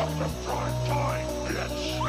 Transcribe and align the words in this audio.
Welcome 0.00 0.32
prime 0.46 0.86
time, 0.86 1.26
bitch. 1.44 2.00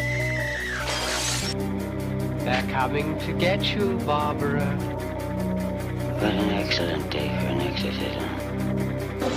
They're 2.46 2.68
coming 2.72 3.20
to 3.20 3.34
get 3.34 3.76
you, 3.76 3.98
Barbara. 4.06 4.66
What 4.66 6.32
an 6.32 6.52
excellent 6.52 7.10
day 7.10 7.28
for 7.28 7.48
an 7.48 7.60
exorcism. 7.60 8.24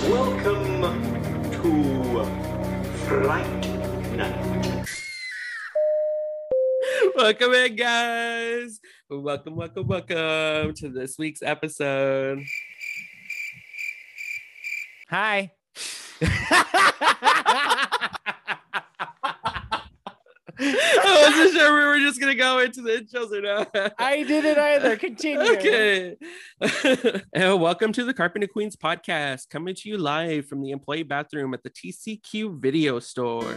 Welcome 0.09 0.83
to 1.51 2.23
Fright 3.05 3.67
Night. 4.15 4.87
Welcome 7.13 7.53
in, 7.55 7.75
guys. 7.75 8.79
Welcome, 9.09 9.57
welcome, 9.57 9.85
welcome 9.85 10.73
to 10.75 10.87
this 10.87 11.17
week's 11.17 11.41
episode. 11.41 12.45
Hi. 15.09 15.51
I 20.57 21.14
wasn't 21.29 21.53
sure 21.53 21.75
we 21.75 21.85
were 21.85 22.05
just 22.05 22.19
gonna 22.19 22.35
go 22.35 22.59
into 22.59 22.81
the 22.81 22.91
intros 22.91 23.31
or 23.31 23.41
not. 23.41 23.93
I 23.99 24.23
didn't 24.23 24.57
either. 24.57 24.95
Continue. 25.05 25.51
Okay. 25.53 26.15
and 27.33 27.61
welcome 27.61 27.91
to 27.93 28.03
the 28.03 28.13
Carpenter 28.13 28.47
Queens 28.47 28.75
podcast, 28.75 29.49
coming 29.49 29.75
to 29.75 29.89
you 29.89 29.97
live 29.97 30.47
from 30.47 30.61
the 30.61 30.71
employee 30.71 31.03
bathroom 31.03 31.53
at 31.53 31.63
the 31.63 31.69
TCQ 31.69 32.59
Video 32.61 32.99
Store, 32.99 33.55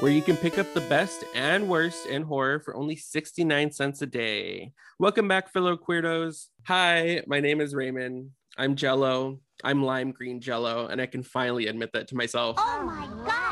where 0.00 0.12
you 0.12 0.22
can 0.22 0.36
pick 0.36 0.58
up 0.58 0.72
the 0.74 0.80
best 0.82 1.24
and 1.34 1.68
worst 1.68 2.06
in 2.06 2.22
horror 2.22 2.60
for 2.60 2.74
only 2.76 2.96
69 2.96 3.72
cents 3.72 4.02
a 4.02 4.06
day. 4.06 4.72
Welcome 4.98 5.28
back, 5.28 5.52
fellow 5.52 5.76
Queeridos. 5.76 6.46
Hi, 6.66 7.22
my 7.26 7.40
name 7.40 7.60
is 7.60 7.74
Raymond. 7.74 8.30
I'm 8.56 8.76
Jello. 8.76 9.40
I'm 9.62 9.82
lime 9.82 10.12
green 10.12 10.40
Jello, 10.40 10.86
and 10.86 11.00
I 11.00 11.06
can 11.06 11.22
finally 11.22 11.66
admit 11.66 11.90
that 11.92 12.08
to 12.08 12.16
myself. 12.16 12.56
Oh 12.58 12.82
my 12.82 13.26
gosh! 13.26 13.49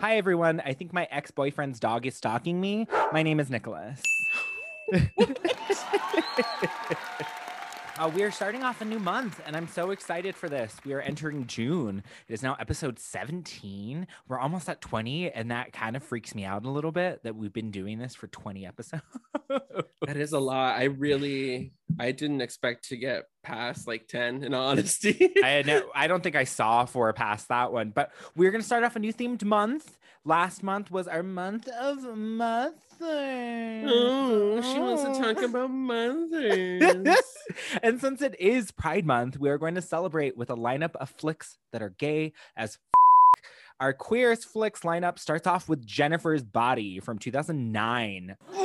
Hi, 0.00 0.18
everyone. 0.18 0.60
I 0.60 0.74
think 0.74 0.92
my 0.92 1.08
ex 1.10 1.30
boyfriend's 1.30 1.80
dog 1.80 2.04
is 2.04 2.14
stalking 2.14 2.60
me. 2.60 2.86
My 3.12 3.22
name 3.22 3.40
is 3.40 3.48
Nicholas. 3.48 4.02
Uh, 7.98 8.10
we 8.14 8.22
are 8.22 8.30
starting 8.30 8.62
off 8.62 8.82
a 8.82 8.84
new 8.84 8.98
month, 8.98 9.40
and 9.46 9.56
I'm 9.56 9.66
so 9.68 9.90
excited 9.90 10.36
for 10.36 10.50
this. 10.50 10.76
We 10.84 10.92
are 10.92 11.00
entering 11.00 11.46
June. 11.46 12.02
It 12.28 12.34
is 12.34 12.42
now 12.42 12.54
episode 12.60 12.98
17. 12.98 14.06
We're 14.28 14.38
almost 14.38 14.68
at 14.68 14.82
20, 14.82 15.30
and 15.30 15.50
that 15.50 15.72
kind 15.72 15.96
of 15.96 16.02
freaks 16.02 16.34
me 16.34 16.44
out 16.44 16.66
a 16.66 16.70
little 16.70 16.92
bit 16.92 17.22
that 17.22 17.36
we've 17.36 17.54
been 17.54 17.70
doing 17.70 17.98
this 17.98 18.14
for 18.14 18.26
20 18.26 18.66
episodes. 18.66 19.02
That 20.06 20.18
is 20.18 20.32
a 20.32 20.38
lot. 20.38 20.78
I 20.78 20.84
really, 20.84 21.72
I 21.98 22.12
didn't 22.12 22.42
expect 22.42 22.90
to 22.90 22.96
get 22.96 23.24
past 23.42 23.86
like 23.86 24.08
10 24.08 24.44
in 24.44 24.52
honesty. 24.52 25.32
I 25.42 25.62
no, 25.66 25.84
I 25.94 26.06
don't 26.06 26.22
think 26.22 26.36
I 26.36 26.44
saw 26.44 26.84
for 26.84 27.10
past 27.14 27.48
that 27.48 27.72
one, 27.72 27.90
but 27.90 28.12
we're 28.36 28.50
gonna 28.50 28.62
start 28.62 28.84
off 28.84 28.96
a 28.96 28.98
new 28.98 29.12
themed 29.12 29.42
month. 29.42 29.96
Last 30.26 30.64
month 30.64 30.90
was 30.90 31.06
our 31.06 31.22
month 31.22 31.68
of 31.68 32.02
mother. 32.16 32.74
oh, 33.00 34.60
she 34.60 34.76
wants 34.80 35.04
to 35.04 35.22
talk 35.22 35.40
about 35.48 35.70
mothers. 35.70 36.82
and 37.82 38.00
since 38.00 38.20
it 38.20 38.34
is 38.40 38.72
Pride 38.72 39.06
Month, 39.06 39.38
we 39.38 39.48
are 39.50 39.56
going 39.56 39.76
to 39.76 39.82
celebrate 39.82 40.36
with 40.36 40.50
a 40.50 40.56
lineup 40.56 40.96
of 40.96 41.10
flicks 41.10 41.58
that 41.70 41.80
are 41.80 41.90
gay 41.90 42.32
as 42.56 42.76
f- 43.36 43.42
our 43.78 43.92
queerest 43.92 44.46
flicks 44.46 44.80
lineup 44.80 45.20
starts 45.20 45.46
off 45.46 45.68
with 45.68 45.86
Jennifer's 45.86 46.42
Body 46.42 46.98
from 46.98 47.20
2009. 47.20 48.36
Ooh. 48.52 48.56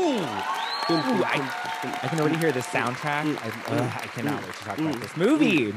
I, 0.89 1.99
I 2.01 2.07
can 2.07 2.19
already 2.19 2.37
hear 2.37 2.51
the 2.51 2.61
soundtrack. 2.61 3.21
Mm, 3.21 3.37
I, 3.37 3.49
mm, 3.51 3.79
ugh, 3.79 4.01
I 4.01 4.07
cannot 4.07 4.41
mm, 4.41 4.45
wait 4.47 4.55
to 4.55 4.63
talk 4.63 4.77
about 4.79 4.99
this 4.99 5.15
movie. 5.15 5.73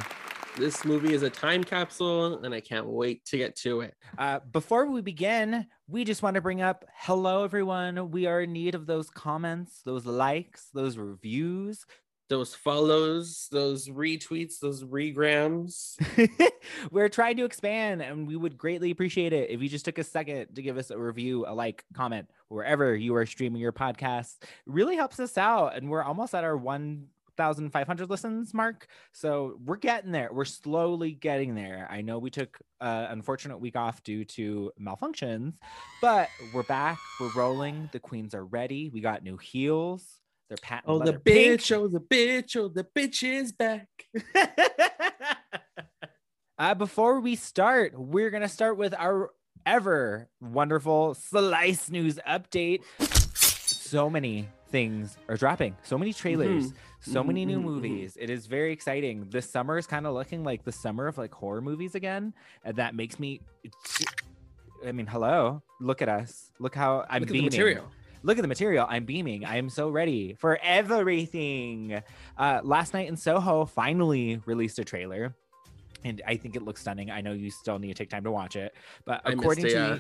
This 0.57 0.85
movie 0.85 1.15
is 1.15 1.23
a 1.23 1.31
time 1.31 1.65
capsule, 1.65 2.45
and 2.45 2.55
I 2.55 2.61
can't 2.61 2.87
wait 2.87 3.25
to 3.27 3.37
get 3.37 3.57
to 3.57 3.81
it. 3.81 3.95
Uh, 4.17 4.41
before 4.53 4.87
we 4.87 5.01
begin, 5.01 5.67
we 5.89 6.05
just 6.05 6.23
want 6.23 6.35
to 6.35 6.41
bring 6.41 6.63
up 6.63 6.85
hello, 6.95 7.45
everyone. 7.45 8.11
We 8.11 8.27
are 8.27 8.43
in 8.43 8.53
need 8.53 8.75
of 8.75 8.87
those 8.87 9.11
comments, 9.11 9.83
those 9.85 10.07
likes, 10.07 10.69
those 10.73 10.97
reviews. 10.97 11.85
Those 12.31 12.55
follows, 12.55 13.49
those 13.53 13.87
retweets, 13.87 14.59
those 14.59 14.83
regrams. 14.83 15.97
We're 16.91 17.11
trying 17.11 17.37
to 17.37 17.45
expand, 17.45 18.01
and 18.01 18.27
we 18.27 18.35
would 18.35 18.57
greatly 18.57 18.91
appreciate 18.91 19.35
it 19.35 19.51
if 19.51 19.61
you 19.61 19.69
just 19.69 19.85
took 19.85 19.99
a 19.99 20.05
second 20.05 20.55
to 20.55 20.63
give 20.63 20.79
us 20.79 20.91
a 20.91 20.99
review, 20.99 21.45
a 21.47 21.53
like, 21.53 21.85
comment, 21.95 22.31
wherever 22.49 22.97
you 22.97 23.15
are 23.17 23.27
streaming 23.27 23.61
your 23.61 23.73
podcast. 23.73 24.37
It 24.41 24.49
really 24.65 24.97
helps 24.97 25.21
us 25.21 25.37
out, 25.37 25.77
and 25.77 25.91
we're 25.91 26.03
almost 26.03 26.35
at 26.35 26.45
our 26.45 26.57
1,500 27.37 28.11
listens 28.11 28.55
mark. 28.55 28.87
So 29.13 29.59
we're 29.65 29.77
getting 29.77 30.13
there. 30.13 30.31
We're 30.33 30.45
slowly 30.45 31.13
getting 31.13 31.55
there. 31.55 31.87
I 31.91 32.01
know 32.03 32.19
we 32.19 32.31
took 32.31 32.59
an 32.81 33.07
unfortunate 33.13 33.59
week 33.59 33.77
off 33.77 34.03
due 34.03 34.25
to 34.27 34.73
malfunctions, 34.81 35.55
but 36.01 36.29
we're 36.55 36.63
back. 36.65 36.99
We're 37.21 37.33
rolling. 37.37 37.89
The 37.93 38.01
queens 38.01 38.35
are 38.35 38.45
ready. 38.45 38.91
We 38.93 39.01
got 39.01 39.23
new 39.23 39.37
heels. 39.37 40.07
They're 40.49 40.59
patent 40.63 40.85
Oh, 40.89 40.99
the 40.99 41.07
leather 41.07 41.19
pink. 41.21 41.61
bitch, 41.61 41.73
oh, 41.75 41.89
the 41.89 42.01
bitch, 42.01 42.57
oh, 42.57 42.69
the 42.69 42.85
bitch 42.85 43.23
is 43.23 43.51
back. 43.53 43.89
uh, 46.59 46.75
before 46.75 47.21
we 47.21 47.35
start, 47.37 47.99
we're 47.99 48.31
gonna 48.31 48.49
start 48.49 48.77
with 48.77 48.95
our 48.95 49.31
ever 49.67 50.29
wonderful 50.41 51.15
slice 51.15 51.89
news 51.91 52.19
update. 52.29 52.83
So 53.35 54.11
many 54.11 54.49
things 54.75 55.17
are 55.29 55.37
dropping. 55.37 55.77
So 55.85 55.97
many 55.97 56.13
trailers. 56.13 56.73
Mhm. 56.73 56.75
So 57.01 57.23
many 57.23 57.45
Mhm, 57.45 57.49
new 57.49 57.59
mhm, 57.59 57.63
mhm. 57.63 57.65
movies. 57.67 58.19
It 58.21 58.29
is 58.29 58.47
very 58.47 58.73
exciting. 58.73 59.29
This 59.31 59.49
summer 59.49 59.79
is 59.79 59.87
kind 59.87 60.05
of 60.05 60.15
looking 60.15 60.43
like 60.43 60.65
the 60.65 60.73
summer 60.73 61.07
of 61.07 61.17
like 61.17 61.33
horror 61.33 61.61
movies 61.61 61.95
again, 61.95 62.35
and 62.65 62.75
that 62.79 62.97
makes 62.97 63.21
me. 63.21 63.41
I 64.85 64.91
mean, 64.91 65.07
hello. 65.07 65.63
Look 65.81 66.03
at 66.03 66.09
us. 66.09 66.51
Look 66.59 66.75
how 66.75 67.07
I'm 67.09 67.21
Look 67.23 67.31
beaming. 67.31 67.45
material. 67.45 67.85
Look 68.25 68.37
at 68.37 68.43
the 68.43 68.49
material. 68.49 68.85
I'm 68.91 69.05
beaming. 69.05 69.45
I 69.45 69.59
am 69.59 69.69
so 69.69 69.91
ready 69.91 70.35
for 70.41 70.59
everything. 70.61 72.03
Uh, 72.37 72.61
Last 72.65 72.95
Night 72.95 73.07
in 73.09 73.17
Soho 73.17 73.67
finally 73.67 74.41
released 74.45 74.81
a 74.81 74.85
trailer, 74.85 75.37
and 76.03 76.21
I 76.27 76.37
think 76.37 76.57
it 76.57 76.63
looks 76.63 76.81
stunning. 76.81 77.13
I 77.13 77.21
know 77.21 77.33
you 77.33 77.51
still 77.51 77.79
need 77.79 77.89
to 77.89 77.95
take 77.95 78.11
time 78.11 78.25
to 78.25 78.33
watch 78.33 78.57
it, 78.57 78.75
but 79.05 79.21
according 79.25 79.67
it, 79.67 79.71
to 79.71 79.77
yeah. 79.79 79.99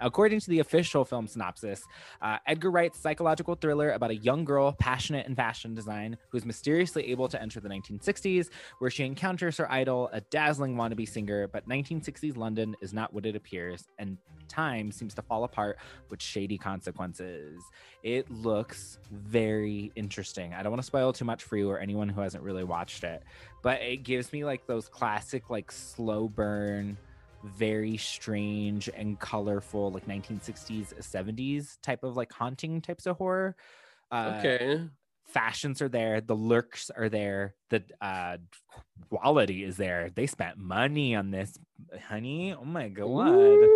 According 0.00 0.40
to 0.40 0.50
the 0.50 0.60
official 0.60 1.04
film 1.04 1.26
synopsis, 1.26 1.82
uh, 2.22 2.38
Edgar 2.46 2.70
Wright's 2.70 2.98
psychological 2.98 3.54
thriller 3.54 3.90
about 3.92 4.10
a 4.10 4.16
young 4.16 4.44
girl 4.44 4.72
passionate 4.72 5.26
in 5.26 5.34
fashion 5.34 5.74
design 5.74 6.16
who 6.30 6.38
is 6.38 6.44
mysteriously 6.44 7.10
able 7.10 7.28
to 7.28 7.40
enter 7.40 7.60
the 7.60 7.68
1960s, 7.68 8.48
where 8.78 8.90
she 8.90 9.04
encounters 9.04 9.56
her 9.56 9.70
idol, 9.70 10.08
a 10.12 10.20
dazzling 10.22 10.76
wannabe 10.76 11.08
singer. 11.08 11.48
But 11.48 11.68
1960s 11.68 12.36
London 12.36 12.76
is 12.80 12.92
not 12.92 13.12
what 13.12 13.26
it 13.26 13.36
appears, 13.36 13.88
and 13.98 14.18
time 14.48 14.92
seems 14.92 15.14
to 15.14 15.22
fall 15.22 15.44
apart 15.44 15.78
with 16.10 16.22
shady 16.22 16.58
consequences. 16.58 17.62
It 18.02 18.30
looks 18.30 18.98
very 19.10 19.92
interesting. 19.96 20.54
I 20.54 20.62
don't 20.62 20.72
want 20.72 20.82
to 20.82 20.86
spoil 20.86 21.12
too 21.12 21.24
much 21.24 21.42
for 21.42 21.56
you 21.56 21.70
or 21.70 21.78
anyone 21.78 22.08
who 22.08 22.20
hasn't 22.20 22.42
really 22.42 22.64
watched 22.64 23.04
it, 23.04 23.22
but 23.62 23.80
it 23.80 24.04
gives 24.04 24.32
me 24.32 24.44
like 24.44 24.66
those 24.66 24.88
classic, 24.88 25.50
like 25.50 25.72
slow 25.72 26.28
burn, 26.28 26.96
very 27.42 27.96
strange 27.96 28.88
and 28.88 29.18
colorful, 29.20 29.90
like 29.92 30.06
1960s, 30.06 30.92
70s 31.00 31.78
type 31.82 32.04
of 32.04 32.16
like 32.16 32.32
haunting 32.32 32.80
types 32.82 33.06
of 33.06 33.16
horror. 33.16 33.56
Uh, 34.10 34.48
Okay. 34.50 34.88
fashions 35.26 35.82
are 35.82 35.88
there 35.88 36.20
the 36.20 36.34
lurks 36.36 36.90
are 36.90 37.08
there 37.08 37.54
the 37.70 37.84
uh 38.00 38.38
quality 39.10 39.64
is 39.64 39.76
there 39.76 40.10
they 40.10 40.26
spent 40.26 40.56
money 40.58 41.14
on 41.14 41.30
this 41.30 41.58
honey 42.04 42.54
oh 42.54 42.64
my 42.64 42.88
god 42.88 43.70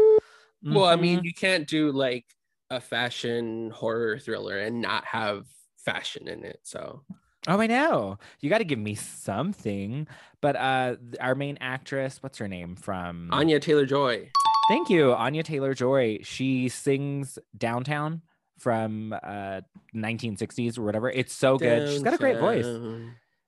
Well, 0.69 0.85
I 0.87 0.97
mean, 0.97 1.21
Mhm. 1.21 1.25
you 1.25 1.33
can't 1.35 1.69
do 1.69 1.91
like 1.93 2.27
a 2.71 2.81
fashion 2.81 3.71
horror 3.71 4.19
thriller 4.19 4.59
and 4.59 4.81
not 4.81 5.05
have 5.07 5.47
fashion 5.79 6.29
in 6.29 6.45
it. 6.45 6.61
So 6.63 7.05
oh 7.51 7.61
i 7.61 7.67
know. 7.67 8.17
You 8.41 8.49
got 8.49 8.59
to 8.59 8.65
give 8.65 8.79
me 8.79 8.95
something. 8.95 10.07
But 10.41 10.57
uh 10.57 10.97
our 11.21 11.35
main 11.35 11.59
actress 11.61 12.19
what's 12.23 12.39
her 12.39 12.49
name 12.49 12.77
from 12.77 13.29
Anya 13.33 13.61
Taylor 13.61 13.85
Joy. 13.85 14.31
thank 14.71 14.89
you 14.89 15.13
anya 15.13 15.43
taylor 15.43 15.75
joy 15.75 16.19
she 16.23 16.69
sings 16.69 17.39
downtown 17.59 18.23
from 18.59 19.13
uh 19.13 19.61
1960s 19.95 20.79
or 20.79 20.83
whatever. 20.83 21.11
It's 21.11 21.35
so 21.35 21.59
good. 21.59 21.89
She's 21.91 22.03
got 22.03 22.15
a 22.15 22.19
great 22.19 22.39
voice. 22.39 22.67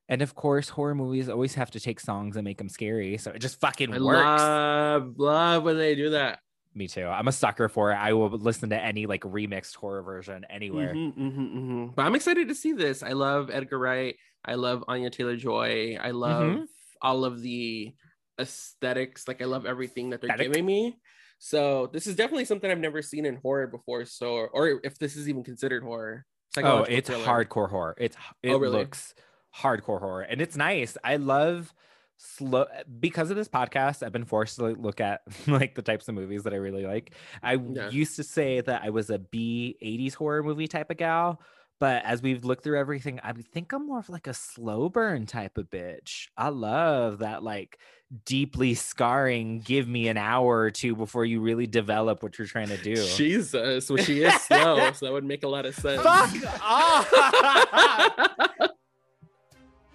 And 0.09 0.21
of 0.21 0.35
course 0.35 0.69
horror 0.69 0.95
movies 0.95 1.29
always 1.31 1.55
have 1.55 1.71
to 1.71 1.81
take 1.81 2.01
songs 2.01 2.37
and 2.37 2.45
make 2.45 2.59
them 2.59 2.69
scary 2.69 3.17
so 3.17 3.31
it 3.31 3.39
just 3.39 3.61
fucking 3.61 3.95
I 3.95 4.01
works. 4.01 4.43
love 4.43 5.15
love 5.17 5.63
when 5.63 5.79
they 5.79 5.95
do 5.95 6.11
that. 6.11 6.41
Me 6.75 6.89
too. 6.89 7.05
I'm 7.07 7.29
a 7.29 7.33
sucker 7.33 7.69
for 7.69 7.93
it. 7.93 7.97
I 7.97 8.15
will 8.15 8.31
listen 8.31 8.71
to 8.71 8.79
any 8.81 9.07
like 9.07 9.23
remixed 9.23 9.77
horror 9.77 10.03
version 10.03 10.47
anywhere. 10.49 10.95
Mhm, 10.95 11.15
mhm, 11.17 11.55
mhm. 11.55 11.95
But 11.95 12.07
I'm 12.07 12.15
excited 12.15 12.49
to 12.49 12.55
see 12.55 12.73
this. 12.73 13.03
I 13.03 13.13
love 13.13 13.51
Edgar 13.51 13.79
Wright. 13.79 14.17
I 14.45 14.55
love 14.55 14.83
Anya 14.89 15.11
Taylor 15.11 15.37
Joy. 15.37 15.99
I 16.01 16.11
love 16.13 16.43
Mm-hmm. 16.43 16.63
all 17.03 17.25
of 17.27 17.43
the 17.43 17.93
aesthetics. 18.41 19.29
Like 19.29 19.43
I 19.43 19.45
love 19.45 19.67
everything 19.67 20.11
that 20.11 20.21
they're 20.21 20.31
Aesthetic. 20.31 20.53
giving 20.53 20.67
me. 20.67 20.99
So 21.39 21.89
this 21.93 22.07
is 22.07 22.17
definitely 22.17 22.45
something 22.45 22.71
I've 22.71 22.79
never 22.79 23.03
seen 23.03 23.27
in 23.27 23.37
horror 23.37 23.67
before. 23.67 24.05
So 24.07 24.35
or 24.53 24.81
if 24.85 24.99
this 24.99 25.17
is 25.17 25.29
even 25.29 25.45
considered 25.45 25.83
horror. 25.83 26.25
Oh, 26.59 26.83
it's 26.85 27.09
thriller. 27.09 27.25
hardcore 27.27 27.69
horror. 27.71 27.95
It's 27.99 28.17
it 28.43 28.51
Oh, 28.53 28.59
really? 28.59 28.79
looks 28.79 29.15
hardcore 29.57 30.01
horror, 30.01 30.23
and 30.23 30.41
it's 30.41 30.57
nice. 30.57 30.97
I 31.05 31.17
love 31.17 31.73
slow 32.25 32.67
because 33.01 33.31
of 33.31 33.37
this 33.37 33.49
podcast 33.49 34.03
i've 34.05 34.13
been 34.13 34.25
forced 34.25 34.57
to 34.57 34.67
look 34.67 35.01
at 35.01 35.23
like 35.49 35.75
the 35.75 35.83
types 35.83 36.07
of 36.09 36.15
movies 36.15 36.45
that 36.45 36.53
i 36.53 36.57
really 36.57 36.85
like 36.87 37.15
i 37.43 37.55
Yeah. 37.55 37.91
used 37.91 38.15
to 38.17 38.23
say 38.23 38.61
that 38.61 38.83
i 38.85 38.91
was 38.91 39.11
a 39.11 39.19
b 39.19 39.77
80s 39.83 40.15
horror 40.15 40.43
movie 40.45 40.69
type 40.69 40.91
of 40.91 40.97
gal 40.99 41.41
but 41.81 42.05
as 42.05 42.23
we've 42.23 42.45
looked 42.45 42.63
through 42.63 42.79
everything 42.79 43.19
i 43.25 43.33
think 43.33 43.73
i'm 43.73 43.87
more 43.89 43.99
of 43.99 44.09
like 44.09 44.29
a 44.29 44.35
slow 44.35 44.89
burn 44.89 45.27
type 45.27 45.59
of 45.59 45.69
bitch 45.69 46.29
i 46.37 46.49
love 46.49 47.19
that 47.19 47.43
like 47.43 47.77
deeply 48.25 48.75
scarring 48.75 49.59
give 49.59 49.89
me 49.89 50.07
an 50.07 50.17
hour 50.17 50.59
or 50.61 50.71
two 50.71 50.95
before 50.95 51.25
you 51.25 51.41
really 51.41 51.67
develop 51.67 52.23
what 52.23 52.39
you're 52.39 52.47
trying 52.47 52.69
to 52.69 52.77
do 52.77 52.95
Jesus, 53.17 53.91
well, 53.91 53.97
she 54.05 54.23
is 54.23 54.35
slow, 54.43 54.93
so 54.93 55.07
that 55.07 55.13
would 55.13 55.25
make 55.25 55.43
a 55.43 55.49
lot 55.49 55.67
of 55.67 55.75
sense. 55.75 56.01
fuck 56.03 56.63
off 56.63 57.11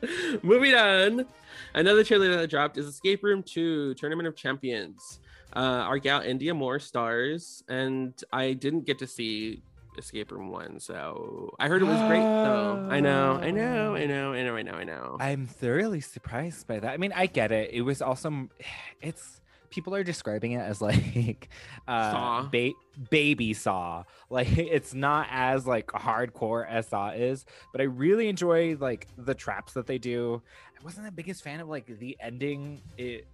Moving 0.44 0.76
on. 0.76 1.26
Another 1.74 2.04
trailer 2.04 2.30
that 2.30 2.40
I 2.40 2.46
dropped 2.46 2.78
is 2.78 2.86
Escape 2.88 3.24
Room 3.24 3.44
2 3.44 3.94
Tournament 3.96 4.28
of 4.28 4.36
Champions. 4.36 5.20
Uh, 5.56 5.60
our 5.60 5.98
gal 5.98 6.22
Indya 6.22 6.56
Moore 6.56 6.80
stars, 6.80 7.64
and 7.68 8.14
I 8.32 8.54
didn't 8.54 8.86
get 8.86 9.00
to 9.00 9.08
see 9.08 9.62
Escape 9.98 10.32
Room 10.32 10.50
1, 10.50 10.80
so 10.80 11.54
I 11.60 11.68
heard 11.68 11.82
it 11.82 11.86
was 11.86 12.00
great 12.02 12.20
though. 12.20 12.88
I 12.90 13.00
know, 13.00 13.40
I 13.42 13.52
know, 13.52 13.96
I 13.96 14.06
know, 14.06 14.34
I 14.34 14.44
know, 14.44 14.56
I 14.56 14.62
know, 14.62 14.74
I 14.74 14.84
know. 14.84 15.18
I'm 15.20 15.48
thoroughly 15.48 16.02
surprised 16.02 16.68
by 16.68 16.80
that. 16.80 16.94
I 16.94 16.98
mean, 16.98 17.14
I 17.16 17.26
get 17.26 17.52
it. 17.52 17.72
It 17.74 17.82
was 17.82 18.02
also, 18.02 18.50
it's 19.02 19.42
people 19.70 19.94
are 19.96 20.04
describing 20.04 20.54
it 20.54 20.60
as 20.60 20.82
like 20.90 21.50
uh 21.88 22.12
Saw. 22.12 22.44
ba- 22.44 22.72
baby 23.10 23.54
saw. 23.54 24.04
Like 24.30 24.58
it's 24.58 24.94
not 24.94 25.28
as 25.32 25.66
like 25.66 25.88
hardcore 25.88 26.68
as 26.68 26.88
Saw 26.90 27.12
is, 27.12 27.46
but 27.72 27.80
I 27.80 27.86
really 27.86 28.28
enjoy 28.28 28.76
like 28.78 29.08
the 29.18 29.34
traps 29.34 29.74
that 29.74 29.88
they 29.88 29.98
do. 29.98 30.42
I 30.80 30.84
wasn't 30.84 31.06
the 31.06 31.14
biggest 31.14 31.44
fan 31.44 31.62
of 31.62 31.70
like 31.70 31.86
the 32.00 32.18
ending. 32.20 32.82
It 32.98 33.26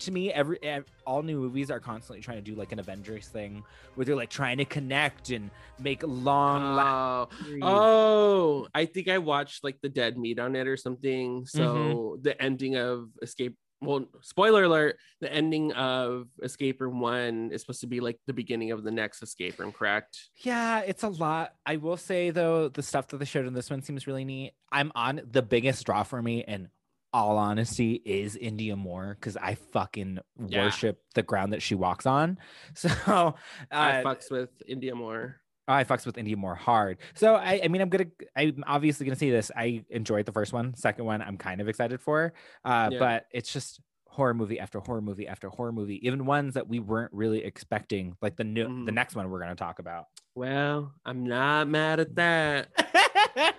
to 0.00 0.12
me, 0.12 0.32
every 0.32 0.58
all 1.06 1.22
new 1.22 1.38
movies 1.38 1.70
are 1.70 1.80
constantly 1.80 2.22
trying 2.22 2.38
to 2.38 2.42
do 2.42 2.54
like 2.54 2.72
an 2.72 2.78
Avengers 2.78 3.28
thing 3.28 3.62
where 3.94 4.04
they're 4.04 4.16
like 4.16 4.30
trying 4.30 4.56
to 4.58 4.64
connect 4.64 5.30
and 5.30 5.50
make 5.78 6.02
long. 6.06 6.62
Oh, 6.78 7.28
oh, 7.62 8.68
I 8.74 8.86
think 8.86 9.08
I 9.08 9.18
watched 9.18 9.62
like 9.62 9.78
the 9.82 9.88
dead 9.90 10.16
meat 10.16 10.38
on 10.38 10.56
it 10.56 10.66
or 10.66 10.76
something. 10.78 11.44
So 11.46 12.18
the 12.22 12.40
ending 12.40 12.76
of 12.76 13.08
Escape. 13.22 13.56
Well, 13.82 14.04
spoiler 14.20 14.64
alert: 14.64 14.96
the 15.20 15.32
ending 15.32 15.72
of 15.72 16.26
Escape 16.42 16.80
Room 16.80 17.00
One 17.00 17.50
is 17.52 17.62
supposed 17.62 17.80
to 17.80 17.86
be 17.86 18.00
like 18.00 18.18
the 18.26 18.32
beginning 18.34 18.72
of 18.72 18.84
the 18.84 18.90
next 18.90 19.22
Escape 19.22 19.58
Room, 19.58 19.72
correct? 19.72 20.18
Yeah, 20.42 20.80
it's 20.80 21.02
a 21.02 21.08
lot. 21.08 21.54
I 21.64 21.76
will 21.76 21.96
say 21.96 22.30
though, 22.30 22.68
the 22.68 22.82
stuff 22.82 23.08
that 23.08 23.16
they 23.18 23.24
showed 23.24 23.46
in 23.46 23.54
this 23.54 23.70
one 23.70 23.82
seems 23.82 24.06
really 24.06 24.24
neat. 24.24 24.52
I'm 24.70 24.92
on 24.94 25.22
the 25.30 25.42
biggest 25.42 25.84
draw 25.86 26.02
for 26.02 26.20
me, 26.20 26.44
and 26.44 26.68
all 27.12 27.38
honesty, 27.38 27.94
is 28.04 28.36
Indya 28.36 28.76
Moore 28.76 29.16
because 29.18 29.36
I 29.36 29.54
fucking 29.54 30.20
Yeah. 30.46 30.64
worship 30.64 31.00
the 31.14 31.22
ground 31.22 31.52
that 31.54 31.62
she 31.62 31.74
walks 31.74 32.06
on. 32.06 32.38
So 32.74 32.88
uh, 32.88 33.34
I 33.72 34.02
fucks 34.04 34.30
with 34.30 34.50
India 34.68 34.94
more. 34.94 35.40
I 35.72 35.84
fucks 35.84 36.06
with 36.06 36.16
indie 36.16 36.36
more 36.36 36.54
hard. 36.54 36.98
So 37.14 37.34
I, 37.34 37.60
I 37.64 37.68
mean, 37.68 37.80
I'm 37.82 37.88
gonna, 37.88 38.06
I'm 38.36 38.64
obviously 38.66 39.06
gonna 39.06 39.16
see 39.16 39.30
this. 39.30 39.50
I 39.56 39.84
enjoyed 39.90 40.26
the 40.26 40.32
first 40.32 40.52
one. 40.52 40.74
Second 40.74 41.04
one, 41.04 41.22
I'm 41.22 41.36
kind 41.36 41.60
of 41.60 41.68
excited 41.68 42.00
for. 42.00 42.32
Uh, 42.64 42.88
Yeah. 42.92 42.98
but 42.98 43.26
it's 43.32 43.52
just 43.52 43.80
horror 44.08 44.34
movie 44.34 44.58
after 44.58 44.80
horror 44.80 45.00
movie 45.00 45.28
after 45.28 45.48
horror 45.48 45.70
movie, 45.72 46.04
even 46.06 46.26
ones 46.26 46.54
that 46.54 46.66
we 46.68 46.80
weren't 46.80 47.12
really 47.12 47.44
expecting, 47.44 48.16
like 48.20 48.36
the 48.36 48.42
new, 48.44 48.64
the 48.84 48.90
Mhm. 48.90 48.94
next 48.94 49.14
one 49.14 49.30
we're 49.30 49.40
gonna 49.40 49.54
talk 49.54 49.78
about. 49.78 50.06
Well, 50.34 50.92
I'm 51.04 51.24
not 51.24 51.68
mad 51.68 52.00
at 52.00 52.14
that. 52.16 52.68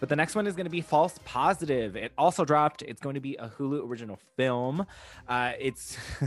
but 0.00 0.08
the 0.08 0.16
next 0.16 0.34
one 0.34 0.46
is 0.46 0.56
going 0.56 0.64
to 0.64 0.70
be 0.70 0.80
False 0.80 1.18
Positive. 1.24 1.94
It 1.94 2.12
also 2.18 2.44
dropped. 2.44 2.82
It's 2.82 3.00
going 3.00 3.14
to 3.14 3.20
be 3.20 3.36
a 3.36 3.48
Hulu 3.48 3.86
original 3.88 4.18
film. 4.36 4.86
Uh, 5.28 5.52
it's 5.60 5.96
uh, 6.22 6.26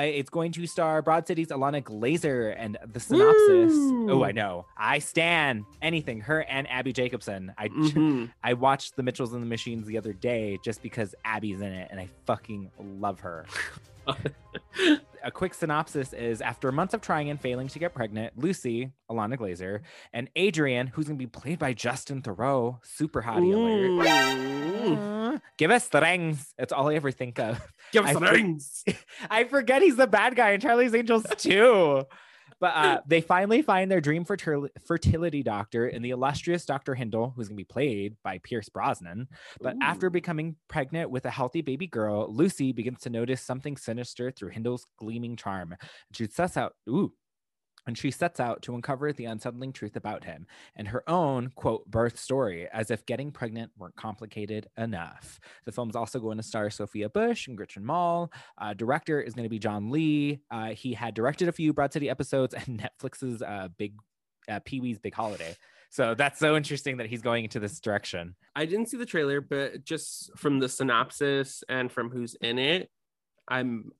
it's 0.00 0.30
going 0.30 0.52
to 0.52 0.66
star 0.66 1.02
Broad 1.02 1.26
City's 1.26 1.48
Ilana 1.48 1.82
Glazer 1.82 2.54
and 2.56 2.78
the 2.92 3.00
synopsis. 3.00 3.72
Oh, 4.10 4.22
I 4.24 4.32
know. 4.32 4.66
I 4.76 5.00
stan 5.00 5.66
anything 5.82 6.20
her 6.22 6.42
and 6.44 6.70
Abbi 6.70 6.92
Jacobson. 6.92 7.52
I 7.58 7.68
Mhm. 7.68 8.30
I 8.42 8.54
watched 8.54 8.96
The 8.96 9.02
Mitchells 9.02 9.32
and 9.32 9.42
the 9.42 9.46
Machines 9.46 9.86
the 9.86 9.98
other 9.98 10.12
day 10.12 10.58
just 10.64 10.82
because 10.82 11.14
Abby's 11.24 11.60
in 11.60 11.72
it 11.72 11.88
and 11.90 11.98
I 12.00 12.08
fucking 12.26 12.70
love 12.78 13.20
her. 13.20 13.46
a 15.22 15.30
quick 15.30 15.54
synopsis 15.54 16.12
is 16.12 16.40
after 16.40 16.70
months 16.72 16.94
of 16.94 17.00
trying 17.00 17.30
and 17.30 17.40
failing 17.40 17.68
to 17.68 17.78
get 17.78 17.94
pregnant, 17.94 18.38
Lucy, 18.38 18.92
Ilana 19.10 19.36
Glazer, 19.38 19.80
and 20.12 20.28
Adrian, 20.36 20.86
who's 20.88 21.06
gonna 21.06 21.16
be 21.18 21.26
played 21.26 21.58
by 21.58 21.72
Justin 21.72 22.22
Theroux, 22.22 22.78
super 22.84 23.22
hottie 23.22 23.54
alert. 23.54 24.06
Mm. 24.80 25.34
Uh, 25.34 25.38
give 25.58 25.70
us 25.70 25.88
the 25.88 26.00
rings. 26.00 26.52
That's 26.58 26.72
all 26.72 26.88
I 26.88 26.94
ever 26.94 27.10
think 27.10 27.38
of. 27.38 27.60
Give 27.92 28.04
us 28.04 28.10
I 28.10 28.14
the 28.14 28.26
for- 28.26 28.32
rings. 28.32 28.84
I 29.30 29.44
forget 29.44 29.82
he's 29.82 29.96
the 29.96 30.06
bad 30.06 30.36
guy 30.36 30.50
in 30.50 30.60
Charlie's 30.60 30.94
Angels 30.94 31.26
too. 31.36 32.04
But 32.60 32.76
uh, 32.76 33.00
they 33.06 33.22
finally 33.22 33.62
find 33.62 33.90
their 33.90 34.02
dream 34.02 34.24
fertil- 34.24 34.68
fertility 34.86 35.42
doctor 35.42 35.88
in 35.88 36.02
the 36.02 36.10
illustrious 36.10 36.66
Dr. 36.66 36.94
Hindle, 36.94 37.32
who's 37.34 37.48
going 37.48 37.56
to 37.56 37.60
be 37.60 37.64
played 37.64 38.16
by 38.22 38.38
Pierce 38.38 38.68
Brosnan. 38.68 39.28
But 39.60 39.76
after 39.82 40.10
becoming 40.10 40.56
pregnant 40.68 41.10
with 41.10 41.24
a 41.24 41.30
healthy 41.30 41.62
baby 41.62 41.86
girl, 41.86 42.26
Lucy 42.30 42.72
begins 42.72 43.00
to 43.00 43.10
notice 43.10 43.40
something 43.40 43.76
sinister 43.76 44.30
through 44.30 44.50
Hindle's 44.50 44.86
gleaming 44.98 45.36
charm. 45.36 45.74
She 46.12 46.26
sets 46.26 46.58
out, 46.58 46.74
ooh, 46.88 47.12
and 47.86 47.96
she 47.96 48.10
sets 48.10 48.40
out 48.40 48.62
to 48.62 48.74
uncover 48.74 49.12
the 49.12 49.24
unsettling 49.24 49.72
truth 49.72 49.96
about 49.96 50.24
him 50.24 50.46
and 50.76 50.88
her 50.88 51.08
own 51.08 51.50
quote 51.54 51.90
birth 51.90 52.18
story 52.18 52.68
as 52.72 52.90
if 52.90 53.06
getting 53.06 53.30
pregnant 53.30 53.70
weren't 53.78 53.96
complicated 53.96 54.68
enough. 54.76 55.40
The 55.64 55.72
film's 55.72 55.96
also 55.96 56.20
going 56.20 56.36
to 56.36 56.42
star 56.42 56.70
sophia 56.70 57.08
bush 57.08 57.48
and 57.48 57.56
gretchen 57.56 57.84
mol. 57.84 58.32
Uh, 58.58 58.74
director 58.74 59.20
is 59.20 59.34
going 59.34 59.44
to 59.44 59.50
be 59.50 59.58
john 59.58 59.90
lee. 59.90 60.40
Uh, 60.50 60.68
he 60.70 60.92
had 60.92 61.14
directed 61.14 61.48
a 61.48 61.52
few 61.52 61.72
broad 61.72 61.92
city 61.92 62.10
episodes 62.10 62.54
and 62.54 62.88
netflix's 63.00 63.42
uh, 63.42 63.68
big 63.78 63.94
uh, 64.48 64.60
pee-wee's 64.64 64.98
big 64.98 65.14
holiday. 65.14 65.56
So 65.90 66.14
that's 66.14 66.38
so 66.38 66.56
interesting 66.56 66.98
that 66.98 67.06
he's 67.06 67.20
going 67.20 67.44
into 67.44 67.58
this 67.58 67.80
direction. 67.80 68.36
I 68.54 68.64
didn't 68.64 68.86
see 68.86 68.96
the 68.96 69.06
trailer, 69.06 69.40
but 69.40 69.84
just 69.84 70.30
from 70.36 70.60
the 70.60 70.68
synopsis 70.68 71.64
and 71.68 71.90
from 71.90 72.10
who's 72.10 72.36
in 72.40 72.58
it, 72.58 72.88
I'm 73.48 73.90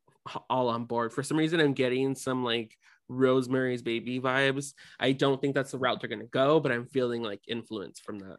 all 0.49 0.69
on 0.69 0.85
board. 0.85 1.13
For 1.13 1.25
some 1.25 1.37
reason, 1.37 1.61
I'm 1.61 1.73
getting 1.73 2.15
some 2.15 2.45
like 2.45 2.77
Rosemary's 3.11 3.83
Baby 3.83 4.21
vibes. 4.21 4.73
I 4.99 5.13
don't 5.13 5.41
think 5.41 5.55
that's 5.55 5.73
the 5.73 5.79
route 5.79 6.01
they're 6.01 6.09
going 6.09 6.21
to 6.21 6.27
go, 6.27 6.61
but 6.61 6.71
I'm 6.73 6.87
feeling 6.87 7.23
like 7.23 7.41
influence 7.49 7.99
from 8.01 8.21
that. 8.21 8.39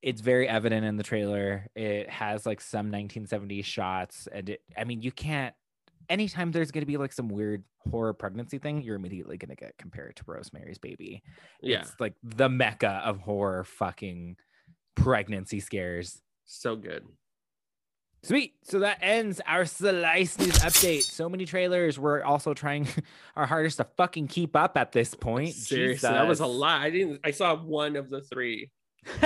it's 0.00 0.20
very 0.20 0.48
evident 0.48 0.86
in 0.86 0.96
the 0.96 1.02
trailer. 1.02 1.66
It 1.74 2.08
has 2.08 2.46
like 2.46 2.60
some 2.60 2.90
1970s 2.90 3.64
shots, 3.64 4.28
and 4.32 4.50
it, 4.50 4.60
I 4.78 4.84
mean, 4.84 5.02
you 5.02 5.12
can't. 5.12 5.54
Anytime 6.08 6.50
there's 6.52 6.70
going 6.70 6.82
to 6.82 6.86
be 6.86 6.96
like 6.96 7.12
some 7.12 7.28
weird 7.28 7.64
horror 7.90 8.12
pregnancy 8.12 8.58
thing, 8.58 8.82
you're 8.82 8.96
immediately 8.96 9.36
going 9.36 9.50
to 9.50 9.56
get 9.56 9.76
compared 9.78 10.16
to 10.16 10.24
Rosemary's 10.26 10.78
Baby. 10.78 11.22
Yeah, 11.62 11.80
It's 11.82 11.94
like 12.00 12.14
the 12.22 12.48
mecca 12.48 13.00
of 13.04 13.18
horror 13.20 13.64
fucking 13.64 14.36
pregnancy 14.96 15.60
scares. 15.60 16.20
so 16.44 16.76
good. 16.76 17.04
Sweet. 18.24 18.54
So 18.62 18.78
that 18.80 18.98
ends 19.02 19.40
our 19.46 19.64
Slice 19.64 20.38
News 20.38 20.58
update. 20.60 21.02
So 21.02 21.28
many 21.28 21.44
trailers. 21.44 21.98
We're 21.98 22.22
also 22.22 22.54
trying 22.54 22.86
our 23.36 23.46
hardest 23.46 23.78
to 23.78 23.84
fucking 23.96 24.28
keep 24.28 24.54
up 24.54 24.76
at 24.76 24.92
this 24.92 25.14
point. 25.14 25.54
Seriously, 25.54 26.08
that 26.08 26.28
was 26.28 26.40
a 26.40 26.46
lot. 26.46 26.82
I 26.82 26.90
didn't. 26.90 27.20
I 27.24 27.32
saw 27.32 27.56
one 27.56 27.96
of 27.96 28.10
the 28.10 28.20
three. 28.20 28.70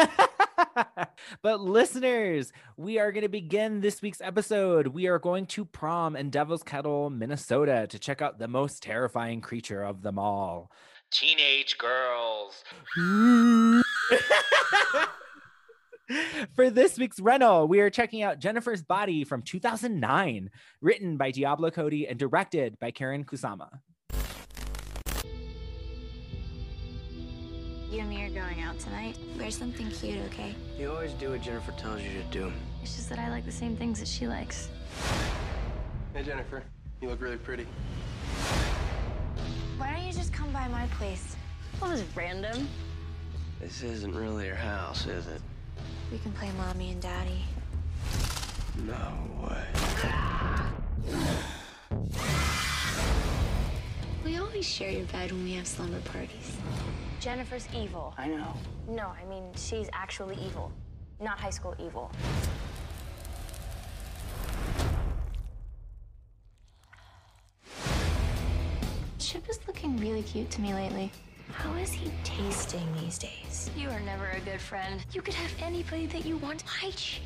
but 1.43 1.61
listeners, 1.61 2.53
we 2.79 2.99
are 2.99 3.13
going 3.13 3.23
to 3.23 3.29
begin 3.29 3.83
this 3.83 4.01
week's 4.01 4.23
episode. 4.23 4.89
We 4.89 5.09
are 5.09 5.19
going 5.19 5.45
to 5.47 5.67
prom 5.67 6.17
in 6.17 6.31
Devil's 6.31 6.63
Kettle, 6.63 7.11
Minnesota 7.11 7.87
to 7.91 7.99
check 7.99 8.23
out 8.23 8.39
the 8.39 8.49
most 8.49 8.83
terrifying 8.83 9.43
creature 9.43 9.83
of 9.83 10.01
them 10.01 10.19
all. 10.19 10.71
Teenage 11.11 11.77
girls. 11.77 12.65
For 16.55 16.71
this 16.71 16.99
week's 16.99 17.19
rental, 17.19 17.67
we 17.67 17.81
are 17.81 17.91
checking 17.91 18.23
out 18.23 18.39
Jennifer's 18.39 18.83
Body 18.83 19.25
from 19.25 19.43
2009, 19.43 20.51
written 20.81 21.17
by 21.17 21.33
Diablo 21.33 21.71
Cody 21.71 22.07
and 22.07 22.17
directed 22.17 22.79
by 22.79 22.93
Karyn 22.93 23.25
Kusama. 23.25 23.69
You 27.91 28.01
and 28.01 28.09
me 28.09 28.25
are 28.25 28.31
going 28.31 28.63
out 28.63 28.79
tonight. 28.79 29.19
Wear 29.37 29.51
something 29.51 29.91
cute, 29.91 30.21
okay? 30.27 30.55
You 30.79 30.93
always 30.93 31.13
do 31.15 31.31
what 31.31 31.43
Jennifer 31.43 31.73
tells 31.73 32.03
you 32.03 32.11
to 32.11 32.25
do. 32.31 32.53
It's 32.83 32.95
just 32.95 33.09
that 33.09 33.19
I 33.19 33.29
like 33.29 33.45
the 33.45 33.53
same 33.53 33.77
things 33.77 33.99
that 33.99 34.09
she 34.09 34.29
likes. 34.29 34.69
Hey, 36.15 36.23
Jennifer, 36.23 36.63
you 37.01 37.09
look 37.09 37.21
really 37.21 37.37
pretty. 37.37 37.67
Why 39.77 39.93
don't 39.93 40.07
you 40.07 40.13
just 40.13 40.33
come 40.33 40.53
by 40.53 40.69
my 40.69 40.87
place? 40.99 41.35
That 41.81 41.91
was 41.91 42.05
random. 42.15 42.69
This 43.61 43.83
isn't 43.83 44.15
really 44.15 44.47
your 44.47 44.55
house, 44.55 45.07
is 45.07 45.27
it? 45.27 45.41
We 46.11 46.19
can 46.19 46.33
play 46.33 46.51
mommy 46.57 46.93
and 46.93 47.03
daddy. 47.03 47.43
No 48.85 48.95
way. 49.43 49.65
We 54.25 54.39
always 54.39 54.65
share 54.65 54.91
your 54.91 55.07
bed 55.07 55.33
when 55.33 55.43
we 55.43 55.55
have 55.55 55.67
slumber 55.67 56.01
parties. 56.01 56.57
Jennifer's 57.19 57.67
evil. 57.75 58.15
I 58.17 58.29
know. 58.29 58.55
No, 58.89 59.09
I 59.21 59.25
mean, 59.29 59.51
she's 59.57 59.89
actually 59.93 60.37
evil, 60.37 60.71
not 61.21 61.41
high 61.41 61.51
school 61.51 61.75
evil. 61.79 62.13
Chip 69.19 69.49
is 69.51 69.59
looking 69.67 69.97
really 69.97 70.23
cute 70.23 70.51
to 70.51 70.61
me 70.61 70.73
lately. 70.73 71.11
How 71.57 71.73
is 71.75 71.91
he 71.91 72.13
tasting 72.23 72.87
these 73.01 73.17
days? 73.19 73.71
You 73.77 73.89
are 73.89 74.01
never 74.01 74.27
a 74.29 74.41
good 74.41 74.61
friend. 74.61 75.05
You 75.13 75.23
could 75.23 75.35
have 75.35 75.51
anybody 75.61 76.07
that 76.07 76.27
you 76.27 76.37
want. 76.37 76.63
Why 76.63 76.91
Chip? 76.91 77.25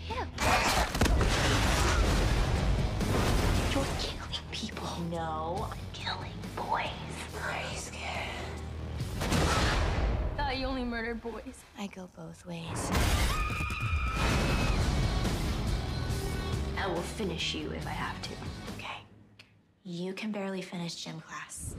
You're 3.72 3.84
killing 3.98 4.44
people. 4.52 4.88
No. 5.10 5.68
I'm 5.70 5.78
killing 5.92 6.32
boys. 6.54 6.86
Are 7.42 7.60
you 7.72 7.78
scared? 7.78 8.30
Thought 10.36 10.56
you 10.56 10.66
only 10.66 10.84
murdered 10.84 11.20
boys. 11.20 11.64
I 11.76 11.88
go 11.88 12.08
both 12.16 12.46
ways. 12.46 12.90
I 16.78 16.86
will 16.86 17.02
finish 17.02 17.54
you 17.54 17.70
if 17.72 17.84
I 17.84 17.90
have 17.90 18.22
to. 18.22 18.30
Okay. 18.76 19.00
You 19.82 20.12
can 20.12 20.30
barely 20.30 20.62
finish 20.62 20.94
gym 20.94 21.20
class. 21.20 21.74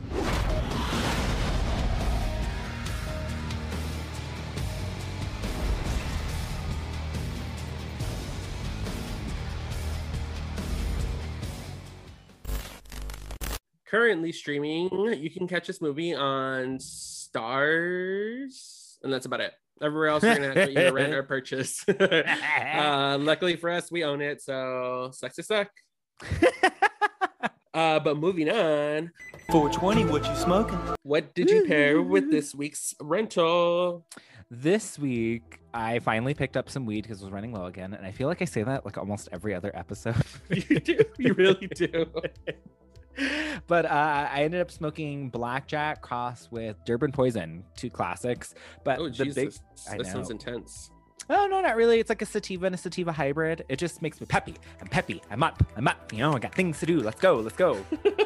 Currently 13.91 14.31
streaming, 14.31 14.89
you 15.19 15.29
can 15.29 15.49
catch 15.49 15.67
this 15.67 15.81
movie 15.81 16.15
on 16.15 16.77
Starz, 16.77 17.35
and 19.03 19.11
that's 19.11 19.25
about 19.25 19.41
it. 19.41 19.51
Everywhere 19.81 20.07
else, 20.07 20.23
you're 20.23 20.33
gonna 20.33 20.45
have 20.53 20.69
to 20.69 20.71
either 20.71 20.93
rent 20.93 21.11
or 21.13 21.23
purchase. 21.27 21.85
uh, 21.89 23.17
luckily 23.21 23.57
for 23.57 23.69
us, 23.69 23.91
we 23.91 24.05
own 24.05 24.21
it, 24.21 24.41
so 24.41 25.09
sucks 25.11 25.35
to 25.35 25.43
suck. 25.43 25.67
uh, 27.73 27.99
but 27.99 28.15
moving 28.15 28.49
on, 28.49 29.11
420, 29.49 30.05
what 30.05 30.25
you 30.25 30.35
smoking? 30.37 30.79
what 31.03 31.35
did 31.35 31.49
you 31.49 31.65
pair 31.65 32.01
with 32.01 32.31
this 32.31 32.55
week's 32.55 32.95
rental? 33.01 34.05
This 34.49 34.97
week, 34.97 35.59
I 35.73 35.99
finally 35.99 36.33
picked 36.33 36.55
up 36.55 36.69
some 36.69 36.85
weed 36.85 37.01
because 37.01 37.21
I 37.21 37.25
was 37.25 37.33
running 37.33 37.51
low 37.51 37.65
again, 37.65 37.93
and 37.93 38.05
I 38.05 38.11
feel 38.11 38.29
like 38.29 38.41
I 38.41 38.45
say 38.45 38.63
that 38.63 38.85
like 38.85 38.97
almost 38.97 39.27
every 39.33 39.53
other 39.53 39.71
episode. 39.75 40.15
you 40.49 40.79
do, 40.79 40.97
you 41.17 41.33
really 41.33 41.67
do. 41.67 42.05
but 43.67 43.85
uh, 43.85 44.29
I 44.31 44.43
ended 44.43 44.61
up 44.61 44.71
smoking 44.71 45.29
Blackjack 45.29 46.01
cross 46.01 46.49
with 46.51 46.77
Durban 46.85 47.11
Poison, 47.11 47.63
two 47.75 47.89
classics. 47.89 48.53
But 48.83 48.99
Oh 48.99 49.09
the 49.09 49.25
Jesus, 49.25 49.35
big, 49.35 49.93
I 49.93 49.97
that 49.97 50.07
sounds 50.07 50.29
intense. 50.29 50.91
Oh 51.29 51.47
no, 51.49 51.61
not 51.61 51.75
really. 51.75 51.99
It's 51.99 52.09
like 52.09 52.21
a 52.21 52.25
sativa 52.25 52.65
and 52.65 52.75
a 52.75 52.77
sativa 52.77 53.11
hybrid. 53.11 53.63
It 53.69 53.77
just 53.77 54.01
makes 54.01 54.19
me 54.19 54.27
peppy. 54.27 54.55
I'm 54.81 54.87
peppy. 54.87 55.21
I'm 55.29 55.43
up. 55.43 55.63
I'm 55.77 55.87
up. 55.87 56.11
You 56.11 56.19
know, 56.19 56.33
I 56.33 56.39
got 56.39 56.53
things 56.53 56.79
to 56.79 56.85
do. 56.85 57.01
Let's 57.01 57.21
go. 57.21 57.35
Let's 57.35 57.55
go. 57.55 57.83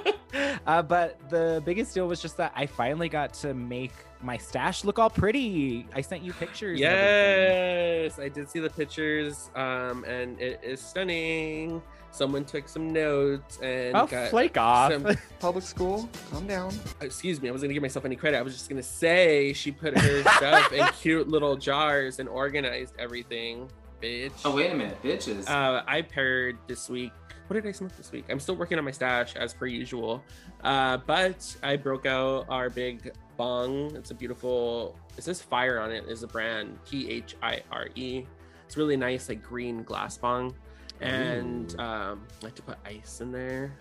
uh, 0.65 0.81
but 0.81 1.19
the 1.29 1.61
biggest 1.65 1.93
deal 1.93 2.07
was 2.07 2.21
just 2.21 2.37
that 2.37 2.53
I 2.55 2.65
finally 2.65 3.09
got 3.09 3.33
to 3.35 3.53
make 3.53 3.93
my 4.21 4.37
stash 4.37 4.83
look 4.83 4.97
all 4.97 5.09
pretty. 5.09 5.87
I 5.93 6.01
sent 6.01 6.23
you 6.23 6.33
pictures. 6.33 6.79
Yes, 6.79 8.17
I 8.17 8.29
did 8.29 8.49
see 8.49 8.59
the 8.59 8.69
pictures, 8.69 9.51
um, 9.55 10.03
and 10.05 10.39
it 10.41 10.59
is 10.63 10.81
stunning. 10.81 11.81
Someone 12.15 12.45
took 12.45 12.69
some 12.69 12.93
notes 12.93 13.59
and 13.61 13.95
Oh, 13.95 14.07
got 14.07 14.29
flake 14.29 14.57
off. 14.57 14.91
some- 14.93 15.17
Public 15.39 15.65
school, 15.65 16.09
calm 16.31 16.47
down. 16.47 16.71
excuse 17.01 17.41
me, 17.41 17.49
I 17.49 17.51
wasn't 17.51 17.67
gonna 17.67 17.73
give 17.73 17.81
myself 17.81 18.05
any 18.05 18.15
credit. 18.15 18.37
I 18.37 18.41
was 18.41 18.53
just 18.53 18.69
gonna 18.69 18.81
say 18.81 19.51
she 19.53 19.71
put 19.71 19.97
her 19.97 20.21
stuff 20.37 20.71
in 20.71 20.87
cute 21.01 21.27
little 21.27 21.57
jars 21.57 22.19
and 22.19 22.29
organized 22.29 22.93
everything, 22.97 23.69
bitch. 24.01 24.31
Oh, 24.45 24.55
wait 24.55 24.71
a 24.71 24.75
minute, 24.75 24.97
bitches. 25.03 25.49
Uh, 25.49 25.83
I 25.85 26.01
paired 26.03 26.57
this 26.67 26.89
week. 26.89 27.11
What 27.47 27.55
did 27.61 27.67
I 27.67 27.73
smoke 27.73 27.95
this 27.97 28.11
week? 28.11 28.25
I'm 28.29 28.39
still 28.39 28.55
working 28.55 28.77
on 28.79 28.85
my 28.85 28.91
stash 28.91 29.35
as 29.35 29.53
per 29.53 29.67
usual. 29.67 30.23
Uh, 30.63 30.97
but 31.05 31.55
I 31.61 31.75
broke 31.75 32.05
out 32.07 32.45
our 32.49 32.69
big 32.71 33.11
bong. 33.37 33.95
It's 33.95 34.09
a 34.11 34.15
beautiful. 34.15 34.97
It 35.17 35.23
says 35.23 35.41
fire 35.41 35.79
on 35.79 35.91
it. 35.91 36.05
Is 36.07 36.23
a 36.23 36.27
brand 36.27 36.79
P 36.89 37.09
H 37.11 37.35
I 37.43 37.61
R 37.71 37.89
E. 37.95 38.23
It's 38.65 38.77
really 38.77 38.97
nice, 38.97 39.29
like 39.29 39.43
green 39.43 39.83
glass 39.83 40.17
bong, 40.17 40.55
and 41.01 41.79
um, 41.79 42.25
I 42.41 42.45
like 42.45 42.55
to 42.55 42.61
put 42.61 42.77
ice 42.85 43.21
in 43.21 43.31
there. 43.31 43.73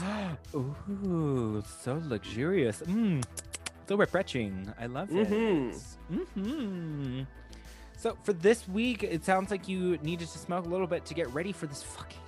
Ooh, 0.54 1.62
so 1.82 2.00
luxurious. 2.06 2.80
Mm, 2.86 3.24
so 3.88 3.96
refreshing. 3.96 4.72
I 4.80 4.86
love 4.86 5.10
it. 5.10 5.28
Mhm. 5.28 6.26
hmm 6.34 7.22
So 7.96 8.16
for 8.22 8.32
this 8.32 8.68
week, 8.68 9.02
it 9.02 9.24
sounds 9.24 9.50
like 9.50 9.68
you 9.68 9.98
needed 9.98 10.28
to 10.28 10.38
smoke 10.38 10.64
a 10.64 10.68
little 10.68 10.86
bit 10.86 11.04
to 11.06 11.14
get 11.14 11.32
ready 11.34 11.52
for 11.52 11.66
this 11.66 11.82
fucking 11.96 12.18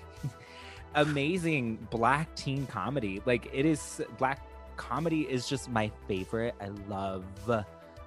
amazing 0.94 1.86
black 1.90 2.34
teen 2.34 2.66
comedy. 2.66 3.22
Like 3.24 3.48
it 3.52 3.64
is 3.66 4.00
black 4.18 4.44
comedy 4.76 5.22
is 5.22 5.48
just 5.48 5.70
my 5.70 5.90
favorite. 6.08 6.54
I 6.60 6.68
love 6.88 7.24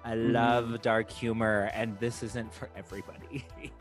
I 0.04 0.14
love 0.16 0.82
dark 0.82 1.10
humor 1.10 1.72
and 1.74 1.98
this 2.00 2.22
isn't 2.24 2.54
for 2.54 2.70
everybody. 2.76 3.46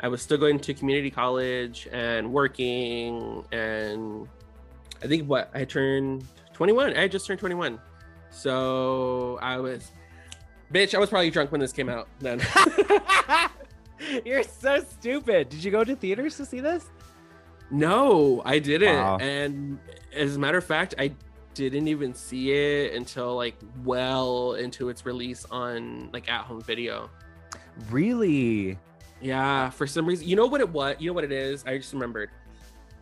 i 0.00 0.08
was 0.08 0.20
still 0.22 0.38
going 0.38 0.58
to 0.58 0.74
community 0.74 1.10
college 1.10 1.88
and 1.92 2.32
working 2.32 3.44
and 3.52 4.28
i 5.02 5.06
think 5.06 5.28
what 5.28 5.50
i 5.54 5.64
turned 5.64 6.24
21 6.54 6.96
i 6.96 7.08
just 7.08 7.26
turned 7.26 7.38
21 7.40 7.78
so 8.30 9.38
i 9.42 9.56
was 9.58 9.90
bitch 10.72 10.94
i 10.94 10.98
was 10.98 11.08
probably 11.10 11.30
drunk 11.30 11.50
when 11.52 11.60
this 11.60 11.72
came 11.72 11.88
out 11.88 12.08
then 12.20 12.40
You're 14.26 14.42
so 14.42 14.84
stupid. 14.84 15.48
Did 15.48 15.64
you 15.64 15.70
go 15.70 15.82
to 15.82 15.96
theaters 15.96 16.36
to 16.36 16.44
see 16.44 16.60
this? 16.60 16.84
no 17.70 18.42
i 18.44 18.58
didn't 18.60 18.94
Wow. 18.94 19.16
and 19.18 19.78
as 20.14 20.36
a 20.36 20.38
matter 20.38 20.58
of 20.58 20.64
fact 20.64 20.94
i 21.00 21.10
didn't 21.54 21.88
even 21.88 22.14
see 22.14 22.52
it 22.52 22.94
until 22.94 23.34
like 23.34 23.56
well 23.84 24.54
into 24.54 24.88
its 24.88 25.04
release 25.04 25.44
on 25.50 26.10
like 26.12 26.28
at 26.30 26.42
home 26.42 26.60
video 26.60 27.10
Really? 27.90 28.78
Yeah, 29.20 29.70
for 29.70 29.86
some 29.86 30.06
reason, 30.06 30.28
you 30.28 30.36
know 30.36 30.46
what 30.46 30.60
it 30.60 30.68
was. 30.68 30.96
You 30.98 31.10
know 31.10 31.14
what 31.14 31.24
it 31.24 31.32
is. 31.32 31.64
I 31.66 31.76
just 31.78 31.92
remembered. 31.92 32.30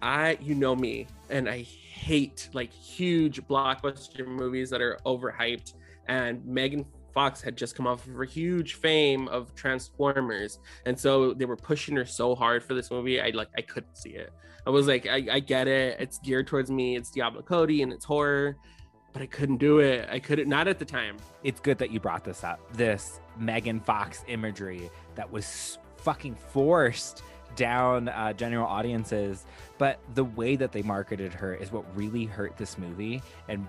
I, 0.01 0.39
you 0.41 0.55
know 0.55 0.77
me, 0.77 1.07
and 1.31 1.49
I 1.49 1.63
hate 1.63 2.49
like 2.53 2.73
huge 2.73 3.43
blockbuster 3.47 4.27
movies 4.27 4.71
that 4.71 4.81
are 4.83 4.99
overhyped. 5.07 5.75
And 6.09 6.45
Megan 6.45 6.85
Fox 7.15 7.41
had 7.41 7.57
just 7.57 7.75
come 7.75 7.87
off 7.87 8.07
of 8.07 8.13
her 8.15 8.25
huge 8.25 8.75
fame 8.75 9.29
of 9.29 9.55
Transformers, 9.55 10.59
and 10.85 10.99
so 10.99 11.33
they 11.33 11.47
were 11.47 11.57
pushing 11.57 11.97
her 11.97 12.05
so 12.05 12.35
hard 12.35 12.63
for 12.63 12.75
this 12.75 12.91
movie. 12.91 13.21
I 13.21 13.31
like, 13.31 13.49
I 13.57 13.63
couldn't 13.63 13.97
see 13.97 14.11
it. 14.11 14.33
I 14.67 14.71
was 14.71 14.87
like, 14.87 15.07
I, 15.07 15.27
I 15.31 15.41
get 15.41 15.69
it. 15.69 15.99
It's 16.01 16.19
geared 16.19 16.47
towards 16.47 16.71
me. 16.71 16.97
It's 16.97 17.11
Diablo 17.11 17.43
Cody 17.43 17.83
and 17.83 17.93
it's 17.93 18.05
horror, 18.05 18.57
but 19.13 19.21
I 19.23 19.27
couldn't 19.27 19.59
do 19.59 19.81
it. 19.81 20.09
I 20.11 20.19
couldn't. 20.19 20.49
Not 20.49 20.69
at 20.69 20.79
the 20.79 20.85
time. 20.85 21.17
it's 21.43 21.61
good 21.61 21.79
that 21.79 21.91
you 21.91 22.01
brought 22.01 22.25
this 22.25 22.45
up. 22.45 22.61
This 22.73 23.21
Megan 23.39 23.81
Fox 23.81 24.25
imagery 24.27 24.91
that 25.17 25.31
was 25.31 25.79
fucking 26.05 26.37
forced 26.37 27.23
down 27.57 28.09
uh, 28.09 28.33
general 28.33 28.67
audiences, 28.67 29.45
but 29.79 29.99
the 30.15 30.25
way 30.25 30.57
that 30.57 30.73
they 30.73 30.83
marketed 30.83 31.33
her 31.33 31.55
is 31.55 31.73
what 31.73 31.85
really 31.97 32.25
hurt 32.25 32.57
this 32.57 32.79
movie. 32.79 33.23
And 33.49 33.67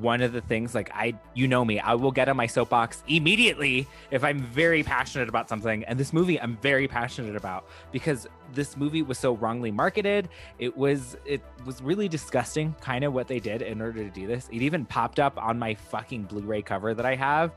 one 0.00 0.22
of 0.22 0.32
the 0.32 0.40
things, 0.40 0.74
like 0.74 0.90
I, 0.92 1.14
you 1.34 1.46
know 1.46 1.64
me, 1.64 1.78
I 1.78 1.94
will 1.94 2.10
get 2.10 2.28
on 2.28 2.36
my 2.36 2.46
soapbox 2.46 3.04
immediately 3.06 3.86
if 4.10 4.24
I'm 4.24 4.40
very 4.40 4.82
passionate 4.82 5.28
about 5.28 5.48
something. 5.48 5.84
And 5.84 5.98
this 5.98 6.12
movie, 6.12 6.40
I'm 6.40 6.56
very 6.56 6.88
passionate 6.88 7.36
about 7.36 7.68
because 7.92 8.26
this 8.52 8.76
movie 8.76 9.02
was 9.02 9.18
so 9.18 9.34
wrongly 9.34 9.70
marketed. 9.70 10.28
It 10.58 10.76
was, 10.76 11.16
it 11.24 11.42
was 11.64 11.80
really 11.80 12.08
disgusting, 12.08 12.74
kind 12.80 13.04
of 13.04 13.12
what 13.12 13.28
they 13.28 13.38
did 13.38 13.62
in 13.62 13.80
order 13.80 14.02
to 14.02 14.10
do 14.10 14.26
this. 14.26 14.48
It 14.50 14.62
even 14.62 14.84
popped 14.84 15.20
up 15.20 15.40
on 15.40 15.58
my 15.58 15.74
fucking 15.74 16.24
Blu-ray 16.24 16.62
cover 16.62 16.94
that 16.94 17.06
I 17.06 17.14
have 17.14 17.52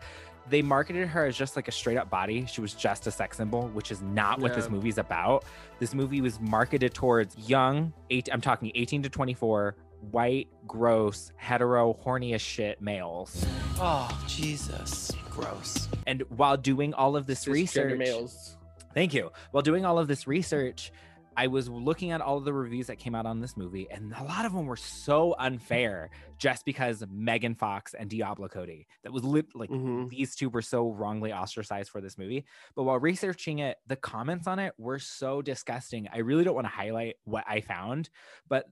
they 0.49 0.61
marketed 0.61 1.07
her 1.09 1.25
as 1.25 1.35
just 1.35 1.55
like 1.55 1.67
a 1.67 1.71
straight 1.71 1.97
up 1.97 2.09
body. 2.09 2.45
She 2.45 2.61
was 2.61 2.73
just 2.73 3.05
a 3.07 3.11
sex 3.11 3.37
symbol, 3.37 3.67
which 3.69 3.91
is 3.91 4.01
not 4.01 4.39
what 4.39 4.53
this 4.53 4.65
Yeah. 4.65 4.71
movie's 4.71 4.97
about. 4.97 5.43
This 5.79 5.93
movie 5.93 6.21
was 6.21 6.39
marketed 6.39 6.93
towards 6.93 7.37
young, 7.49 7.93
eight, 8.09 8.29
I'm 8.31 8.41
talking 8.41 8.71
18 8.75 9.03
to 9.03 9.09
24, 9.09 9.75
white, 10.11 10.47
gross, 10.65 11.31
hetero, 11.35 11.93
horny 12.01 12.33
as 12.33 12.41
shit 12.41 12.81
males. 12.81 13.45
oh, 13.79 14.09
Jesus. 14.27 15.11
Gross. 15.29 15.87
And 16.07 16.23
while 16.29 16.57
doing 16.57 16.93
all 16.93 17.15
of 17.15 17.27
this 17.27 17.47
research, 17.47 17.97
males. 17.97 18.57
Thank 18.93 19.13
you. 19.13 19.31
While 19.51 19.61
doing 19.61 19.85
all 19.85 19.99
of 19.99 20.07
this 20.07 20.25
research, 20.27 20.91
I 21.39 21.45
was 21.47 21.69
looking 21.69 22.09
at 22.11 22.19
all 22.19 22.37
of 22.37 22.45
the 22.45 22.51
reviews 22.51 22.87
that 22.87 22.97
came 22.97 23.13
out 23.13 23.27
on 23.27 23.39
this 23.39 23.55
movie, 23.55 23.87
and 23.91 24.11
a 24.13 24.23
lot 24.23 24.45
of 24.45 24.53
them 24.53 24.65
were 24.65 24.75
so 24.75 25.35
unfair 25.37 26.09
just 26.39 26.65
because 26.65 27.03
Megan 27.11 27.53
Fox 27.53 27.93
and 27.93 28.09
Diablo 28.09 28.47
Cody. 28.47 28.87
That 29.03 29.13
was 29.13 29.23
lit- 29.23 29.55
like 29.55 29.69
Mhm. 29.69 30.09
these 30.09 30.35
two 30.35 30.49
were 30.49 30.63
so 30.63 30.89
wrongly 30.91 31.31
ostracized 31.31 31.91
for 31.91 32.01
this 32.01 32.17
movie. 32.17 32.43
But 32.75 32.83
while 32.83 32.99
researching 32.99 33.59
it, 33.59 33.77
the 33.85 33.95
comments 33.95 34.47
on 34.47 34.57
it 34.57 34.73
were 34.79 34.97
so 34.97 35.43
disgusting. 35.43 36.07
I 36.11 36.17
really 36.17 36.43
don't 36.43 36.55
want 36.55 36.65
to 36.65 36.73
highlight 36.73 37.17
what 37.23 37.45
I 37.47 37.61
found, 37.61 38.09
but 38.49 38.65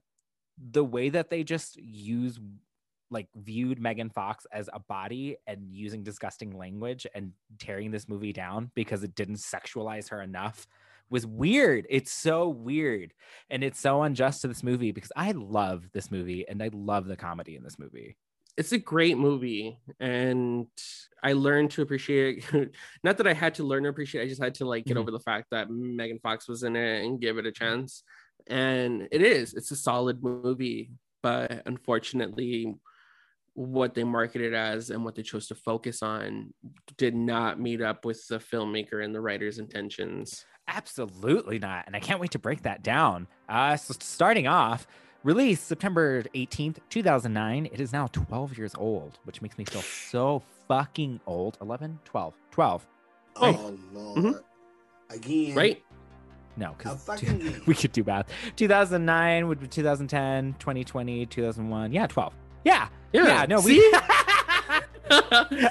the 0.58 0.84
way 0.84 1.08
that 1.10 1.30
they 1.30 1.44
just 1.44 1.76
use 1.76 2.40
like 3.08 3.28
viewed 3.36 3.78
Megan 3.78 4.10
Fox 4.10 4.44
as 4.50 4.68
a 4.72 4.80
body 4.80 5.36
and 5.46 5.72
using 5.72 6.02
disgusting 6.02 6.50
language 6.50 7.06
and 7.14 7.34
tearing 7.60 7.92
this 7.92 8.08
movie 8.08 8.32
down 8.32 8.72
because 8.74 9.04
it 9.04 9.14
didn't 9.14 9.36
sexualize 9.36 10.08
her 10.08 10.20
enough 10.20 10.66
was 11.10 11.26
weird. 11.26 11.86
It's 11.88 12.12
so 12.12 12.48
weird. 12.48 13.12
And 13.50 13.62
it's 13.62 13.78
so 13.80 14.02
unjust 14.02 14.42
to 14.42 14.48
this 14.48 14.62
movie 14.62 14.92
because 14.92 15.12
I 15.16 15.32
love 15.32 15.84
this 15.92 16.10
movie 16.10 16.46
and 16.48 16.62
I 16.62 16.70
love 16.72 17.06
the 17.06 17.16
comedy 17.16 17.56
in 17.56 17.62
this 17.62 17.78
movie. 17.78 18.16
it's 18.58 18.72
a 18.72 18.78
great 18.78 19.18
movie 19.18 19.76
and 20.00 20.66
i 21.22 21.32
learned 21.34 21.70
to 21.70 21.82
appreciate 21.82 22.42
not 23.04 23.18
that 23.18 23.26
i 23.26 23.34
had 23.34 23.52
to 23.54 23.62
learn 23.62 23.82
to 23.82 23.90
appreciate 23.90 24.22
i 24.22 24.28
just 24.28 24.42
had 24.42 24.54
to 24.54 24.64
like 24.64 24.86
get 24.86 24.96
Mhm. 24.96 25.00
over 25.00 25.10
the 25.10 25.20
fact 25.30 25.48
that 25.50 25.68
megan 25.70 26.18
fox 26.20 26.48
was 26.48 26.62
in 26.62 26.74
it 26.74 27.04
and 27.04 27.20
give 27.20 27.36
it 27.36 27.44
a 27.44 27.52
chance 27.52 28.02
and 28.46 29.08
it 29.12 29.20
is 29.20 29.52
it's 29.52 29.70
a 29.72 29.76
solid 29.76 30.22
movie 30.22 30.90
but 31.22 31.62
unfortunately 31.66 32.74
what 33.52 33.92
they 33.94 34.04
marketed 34.04 34.54
as 34.54 34.88
and 34.90 35.04
what 35.04 35.14
they 35.16 35.22
chose 35.22 35.48
to 35.48 35.54
focus 35.54 36.02
on 36.02 36.54
did 36.96 37.14
not 37.14 37.60
meet 37.60 37.82
up 37.82 38.04
with 38.06 38.26
the 38.28 38.38
filmmaker 38.38 39.04
and 39.04 39.14
the 39.14 39.20
writer's 39.20 39.58
intentions 39.58 40.46
Absolutely 40.68 41.58
not. 41.58 41.84
And 41.86 41.94
I 41.94 42.00
can't 42.00 42.20
wait 42.20 42.32
to 42.32 42.38
break 42.38 42.62
that 42.62 42.82
down. 42.82 43.28
Uh, 43.48 43.76
so 43.76 43.94
starting 44.00 44.46
off, 44.46 44.86
released 45.22 45.66
September 45.66 46.22
18th, 46.34 46.78
2009. 46.90 47.66
It 47.72 47.80
is 47.80 47.92
now 47.92 48.08
12 48.08 48.58
years 48.58 48.74
old, 48.76 49.18
which 49.24 49.40
makes 49.42 49.58
me 49.58 49.64
feel 49.64 49.82
so 49.82 50.42
fucking 50.68 51.20
old. 51.26 51.56
11, 51.60 52.00
12, 52.04 52.34
12. 52.50 52.86
Oh 53.36 53.76
Lord. 53.92 54.18
Mhm. 54.18 54.40
Again. 55.10 55.54
right 55.54 55.82
No, 56.56 56.74
because 56.76 57.06
we 57.66 57.74
could 57.74 57.92
do 57.92 58.02
math. 58.02 58.28
2009 58.56 59.46
would 59.46 59.60
be 59.60 59.68
2010, 59.68 60.54
2020, 60.58 61.26
2001. 61.26 61.92
Yeah, 61.92 62.06
12. 62.06 62.34
Yeah. 62.64 62.88
Yeah. 63.12 63.46
no, 63.48 63.60
we. 63.60 63.78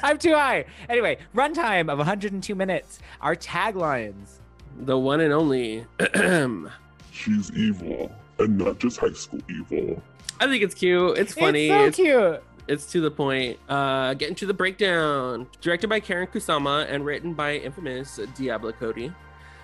I'm 0.04 0.18
too 0.18 0.34
high. 0.34 0.66
Anyway, 0.88 1.18
runtime 1.36 1.90
of 1.92 1.98
102 1.98 2.56
minutes. 2.56 3.00
Our 3.20 3.36
taglines. 3.36 4.40
The 4.82 4.98
one 4.98 5.22
and 5.22 5.34
only 5.34 5.86
She's 7.12 7.51
evil, 7.55 8.12
and 8.39 8.58
not 8.58 8.79
just 8.79 8.98
high 8.98 9.13
school 9.13 9.39
evil. 9.50 10.01
i 10.41 10.48
think 10.48 10.63
it's 10.63 10.75
cute 10.75 11.17
it's 11.17 11.34
funny 11.34 11.70
It's 11.70 11.98
so 11.98 12.03
cute. 12.03 12.44
It's 12.67 12.91
to 12.94 13.00
the 13.00 13.12
point. 13.12 13.60
Uh, 13.70 14.15
getting 14.15 14.34
to 14.36 14.48
the 14.48 14.53
breakdown. 14.53 15.46
Directed 15.62 15.88
by 15.88 16.00
Karyn 16.00 16.27
Kusama 16.27 16.88
and 16.89 17.05
written 17.05 17.34
by 17.36 17.58
infamous 17.58 18.20
Diablo 18.36 18.72
Cody, 18.72 19.13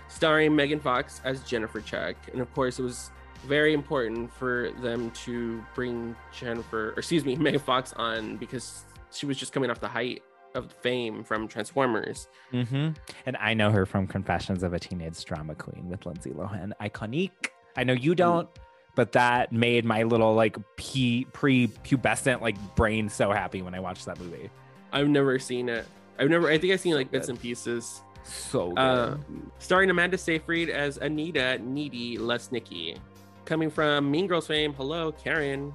starring 0.07 0.55
Megan 0.55 0.79
Fox 0.79 1.19
as 1.23 1.41
Jennifer 1.41 1.81
Check. 1.81 2.15
And 2.31 2.41
of 2.41 2.53
course, 2.53 2.77
it 2.77 2.83
was 2.83 3.09
very 3.47 3.73
important 3.73 4.31
for 4.31 4.69
them 4.83 5.09
to 5.25 5.63
bring 5.73 6.15
Jennifer, 6.31 6.89
or 6.89 6.99
excuse 6.99 7.25
me, 7.25 7.35
Megan 7.47 7.59
Fox 7.59 7.91
on 7.93 8.37
because 8.37 8.83
she 9.11 9.25
was 9.25 9.35
just 9.35 9.51
coming 9.51 9.71
off 9.71 9.79
the 9.79 9.87
height 9.87 10.21
of 10.55 10.71
fame 10.71 11.23
from 11.23 11.47
Transformers. 11.47 12.27
Mm-hmm. 12.53 12.89
And 13.25 13.37
I 13.37 13.53
know 13.53 13.71
her 13.71 13.85
from 13.85 14.07
Confessions 14.07 14.63
of 14.63 14.73
a 14.73 14.79
Teenage 14.79 15.23
Drama 15.25 15.55
Queen 15.55 15.89
with 15.89 16.05
Lindsay 16.05 16.31
Lohan. 16.31 16.71
Iconique. 16.81 17.47
I 17.77 17.83
know 17.83 17.93
you 17.93 18.15
don't, 18.15 18.49
but 18.95 19.13
that 19.13 19.51
made 19.51 19.85
my 19.85 20.03
little 20.03 20.33
like 20.33 20.57
pre-pubescent 20.75 22.41
like 22.41 22.57
brain 22.75 23.09
so 23.09 23.31
happy 23.31 23.61
when 23.61 23.73
I 23.73 23.79
watched 23.79 24.05
that 24.05 24.19
movie. 24.19 24.49
I've 24.91 25.07
never 25.07 25.39
seen 25.39 25.69
it. 25.69 25.85
I've 26.19 26.29
never. 26.29 26.49
I 26.49 26.57
think 26.57 26.73
I've 26.73 26.81
seen 26.81 26.91
So 26.93 26.97
like 26.97 27.11
bits 27.11 27.27
good. 27.27 27.33
and 27.33 27.41
pieces. 27.41 28.01
So 28.23 28.69
good. 28.71 28.77
Uh, 28.79 29.17
starring 29.59 29.89
Amanda 29.89 30.17
Seyfried 30.17 30.69
as 30.69 30.97
Anita 30.97 31.57
Needy 31.59 32.17
Lesnicki. 32.17 32.97
Coming 33.45 33.69
from 33.71 34.11
Mean 34.11 34.27
Girls 34.27 34.47
fame, 34.47 34.73
hello, 34.73 35.11
Karen. 35.11 35.73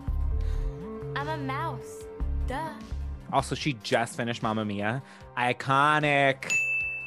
I'm 1.16 1.28
a 1.28 1.36
mouse. 1.36 2.04
Duh. 2.46 2.68
Also, 3.32 3.54
she 3.54 3.74
just 3.82 4.16
finished 4.16 4.42
Mamma 4.42 4.64
Mia. 4.64 5.02
Iconic. 5.36 6.50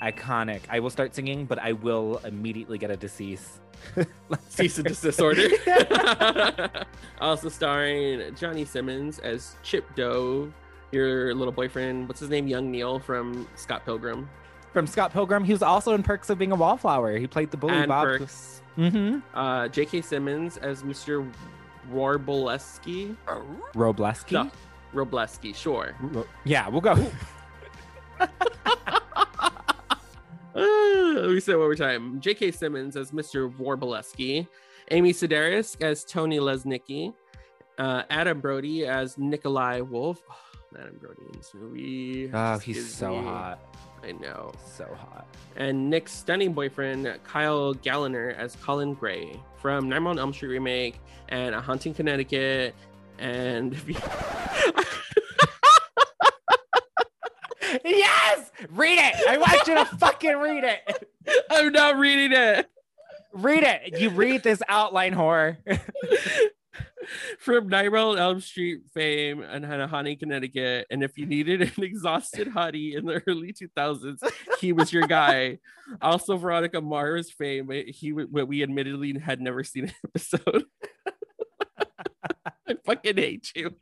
Iconic. 0.01 0.61
I 0.69 0.79
will 0.79 0.89
start 0.89 1.13
singing, 1.15 1.45
but 1.45 1.59
I 1.59 1.73
will 1.73 2.21
immediately 2.23 2.77
get 2.77 2.91
a 2.91 2.97
decease. 2.97 3.59
Cease 4.49 4.77
and 4.77 4.87
desist 4.87 5.21
also 7.21 7.49
starring 7.49 8.35
Johnny 8.35 8.65
Simmons 8.65 9.19
as 9.19 9.55
Chip 9.63 9.85
Dove, 9.95 10.53
your 10.91 11.33
little 11.33 11.53
boyfriend. 11.53 12.07
What's 12.07 12.19
his 12.19 12.29
name? 12.29 12.47
Young 12.47 12.71
Neil 12.71 12.99
from 12.99 13.47
Scott 13.55 13.85
Pilgrim. 13.85 14.29
From 14.73 14.85
Scott 14.85 15.11
Pilgrim, 15.11 15.43
he 15.43 15.51
was 15.51 15.63
also 15.63 15.93
in 15.95 16.03
Perks 16.03 16.29
of 16.29 16.37
Being 16.37 16.51
a 16.51 16.55
Wallflower. 16.55 17.17
He 17.17 17.25
played 17.25 17.51
the 17.51 17.57
bully 17.57 17.75
and 17.75 17.87
Bob. 17.87 18.05
Perks. 18.05 18.61
Mm-hmm. 18.77 19.19
Uh, 19.33 19.67
J.K. 19.67 20.01
Simmons 20.01 20.57
as 20.57 20.83
Mr. 20.83 21.29
Warbleski. 21.91 23.15
Robleski. 23.73 24.31
No, 24.31 24.51
Robleski, 24.93 25.55
sure. 25.55 25.95
Yeah, 26.45 26.67
we'll 26.69 26.81
go. 26.81 26.93
Uh, 28.19 28.27
let 30.55 31.29
me 31.29 31.39
say 31.39 31.53
it 31.53 31.57
one 31.57 31.67
more 31.67 31.75
time. 31.75 32.19
J.K. 32.19 32.51
Simmons 32.51 32.95
as 32.95 33.11
Mr. 33.11 33.51
Warbleski, 33.57 34.47
Amy 34.91 35.13
Sedaris 35.13 35.81
as 35.81 36.03
Toni 36.03 36.39
Lesnicki, 36.39 37.13
uh, 37.77 38.03
Adam 38.09 38.39
Brody 38.41 38.85
as 38.85 39.17
Nikolai 39.17 39.81
Wolf. 39.81 40.21
Adam 40.79 40.97
Brody 41.01 41.21
in 41.31 41.37
this 41.37 41.51
movie. 41.53 42.29
Oh, 42.33 42.53
just 42.55 42.63
he's 42.63 42.93
so 42.93 43.17
me- 43.17 43.23
hot. 43.25 43.59
I 44.03 44.13
know. 44.13 44.51
So 44.65 44.85
hot. 44.85 45.27
And 45.57 45.89
Nick's 45.89 46.13
stunning 46.13 46.53
boyfriend, 46.53 47.19
Kyle 47.25 47.73
Gallner, 47.75 48.33
as 48.37 48.55
Colin 48.57 48.93
Gray 48.93 49.37
from 49.57 49.89
Nightmare 49.89 50.11
on 50.11 50.19
Elm 50.19 50.31
Street 50.31 50.49
remake 50.49 50.99
and 51.27 51.53
A 51.53 51.59
Haunting 51.59 51.93
Connecticut. 51.93 52.75
And 53.19 53.75
yes! 57.83 58.51
Read 58.69 58.97
it! 58.97 59.15
I 59.27 59.37
want 59.37 59.67
you 59.67 59.75
to 59.75 59.85
fucking 59.97 60.37
read 60.37 60.63
it. 60.63 61.09
I'm 61.51 61.73
not 61.73 61.97
reading 61.97 62.31
it. 62.31 62.67
Read 63.33 63.63
it. 63.63 63.99
You 63.99 64.09
read 64.09 64.43
this 64.43 64.61
outline 64.69 65.13
horror. 65.13 65.57
from 67.39 67.67
Nightmare 67.67 68.01
on 68.01 68.17
Elm 68.17 68.41
Street 68.41 68.81
fame 68.93 69.41
and 69.41 69.65
Hanahani, 69.65 70.17
Connecticut. 70.19 70.87
And 70.89 71.03
if 71.03 71.17
you 71.17 71.25
needed 71.25 71.61
an 71.61 71.83
exhausted 71.83 72.47
hottie 72.47 72.95
in 72.95 73.05
the 73.05 73.21
early 73.27 73.53
2000s, 73.53 74.19
he 74.59 74.71
was 74.73 74.93
your 74.93 75.07
guy. 75.07 75.59
Also, 76.01 76.37
Veronica 76.37 76.81
Mars 76.81 77.31
fame. 77.31 77.69
He 77.87 78.13
what 78.13 78.47
we 78.47 78.63
admittedly 78.63 79.17
had 79.19 79.41
never 79.41 79.63
seen 79.63 79.85
an 79.85 79.93
episode. 80.05 80.65
I 82.69 82.75
fucking 82.85 83.17
hate 83.17 83.51
you. 83.55 83.75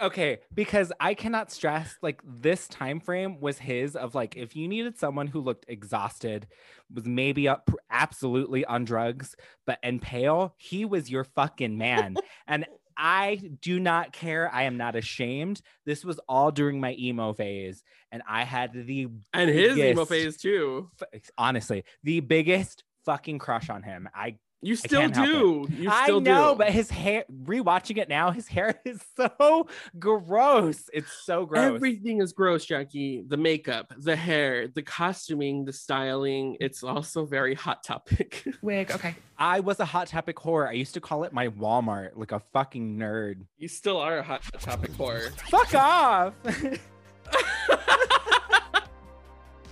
okay, 0.00 0.38
because 0.54 0.92
I 1.00 1.14
cannot 1.14 1.50
stress 1.50 1.96
like 2.02 2.20
this 2.24 2.68
time 2.68 3.00
frame 3.00 3.40
was 3.40 3.58
his 3.58 3.96
of 3.96 4.14
like 4.14 4.36
if 4.36 4.56
you 4.56 4.68
needed 4.68 4.98
someone 4.98 5.26
who 5.26 5.40
looked 5.40 5.66
exhausted, 5.68 6.46
was 6.92 7.06
maybe 7.06 7.48
up 7.48 7.70
absolutely 7.90 8.64
on 8.64 8.84
drugs, 8.84 9.36
but 9.66 9.78
and 9.82 10.02
pale, 10.02 10.54
he 10.56 10.84
was 10.84 11.10
your 11.10 11.24
fucking 11.24 11.78
man. 11.78 12.16
and 12.46 12.66
I 12.96 13.40
do 13.60 13.78
not 13.78 14.12
care. 14.12 14.52
I 14.52 14.64
am 14.64 14.76
not 14.76 14.96
ashamed. 14.96 15.60
This 15.86 16.04
was 16.04 16.18
all 16.28 16.50
during 16.50 16.80
my 16.80 16.94
emo 16.98 17.32
phase, 17.32 17.84
and 18.10 18.22
I 18.28 18.42
had 18.42 18.72
the 18.72 19.08
And 19.32 19.48
his 19.48 19.78
emo 19.78 20.04
phase 20.04 20.36
too. 20.36 20.90
honestly 21.36 21.84
the 22.02 22.20
biggest 22.20 22.82
fucking 23.04 23.38
crush 23.38 23.70
on 23.70 23.82
him. 23.82 24.08
I 24.14 24.36
You 24.60 24.74
still 24.74 25.08
do. 25.08 25.64
it. 25.64 25.70
You 25.78 25.90
I 25.90 26.04
still 26.04 26.20
know, 26.20 26.52
do. 26.52 26.58
but 26.58 26.70
his 26.70 26.90
hair. 26.90 27.24
Rewatching 27.44 27.98
it 27.98 28.08
now, 28.08 28.30
his 28.32 28.48
hair 28.56 28.80
is 28.84 29.00
so 29.16 29.68
gross. 29.98 30.90
It's 30.92 31.12
so 31.12 31.46
gross. 31.46 31.74
Everything 31.76 32.20
is 32.20 32.32
gross, 32.32 32.64
Jackie. 32.64 33.22
The 33.26 33.36
makeup, 33.36 33.92
the 33.96 34.16
hair, 34.16 34.66
the 34.68 34.82
costuming, 34.82 35.64
the 35.64 35.72
styling. 35.72 36.56
It's 36.60 36.82
also 36.82 37.24
very 37.24 37.54
hot 37.54 37.84
topic. 37.84 38.44
wig. 38.62 38.90
Okay. 38.90 39.14
I 39.38 39.60
was 39.60 39.78
a 39.78 39.84
hot 39.84 40.08
topic 40.08 40.36
whore. 40.36 40.68
I 40.68 40.72
used 40.72 40.94
to 40.94 41.00
call 41.00 41.22
it 41.22 41.32
my 41.32 41.48
Walmart, 41.48 42.10
like 42.16 42.32
a 42.32 42.40
fucking 42.52 42.98
nerd. 42.98 43.44
you 43.58 43.68
still 43.68 43.98
are 43.98 44.18
a 44.18 44.22
hot 44.22 44.42
topic 44.60 44.90
whore. 44.92 45.30
Fuck 45.48 45.74
off. 45.74 46.34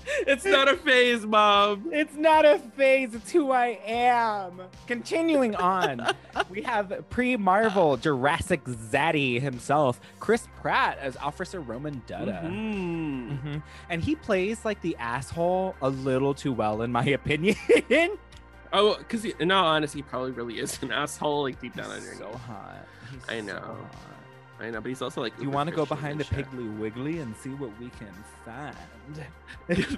It's 0.27 0.45
not 0.45 0.69
a 0.69 0.77
phase, 0.77 1.27
mom. 1.27 1.89
it's 1.93 2.15
not 2.15 2.45
a 2.45 2.59
phase. 2.77 3.15
It's 3.15 3.31
who 3.31 3.51
I 3.51 3.79
am. 3.87 4.63
Continuing 4.87 5.55
on, 5.57 6.07
we 6.51 6.63
have 6.63 6.93
pre-Marvel 7.11 7.97
Jurassic 7.97 8.63
Zaddy 8.65 9.41
himself, 9.41 10.01
Chris 10.21 10.47
Pratt 10.61 10.99
as 10.99 11.17
Officer 11.17 11.61
Roman 11.61 12.03
Duda. 12.07 12.43
Mhm. 12.45 13.43
Mhm. 13.43 13.63
And 13.91 14.03
he 14.03 14.15
plays 14.15 14.65
like 14.65 14.81
the 14.83 14.97
asshole 14.99 15.75
a 15.83 15.89
little 15.91 16.35
too 16.35 16.53
well, 16.53 16.83
in 16.83 16.93
my 16.93 17.05
opinion. 17.21 17.57
Oh, 18.73 18.97
because 18.99 19.25
in 19.25 19.51
all 19.51 19.67
honesty, 19.67 19.99
he 19.99 20.03
probably 20.03 20.33
really 20.33 20.59
is 20.59 20.81
an 20.83 20.93
asshole, 20.93 21.43
like 21.45 21.61
deep 21.61 21.75
down 21.75 21.87
He's 21.87 21.95
underneath. 22.09 22.19
so 22.19 22.39
hot. 22.39 22.87
He's 23.11 23.23
I 23.29 23.39
so 23.41 23.47
know. 23.47 23.61
hot. 23.61 23.77
I 24.59 24.71
know, 24.71 24.81
but 24.81 24.89
he's 24.89 25.03
also 25.03 25.21
like. 25.21 25.37
Do 25.37 25.43
you 25.43 25.51
want 25.51 25.69
to 25.69 25.75
go 25.75 25.85
behind 25.85 26.19
the 26.19 26.25
shit. 26.25 26.51
Piggly 26.51 26.79
Wiggly 26.79 27.19
and 27.19 27.37
see 27.37 27.51
what 27.51 27.71
we 27.79 27.91
can 27.91 28.13
find? 28.45 28.77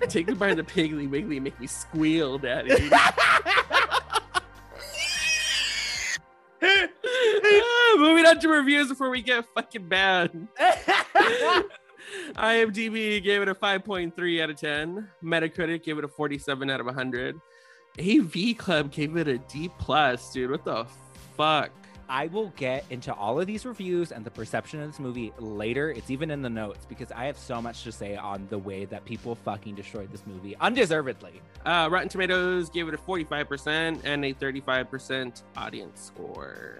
Take 0.11 0.27
me 0.27 0.35
behind 0.35 0.59
the 0.59 0.65
Piggly 0.65 1.09
Wiggly 1.09 1.37
and 1.37 1.45
make 1.45 1.59
me 1.61 1.67
squeal, 1.67 2.39
Daddy. 2.39 2.71
Moving 7.99 8.27
on 8.27 8.39
to 8.41 8.49
reviews 8.49 8.89
before 8.89 9.11
we 9.11 9.23
get 9.23 9.45
fucking 9.55 9.89
bad. 9.89 10.49
IMDb 12.37 13.23
gave 13.23 13.43
it 13.43 13.49
a 13.49 13.55
5.3 13.55 14.43
out 14.43 14.51
of 14.51 14.57
10. 14.57 15.09
Metacritic 15.23 15.85
gave 15.85 15.99
it 15.99 16.05
a 16.05 16.09
47 16.09 16.71
out 16.71 16.81
of 16.81 16.87
100. 16.87 17.37
AV 18.01 18.57
Club 18.57 18.91
gave 18.91 19.17
it 19.17 19.29
a 19.29 19.39
D 19.39 19.71
plus, 19.79 20.33
dude. 20.33 20.51
What 20.51 20.65
the 20.65 20.87
fuck? 21.37 21.71
I 22.09 22.29
will 22.29 22.53
get 22.57 22.85
into 22.91 23.13
all 23.13 23.39
of 23.39 23.47
these 23.47 23.67
reviews 23.67 24.13
and 24.13 24.25
the 24.25 24.31
perception 24.31 24.81
of 24.81 24.89
this 24.91 24.99
movie 24.99 25.33
later. 25.39 25.91
It's 25.91 26.11
even 26.11 26.31
in 26.31 26.41
the 26.41 26.49
notes 26.49 26.87
because 26.87 27.13
I 27.13 27.27
have 27.27 27.37
so 27.37 27.61
much 27.61 27.85
to 27.85 27.93
say 27.93 28.17
on 28.17 28.47
the 28.49 28.59
way 28.59 28.87
that 28.87 29.05
people 29.05 29.35
fucking 29.35 29.75
destroyed 29.75 30.11
this 30.11 30.23
movie 30.27 30.57
undeservedly. 30.57 31.41
Uh, 31.67 31.89
Rotten 31.91 32.09
Tomatoes 32.09 32.71
gave 32.71 32.89
it 32.89 32.95
a 32.95 32.99
45% 32.99 34.01
and 34.05 34.25
a 34.25 34.33
35% 34.33 35.43
audience 35.57 36.01
score. 36.01 36.79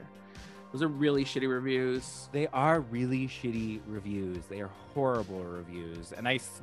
Those 0.73 0.83
are 0.83 0.89
really 0.89 1.25
shitty 1.25 1.51
reviews. 1.51 2.29
They 2.33 2.47
are 2.49 2.81
really 2.81 3.27
shitty 3.29 3.81
reviews. 3.87 4.45
They 4.47 4.61
are 4.61 4.71
horrible 4.95 5.41
reviews. 5.43 6.13
And 6.13 6.27
I, 6.29 6.35
s- 6.37 6.61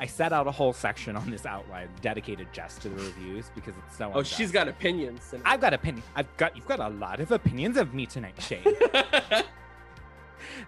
I 0.00 0.06
set 0.06 0.32
out 0.32 0.46
a 0.46 0.50
whole 0.50 0.72
section 0.72 1.14
on 1.14 1.30
this 1.30 1.44
outline 1.44 1.90
dedicated 2.00 2.48
just 2.54 2.80
to 2.82 2.88
the 2.88 2.96
reviews 2.96 3.50
because 3.54 3.74
it's 3.86 3.98
so. 3.98 4.10
Oh, 4.14 4.22
she's 4.22 4.50
got 4.50 4.66
opinions. 4.66 5.30
And- 5.34 5.42
I've 5.44 5.60
got 5.60 5.74
opinion. 5.74 6.02
I've 6.16 6.34
got 6.38 6.56
you've 6.56 6.66
got 6.66 6.80
a 6.80 6.88
lot 6.88 7.20
of 7.20 7.30
opinions 7.32 7.76
of 7.76 7.92
me 7.92 8.06
tonight, 8.06 8.32
Shane. 8.40 8.64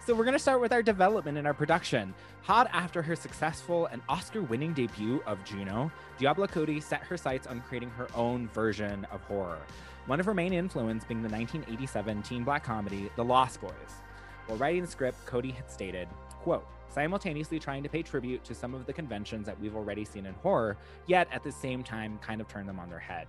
so 0.06 0.14
we're 0.14 0.26
gonna 0.26 0.38
start 0.38 0.60
with 0.60 0.70
our 0.70 0.82
development 0.82 1.38
and 1.38 1.46
our 1.46 1.54
production. 1.54 2.12
Hot 2.42 2.68
after 2.74 3.00
her 3.00 3.16
successful 3.16 3.86
and 3.86 4.02
Oscar-winning 4.08 4.74
debut 4.74 5.22
of 5.26 5.42
Juno, 5.44 5.90
Diablo 6.18 6.46
Cody 6.46 6.78
set 6.78 7.02
her 7.04 7.16
sights 7.16 7.46
on 7.46 7.62
creating 7.62 7.88
her 7.90 8.08
own 8.14 8.48
version 8.48 9.06
of 9.10 9.22
horror. 9.22 9.60
One 10.06 10.20
of 10.20 10.26
her 10.26 10.34
main 10.34 10.52
influences 10.52 11.06
being 11.08 11.22
the 11.22 11.28
1987 11.30 12.22
teen 12.22 12.44
black 12.44 12.64
comedy 12.64 13.08
The 13.16 13.24
Lost 13.24 13.62
Boys. 13.62 13.70
While 14.46 14.58
writing 14.58 14.82
the 14.82 14.88
script, 14.88 15.24
Cody 15.24 15.52
had 15.52 15.70
stated, 15.70 16.08
quote, 16.42 16.66
simultaneously 16.92 17.58
trying 17.58 17.82
to 17.82 17.88
pay 17.88 18.02
tribute 18.02 18.44
to 18.44 18.54
some 18.54 18.74
of 18.74 18.86
the 18.86 18.92
conventions 18.92 19.46
that 19.46 19.58
we've 19.58 19.76
already 19.76 20.04
seen 20.04 20.26
in 20.26 20.34
horror, 20.34 20.76
yet 21.06 21.28
at 21.32 21.42
the 21.42 21.52
same 21.52 21.82
time 21.82 22.18
kind 22.18 22.40
of 22.40 22.48
turn 22.48 22.66
them 22.66 22.78
on 22.78 22.88
their 22.88 22.98
head. 22.98 23.26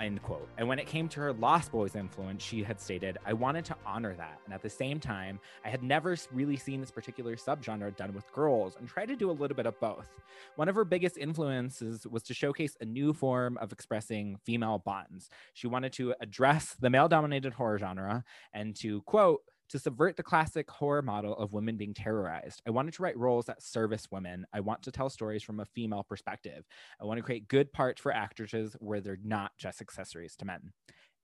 End 0.00 0.20
quote. 0.22 0.48
And 0.58 0.66
when 0.66 0.80
it 0.80 0.88
came 0.88 1.08
to 1.10 1.20
her 1.20 1.32
Lost 1.32 1.70
Boys 1.70 1.94
influence, 1.94 2.42
she 2.42 2.64
had 2.64 2.80
stated, 2.80 3.16
I 3.24 3.32
wanted 3.32 3.64
to 3.66 3.76
honor 3.86 4.14
that. 4.16 4.40
And 4.44 4.52
at 4.52 4.60
the 4.60 4.68
same 4.68 4.98
time, 4.98 5.38
I 5.64 5.68
had 5.68 5.84
never 5.84 6.16
really 6.32 6.56
seen 6.56 6.80
this 6.80 6.90
particular 6.90 7.36
subgenre 7.36 7.96
done 7.96 8.12
with 8.12 8.30
girls 8.32 8.76
and 8.76 8.88
tried 8.88 9.06
to 9.06 9.16
do 9.16 9.30
a 9.30 9.32
little 9.32 9.56
bit 9.56 9.66
of 9.66 9.78
both. 9.78 10.08
One 10.56 10.68
of 10.68 10.74
her 10.74 10.84
biggest 10.84 11.16
influences 11.16 12.08
was 12.08 12.24
to 12.24 12.34
showcase 12.34 12.76
a 12.80 12.84
new 12.84 13.12
form 13.12 13.56
of 13.58 13.70
expressing 13.70 14.36
female 14.44 14.82
bonds. 14.84 15.30
She 15.52 15.68
wanted 15.68 15.92
to 15.94 16.14
address 16.20 16.76
the 16.78 16.90
male 16.90 17.08
dominated 17.08 17.52
horror 17.52 17.78
genre 17.78 18.24
and 18.52 18.74
to 18.76 19.00
quote, 19.02 19.42
to 19.70 19.78
subvert 19.78 20.16
the 20.16 20.22
classic 20.22 20.70
horror 20.70 21.02
model 21.02 21.36
of 21.36 21.52
women 21.52 21.76
being 21.76 21.94
terrorized. 21.94 22.62
I 22.66 22.70
wanted 22.70 22.94
to 22.94 23.02
write 23.02 23.18
roles 23.18 23.46
that 23.46 23.62
service 23.62 24.08
women. 24.10 24.46
I 24.52 24.60
want 24.60 24.82
to 24.82 24.92
tell 24.92 25.10
stories 25.10 25.42
from 25.42 25.60
a 25.60 25.64
female 25.64 26.02
perspective. 26.02 26.64
I 27.00 27.04
want 27.04 27.18
to 27.18 27.22
create 27.22 27.48
good 27.48 27.72
parts 27.72 28.00
for 28.00 28.12
actresses 28.12 28.76
where 28.80 29.00
they're 29.00 29.18
not 29.22 29.52
just 29.58 29.80
accessories 29.80 30.36
to 30.36 30.44
men. 30.44 30.72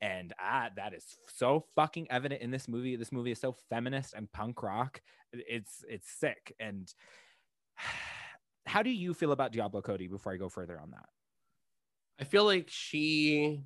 And 0.00 0.32
ah, 0.40 0.70
that 0.76 0.94
is 0.94 1.04
so 1.28 1.64
fucking 1.74 2.10
evident 2.10 2.40
in 2.40 2.50
this 2.50 2.68
movie. 2.68 2.96
This 2.96 3.12
movie 3.12 3.32
is 3.32 3.40
so 3.40 3.52
feminist 3.68 4.14
and 4.14 4.32
punk 4.32 4.62
rock. 4.62 5.02
It's 5.32 5.84
it's 5.88 6.10
sick. 6.10 6.54
And 6.58 6.92
how 8.66 8.82
do 8.82 8.90
you 8.90 9.12
feel 9.12 9.32
about 9.32 9.52
Diablo 9.52 9.82
Cody 9.82 10.08
before 10.08 10.32
I 10.32 10.36
go 10.36 10.48
further 10.48 10.80
on 10.80 10.92
that? 10.92 11.08
I 12.18 12.24
feel 12.24 12.44
like 12.44 12.68
she 12.68 13.62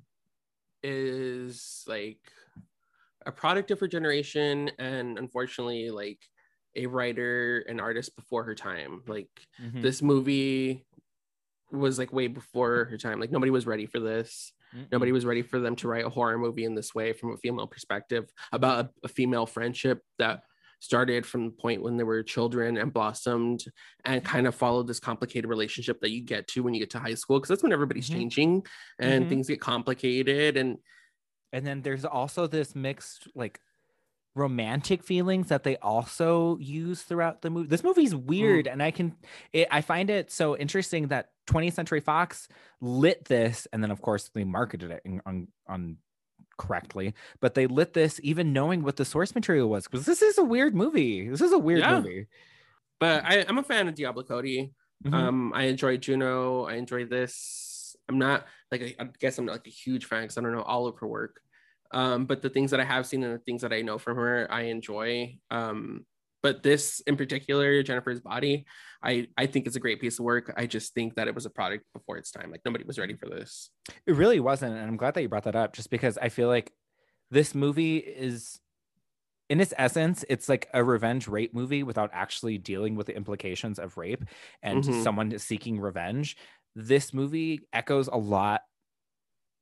is 0.83 1.83
like 1.87 2.19
a 3.25 3.31
product 3.31 3.71
of 3.71 3.79
her 3.79 3.87
generation 3.87 4.69
and 4.79 5.17
unfortunately 5.17 5.89
like 5.89 6.19
a 6.75 6.85
writer 6.87 7.65
and 7.69 7.79
artist 7.79 8.15
before 8.15 8.43
her 8.43 8.55
time. 8.55 9.01
Like 9.07 9.29
Mhm. 9.61 9.81
this 9.81 10.01
movie 10.01 10.85
was 11.71 11.97
like 11.97 12.13
way 12.13 12.27
before 12.27 12.85
her 12.85 12.97
time. 12.97 13.19
Like 13.19 13.31
nobody 13.31 13.49
was 13.51 13.65
ready 13.65 13.85
for 13.85 13.99
this. 13.99 14.53
Nobody 14.91 15.13
was 15.13 15.25
ready 15.25 15.41
for 15.41 15.59
them 15.59 15.77
to 15.77 15.87
write 15.87 16.03
a 16.05 16.09
horror 16.09 16.37
movie 16.37 16.65
in 16.65 16.75
this 16.75 16.93
way 16.93 17.13
from 17.13 17.31
a 17.31 17.37
female 17.37 17.65
perspective 17.65 18.29
about 18.51 18.85
a, 18.85 18.89
a 19.05 19.07
female 19.07 19.45
friendship 19.45 20.01
that 20.19 20.43
started 20.81 21.25
from 21.25 21.45
the 21.45 21.51
point 21.51 21.81
when 21.81 21.95
they 21.95 22.03
were 22.03 22.21
children 22.21 22.75
and 22.77 22.91
blossomed 22.91 23.63
and 24.03 24.23
kind 24.25 24.45
of 24.47 24.53
followed 24.53 24.85
this 24.87 24.99
complicated 24.99 25.49
relationship 25.49 26.01
that 26.01 26.11
you 26.11 26.21
get 26.21 26.45
to 26.49 26.61
when 26.61 26.73
you 26.73 26.81
get 26.81 26.89
to 26.89 26.99
high 26.99 27.13
school 27.13 27.39
because 27.39 27.47
that's 27.47 27.63
when 27.63 27.71
everybody's 27.71 28.09
changing 28.09 28.65
and 28.99 29.25
Mhm. 29.25 29.29
things 29.29 29.47
get 29.47 29.61
complicated 29.61 30.57
and 30.57 30.77
And 31.55 31.65
then 31.65 31.81
there's 31.81 32.05
also 32.05 32.45
this 32.47 32.75
mixed 32.75 33.27
like 33.35 33.59
romantic 34.35 35.01
feelings 35.03 35.47
that 35.47 35.63
they 35.63 35.77
also 35.77 36.57
use 36.59 37.01
throughout 37.03 37.41
the 37.41 37.49
movie. 37.49 37.67
This 37.67 37.83
movie's 37.83 38.13
weird, 38.13 38.67
and 38.67 38.83
I 38.83 38.91
can 38.91 39.15
it, 39.53 39.67
I 39.71 39.81
find 39.81 40.09
it 40.09 40.31
so 40.31 40.57
interesting 40.57 41.07
that 41.07 41.29
20th 41.47 41.73
Century 41.73 42.01
Fox 42.01 42.47
lit 42.81 43.25
this, 43.25 43.67
and 43.71 43.81
then 43.81 43.91
of 43.91 44.01
course 44.01 44.29
they 44.33 44.43
marketed 44.43 44.91
it 44.91 45.01
on 45.25 45.47
on 45.67 45.97
correctly, 46.57 47.13
but 47.41 47.53
they 47.53 47.67
lit 47.67 47.93
this 47.93 48.19
even 48.23 48.53
knowing 48.53 48.83
what 48.83 48.95
the 48.97 49.05
source 49.05 49.33
material 49.35 49.69
was 49.69 49.85
because 49.87 50.05
this 50.05 50.21
is 50.21 50.37
a 50.37 50.43
weird 50.43 50.75
movie. 50.75 51.29
This 51.29 51.41
is 51.41 51.51
a 51.53 51.59
weird 51.59 51.79
Yeah. 51.79 51.99
movie. 51.99 52.27
but 52.99 53.25
I, 53.25 53.43
I'm 53.47 53.57
a 53.57 53.63
fan 53.63 53.87
of 53.89 53.95
Diablo 53.95 54.23
Cody. 54.23 54.71
Mhm. 55.05 55.13
Um, 55.13 55.51
I 55.53 55.63
enjoy 55.63 55.97
Juno. 55.97 56.63
I 56.63 56.75
enjoy 56.75 57.03
this. 57.05 57.95
I'm 58.07 58.17
not 58.17 58.45
like 58.81 58.95
I 58.99 59.03
I 59.03 59.09
guess 59.19 59.37
I'm 59.37 59.45
not 59.45 59.53
like 59.53 59.67
a 59.67 59.71
huge 59.71 60.05
fan 60.05 60.23
because 60.23 60.37
I 60.37 60.41
don't 60.41 60.51
know 60.53 60.61
all 60.61 60.87
of 60.87 60.97
her 60.99 61.07
work. 61.07 61.41
Um, 61.91 62.25
but 62.25 62.41
the 62.41 62.49
things 62.49 62.71
that 62.71 62.79
I 62.79 62.83
have 62.83 63.05
seen 63.05 63.23
and 63.23 63.33
the 63.33 63.39
things 63.39 63.61
that 63.61 63.71
I 63.71 63.81
know 63.81 63.97
from 63.97 64.17
her, 64.17 64.47
I 64.51 64.63
enjoy. 64.63 65.37
Um, 65.51 66.05
but 66.43 66.61
this 66.61 66.99
in 67.01 67.15
particular, 67.15 67.81
Jennifer's 67.83 68.19
Body, 68.19 68.65
I 69.01 69.27
I 69.37 69.45
think 69.47 69.65
it's 69.65 69.75
a 69.75 69.79
great 69.79 69.99
piece 70.01 70.19
of 70.19 70.25
work. 70.25 70.53
I 70.57 70.65
just 70.67 70.93
think 70.93 71.15
that 71.15 71.27
it 71.27 71.35
was 71.35 71.45
a 71.45 71.49
product 71.49 71.85
before 71.93 72.17
its 72.17 72.31
time. 72.31 72.51
Like 72.51 72.61
nobody 72.65 72.83
was 72.83 72.99
ready 72.99 73.15
for 73.15 73.27
this. 73.27 73.69
It 74.05 74.15
really 74.15 74.39
wasn't. 74.39 74.75
And 74.75 74.87
I'm 74.87 74.97
glad 74.97 75.13
that 75.13 75.21
you 75.21 75.29
brought 75.29 75.45
that 75.45 75.55
up 75.55 75.73
just 75.73 75.89
because 75.89 76.17
I 76.17 76.29
feel 76.29 76.47
like 76.47 76.71
this 77.31 77.55
movie 77.55 77.97
is, 77.97 78.59
in 79.49 79.59
its 79.59 79.73
essence, 79.77 80.23
it's 80.29 80.47
like 80.49 80.69
a 80.73 80.83
revenge 80.83 81.27
rape 81.27 81.53
movie 81.53 81.81
without 81.83 82.11
actually 82.13 82.57
dealing 82.59 82.95
with 82.95 83.07
the 83.07 83.15
implications 83.15 83.79
of 83.79 83.97
rape 83.97 84.23
and 84.61 84.83
Mhm. 84.83 85.03
someone 85.03 85.37
seeking 85.39 85.79
revenge. 85.79 86.37
This 86.75 87.13
movie 87.13 87.67
echoes 87.71 88.07
a 88.07 88.17
lot, 88.17 88.61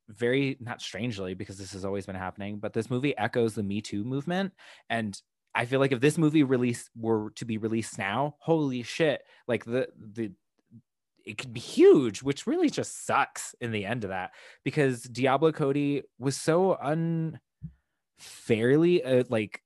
very 0.09 0.57
not 0.59 0.81
strangely, 0.81 1.33
because 1.33 1.57
this 1.57 1.73
has 1.73 1.85
always 1.85 2.05
been 2.05 2.15
happening, 2.15 2.57
but 2.57 2.73
this 2.73 2.89
movie 2.89 3.17
echoes 3.17 3.55
the 3.55 3.63
Me 3.63 3.81
Too 3.81 4.03
movement. 4.03 4.53
And 4.89 5.19
I 5.55 5.65
feel 5.65 5.79
like 5.79 5.91
if 5.91 6.01
this 6.01 6.17
movie 6.17 6.43
release 6.43 6.89
were 6.95 7.31
to 7.35 7.45
be 7.45 7.57
released 7.57 7.97
now, 7.97 8.35
holy 8.39 8.83
shit, 8.83 9.21
like 9.47 9.65
the 9.65 9.87
the 9.97 10.31
it 11.25 11.37
could 11.37 11.53
be 11.53 11.59
huge, 11.59 12.21
which 12.21 12.45
really 12.45 12.69
just 12.69 13.05
sucks 13.05 13.55
in 13.61 13.71
the 13.71 13.85
end 13.85 14.03
of 14.03 14.09
that 14.09 14.31
because 14.65 15.03
Diablo 15.03 15.53
Cody 15.53 16.03
was 16.19 16.35
so 16.35 16.77
unfairly 18.19 19.03
uh, 19.03 19.23
like 19.29 19.62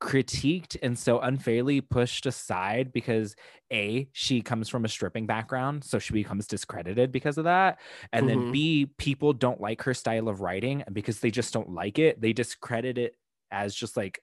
critiqued 0.00 0.76
and 0.80 0.96
so 0.96 1.18
unfairly 1.20 1.80
pushed 1.80 2.24
aside 2.24 2.92
because 2.92 3.34
a 3.72 4.08
she 4.12 4.40
comes 4.40 4.68
from 4.68 4.84
a 4.84 4.88
stripping 4.88 5.26
background 5.26 5.82
so 5.82 5.98
she 5.98 6.12
becomes 6.12 6.46
discredited 6.46 7.10
because 7.10 7.36
of 7.36 7.44
that 7.44 7.80
and 8.12 8.28
then 8.28 8.42
Mhm. 8.42 8.52
b 8.52 8.86
people 8.98 9.32
don't 9.32 9.60
like 9.60 9.82
her 9.82 9.94
style 9.94 10.28
of 10.28 10.40
writing 10.40 10.82
and 10.82 10.94
because 10.94 11.18
they 11.18 11.32
just 11.32 11.52
don't 11.52 11.70
like 11.70 11.98
it 11.98 12.20
they 12.20 12.32
discredit 12.32 12.96
it 12.96 13.16
as 13.50 13.74
just 13.74 13.96
like 13.96 14.22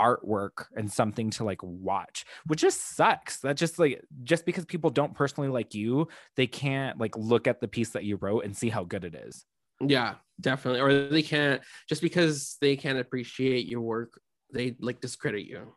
artwork 0.00 0.66
and 0.76 0.92
something 0.92 1.30
to 1.30 1.44
like 1.44 1.62
watch 1.62 2.24
which 2.46 2.62
just 2.62 2.96
sucks 2.96 3.38
that 3.40 3.56
just 3.56 3.78
like 3.78 4.02
just 4.24 4.44
because 4.44 4.64
people 4.64 4.90
don't 4.90 5.14
personally 5.14 5.48
like 5.48 5.74
you 5.74 6.08
they 6.36 6.48
can't 6.48 6.98
like 6.98 7.16
look 7.16 7.46
at 7.46 7.60
the 7.60 7.68
piece 7.68 7.90
that 7.90 8.04
you 8.04 8.16
wrote 8.16 8.44
and 8.44 8.56
see 8.56 8.70
how 8.70 8.82
good 8.84 9.04
it 9.04 9.14
is 9.14 9.46
Yeah, 9.80 10.16
definitely. 10.40 10.80
Or 10.80 11.08
they 11.08 11.22
can't 11.22 11.62
just 11.88 12.00
because 12.02 12.56
they 12.60 12.76
can't 12.76 12.98
appreciate 12.98 13.66
your 13.66 13.80
work, 13.80 14.20
they 14.54 14.76
like 14.80 15.00
discredit 15.02 15.46
you. 15.46 15.74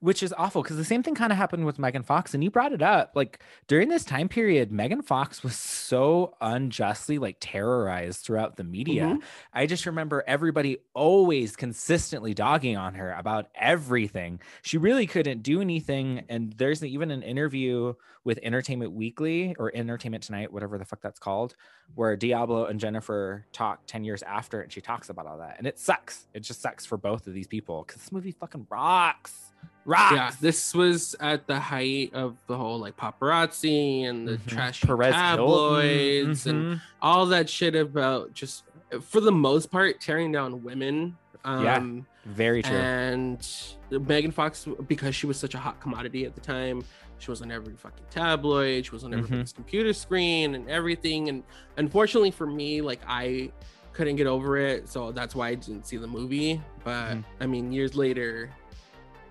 which 0.00 0.22
is 0.22 0.32
awful 0.38 0.62
because 0.62 0.78
the 0.78 0.84
same 0.84 1.02
thing 1.02 1.14
kind 1.14 1.30
of 1.30 1.36
happened 1.36 1.66
with 1.66 1.78
Megan 1.78 2.02
Fox, 2.02 2.32
and 2.32 2.42
you 2.42 2.50
brought 2.50 2.72
it 2.72 2.80
up. 2.80 3.12
Like 3.14 3.40
during 3.68 3.88
this 3.90 4.02
time 4.02 4.28
period, 4.30 4.72
Megan 4.72 5.02
Fox 5.02 5.42
was 5.42 5.56
so 5.56 6.34
unjustly 6.40 7.18
like 7.18 7.36
terrorized 7.38 8.24
throughout 8.24 8.56
the 8.56 8.64
media. 8.64 9.04
Mhm. 9.04 9.22
I 9.52 9.66
just 9.66 9.84
remember 9.84 10.24
everybody 10.26 10.78
always 10.94 11.54
consistently 11.54 12.32
dogging 12.32 12.78
on 12.78 12.94
her 12.94 13.12
about 13.12 13.50
everything. 13.54 14.40
She 14.62 14.78
really 14.78 15.06
couldn't 15.06 15.42
do 15.42 15.60
anything. 15.60 16.24
And 16.30 16.54
there's 16.54 16.82
even 16.82 17.10
an 17.10 17.22
interview 17.22 17.92
with 18.24 18.38
Entertainment 18.42 18.92
Weekly 18.92 19.54
or 19.58 19.70
Entertainment 19.74 20.24
Tonight, 20.24 20.52
whatever 20.52 20.78
the 20.78 20.84
fuck 20.84 21.00
that's 21.00 21.18
called, 21.18 21.54
where 21.94 22.16
Diablo 22.16 22.64
and 22.66 22.80
Jennifer 22.80 23.44
talk 23.52 23.80
10 23.86 24.04
years 24.04 24.22
after, 24.22 24.60
and 24.62 24.72
she 24.72 24.80
talks 24.80 25.10
about 25.10 25.26
all 25.26 25.38
that. 25.38 25.56
And 25.58 25.66
it 25.66 25.78
sucks. 25.78 26.26
It 26.32 26.40
just 26.40 26.62
sucks 26.62 26.86
for 26.86 26.96
both 26.96 27.26
of 27.26 27.34
these 27.34 27.46
people 27.46 27.84
because 27.86 28.00
this 28.02 28.12
movie 28.12 28.32
fucking 28.32 28.66
rocks. 28.70 29.52
Rocks. 29.84 30.12
Yeah, 30.14 30.30
this 30.40 30.74
was 30.74 31.14
at 31.20 31.46
the 31.46 31.60
height 31.60 32.14
of 32.14 32.36
the 32.46 32.56
whole 32.56 32.78
like 32.78 32.96
paparazzi 32.96 34.04
and 34.04 34.26
the 34.26 34.38
Mhm. 34.38 34.46
trashy 34.46 34.86
Perez 34.86 35.14
Hilton, 35.14 35.36
tabloids 35.36 36.46
and 36.46 36.64
mhm. 36.76 36.80
all 37.02 37.26
that 37.26 37.48
shit 37.50 37.74
about 37.74 38.32
just 38.32 38.64
for 39.02 39.20
the 39.20 39.32
most 39.32 39.70
part 39.70 40.00
tearing 40.00 40.32
down 40.32 40.62
women. 40.62 41.16
Um, 41.44 41.64
Yeah, 41.64 42.32
very 42.32 42.62
true. 42.62 42.74
And 42.74 43.46
Megan 43.90 44.30
Fox, 44.30 44.66
because 44.88 45.14
she 45.14 45.26
was 45.26 45.38
such 45.38 45.54
a 45.54 45.58
hot 45.58 45.80
commodity 45.80 46.24
at 46.24 46.34
the 46.34 46.40
time, 46.40 46.84
she 47.18 47.30
was 47.30 47.42
on 47.42 47.50
every 47.50 47.74
fucking 47.74 48.04
tabloid. 48.10 48.84
She 48.86 48.90
was 48.90 49.04
on 49.04 49.12
Mhm. 49.12 49.54
computer 49.54 49.92
screen 49.92 50.54
and 50.54 50.68
everything. 50.68 51.28
And 51.28 51.42
unfortunately 51.76 52.30
for 52.30 52.46
me, 52.46 52.80
like 52.80 53.00
I 53.06 53.50
couldn't 53.92 54.16
get 54.16 54.26
over 54.26 54.56
it, 54.56 54.88
so 54.88 55.12
that's 55.12 55.34
why 55.34 55.48
I 55.48 55.54
didn't 55.54 55.86
see 55.86 55.96
the 55.96 56.06
movie. 56.06 56.60
But 56.82 57.14
Mhm. 57.14 57.24
I 57.40 57.46
mean, 57.46 57.72
years 57.72 57.94
later, 57.94 58.50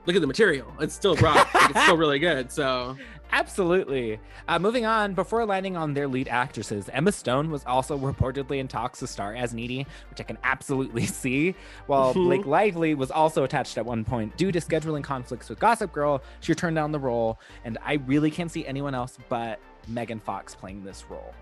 look 0.05 0.15
at 0.15 0.21
the 0.21 0.27
material. 0.27 0.67
It's 0.79 0.93
still 0.93 1.15
rock. 1.17 1.53
like, 1.53 1.69
it's 1.71 1.81
still 1.83 1.97
really 2.03 2.19
good. 2.19 2.51
So 2.51 2.95
Absolutely. 3.33 4.19
Uh, 4.47 4.59
moving 4.59 4.85
on, 4.85 5.15
before 5.15 5.43
landing 5.43 5.75
on 5.75 5.95
their 5.95 6.07
lead 6.07 6.27
actresses, 6.27 6.87
Emma 6.93 7.11
Stone 7.11 7.49
was 7.49 7.65
also 7.65 7.97
reportedly 7.97 8.59
in 8.59 8.67
talks 8.67 8.99
to 8.99 9.07
star 9.07 9.33
as 9.33 9.55
Needy, 9.55 9.87
which 10.11 10.21
I 10.21 10.23
can 10.23 10.37
absolutely 10.43 11.05
see. 11.21 11.55
While 11.87 12.13
Mhm. 12.13 12.25
Blake 12.25 12.45
Lively 12.45 12.93
was 12.93 13.09
also 13.09 13.43
attached 13.43 13.77
at 13.79 13.85
one 13.87 14.05
point 14.05 14.37
due 14.37 14.51
to 14.51 14.59
scheduling 14.59 15.03
conflicts 15.03 15.49
with 15.49 15.59
Gossip 15.59 15.91
Girl, 15.91 16.21
she 16.41 16.53
turned 16.53 16.75
down 16.75 16.91
the 16.91 16.99
role, 16.99 17.39
and 17.65 17.79
I 17.83 17.93
really 18.05 18.29
can't 18.29 18.51
see 18.51 18.67
anyone 18.67 18.93
else 18.93 19.17
but 19.29 19.59
Megan 19.87 20.19
Fox 20.19 20.53
playing 20.53 20.83
this 20.83 21.03
role. 21.09 21.33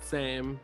same. 0.00 0.58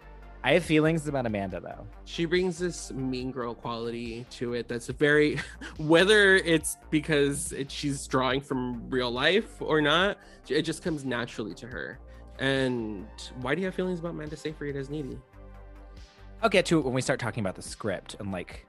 I 0.44 0.52
have 0.52 0.64
feelings 0.64 1.08
about 1.08 1.24
Amanda 1.24 1.58
though. 1.58 1.86
she 2.04 2.26
brings 2.26 2.58
this 2.58 2.92
mean 2.92 3.30
girl 3.30 3.54
quality 3.54 4.26
to 4.32 4.52
it 4.52 4.68
that's 4.68 4.88
very 4.88 5.40
whether 5.78 6.36
it's 6.36 6.76
because 6.90 7.52
it, 7.52 7.70
she's 7.70 8.06
drawing 8.06 8.42
from 8.42 8.90
real 8.90 9.10
life 9.10 9.62
or 9.62 9.80
not 9.80 10.18
it 10.48 10.62
just 10.62 10.82
comes 10.82 11.02
naturally 11.02 11.54
to 11.54 11.66
her. 11.66 11.98
And 12.38 13.06
why 13.40 13.54
do 13.54 13.62
you 13.62 13.66
have 13.66 13.74
feelings 13.74 14.00
about 14.00 14.10
Amanda? 14.10 14.36
Seyfried 14.36 14.76
as 14.76 14.90
needy 14.90 15.18
I'll 16.42 16.50
get 16.50 16.66
to 16.66 16.78
it 16.78 16.84
when 16.84 16.92
we 16.92 17.00
start 17.00 17.20
talking 17.20 17.40
about 17.42 17.54
the 17.54 17.62
script 17.62 18.16
and 18.20 18.30
like 18.30 18.66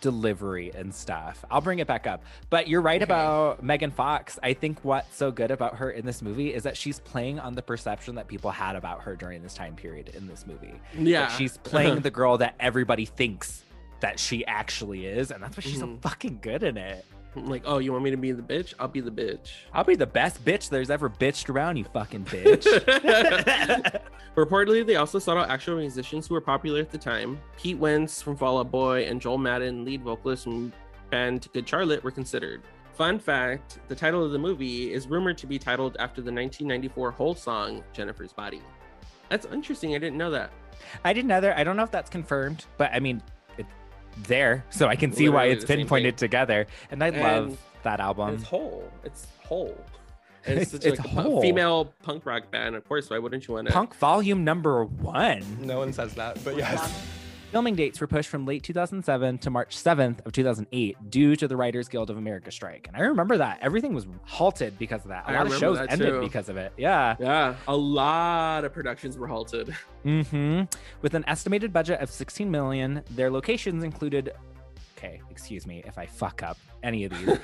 delivery 0.00 0.70
and 0.74 0.94
stuff. 0.94 1.44
I'll 1.50 1.60
bring 1.60 1.78
it 1.78 1.86
back 1.86 2.06
up. 2.06 2.22
But 2.50 2.68
you're 2.68 2.80
right 2.80 3.00
Okay. 3.02 3.04
about 3.04 3.62
Megan 3.62 3.90
Fox. 3.90 4.38
I 4.42 4.52
think 4.54 4.78
what's 4.84 5.14
so 5.16 5.30
good 5.30 5.50
about 5.50 5.76
her 5.76 5.90
in 5.90 6.04
this 6.06 6.22
movie 6.22 6.52
is 6.54 6.62
that 6.64 6.76
she's 6.76 7.00
playing 7.00 7.38
on 7.40 7.54
the 7.54 7.62
perception 7.62 8.14
that 8.16 8.28
people 8.28 8.50
had 8.50 8.76
about 8.76 9.02
her 9.02 9.16
during 9.16 9.42
this 9.42 9.54
time 9.54 9.74
period 9.76 10.10
in 10.14 10.26
this 10.26 10.46
movie. 10.46 10.72
Like, 10.96 11.06
yeah 11.06 11.28
she's 11.28 11.56
playing 11.58 12.00
the 12.02 12.10
girl 12.10 12.38
that 12.38 12.54
everybody 12.60 13.04
thinks 13.06 13.62
that 14.00 14.18
she 14.20 14.44
actually 14.46 15.06
is, 15.06 15.30
and 15.30 15.42
that's 15.42 15.56
why 15.56 15.62
she's 15.62 15.78
so 15.78 15.86
Mhm. 15.86 16.00
fucking 16.02 16.38
good 16.42 16.62
in 16.62 16.76
it. 16.76 17.04
Like 17.36 17.62
oh 17.64 17.78
you 17.78 17.92
want 17.92 18.04
me 18.04 18.10
to 18.10 18.16
be 18.16 18.32
the 18.32 18.42
bitch 18.42 18.74
i'll 18.78 18.88
be 18.88 19.00
the 19.00 19.10
bitch 19.10 19.50
I'll 19.74 19.84
be 19.84 19.96
the 19.96 20.06
best 20.06 20.44
bitch 20.44 20.68
there's 20.68 20.88
ever 20.90 21.10
bitched 21.10 21.48
around, 21.48 21.76
you 21.76 21.84
fucking 21.84 22.24
bitch. 22.26 22.64
Reportedly, 24.36 24.86
they 24.86 24.96
also 24.96 25.18
sought 25.18 25.36
out 25.36 25.50
actual 25.50 25.76
musicians 25.76 26.26
who 26.26 26.34
were 26.34 26.40
popular 26.40 26.80
at 26.80 26.90
the 26.90 26.98
time. 26.98 27.40
Pete 27.56 27.78
Wentz 27.78 28.22
from 28.22 28.36
Fall 28.36 28.58
Out 28.58 28.70
Boy 28.70 29.04
and 29.04 29.20
Joel 29.20 29.38
Madden, 29.38 29.84
lead 29.84 30.02
vocalist 30.02 30.44
from 30.44 30.72
band 31.10 31.48
Good 31.52 31.68
Charlotte, 31.68 32.04
were 32.04 32.10
considered. 32.10 32.62
Fun 32.92 33.18
fact 33.18 33.80
the 33.88 33.94
title 33.96 34.24
of 34.24 34.30
the 34.30 34.38
movie 34.38 34.92
is 34.92 35.08
rumored 35.08 35.36
to 35.38 35.46
be 35.46 35.58
titled 35.58 35.96
after 35.98 36.20
the 36.20 36.32
1994 36.32 37.10
Hole 37.10 37.34
song, 37.34 37.82
Jennifer's 37.92 38.32
Body. 38.32 38.62
That's 39.28 39.46
interesting. 39.46 39.94
I 39.94 39.98
didn't 39.98 40.18
know 40.18 40.30
that. 40.30 40.50
I 41.04 41.12
didn't 41.12 41.32
either. 41.32 41.56
I 41.56 41.64
don't 41.64 41.76
know 41.76 41.82
if 41.82 41.90
that's 41.90 42.10
confirmed, 42.10 42.66
but 42.76 42.92
I 42.92 43.00
mean, 43.00 43.22
there, 44.24 44.64
so 44.70 44.88
I 44.88 44.96
can 44.96 45.12
see 45.12 45.28
why 45.28 45.46
it's 45.46 45.64
pinpointed 45.64 46.16
together. 46.16 46.66
And 46.90 47.02
I 47.02 47.10
love 47.10 47.58
that 47.82 48.00
album. 48.00 48.34
it's 48.34 48.44
whole. 48.44 48.90
It's 49.04 49.26
whole. 49.44 49.76
And 50.46 50.58
it's, 50.58 50.72
such 50.72 50.84
It's 50.84 50.98
like 50.98 51.24
a 51.26 51.40
female 51.40 51.90
punk 52.02 52.26
rock 52.26 52.50
band. 52.50 52.76
Of 52.76 52.86
course, 52.86 53.08
why 53.08 53.18
wouldn't 53.18 53.48
you 53.48 53.54
want 53.54 53.66
to? 53.66 53.72
Punk 53.72 53.94
Volume 53.94 54.44
Number 54.44 54.84
One. 54.84 55.42
No 55.58 55.78
one 55.78 55.90
says 55.94 56.12
that, 56.16 56.38
but 56.44 56.54
yes. 56.58 57.02
Filming 57.54 57.76
dates 57.76 58.00
were 58.00 58.08
pushed 58.08 58.30
from 58.30 58.46
late 58.46 58.64
2007 58.64 59.38
to 59.38 59.48
March 59.48 59.76
7th 59.76 60.26
of 60.26 60.32
2008 60.32 60.96
due 61.08 61.36
to 61.36 61.46
the 61.46 61.56
Writers 61.56 61.86
Guild 61.86 62.10
of 62.10 62.16
America 62.16 62.50
strike. 62.50 62.88
And 62.88 62.96
I 62.96 63.06
remember 63.06 63.36
that 63.38 63.60
everything 63.62 63.94
was 63.94 64.08
halted 64.24 64.76
because 64.76 65.02
of 65.02 65.10
that. 65.10 65.22
A 65.26 65.30
I 65.30 65.36
lot 65.38 65.46
of 65.46 65.58
shows 65.58 65.78
ended 65.78 66.14
too. 66.14 66.20
because 66.20 66.48
of 66.48 66.56
it. 66.56 66.72
Yeah. 66.76 67.14
Yeah, 67.20 67.54
a 67.68 67.76
lot 67.76 68.64
of 68.64 68.72
productions 68.72 69.16
were 69.16 69.28
halted. 69.28 69.68
hmm 70.02 70.62
With 71.00 71.14
an 71.14 71.22
estimated 71.28 71.72
budget 71.72 72.00
of 72.00 72.10
16 72.10 72.50
million, 72.50 73.04
their 73.12 73.30
locations 73.30 73.84
included. 73.84 74.32
Okay, 74.98 75.20
excuse 75.30 75.64
me 75.64 75.80
if 75.86 75.96
I 75.96 76.06
fuck 76.06 76.42
up 76.42 76.58
any 76.82 77.04
of 77.04 77.12
these. 77.12 77.38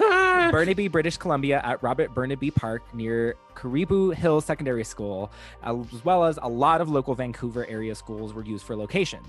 Burnaby, 0.50 0.88
British 0.88 1.18
Columbia, 1.18 1.60
at 1.62 1.80
Robert 1.84 2.12
Burnaby 2.16 2.50
Park 2.50 2.92
near 2.96 3.36
Cariboo 3.54 4.10
Hill 4.10 4.40
Secondary 4.40 4.82
School, 4.82 5.30
as 5.62 6.04
well 6.04 6.24
as 6.24 6.36
a 6.42 6.48
lot 6.48 6.80
of 6.80 6.88
local 6.90 7.14
Vancouver 7.14 7.64
area 7.66 7.94
schools 7.94 8.34
were 8.34 8.44
used 8.44 8.66
for 8.66 8.74
locations. 8.74 9.28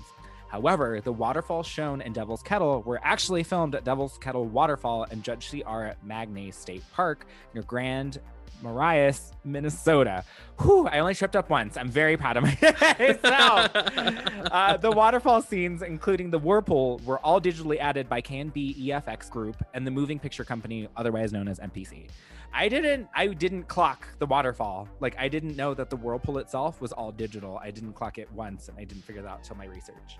However, 0.52 1.00
the 1.00 1.14
waterfalls 1.14 1.66
shown 1.66 2.02
in 2.02 2.12
Devil's 2.12 2.42
Kettle 2.42 2.82
were 2.82 3.00
actually 3.02 3.42
filmed 3.42 3.74
at 3.74 3.84
Devil's 3.84 4.18
Kettle 4.18 4.44
Waterfall 4.44 5.06
and 5.10 5.24
Judge 5.24 5.48
C.R. 5.48 5.94
Magney 6.06 6.52
State 6.52 6.82
Park 6.92 7.24
near 7.54 7.62
Grand 7.62 8.20
Marais, 8.60 9.14
Minnesota. 9.44 10.24
Whew, 10.60 10.86
I 10.86 10.98
only 10.98 11.14
tripped 11.14 11.36
up 11.36 11.48
once. 11.48 11.78
I'm 11.78 11.88
very 11.88 12.18
proud 12.18 12.36
of 12.36 12.42
myself. 12.44 13.22
uh, 13.74 14.76
the 14.76 14.90
waterfall 14.90 15.40
scenes, 15.40 15.80
including 15.80 16.30
the 16.30 16.38
whirlpool, 16.38 17.00
were 17.06 17.18
all 17.20 17.40
digitally 17.40 17.78
added 17.78 18.10
by 18.10 18.20
KNB 18.20 18.88
EFX 18.88 19.30
Group 19.30 19.56
and 19.72 19.86
the 19.86 19.90
moving 19.90 20.18
picture 20.18 20.44
company, 20.44 20.86
otherwise 20.98 21.32
known 21.32 21.48
as 21.48 21.60
MPC. 21.60 22.08
I 22.52 22.68
didn't. 22.68 23.08
I 23.14 23.28
didn't 23.28 23.68
clock 23.68 24.06
the 24.18 24.26
waterfall. 24.26 24.86
Like 25.00 25.16
I 25.18 25.28
didn't 25.28 25.56
know 25.56 25.72
that 25.72 25.88
the 25.88 25.96
whirlpool 25.96 26.36
itself 26.36 26.82
was 26.82 26.92
all 26.92 27.10
digital. 27.10 27.58
I 27.62 27.70
didn't 27.70 27.94
clock 27.94 28.18
it 28.18 28.30
once, 28.32 28.68
and 28.68 28.78
I 28.78 28.84
didn't 28.84 29.04
figure 29.04 29.22
that 29.22 29.30
out 29.30 29.44
till 29.44 29.56
my 29.56 29.64
research. 29.64 30.18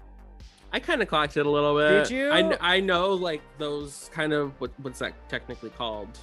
I 0.73 0.81
kind 0.81 1.03
of 1.03 1.09
clocked 1.09 1.37
it 1.37 1.45
a 1.47 1.51
little 1.51 1.77
bit. 1.77 2.09
Did 2.09 2.11
you? 2.11 2.31
I, 2.31 2.77
I 2.77 2.81
know 2.81 3.11
like 3.11 3.43
those 3.59 4.11
kind 4.13 4.33
of 4.33 4.53
what 4.61 4.71
what's 4.81 4.99
that 5.01 5.13
technically 5.29 5.71
called? 5.71 6.19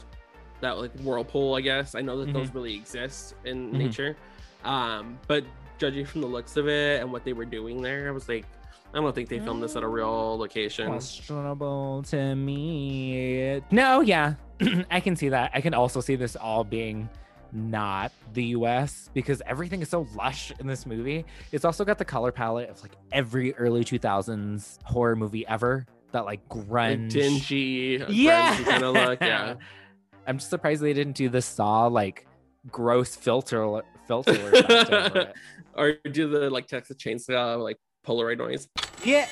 That 0.62 0.78
like 0.80 0.92
whirlpool, 1.02 1.56
I 1.56 1.62
guess. 1.62 1.96
I 1.96 2.02
know 2.02 2.24
that 2.24 2.34
those 2.34 2.54
really 2.54 2.76
exist 2.76 3.36
in 3.46 3.70
Mhm. 3.72 3.74
nature. 3.74 4.18
Um, 4.66 5.18
but 5.28 5.44
judging 5.78 6.06
from 6.06 6.22
the 6.22 6.28
looks 6.28 6.58
of 6.58 6.68
it 6.68 7.02
and 7.02 7.12
what 7.12 7.24
they 7.24 7.32
were 7.34 7.46
doing 7.46 7.82
there, 7.82 8.08
I 8.10 8.12
was 8.12 8.28
like, 8.28 8.46
I 8.94 9.00
don't 9.00 9.14
think 9.16 9.30
they 9.30 9.40
filmed 9.40 9.62
this 9.64 9.76
at 9.76 9.84
a 9.84 9.88
real 9.88 10.38
location. 10.38 10.88
Questionable 10.88 12.04
to 12.10 12.36
me. 12.36 13.62
No, 13.72 14.02
yeah, 14.02 14.34
I 14.92 15.00
can 15.00 15.16
see 15.16 15.30
that. 15.30 15.52
I 15.54 15.62
can 15.62 15.74
also 15.74 16.02
see 16.02 16.16
this 16.16 16.36
all 16.36 16.64
being 16.64 17.08
not 17.52 18.12
the 18.34 18.44
US 18.46 19.10
because 19.14 19.42
everything 19.46 19.82
is 19.82 19.90
so 19.90 20.08
lush 20.16 20.52
in 20.60 20.68
this 20.68 20.86
movie. 20.86 21.26
It's 21.52 21.66
also 21.66 21.86
got 21.86 21.98
the 21.98 22.06
color 22.06 22.32
palette 22.32 22.70
of 22.70 22.82
like 22.82 22.92
every 23.12 23.54
early 23.56 23.84
2000s 23.84 24.82
horror 24.84 25.16
movie 25.16 25.46
ever. 25.48 25.86
That 26.12 26.26
like 26.26 26.48
grunge, 26.50 27.12
dingy, 27.12 28.02
uh, 28.02 28.10
yeah, 28.10 28.58
kind 28.64 28.84
of 28.84 28.96
look. 28.96 29.22
Yeah. 29.22 29.56
I'm 30.28 30.38
just 30.40 30.50
surprised 30.50 30.82
they 30.82 30.94
didn't 30.94 31.16
do 31.16 31.30
the 31.30 31.42
saw 31.42 31.86
like 31.88 32.26
gross 32.72 33.16
filter 33.16 33.82
filter 34.08 34.32
effect 34.32 34.92
over 34.92 35.20
it. 35.20 35.34
or 35.76 35.94
do 36.12 36.28
the 36.28 36.50
like 36.50 36.68
Texas 36.68 36.98
Chainsaw 36.98 37.62
like 37.62 37.78
Polaroid 38.06 38.40
noise. 38.40 38.68
Yeah. 39.04 39.28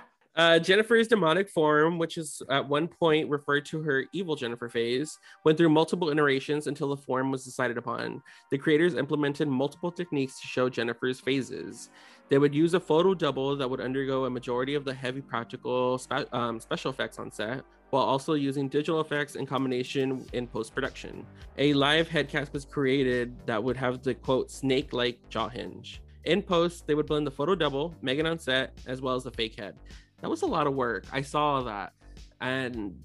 Uh, 0.36 0.58
Jennifer's 0.58 1.08
demonic 1.08 1.48
form, 1.48 1.96
which 1.98 2.18
is 2.18 2.42
at 2.50 2.68
one 2.68 2.88
point 2.88 3.30
referred 3.30 3.64
to 3.66 3.80
her 3.80 4.04
evil 4.12 4.36
Jennifer 4.36 4.68
phase, 4.68 5.18
went 5.44 5.56
through 5.56 5.70
multiple 5.70 6.10
iterations 6.10 6.66
until 6.66 6.90
the 6.90 6.96
form 6.96 7.30
was 7.30 7.42
decided 7.42 7.78
upon. 7.78 8.22
The 8.50 8.58
creators 8.58 8.96
implemented 8.96 9.48
multiple 9.48 9.90
techniques 9.90 10.38
to 10.40 10.46
show 10.46 10.68
Jennifer's 10.68 11.20
phases. 11.20 11.88
They 12.28 12.36
would 12.36 12.54
use 12.54 12.74
a 12.74 12.80
photo 12.80 13.14
double 13.14 13.56
that 13.56 13.70
would 13.70 13.80
undergo 13.80 14.26
a 14.26 14.30
majority 14.30 14.74
of 14.74 14.84
the 14.84 14.92
heavy 14.92 15.22
practical 15.22 15.96
spe- 15.96 16.32
um, 16.32 16.60
special 16.60 16.90
effects 16.90 17.18
on 17.18 17.30
set, 17.30 17.64
while 17.88 18.04
also 18.04 18.34
using 18.34 18.68
digital 18.68 19.00
effects 19.00 19.36
in 19.36 19.46
combination 19.46 20.26
in 20.34 20.46
post 20.46 20.74
production. 20.74 21.24
A 21.56 21.72
live 21.72 22.08
head 22.08 22.28
cast 22.28 22.52
was 22.52 22.66
created 22.66 23.34
that 23.46 23.62
would 23.62 23.78
have 23.78 24.02
the 24.02 24.12
quote 24.12 24.50
snake 24.50 24.92
like 24.92 25.18
jaw 25.30 25.48
hinge. 25.48 26.02
In 26.24 26.42
post, 26.42 26.86
they 26.86 26.94
would 26.94 27.06
blend 27.06 27.26
the 27.26 27.30
photo 27.30 27.54
double, 27.54 27.94
Megan 28.02 28.26
on 28.26 28.38
set, 28.38 28.72
as 28.86 29.00
well 29.00 29.14
as 29.14 29.24
the 29.24 29.30
fake 29.30 29.58
head. 29.58 29.76
That 30.20 30.30
was 30.30 30.42
a 30.42 30.46
lot 30.46 30.66
of 30.66 30.74
work. 30.74 31.04
I 31.12 31.22
saw 31.22 31.62
that. 31.62 31.92
And 32.40 33.02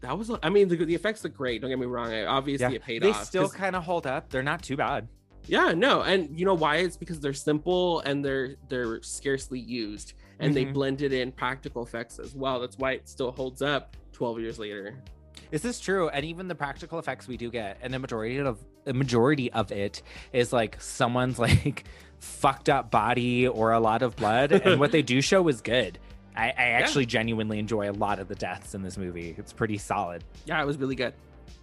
that 0.00 0.16
was 0.18 0.30
I 0.42 0.50
mean 0.50 0.68
the, 0.68 0.76
the 0.76 0.94
effects 0.94 1.24
look 1.24 1.34
great. 1.34 1.60
Don't 1.60 1.70
get 1.70 1.78
me 1.78 1.86
wrong. 1.86 2.12
I, 2.12 2.24
obviously 2.26 2.66
Yeah, 2.66 2.72
it 2.76 2.82
paid 2.82 3.04
off. 3.04 3.18
they 3.20 3.24
still 3.24 3.48
kind 3.48 3.74
of 3.76 3.82
hold 3.84 4.06
up. 4.06 4.30
They're 4.30 4.42
not 4.42 4.62
too 4.62 4.76
bad. 4.76 5.08
yeah, 5.46 5.72
no, 5.72 6.02
and 6.02 6.38
you 6.38 6.44
know 6.46 6.54
why? 6.54 6.76
It's 6.76 6.96
because 6.96 7.20
they're 7.20 7.32
simple 7.34 8.00
and 8.00 8.24
they're 8.24 8.56
they're 8.68 9.02
scarcely 9.02 9.58
used, 9.60 10.14
and 10.38 10.54
they 10.54 10.64
Mhm. 10.66 10.72
blended 10.74 11.12
in 11.12 11.32
practical 11.32 11.82
effects 11.82 12.18
as 12.18 12.34
well. 12.34 12.60
That's 12.60 12.76
why 12.78 12.92
it 12.92 13.08
still 13.08 13.30
holds 13.32 13.60
up 13.62 13.96
12 14.12 14.40
years 14.40 14.58
later. 14.58 15.02
Is 15.50 15.62
This 15.62 15.76
is 15.76 15.80
true, 15.80 16.08
and 16.08 16.24
even 16.24 16.48
the 16.48 16.54
practical 16.54 16.98
effects 16.98 17.26
we 17.28 17.36
do 17.36 17.50
get, 17.50 17.78
and 17.82 17.92
the 17.92 17.98
majority 17.98 18.38
of 18.38 18.58
the 18.84 18.94
majority 18.94 19.50
of 19.52 19.70
it 19.72 20.02
is 20.32 20.52
like 20.52 20.80
someone's 20.80 21.38
like 21.48 21.84
fucked 22.18 22.68
up 22.68 22.90
body 22.90 23.46
or 23.48 23.72
a 23.72 23.80
lot 23.80 24.02
of 24.02 24.16
blood, 24.16 24.52
and 24.52 24.78
what 24.80 24.92
they 24.92 25.02
do 25.02 25.20
show 25.30 25.46
is 25.48 25.60
good. 25.60 25.98
I, 26.36 26.48
I 26.48 26.68
actually 26.70 27.06
genuinely 27.06 27.58
enjoy 27.58 27.90
a 27.90 27.92
lot 27.92 28.18
of 28.18 28.28
the 28.28 28.34
deaths 28.34 28.74
in 28.74 28.82
this 28.82 28.96
movie. 28.96 29.34
It's 29.38 29.52
pretty 29.52 29.78
solid. 29.78 30.24
Yeah, 30.46 30.60
it 30.60 30.66
was 30.66 30.78
really 30.78 30.96
good. 30.96 31.14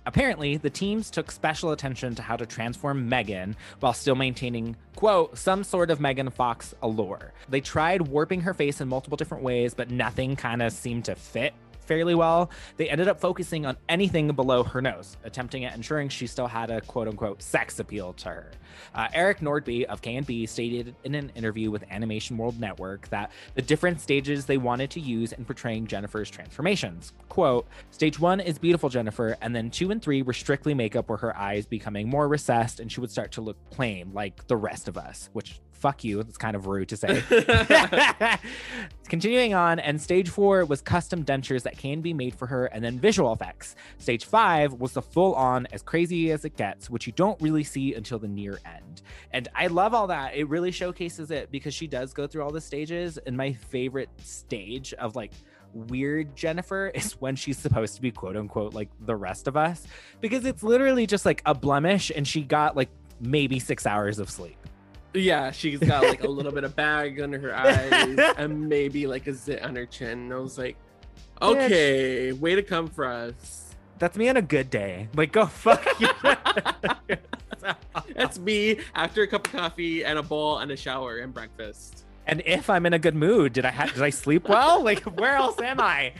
Apparently, 0.05 0.57
the 0.57 0.69
teams 0.69 1.11
took 1.11 1.29
special 1.29 1.71
attention 1.71 2.15
to 2.15 2.21
how 2.23 2.35
to 2.35 2.45
transform 2.45 3.07
Megan 3.07 3.55
while 3.81 3.93
still 3.93 4.15
maintaining, 4.15 4.75
quote, 4.95 5.37
some 5.37 5.63
sort 5.63 5.91
of 5.91 5.99
Megan 5.99 6.29
Fox 6.31 6.73
allure. 6.81 7.33
They 7.49 7.61
tried 7.61 8.01
warping 8.01 8.41
her 8.41 8.53
face 8.53 8.81
in 8.81 8.87
multiple 8.87 9.15
different 9.15 9.43
ways, 9.43 9.73
but 9.75 9.91
nothing 9.91 10.35
kind 10.35 10.63
of 10.63 10.71
seemed 10.71 11.05
to 11.05 11.15
fit 11.15 11.53
fairly 11.91 12.15
well. 12.15 12.49
They 12.77 12.89
ended 12.89 13.09
up 13.09 13.19
focusing 13.19 13.65
on 13.65 13.75
anything 13.89 14.31
below 14.31 14.63
her 14.63 14.81
nose, 14.81 15.17
attempting 15.25 15.65
at 15.65 15.75
ensuring 15.75 16.07
she 16.07 16.25
still 16.25 16.47
had 16.47 16.71
a 16.71 16.79
quote 16.79 17.09
unquote 17.09 17.41
sex 17.41 17.79
appeal 17.79 18.13
to 18.13 18.29
her. 18.29 18.51
Uh, 18.95 19.09
Eric 19.13 19.39
Nordby 19.39 19.83
of 19.83 20.01
K&B 20.01 20.45
stated 20.45 20.95
in 21.03 21.15
an 21.15 21.33
interview 21.35 21.69
with 21.69 21.83
Animation 21.91 22.37
World 22.37 22.57
Network 22.61 23.09
that 23.09 23.29
the 23.55 23.61
different 23.61 23.99
stages 23.99 24.45
they 24.45 24.55
wanted 24.55 24.89
to 24.91 25.01
use 25.01 25.33
in 25.33 25.43
portraying 25.43 25.85
Jennifer's 25.85 26.29
transformations. 26.29 27.11
Quote, 27.27 27.67
stage 27.89 28.17
one 28.17 28.39
is 28.39 28.57
beautiful 28.57 28.87
Jennifer, 28.87 29.35
and 29.41 29.53
then 29.53 29.69
two 29.69 29.91
and 29.91 30.01
three 30.01 30.21
were 30.21 30.31
strictly 30.31 30.73
makeup 30.73 31.09
where 31.09 31.17
her 31.17 31.35
eyes 31.35 31.65
becoming 31.65 32.07
more 32.07 32.29
recessed 32.29 32.79
and 32.79 32.89
she 32.89 33.01
would 33.01 33.11
start 33.11 33.33
to 33.33 33.41
look 33.41 33.57
plain 33.69 34.11
like 34.13 34.47
the 34.47 34.55
rest 34.55 34.87
of 34.87 34.97
us, 34.97 35.29
which 35.33 35.59
fuck 35.81 36.03
you, 36.03 36.19
it's 36.19 36.37
kind 36.37 36.55
of 36.55 36.67
rude 36.67 36.89
to 36.89 36.97
say. 36.97 37.23
Continuing 39.09 39.53
on, 39.53 39.79
and 39.79 39.99
stage 39.99 40.29
four 40.29 40.63
was 40.63 40.81
custom 40.81 41.25
dentures 41.25 41.63
that 41.63 41.77
can 41.77 42.01
be 42.01 42.13
made 42.13 42.35
for 42.35 42.45
her, 42.45 42.67
and 42.67 42.83
then 42.83 42.99
visual 42.99 43.33
effects. 43.33 43.75
Stage 43.97 44.25
five 44.25 44.73
was 44.73 44.93
the 44.93 45.01
full 45.01 45.33
on, 45.35 45.67
as 45.73 45.81
crazy 45.81 46.31
as 46.31 46.45
it 46.45 46.55
gets, 46.55 46.89
which 46.89 47.07
you 47.07 47.13
don't 47.13 47.41
really 47.41 47.63
see 47.63 47.95
until 47.95 48.19
the 48.19 48.27
near 48.27 48.59
end. 48.65 49.01
And 49.31 49.47
I 49.55 49.67
love 49.67 49.93
all 49.93 50.07
that. 50.07 50.35
It 50.35 50.47
really 50.47 50.71
showcases 50.71 51.31
it 51.31 51.51
because 51.51 51.73
she 51.73 51.87
does 51.87 52.13
go 52.13 52.27
through 52.27 52.43
all 52.43 52.51
the 52.51 52.61
stages. 52.61 53.17
And 53.17 53.35
my 53.35 53.53
favorite 53.53 54.09
stage 54.21 54.93
of 54.93 55.15
like, 55.15 55.31
Weird 55.73 56.35
Jennifer 56.35 56.87
is 56.93 57.13
when 57.13 57.37
she's 57.37 57.57
supposed 57.57 57.95
to 57.95 58.01
be 58.01 58.11
quote 58.11 58.35
unquote 58.35 58.73
like 58.73 58.89
the 58.99 59.15
rest 59.15 59.47
of 59.47 59.55
us 59.55 59.87
because 60.19 60.43
it's 60.43 60.63
literally 60.63 61.07
just 61.07 61.25
like 61.25 61.41
a 61.45 61.55
blemish 61.55 62.11
and 62.13 62.27
she 62.27 62.41
got 62.41 62.75
like 62.75 62.89
maybe 63.21 63.59
six 63.59 63.85
hours 63.85 64.19
of 64.19 64.29
sleep. 64.29 64.57
Yeah, 65.13 65.51
she's 65.51 65.79
got 65.79 66.03
like 66.03 66.23
a 66.23 66.27
little 66.27 66.51
bit 66.51 66.63
of 66.63 66.75
bag 66.75 67.19
under 67.19 67.39
her 67.39 67.55
eyes 67.55 68.17
and 68.37 68.69
maybe 68.69 69.07
like 69.07 69.27
a 69.27 69.33
zit 69.33 69.61
on 69.63 69.75
her 69.75 69.85
chin. 69.85 70.19
And 70.19 70.33
I 70.33 70.37
was 70.37 70.57
like, 70.57 70.77
okay, 71.41 72.31
way 72.31 72.55
to 72.55 72.63
come 72.63 72.87
for 72.87 73.05
us. 73.05 73.75
That's 73.99 74.17
me 74.17 74.29
on 74.29 74.37
a 74.37 74.41
good 74.41 74.69
day. 74.69 75.09
Like, 75.15 75.31
go 75.31 75.45
fuck 75.45 75.85
you. 75.99 76.07
That's 78.15 78.39
me 78.39 78.79
after 78.95 79.23
a 79.23 79.27
cup 79.27 79.45
of 79.47 79.53
coffee 79.53 80.03
and 80.03 80.17
a 80.17 80.23
bowl 80.23 80.59
and 80.59 80.71
a 80.71 80.77
shower 80.77 81.17
and 81.19 81.33
breakfast. 81.33 82.05
and 82.25 82.41
if 82.45 82.69
I'm 82.69 82.85
in 82.85 82.93
a 82.93 82.99
good 82.99 83.15
mood, 83.15 83.53
did 83.53 83.65
I 83.65 83.71
ha- 83.71 83.91
did 83.93 84.01
I 84.01 84.09
sleep 84.09 84.47
well? 84.49 84.83
Like, 84.83 85.01
where 85.03 85.35
else 85.35 85.59
am 85.59 85.79
I? 85.79 86.13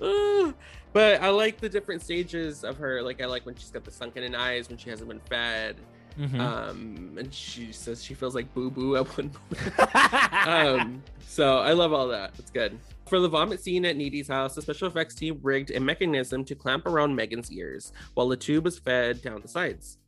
But 0.94 1.20
I 1.22 1.28
like 1.28 1.60
the 1.60 1.68
different 1.68 2.02
stages 2.02 2.64
of 2.64 2.78
her. 2.78 3.02
Like 3.02 3.20
I 3.20 3.26
like 3.26 3.44
when 3.44 3.54
she's 3.54 3.70
got 3.70 3.84
the 3.84 3.90
sunken 3.90 4.22
in 4.22 4.34
eyes 4.34 4.68
when 4.68 4.78
she 4.78 4.88
hasn't 4.88 5.08
been 5.08 5.20
fed. 5.20 5.76
Mhm. 6.18 6.40
Um, 6.40 7.16
and 7.16 7.32
she 7.32 7.70
says 7.72 8.02
she 8.02 8.12
feels 8.14 8.34
like 8.34 8.52
boo 8.52 8.70
boo 8.70 8.96
at 8.96 9.06
one 9.16 9.30
point. 9.30 9.94
um, 10.48 11.02
so 11.26 11.58
I 11.58 11.72
love 11.72 11.92
all 11.92 12.08
that. 12.08 12.32
It's 12.38 12.50
good. 12.50 12.76
For 13.06 13.20
the 13.20 13.28
vomit 13.28 13.60
scene 13.62 13.84
at 13.84 13.96
Needy's 13.96 14.28
house, 14.28 14.54
the 14.54 14.62
special 14.62 14.88
effects 14.88 15.14
team 15.14 15.38
rigged 15.42 15.70
a 15.70 15.80
mechanism 15.80 16.44
to 16.44 16.54
clamp 16.54 16.86
around 16.86 17.14
Megan's 17.14 17.50
ears 17.52 17.92
while 18.14 18.28
the 18.28 18.36
tube 18.36 18.64
was 18.64 18.78
fed 18.78 19.22
down 19.22 19.40
the 19.40 19.48
sides. 19.48 19.98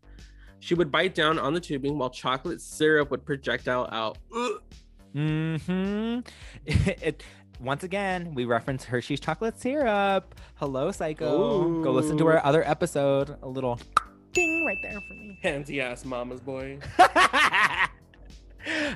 She 0.59 0.75
would 0.75 0.91
bite 0.93 1.15
down 1.15 1.39
on 1.39 1.55
the 1.55 1.61
tubing 1.61 1.97
while 1.97 2.11
chocolate 2.11 2.61
syrup 2.61 3.11
would 3.11 3.25
projectile 3.25 3.89
out. 3.93 4.19
Ugh. 4.35 4.61
Mm-hmm. 5.15 6.21
It, 7.03 7.23
once 7.61 7.85
again, 7.85 8.35
we 8.35 8.45
reference 8.47 8.85
Hershey's 8.85 9.21
chocolate 9.21 9.61
syrup. 9.61 10.35
Hello, 10.55 10.91
Psycho. 10.91 11.83
Go 11.83 11.93
listen 11.93 12.17
to 12.19 12.27
our 12.27 12.45
other 12.45 12.67
episode. 12.67 13.37
A 13.43 13.49
little 13.49 13.79
ding 14.33 14.65
right 14.65 14.79
there 14.83 15.01
for 15.01 15.15
me. 15.15 15.39
Pansy 15.43 15.81
ass 15.81 16.05
mama's 16.05 16.41
boy. 16.41 16.79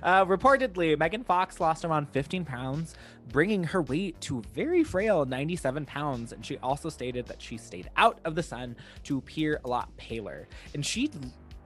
Uh, 0.03 0.25
reportedly, 0.27 0.99
Megan 0.99 1.25
Fox 1.25 1.59
lost 1.59 1.87
around 1.87 2.07
15 2.11 2.45
pounds, 2.45 2.95
bringing 3.33 3.65
her 3.65 3.81
weight 3.81 4.21
to 4.21 4.43
very 4.53 4.85
frail 4.85 5.25
97 5.25 5.87
pounds. 5.87 6.33
And 6.33 6.45
she 6.45 6.59
also 6.59 6.91
stated 6.91 7.27
that 7.27 7.41
she 7.41 7.57
stayed 7.57 7.89
out 7.97 8.19
of 8.27 8.35
the 8.35 8.43
sun 8.43 8.77
to 9.05 9.17
appear 9.19 9.61
a 9.65 9.69
lot 9.69 9.95
paler. 9.97 10.49
And 10.75 10.85
she, 10.85 11.11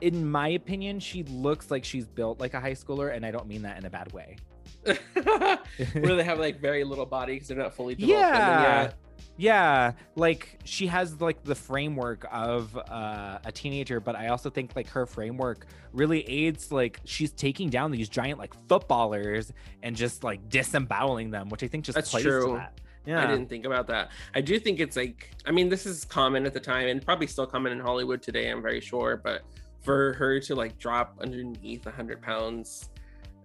in 0.01 0.31
my 0.31 0.51
opinion, 0.51 1.01
she 1.01 1.25
looks 1.25 1.73
like 1.73 1.85
she's 1.85 2.07
built 2.07 2.39
like 2.39 2.55
a 2.55 2.61
high 2.61 2.75
schooler, 2.75 3.15
and 3.15 3.27
I 3.27 3.33
don't 3.33 3.49
mean 3.49 3.63
that 3.63 3.77
in 3.79 3.85
a 3.85 3.91
bad 3.91 4.13
way. 4.13 4.37
Where 4.85 6.15
they 6.15 6.25
have 6.25 6.39
like 6.39 6.61
very 6.61 6.85
little 6.85 7.07
body 7.07 7.35
because 7.35 7.49
they're 7.49 7.59
not 7.59 7.75
fully 7.75 7.97
developed. 7.97 8.23
And 8.23 8.35
then, 8.35 8.63
Yeah. 8.63 8.93
Yeah, 9.37 9.93
like 10.17 10.59
she 10.65 10.87
has 10.89 11.21
like 11.21 11.43
the 11.45 11.55
framework 11.55 12.27
of 12.31 12.77
uh, 12.77 13.39
a 13.45 13.53
teenager, 13.53 14.01
but 14.01 14.17
I 14.17 14.29
also 14.29 14.51
think 14.51 14.75
like 14.75 14.89
her 14.89 15.07
framework 15.07 15.67
really 15.93 16.29
aids 16.29 16.73
like 16.73 17.01
she's 17.05 17.33
taking 17.33 17.71
down 17.71 17.91
these 17.91 18.09
giant 18.09 18.39
like 18.39 18.55
footballers 18.69 19.53
and 19.83 19.95
just 19.95 20.25
like 20.25 20.49
disemboweling 20.49 21.31
them, 21.31 21.49
which 21.49 21.63
I 21.63 21.69
think 21.69 21.85
just 21.85 21.95
That's 21.95 22.11
plays 22.11 22.25
true. 22.25 22.47
to 22.47 22.53
that. 22.55 22.81
Yeah, 23.07 23.23
I 23.23 23.27
didn't 23.27 23.49
think 23.49 23.65
about 23.65 23.87
that. 23.87 24.11
I 24.35 24.43
do 24.43 24.59
think 24.59 24.81
it's 24.81 24.97
like, 24.97 25.31
I 25.47 25.51
mean, 25.51 25.71
this 25.71 25.87
is 25.87 26.05
common 26.05 26.45
at 26.45 26.53
the 26.53 26.61
time 26.61 26.89
and 26.89 27.03
probably 27.03 27.27
still 27.27 27.47
common 27.47 27.73
in 27.73 27.81
Hollywood 27.81 28.21
today, 28.21 28.51
I'm 28.51 28.61
very 28.61 28.81
sure. 28.81 29.17
But 29.17 29.45
for 29.81 30.13
her 30.15 30.41
to 30.41 30.55
like 30.55 30.79
drop 30.79 31.17
underneath 31.21 31.87
100 31.87 32.21
pounds, 32.21 32.91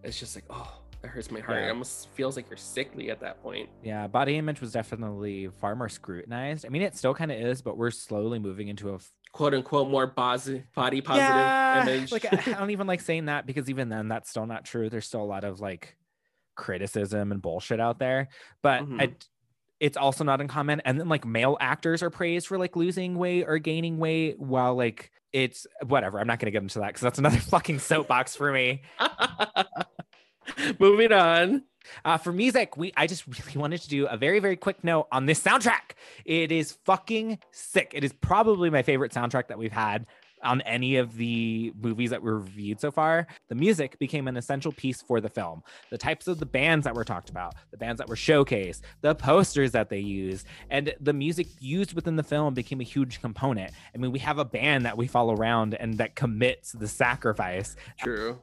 it's 0.03 0.19
just 0.19 0.35
like, 0.35 0.43
oh, 0.49 0.82
that 1.03 1.09
hurts 1.09 1.29
my 1.29 1.41
heart. 1.41 1.59
Yeah. 1.59 1.67
It 1.67 1.69
almost 1.71 2.09
feels 2.13 2.35
like 2.37 2.49
you're 2.49 2.57
sickly 2.57 3.11
at 3.11 3.19
that 3.19 3.43
point. 3.43 3.69
Yeah, 3.83 4.07
body 4.07 4.37
image 4.37 4.61
was 4.61 4.71
definitely 4.71 5.49
far 5.59 5.75
more 5.75 5.89
scrutinized. 5.89 6.65
I 6.65 6.69
mean, 6.69 6.81
it 6.81 6.95
still 6.95 7.13
kind 7.13 7.31
of 7.31 7.37
is, 7.39 7.61
but 7.61 7.77
we're 7.77 7.91
slowly 7.91 8.39
moving 8.39 8.69
into 8.69 8.95
a 8.95 8.99
Quote 9.33 9.55
unquote, 9.55 9.89
more 9.89 10.05
body 10.05 10.61
positive 10.75 11.01
yeah, 11.17 11.81
image. 11.81 12.11
Like 12.11 12.31
I 12.31 12.53
don't 12.53 12.69
even 12.69 12.85
like 12.85 13.01
saying 13.09 13.25
that 13.25 13.47
because 13.47 13.67
even 13.67 13.89
then, 13.89 14.07
that's 14.07 14.29
still 14.29 14.45
not 14.45 14.63
true. 14.63 14.89
There's 14.91 15.07
still 15.07 15.23
a 15.23 15.25
lot 15.25 15.43
of 15.43 15.59
like 15.59 15.97
criticism 16.55 17.31
and 17.31 17.41
bullshit 17.41 17.79
out 17.79 17.97
there, 17.97 18.29
but 18.61 18.83
Mhm. 18.83 19.01
I, 19.01 19.15
it's 19.79 19.97
also 19.97 20.23
not 20.23 20.39
uncommon. 20.39 20.81
And 20.85 20.99
then 20.99 21.09
like 21.09 21.25
male 21.25 21.57
actors 21.59 22.03
are 22.03 22.11
praised 22.11 22.45
for 22.45 22.59
like 22.59 22.75
losing 22.75 23.15
weight 23.17 23.45
or 23.47 23.57
gaining 23.57 23.97
weight, 23.97 24.39
while 24.39 24.75
like 24.75 25.11
it's 25.33 25.65
whatever. 25.87 26.19
I'm 26.19 26.27
not 26.27 26.37
gonna 26.37 26.51
get 26.51 26.61
into 26.61 26.77
that 26.79 26.89
because 26.89 27.01
that's 27.01 27.17
another 27.19 27.39
fucking 27.39 27.79
soapbox 27.79 28.35
for 28.35 28.51
me. 28.53 28.83
Moving 30.79 31.11
on. 31.11 31.63
Uh, 32.05 32.17
for 32.17 32.31
music, 32.31 32.77
we 32.77 32.93
I 32.95 33.07
just 33.07 33.27
really 33.27 33.59
wanted 33.59 33.81
to 33.81 33.89
do 33.89 34.07
a 34.07 34.15
very 34.15 34.39
very 34.39 34.55
quick 34.55 34.83
note 34.83 35.07
on 35.11 35.25
this 35.25 35.41
soundtrack. 35.41 35.95
It 36.25 36.51
is 36.51 36.77
fucking 36.85 37.39
sick. 37.51 37.91
It 37.93 38.03
is 38.03 38.13
probably 38.13 38.69
my 38.69 38.83
favorite 38.83 39.11
soundtrack 39.11 39.47
that 39.47 39.57
we've 39.57 39.71
had 39.71 40.05
on 40.43 40.61
any 40.61 40.97
of 40.97 41.15
the 41.15 41.73
movies 41.81 42.09
that 42.09 42.21
we 42.21 42.31
reviewed 42.31 42.79
so 42.79 42.91
far. 42.91 43.27
The 43.47 43.55
music 43.55 43.97
became 43.99 44.27
an 44.27 44.37
essential 44.37 44.71
piece 44.71 45.01
for 45.01 45.21
the 45.21 45.29
film. 45.29 45.63
The 45.89 45.97
types 45.97 46.27
of 46.27 46.39
the 46.39 46.45
bands 46.45 46.83
that 46.83 46.95
were 46.95 47.03
talked 47.03 47.29
about, 47.29 47.55
the 47.71 47.77
bands 47.77 47.99
that 47.99 48.09
were 48.09 48.15
showcased, 48.15 48.81
the 49.01 49.15
posters 49.15 49.71
that 49.71 49.89
they 49.89 49.99
used, 49.99 50.45
and 50.69 50.93
the 50.99 51.13
music 51.13 51.47
used 51.59 51.93
within 51.93 52.15
the 52.15 52.23
film 52.23 52.53
became 52.53 52.81
a 52.81 52.85
huge 52.85 53.21
component. 53.21 53.71
I 53.93 53.97
mean, 53.97 54.11
we 54.11 54.19
have 54.19 54.37
a 54.37 54.45
band 54.45 54.85
that 54.85 54.97
we 54.97 55.07
follow 55.07 55.35
around 55.35 55.75
and 55.75 55.97
that 55.97 56.15
commits 56.15 56.73
the 56.73 56.87
sacrifice 56.87 57.75
True. 57.97 58.39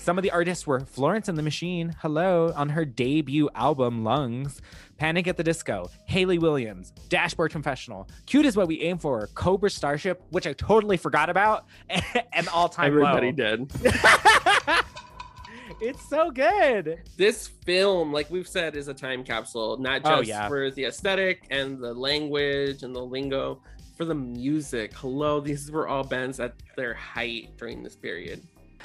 Some 0.00 0.16
of 0.16 0.22
the 0.22 0.30
artists 0.30 0.66
were 0.66 0.80
Florence 0.80 1.28
and 1.28 1.36
the 1.36 1.42
Machine, 1.42 1.94
hello, 2.00 2.52
on 2.56 2.68
her 2.70 2.84
debut 2.84 3.50
album, 3.54 4.04
Lungs, 4.04 4.62
Panic 4.96 5.26
at 5.26 5.36
the 5.36 5.42
Disco, 5.42 5.90
Hayley 6.06 6.38
Williams, 6.38 6.92
Dashboard 7.08 7.50
Confessional, 7.50 8.08
Cute 8.24 8.46
is 8.46 8.56
What 8.56 8.68
We 8.68 8.80
Aim 8.82 8.98
For, 8.98 9.26
Cobra 9.34 9.68
Starship, 9.68 10.22
which 10.30 10.46
I 10.46 10.52
totally 10.54 10.96
forgot 10.96 11.28
about, 11.28 11.66
and 12.32 12.48
All 12.48 12.68
Time 12.68 12.86
Everybody 12.86 13.32
Low. 13.32 13.56
did. 13.56 13.72
It's 15.80 16.08
so 16.08 16.32
good. 16.32 17.02
this 17.16 17.46
film, 17.46 18.12
like 18.12 18.28
we've 18.30 18.48
said, 18.48 18.74
is 18.74 18.88
a 18.88 18.94
time 18.94 19.22
capsule, 19.22 19.76
not 19.76 20.00
Oh, 20.04 20.16
just 20.18 20.28
yeah. 20.28 20.48
for 20.48 20.72
the 20.72 20.86
aesthetic 20.86 21.44
and 21.50 21.78
the 21.78 21.94
language 21.94 22.82
and 22.82 22.92
the 22.96 23.00
lingo, 23.02 23.60
for 23.96 24.04
the 24.04 24.14
music. 24.14 24.92
Hello, 24.94 25.38
these 25.40 25.70
were 25.70 25.86
all 25.86 26.02
bands 26.02 26.40
at 26.40 26.54
their 26.76 26.94
height 26.94 27.50
during 27.58 27.84
this 27.84 27.94
period. 27.94 28.42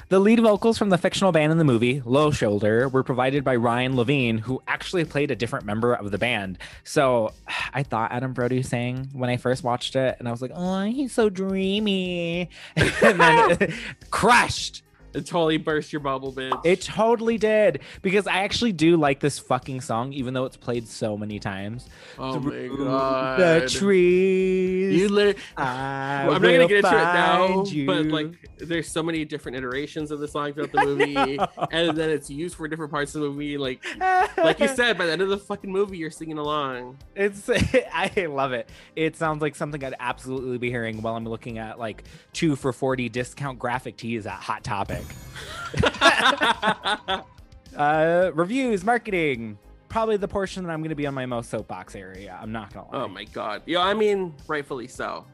The 0.08 0.18
lead 0.18 0.40
vocals 0.40 0.78
from 0.78 0.90
the 0.90 0.98
fictional 0.98 1.32
band 1.32 1.52
in 1.52 1.58
the 1.58 1.64
movie, 1.64 2.02
Low 2.04 2.30
Shoulder, 2.30 2.88
were 2.88 3.02
provided 3.02 3.44
by 3.44 3.56
Ryan 3.56 3.96
Levine, 3.96 4.38
who 4.38 4.62
actually 4.68 5.04
played 5.04 5.30
a 5.30 5.36
different 5.36 5.64
member 5.64 5.94
of 5.94 6.10
the 6.10 6.18
band. 6.18 6.58
So 6.84 7.32
I 7.74 7.82
thought 7.82 8.12
Adam 8.12 8.32
Brody 8.32 8.62
sang 8.62 9.08
when 9.12 9.30
I 9.30 9.36
first 9.36 9.64
watched 9.64 9.96
it, 9.96 10.16
and 10.18 10.28
I 10.28 10.30
was 10.30 10.42
like, 10.42 10.52
oh, 10.54 10.82
he's 10.84 11.12
so 11.12 11.28
dreamy. 11.28 12.50
and 12.76 13.20
then 13.20 13.74
crushed. 14.10 14.82
It 15.14 15.26
totally 15.26 15.58
burst 15.58 15.92
your 15.92 16.00
bubble, 16.00 16.32
bitch. 16.32 16.60
It 16.64 16.80
totally 16.82 17.38
did 17.38 17.80
because 18.02 18.26
I 18.26 18.38
actually 18.38 18.72
do 18.72 18.96
like 18.96 19.20
this 19.20 19.38
fucking 19.38 19.80
song, 19.80 20.12
even 20.12 20.34
though 20.34 20.44
it's 20.44 20.56
played 20.56 20.88
so 20.88 21.16
many 21.16 21.38
times. 21.38 21.88
Oh 22.18 22.40
my 22.40 22.68
god. 22.68 23.40
The 23.40 23.68
trees. 23.68 24.98
You 25.00 25.08
literally. 25.08 25.38
I 25.56 26.24
Well, 26.26 26.36
I'm 26.36 26.42
not 26.42 26.48
gonna 26.50 26.68
get 26.68 26.84
into 26.84 26.88
it 26.88 27.02
now, 27.02 27.64
you. 27.64 27.86
but 27.86 28.06
like, 28.06 28.48
there's 28.58 28.88
so 28.88 29.02
many 29.02 29.24
different 29.24 29.56
iterations 29.56 30.10
of 30.10 30.20
the 30.20 30.28
song 30.28 30.52
throughout 30.52 30.72
the 30.72 30.84
movie, 30.84 31.38
and 31.70 31.96
then 31.96 32.10
it's 32.10 32.28
used 32.28 32.56
for 32.56 32.66
different 32.66 32.90
parts 32.90 33.14
of 33.14 33.22
the 33.22 33.28
movie. 33.28 33.56
Like, 33.56 33.84
like 34.36 34.58
you 34.58 34.68
said, 34.68 34.98
by 34.98 35.06
the 35.06 35.12
end 35.12 35.22
of 35.22 35.28
the 35.28 35.38
fucking 35.38 35.70
movie, 35.70 35.96
you're 35.96 36.10
singing 36.10 36.38
along. 36.38 36.98
It's 37.14 37.48
I 37.92 38.26
love 38.26 38.52
it. 38.52 38.68
It 38.96 39.16
sounds 39.16 39.42
like 39.42 39.54
something 39.54 39.82
I'd 39.84 39.94
absolutely 40.00 40.58
be 40.58 40.70
hearing 40.70 41.02
while 41.02 41.14
I'm 41.14 41.24
looking 41.26 41.58
at 41.58 41.78
like 41.78 42.04
two 42.32 42.56
for 42.56 42.72
forty 42.72 43.08
discount 43.08 43.58
graphic 43.58 43.96
tees 43.96 44.26
at 44.26 44.34
Hot 44.34 44.64
Topic. 44.64 45.03
uh, 47.76 48.30
reviews, 48.34 48.84
marketing, 48.84 49.58
probably 49.88 50.16
the 50.16 50.28
portion 50.28 50.64
that 50.64 50.72
I'm 50.72 50.80
going 50.80 50.90
to 50.90 50.96
be 50.96 51.06
on 51.06 51.14
my 51.14 51.26
most 51.26 51.50
soapbox 51.50 51.94
area. 51.94 52.38
I'm 52.40 52.52
not 52.52 52.72
gonna 52.72 52.90
lie. 52.90 53.04
Oh 53.04 53.08
my 53.08 53.24
god. 53.24 53.62
Yeah, 53.66 53.80
I 53.80 53.94
mean, 53.94 54.34
rightfully 54.46 54.88
so. 54.88 55.24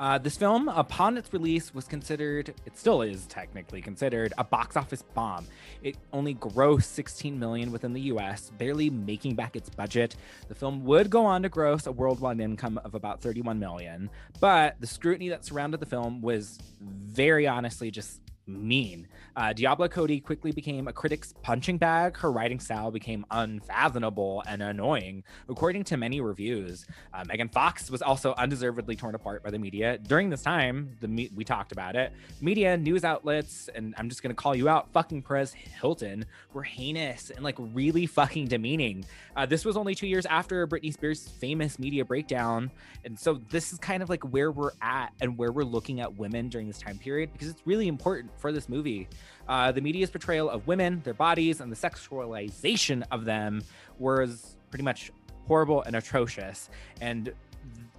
Uh, 0.00 0.16
this 0.16 0.34
film, 0.34 0.66
upon 0.68 1.18
its 1.18 1.30
release, 1.30 1.74
was 1.74 1.84
considered, 1.84 2.54
it 2.64 2.78
still 2.78 3.02
is 3.02 3.26
technically 3.26 3.82
considered, 3.82 4.32
a 4.38 4.44
box 4.44 4.74
office 4.74 5.02
bomb. 5.02 5.46
It 5.82 5.98
only 6.14 6.34
grossed 6.36 6.84
16 6.84 7.38
million 7.38 7.70
within 7.70 7.92
the 7.92 8.00
US, 8.12 8.50
barely 8.56 8.88
making 8.88 9.34
back 9.34 9.56
its 9.56 9.68
budget. 9.68 10.16
The 10.48 10.54
film 10.54 10.84
would 10.86 11.10
go 11.10 11.26
on 11.26 11.42
to 11.42 11.50
gross 11.50 11.86
a 11.86 11.92
worldwide 11.92 12.40
income 12.40 12.80
of 12.82 12.94
about 12.94 13.20
31 13.20 13.58
million, 13.58 14.08
but 14.40 14.76
the 14.80 14.86
scrutiny 14.86 15.28
that 15.28 15.44
surrounded 15.44 15.80
the 15.80 15.86
film 15.86 16.22
was 16.22 16.58
very 16.80 17.46
honestly 17.46 17.90
just 17.90 18.22
mean. 18.50 19.06
Uh, 19.36 19.52
Diablo 19.52 19.88
Cody 19.88 20.20
quickly 20.20 20.52
became 20.52 20.88
a 20.88 20.92
critic's 20.92 21.32
punching 21.42 21.78
bag. 21.78 22.16
Her 22.16 22.30
writing 22.30 22.60
style 22.60 22.90
became 22.90 23.24
unfathomable 23.30 24.42
and 24.46 24.62
annoying, 24.62 25.22
according 25.48 25.84
to 25.84 25.96
many 25.96 26.20
reviews. 26.20 26.86
Uh, 27.14 27.24
Megan 27.26 27.48
Fox 27.48 27.90
was 27.90 28.02
also 28.02 28.34
undeservedly 28.36 28.96
torn 28.96 29.14
apart 29.14 29.42
by 29.42 29.50
the 29.50 29.58
media. 29.58 29.98
During 29.98 30.30
this 30.30 30.42
time, 30.42 30.96
the 31.00 31.08
me- 31.08 31.30
we 31.34 31.44
talked 31.44 31.72
about 31.72 31.96
it. 31.96 32.12
Media, 32.40 32.76
news 32.76 33.04
outlets, 33.04 33.68
and 33.74 33.94
I'm 33.96 34.08
just 34.08 34.22
gonna 34.22 34.34
call 34.34 34.54
you 34.54 34.68
out, 34.68 34.92
fucking 34.92 35.22
Perez 35.22 35.52
Hilton, 35.52 36.26
were 36.52 36.62
heinous 36.62 37.30
and 37.30 37.44
like 37.44 37.56
really 37.58 38.06
fucking 38.06 38.48
demeaning. 38.48 39.04
Uh, 39.36 39.46
this 39.46 39.64
was 39.64 39.76
only 39.76 39.94
two 39.94 40.06
years 40.06 40.26
after 40.26 40.66
Britney 40.66 40.92
Spears' 40.92 41.28
famous 41.28 41.78
media 41.78 42.04
breakdown, 42.04 42.70
and 43.04 43.18
so 43.18 43.40
this 43.50 43.72
is 43.72 43.78
kind 43.78 44.02
of 44.02 44.10
like 44.10 44.22
where 44.24 44.50
we're 44.50 44.72
at 44.82 45.12
and 45.20 45.38
where 45.38 45.52
we're 45.52 45.64
looking 45.64 46.00
at 46.00 46.16
women 46.16 46.48
during 46.48 46.66
this 46.66 46.78
time 46.78 46.98
period 46.98 47.32
because 47.32 47.48
it's 47.48 47.62
really 47.64 47.88
important 47.88 48.30
for 48.40 48.52
this 48.52 48.68
movie. 48.68 49.08
Uh, 49.48 49.70
the 49.72 49.80
media's 49.80 50.10
portrayal 50.10 50.48
of 50.48 50.66
women, 50.66 51.00
their 51.04 51.14
bodies, 51.14 51.60
and 51.60 51.70
the 51.70 51.76
sexualization 51.76 53.04
of 53.10 53.24
them 53.24 53.62
was 53.98 54.56
pretty 54.70 54.84
much 54.84 55.12
horrible 55.46 55.82
and 55.82 55.96
atrocious. 55.96 56.70
And 57.00 57.32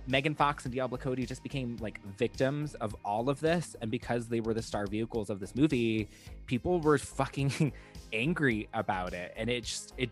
Megan 0.08 0.36
Fox 0.36 0.66
and 0.66 0.74
Diablo 0.74 0.98
Cody 0.98 1.26
just 1.26 1.44
became 1.44 1.78
like 1.80 2.04
victims 2.18 2.74
of 2.76 2.96
all 3.06 3.30
of 3.30 3.40
this. 3.40 3.76
And 3.82 3.92
because 3.92 4.28
they 4.28 4.40
were 4.42 4.54
the 4.54 4.62
star 4.62 4.88
vehicles 4.88 5.30
of 5.30 5.40
this 5.40 5.56
movie, 5.56 6.10
people 6.48 6.80
were 6.82 6.98
fucking 6.98 7.72
angry 8.14 8.68
about 8.74 9.14
it. 9.14 9.34
And 9.38 9.50
it 9.50 9.64
just, 9.64 9.94
it, 9.98 10.10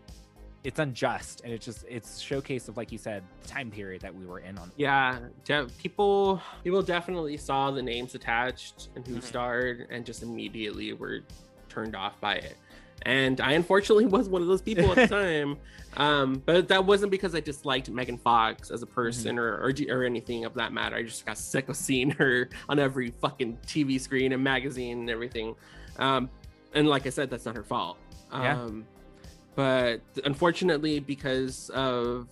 it's 0.62 0.78
unjust 0.78 1.40
and 1.42 1.52
it's 1.52 1.64
just 1.64 1.84
it's 1.88 2.18
showcase 2.20 2.68
of 2.68 2.76
like 2.76 2.92
you 2.92 2.98
said 2.98 3.22
the 3.42 3.48
time 3.48 3.70
period 3.70 4.02
that 4.02 4.14
we 4.14 4.26
were 4.26 4.40
in 4.40 4.58
on 4.58 4.70
Yeah, 4.76 5.18
de- 5.44 5.66
people 5.78 6.42
people 6.62 6.82
definitely 6.82 7.36
saw 7.38 7.70
the 7.70 7.82
names 7.82 8.14
attached 8.14 8.88
and 8.94 9.06
who 9.06 9.16
Mhm. 9.16 9.22
starred, 9.22 9.86
and 9.90 10.04
just 10.04 10.22
immediately 10.22 10.92
were 10.92 11.20
turned 11.68 11.96
off 11.96 12.20
by 12.20 12.34
it. 12.34 12.56
And 13.06 13.40
I 13.40 13.52
unfortunately 13.52 14.04
was 14.04 14.28
one 14.28 14.42
of 14.42 14.48
those 14.48 14.60
people 14.60 14.90
at 14.90 14.96
the 14.96 15.06
time. 15.22 15.56
Um, 15.96 16.42
but 16.44 16.68
that 16.68 16.84
wasn't 16.84 17.10
because 17.10 17.34
I 17.34 17.40
disliked 17.40 17.88
Megan 17.88 18.18
Fox 18.18 18.70
as 18.70 18.82
a 18.82 18.86
person 18.86 19.38
or, 19.38 19.54
or 19.56 19.72
or 19.88 20.04
anything 20.04 20.44
of 20.44 20.52
that 20.54 20.72
matter. 20.74 20.96
I 20.96 21.02
just 21.04 21.24
got 21.24 21.38
sick 21.38 21.70
of 21.70 21.76
seeing 21.76 22.10
her 22.10 22.50
on 22.68 22.78
every 22.78 23.10
fucking 23.22 23.56
TV 23.66 23.98
screen 23.98 24.32
and 24.32 24.44
magazine 24.44 24.98
and 25.00 25.10
everything. 25.10 25.56
Um, 25.98 26.28
and 26.74 26.86
like 26.88 27.06
I 27.06 27.10
said, 27.10 27.30
that's 27.30 27.46
not 27.46 27.56
her 27.56 27.64
fault. 27.64 27.96
Yeah. 28.32 28.60
Um, 28.62 28.84
but 29.54 30.00
unfortunately, 30.24 31.00
because 31.00 31.70
of 31.70 32.28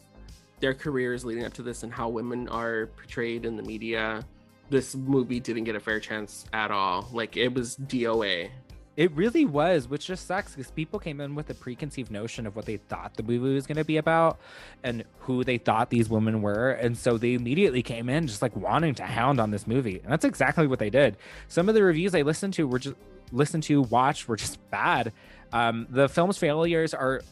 their 0.60 0.74
careers 0.74 1.24
leading 1.24 1.44
up 1.44 1.52
to 1.54 1.62
this 1.62 1.82
and 1.82 1.92
how 1.92 2.08
women 2.08 2.48
are 2.48 2.86
portrayed 2.96 3.44
in 3.44 3.56
the 3.56 3.62
media, 3.62 4.24
this 4.70 4.94
movie 4.94 5.40
didn't 5.40 5.64
get 5.64 5.76
a 5.76 5.80
fair 5.80 6.00
chance 6.00 6.44
at 6.52 6.70
all. 6.70 7.08
Like 7.12 7.36
it 7.36 7.54
was 7.54 7.76
DOA. 7.76 8.50
It 8.96 9.12
really 9.12 9.44
was, 9.44 9.86
which 9.86 10.06
just 10.06 10.26
sucks 10.26 10.56
because 10.56 10.72
people 10.72 10.98
came 10.98 11.20
in 11.20 11.36
with 11.36 11.48
a 11.50 11.54
preconceived 11.54 12.10
notion 12.10 12.48
of 12.48 12.56
what 12.56 12.64
they 12.64 12.78
thought 12.78 13.14
the 13.14 13.22
movie 13.22 13.54
was 13.54 13.64
going 13.64 13.76
to 13.76 13.84
be 13.84 13.96
about 13.96 14.40
and 14.82 15.04
who 15.20 15.44
they 15.44 15.56
thought 15.56 15.88
these 15.88 16.08
women 16.08 16.42
were. 16.42 16.70
And 16.70 16.98
so 16.98 17.16
they 17.16 17.34
immediately 17.34 17.80
came 17.80 18.08
in 18.08 18.26
just 18.26 18.42
like 18.42 18.56
wanting 18.56 18.96
to 18.96 19.04
hound 19.04 19.40
on 19.40 19.52
this 19.52 19.68
movie. 19.68 20.00
And 20.02 20.10
that's 20.10 20.24
exactly 20.24 20.66
what 20.66 20.80
they 20.80 20.90
did. 20.90 21.16
Some 21.46 21.68
of 21.68 21.76
the 21.76 21.84
reviews 21.84 22.12
I 22.12 22.22
listened 22.22 22.54
to 22.54 22.66
were 22.66 22.80
just 22.80 22.96
listened 23.30 23.62
to, 23.64 23.82
watched 23.82 24.26
were 24.26 24.36
just 24.36 24.58
bad. 24.70 25.12
Um, 25.52 25.86
the 25.90 26.08
film's 26.08 26.38
failures 26.38 26.94
are 26.94 27.22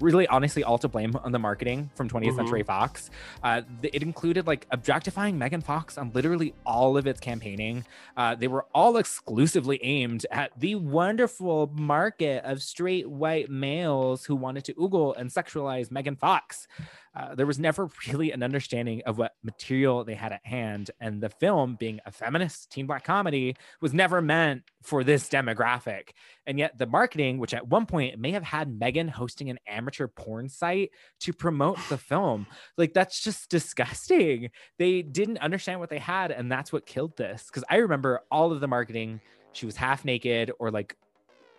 really 0.00 0.26
honestly 0.26 0.64
all 0.64 0.78
to 0.78 0.88
blame 0.88 1.14
on 1.22 1.30
the 1.30 1.38
marketing 1.38 1.88
from 1.94 2.08
20th 2.08 2.32
Mhm. 2.32 2.36
Century 2.36 2.62
Fox. 2.64 3.08
Uh, 3.44 3.62
th- 3.82 3.94
it 3.94 4.02
included 4.02 4.48
like 4.48 4.66
objectifying 4.72 5.38
Megan 5.38 5.60
Fox 5.60 5.96
on 5.96 6.10
literally 6.12 6.54
all 6.66 6.96
of 6.96 7.06
its 7.06 7.20
campaigning. 7.20 7.84
Uh, 8.16 8.34
they 8.34 8.48
were 8.48 8.66
all 8.74 8.96
exclusively 8.96 9.78
aimed 9.84 10.26
at 10.32 10.50
the 10.58 10.74
wonderful 10.74 11.70
market 11.74 12.44
of 12.44 12.62
straight 12.62 13.08
white 13.08 13.48
males 13.48 14.24
who 14.24 14.34
wanted 14.34 14.64
to 14.64 14.74
oogle 14.74 15.14
and 15.16 15.30
sexualize 15.30 15.92
Megan 15.92 16.16
Fox. 16.16 16.66
Uh, 17.14 17.34
there 17.34 17.46
was 17.46 17.58
never 17.58 17.90
really 18.08 18.32
an 18.32 18.42
understanding 18.42 19.02
of 19.04 19.18
what 19.18 19.32
material 19.42 20.04
they 20.04 20.14
had 20.14 20.32
at 20.32 20.44
hand, 20.44 20.90
and 21.00 21.22
the 21.22 21.28
film, 21.28 21.76
being 21.76 22.00
a 22.06 22.12
feminist 22.12 22.70
teen 22.70 22.86
black 22.86 23.04
comedy, 23.04 23.56
was 23.80 23.92
never 23.92 24.22
meant 24.22 24.62
for 24.82 25.04
this 25.04 25.28
demographic. 25.28 26.10
And 26.46 26.58
yet, 26.58 26.78
the 26.78 26.86
marketing, 26.86 27.38
which 27.38 27.54
at 27.54 27.68
one 27.68 27.86
point 27.86 28.18
may 28.18 28.32
have 28.32 28.42
had 28.42 28.78
Megan 28.78 29.08
hosting 29.08 29.50
an 29.50 29.58
amateur 29.66 30.08
porn 30.08 30.48
site 30.48 30.90
to 31.20 31.32
promote 31.32 31.78
the 31.88 31.98
film, 31.98 32.46
like 32.76 32.94
that's 32.94 33.20
just 33.20 33.50
disgusting. 33.50 34.50
They 34.78 35.02
didn't 35.02 35.38
understand 35.38 35.80
what 35.80 35.90
they 35.90 35.98
had, 35.98 36.30
and 36.30 36.50
that's 36.50 36.72
what 36.72 36.86
killed 36.86 37.16
this. 37.16 37.44
Because 37.46 37.64
I 37.68 37.76
remember 37.76 38.22
all 38.30 38.52
of 38.52 38.60
the 38.60 38.68
marketing, 38.68 39.20
she 39.52 39.66
was 39.66 39.76
half 39.76 40.04
naked 40.04 40.50
or 40.58 40.70
like 40.70 40.96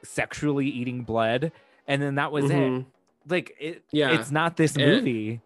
sexually 0.04 0.68
eating 0.68 1.04
blood, 1.04 1.51
and 1.88 2.01
then 2.01 2.16
that 2.16 2.32
was 2.32 2.49
it. 2.49 2.86
Like 3.28 3.56
it, 3.60 3.84
Yeah. 3.92 4.12
it's 4.20 4.32
not 4.32 4.58
this 4.58 4.76
It- 4.76 4.86
movie. 4.86 5.42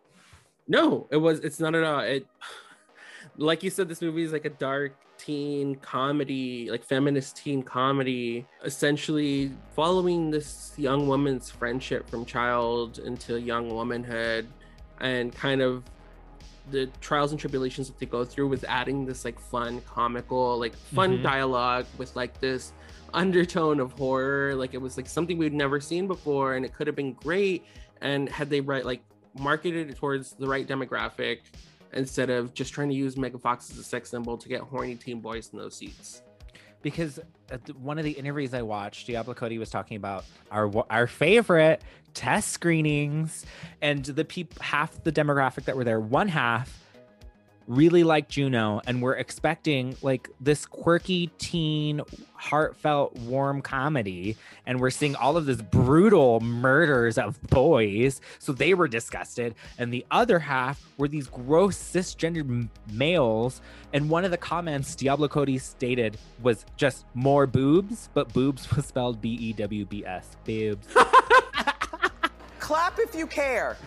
No, 0.68 1.08
it 1.12 1.18
was. 1.18 1.40
It's 1.40 1.60
not 1.60 1.76
at 1.76 1.84
all. 1.84 2.00
It, 2.02 2.28
like 3.38 3.64
you 3.64 3.70
said, 3.70 3.88
this 3.88 4.02
movie 4.02 4.24
is 4.24 4.34
like 4.34 4.46
a 4.46 4.50
dark 4.50 4.94
teen 5.18 5.76
comedy, 5.76 6.70
like 6.70 6.84
feminist 6.84 7.38
teen 7.38 7.64
comedy, 7.64 8.46
essentially 8.64 9.52
following 9.76 10.30
this 10.32 10.74
young 10.78 11.08
woman's 11.08 11.50
friendship 11.50 12.10
from 12.10 12.26
child 12.26 13.00
into 13.00 13.40
young 13.40 13.70
womanhood, 13.74 14.48
and 15.00 15.34
kind 15.34 15.62
of 15.62 15.84
the 16.72 16.88
trials 17.00 17.32
and 17.32 17.40
tribulations 17.40 17.88
that 17.88 17.98
they 17.98 18.06
go 18.06 18.26
through 18.26 18.48
with 18.48 18.66
adding 18.68 19.06
this 19.06 19.24
like 19.24 19.40
fun, 19.40 19.80
comical, 19.82 20.60
like 20.60 20.76
fun 20.76 21.20
Mhm. 21.20 21.24
dialogue 21.24 21.86
with 21.98 22.14
like 22.16 22.40
this 22.42 22.74
undertone 23.14 23.80
of 23.80 23.92
horror. 23.94 24.56
Like 24.56 24.74
it 24.74 24.82
was 24.82 24.98
like 24.98 25.08
something 25.08 25.38
we'd 25.38 25.54
never 25.54 25.80
seen 25.80 26.08
before, 26.08 26.56
and 26.56 26.66
it 26.66 26.74
could 26.74 26.88
have 26.88 26.96
been 26.96 27.14
great. 27.14 27.66
And 28.02 28.30
had 28.30 28.50
they 28.50 28.62
right 28.62 28.86
like 28.86 29.02
marketed 29.38 29.90
it 29.90 29.98
towards 29.98 30.34
the 30.34 30.48
right 30.48 30.68
demographic 30.68 31.40
instead 31.94 32.30
of 32.30 32.54
just 32.54 32.74
trying 32.74 32.90
to 32.90 32.96
use 32.96 33.18
Megan 33.18 33.40
Fox 33.40 33.72
as 33.72 33.78
a 33.78 33.84
sex 33.84 34.10
symbol 34.10 34.38
to 34.38 34.50
get 34.50 34.62
horny 34.62 34.96
teen 34.96 35.20
boys 35.22 35.50
in 35.54 35.60
those 35.60 35.76
seats. 35.76 36.22
because 36.82 37.20
one 37.80 37.98
of 37.98 38.04
the 38.04 38.12
interviews 38.12 38.54
I 38.54 38.62
watched, 38.62 39.08
Diablo 39.08 39.34
Cody 39.34 39.58
was 39.58 39.70
talking 39.70 39.98
about 39.98 40.26
our 40.52 40.72
our 40.90 41.08
favorite 41.08 41.82
test 42.14 42.50
screenings, 42.52 43.46
and 43.82 44.04
the 44.04 44.26
people 44.26 44.62
half 44.62 45.04
the 45.04 45.12
demographic 45.12 45.66
that 45.66 45.76
were 45.76 45.84
there, 45.84 46.00
one 46.00 46.28
half 46.28 46.87
really 47.68 48.04
like 48.04 48.30
Juno 48.30 48.82
and 48.88 49.02
we're 49.02 49.16
expecting 49.16 49.96
like 50.02 50.30
this 50.40 50.66
quirky 50.66 51.28
teen 51.38 52.02
heartfelt 52.34 53.16
warm 53.18 53.62
comedy. 53.62 54.38
And 54.66 54.80
we're 54.80 54.90
seeing 54.90 55.16
all 55.16 55.38
of 55.38 55.46
this 55.46 55.62
brutal 55.62 56.40
murders 56.40 57.18
of 57.18 57.42
boys. 57.44 58.22
So 58.40 58.54
they 58.54 58.74
were 58.74 58.88
disgusted. 58.88 59.56
And 59.78 59.94
the 59.94 60.06
other 60.12 60.40
half 60.40 60.82
were 60.98 61.08
these 61.08 61.28
gross 61.28 61.78
cisgendered 61.78 62.70
males. 62.92 63.62
And 63.94 64.10
one 64.10 64.24
of 64.26 64.32
the 64.32 64.38
comments 64.38 64.96
Diablo 64.96 65.28
Cody 65.28 65.58
stated 65.58 66.18
was 66.42 66.66
just 66.78 67.06
more 67.14 67.46
boobs 67.48 68.10
but 68.14 68.32
boobs 68.34 68.74
was 68.76 68.86
spelled 68.86 69.22
B 69.22 69.30
E 69.30 69.54
W 69.54 69.86
B 69.86 70.06
S 70.06 70.38
boobs. 70.46 70.88
Clap 72.60 73.00
if 73.00 73.16
you 73.16 73.28
care. 73.28 73.78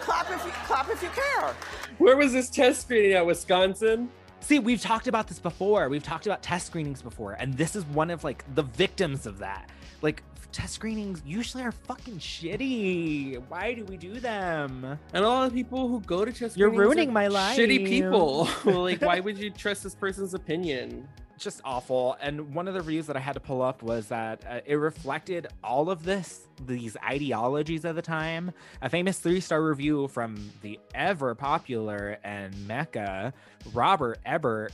Clap 0.00 0.30
if 0.30 0.44
you 0.44 0.50
clap 0.50 0.88
if 0.90 1.02
you 1.02 1.10
care. 1.10 1.54
Where 1.98 2.16
was 2.16 2.32
this 2.32 2.50
test 2.50 2.82
screening 2.82 3.12
at 3.14 3.24
Wisconsin? 3.26 4.10
See, 4.40 4.58
we've 4.58 4.80
talked 4.80 5.08
about 5.08 5.28
this 5.28 5.38
before. 5.38 5.88
We've 5.88 6.02
talked 6.02 6.26
about 6.26 6.42
test 6.42 6.66
screenings 6.66 7.02
before, 7.02 7.32
and 7.32 7.56
this 7.56 7.76
is 7.76 7.84
one 7.86 8.10
of 8.10 8.24
like 8.24 8.44
the 8.54 8.62
victims 8.62 9.26
of 9.26 9.38
that. 9.38 9.68
Like 10.00 10.22
test 10.52 10.74
screenings 10.74 11.22
usually 11.26 11.62
are 11.62 11.72
fucking 11.72 12.18
shitty. 12.18 13.42
Why 13.48 13.74
do 13.74 13.84
we 13.84 13.96
do 13.96 14.20
them? 14.20 14.98
And 15.12 15.24
a 15.24 15.28
lot 15.28 15.46
of 15.46 15.52
people 15.52 15.88
who 15.88 16.00
go 16.00 16.24
to 16.24 16.32
test 16.32 16.54
screenings. 16.54 16.56
You're 16.56 16.68
screenings 16.68 16.80
are 16.80 16.88
ruining 16.88 17.12
my 17.12 17.26
life. 17.28 17.58
Shitty 17.58 17.86
people. 17.86 18.48
like, 18.64 19.02
why 19.02 19.20
would 19.20 19.38
you 19.38 19.50
trust 19.50 19.82
this 19.82 19.94
person's 19.94 20.34
opinion? 20.34 21.08
Just 21.44 21.60
awful. 21.64 22.16
And 22.20 22.54
one 22.54 22.68
of 22.68 22.74
the 22.74 22.80
reviews 22.80 23.06
that 23.06 23.16
I 23.16 23.20
had 23.20 23.32
to 23.34 23.40
pull 23.40 23.62
up 23.62 23.82
was 23.82 24.08
that 24.08 24.44
uh, 24.48 24.60
it 24.66 24.74
reflected 24.76 25.46
all 25.62 25.90
of 25.90 26.04
this, 26.04 26.46
these 26.66 26.96
ideologies 27.04 27.84
of 27.84 27.96
the 27.96 28.02
time. 28.02 28.52
A 28.82 28.88
famous 28.88 29.18
three 29.18 29.40
star 29.40 29.62
review 29.62 30.08
from 30.08 30.50
the 30.62 30.78
ever 30.94 31.34
popular 31.34 32.18
and 32.24 32.54
Mecca, 32.66 33.32
Robert 33.72 34.18
Ebert, 34.26 34.72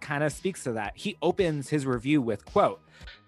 kind 0.00 0.24
of 0.24 0.32
speaks 0.32 0.64
to 0.64 0.72
that. 0.72 0.92
He 0.96 1.16
opens 1.22 1.68
his 1.68 1.86
review 1.86 2.20
with, 2.20 2.44
quote, 2.44 2.80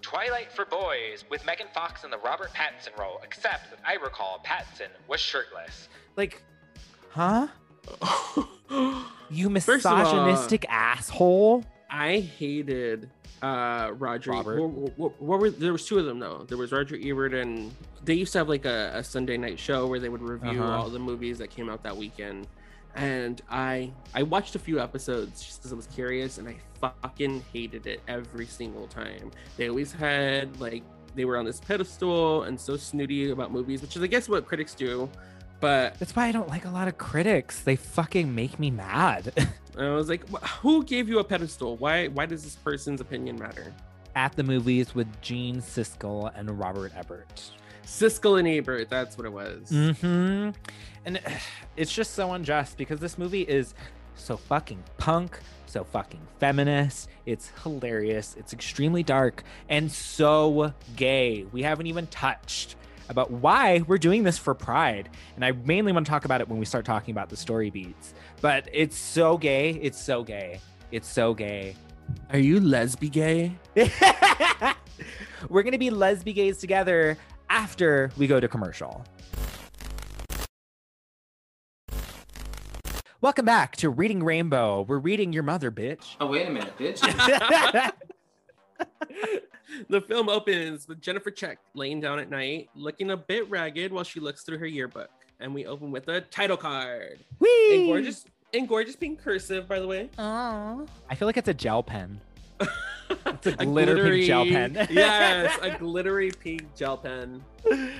Twilight 0.02 0.52
for 0.52 0.64
Boys 0.64 1.24
with 1.30 1.44
Megan 1.46 1.68
Fox 1.72 2.04
in 2.04 2.10
the 2.10 2.18
Robert 2.18 2.50
Pattinson 2.52 2.96
role, 2.98 3.20
except 3.24 3.70
that 3.70 3.78
I 3.86 3.94
recall 3.94 4.42
Pattinson 4.44 4.88
was 5.08 5.20
shirtless. 5.20 5.88
Like, 6.16 6.42
huh? 7.10 7.48
you 9.30 9.48
First 9.60 9.86
of 9.86 9.92
all- 9.92 9.98
misogynistic 9.98 10.66
asshole. 10.68 11.64
I 11.94 12.20
hated 12.20 13.08
uh 13.42 13.90
Roger. 13.98 14.30
Robert. 14.32 14.60
What, 14.60 14.98
what- 14.98 15.22
what 15.22 15.40
were 15.40 15.50
there 15.50 15.72
was 15.72 15.86
two 15.86 15.98
of 15.98 16.06
them 16.06 16.18
though. 16.18 16.44
There 16.48 16.58
was 16.58 16.72
Roger 16.72 16.96
Ebert 17.00 17.34
and 17.34 17.72
they 18.04 18.14
used 18.14 18.32
to 18.32 18.38
have 18.38 18.48
like 18.48 18.64
a, 18.64 18.90
a 18.94 19.04
Sunday 19.04 19.36
night 19.36 19.58
show 19.58 19.86
where 19.86 20.00
they 20.00 20.08
would 20.08 20.22
review 20.22 20.62
Uh-huh. 20.62 20.76
all 20.82 20.88
the 20.88 20.98
movies 20.98 21.38
that 21.38 21.50
came 21.50 21.68
out 21.70 21.82
that 21.84 21.96
weekend. 21.96 22.46
And 22.96 23.40
I 23.50 23.92
I 24.14 24.22
watched 24.22 24.54
a 24.54 24.58
few 24.58 24.80
episodes 24.80 25.42
just 25.42 25.58
because 25.60 25.72
I 25.72 25.76
was 25.76 25.86
curious 25.86 26.38
and 26.38 26.48
I 26.48 26.56
fucking 26.80 27.44
hated 27.52 27.86
it 27.86 28.00
every 28.08 28.46
single 28.46 28.86
time. 28.86 29.30
They 29.56 29.68
always 29.68 29.92
had 29.92 30.58
like 30.60 30.82
they 31.16 31.24
were 31.24 31.36
on 31.36 31.44
this 31.44 31.60
pedestal 31.60 32.42
and 32.44 32.58
so 32.60 32.76
snooty 32.76 33.30
about 33.30 33.52
movies, 33.52 33.82
which 33.82 33.94
is 33.96 34.02
I 34.02 34.06
guess 34.08 34.28
what 34.28 34.46
critics 34.46 34.74
do. 34.74 35.08
But 35.64 35.98
That's 35.98 36.14
why 36.14 36.26
I 36.26 36.32
don't 36.32 36.50
like 36.50 36.66
a 36.66 36.70
lot 36.70 36.88
of 36.88 36.98
critics. 36.98 37.60
They 37.60 37.74
fucking 37.74 38.34
make 38.34 38.60
me 38.60 38.70
mad. 38.70 39.32
I 39.78 39.88
was 39.88 40.10
like, 40.10 40.28
who 40.60 40.84
gave 40.84 41.08
you 41.08 41.20
a 41.20 41.24
pedestal? 41.24 41.78
Why 41.78 42.08
why 42.08 42.26
does 42.26 42.44
this 42.44 42.54
person's 42.56 43.00
opinion 43.00 43.38
matter? 43.38 43.72
At 44.14 44.36
the 44.36 44.42
movies 44.42 44.94
with 44.94 45.08
Gene 45.22 45.62
Siskel 45.62 46.30
and 46.38 46.58
Robert 46.58 46.92
Ebert. 46.94 47.50
Siskel 47.86 48.38
and 48.38 48.46
Ebert, 48.46 48.90
that's 48.90 49.16
what 49.16 49.24
it 49.26 49.32
was. 49.32 49.70
Mm-hmm. 49.70 50.50
And 51.06 51.20
it's 51.78 51.94
just 51.94 52.12
so 52.12 52.34
unjust 52.34 52.76
because 52.76 53.00
this 53.00 53.16
movie 53.16 53.40
is 53.40 53.72
so 54.16 54.36
fucking 54.36 54.84
punk, 54.98 55.40
so 55.64 55.82
fucking 55.82 56.20
feminist. 56.40 57.08
It's 57.24 57.50
hilarious. 57.62 58.36
It's 58.38 58.52
extremely 58.52 59.02
dark 59.02 59.42
and 59.70 59.90
so 59.90 60.74
gay. 60.94 61.46
We 61.52 61.62
haven't 61.62 61.86
even 61.86 62.06
touched 62.08 62.76
about 63.08 63.30
why 63.30 63.82
we're 63.86 63.98
doing 63.98 64.22
this 64.22 64.38
for 64.38 64.54
pride. 64.54 65.08
And 65.36 65.44
I 65.44 65.52
mainly 65.52 65.92
want 65.92 66.06
to 66.06 66.10
talk 66.10 66.24
about 66.24 66.40
it 66.40 66.48
when 66.48 66.58
we 66.58 66.64
start 66.64 66.84
talking 66.84 67.12
about 67.12 67.28
the 67.28 67.36
story 67.36 67.70
beats. 67.70 68.14
But 68.40 68.68
it's 68.72 68.96
so 68.96 69.36
gay. 69.36 69.78
It's 69.82 70.00
so 70.00 70.22
gay. 70.22 70.60
It's 70.90 71.08
so 71.08 71.34
gay. 71.34 71.76
Are 72.30 72.38
you 72.38 72.60
lesbi 72.60 73.10
gay? 73.10 73.56
We're 75.48 75.62
going 75.62 75.72
to 75.72 75.78
be 75.78 75.90
lesbi 75.90 76.34
gays 76.34 76.58
together 76.58 77.16
after 77.48 78.10
we 78.16 78.26
go 78.26 78.40
to 78.40 78.48
commercial. 78.48 79.04
Welcome 83.20 83.46
back 83.46 83.76
to 83.76 83.88
Reading 83.88 84.22
Rainbow. 84.22 84.82
We're 84.82 84.98
reading 84.98 85.32
your 85.32 85.44
mother, 85.44 85.70
bitch. 85.70 86.16
Oh, 86.20 86.26
wait 86.26 86.46
a 86.46 86.50
minute, 86.50 86.76
bitch. 86.76 87.00
the 89.88 90.00
film 90.00 90.28
opens 90.28 90.86
with 90.88 91.00
Jennifer 91.00 91.30
Check 91.30 91.58
laying 91.74 92.00
down 92.00 92.18
at 92.18 92.30
night, 92.30 92.68
looking 92.74 93.10
a 93.10 93.16
bit 93.16 93.48
ragged 93.50 93.92
while 93.92 94.04
she 94.04 94.20
looks 94.20 94.42
through 94.42 94.58
her 94.58 94.66
yearbook. 94.66 95.10
And 95.40 95.52
we 95.54 95.66
open 95.66 95.90
with 95.90 96.08
a 96.08 96.20
title 96.22 96.56
card. 96.56 97.18
Whee! 97.38 97.74
In 97.74 97.86
gorgeous, 97.86 98.24
in 98.52 98.66
gorgeous 98.66 98.96
pink 98.96 99.20
cursive, 99.22 99.66
by 99.68 99.80
the 99.80 99.86
way. 99.86 100.08
I 100.18 101.14
feel 101.16 101.26
like 101.26 101.36
it's 101.36 101.48
a 101.48 101.54
gel 101.54 101.82
pen. 101.82 102.20
It's 103.26 103.46
a 103.46 103.56
A 103.58 103.66
glitter 103.66 104.02
pink 104.02 104.26
gel 104.26 104.44
pen. 104.46 104.74
yes, 104.90 105.58
a 105.60 105.70
glittery 105.78 106.30
pink 106.30 106.74
gel 106.74 106.96
pen. 106.96 107.42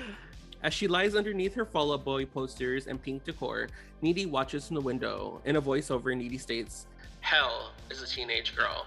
As 0.63 0.73
she 0.73 0.89
lies 0.89 1.15
underneath 1.15 1.55
her 1.55 1.67
Fall 1.67 1.93
Out 1.93 2.05
Boy 2.05 2.25
posters 2.25 2.87
and 2.87 3.01
pink 3.03 3.25
decor, 3.25 3.69
Needy 4.01 4.25
watches 4.25 4.67
from 4.67 4.77
the 4.77 4.81
window. 4.81 5.43
In 5.45 5.57
a 5.57 5.63
voiceover, 5.63 6.17
Needy 6.17 6.39
states, 6.39 6.87
Hell 7.21 7.73
is 7.91 8.01
a 8.03 8.07
teenage 8.07 8.57
girl. 8.57 8.87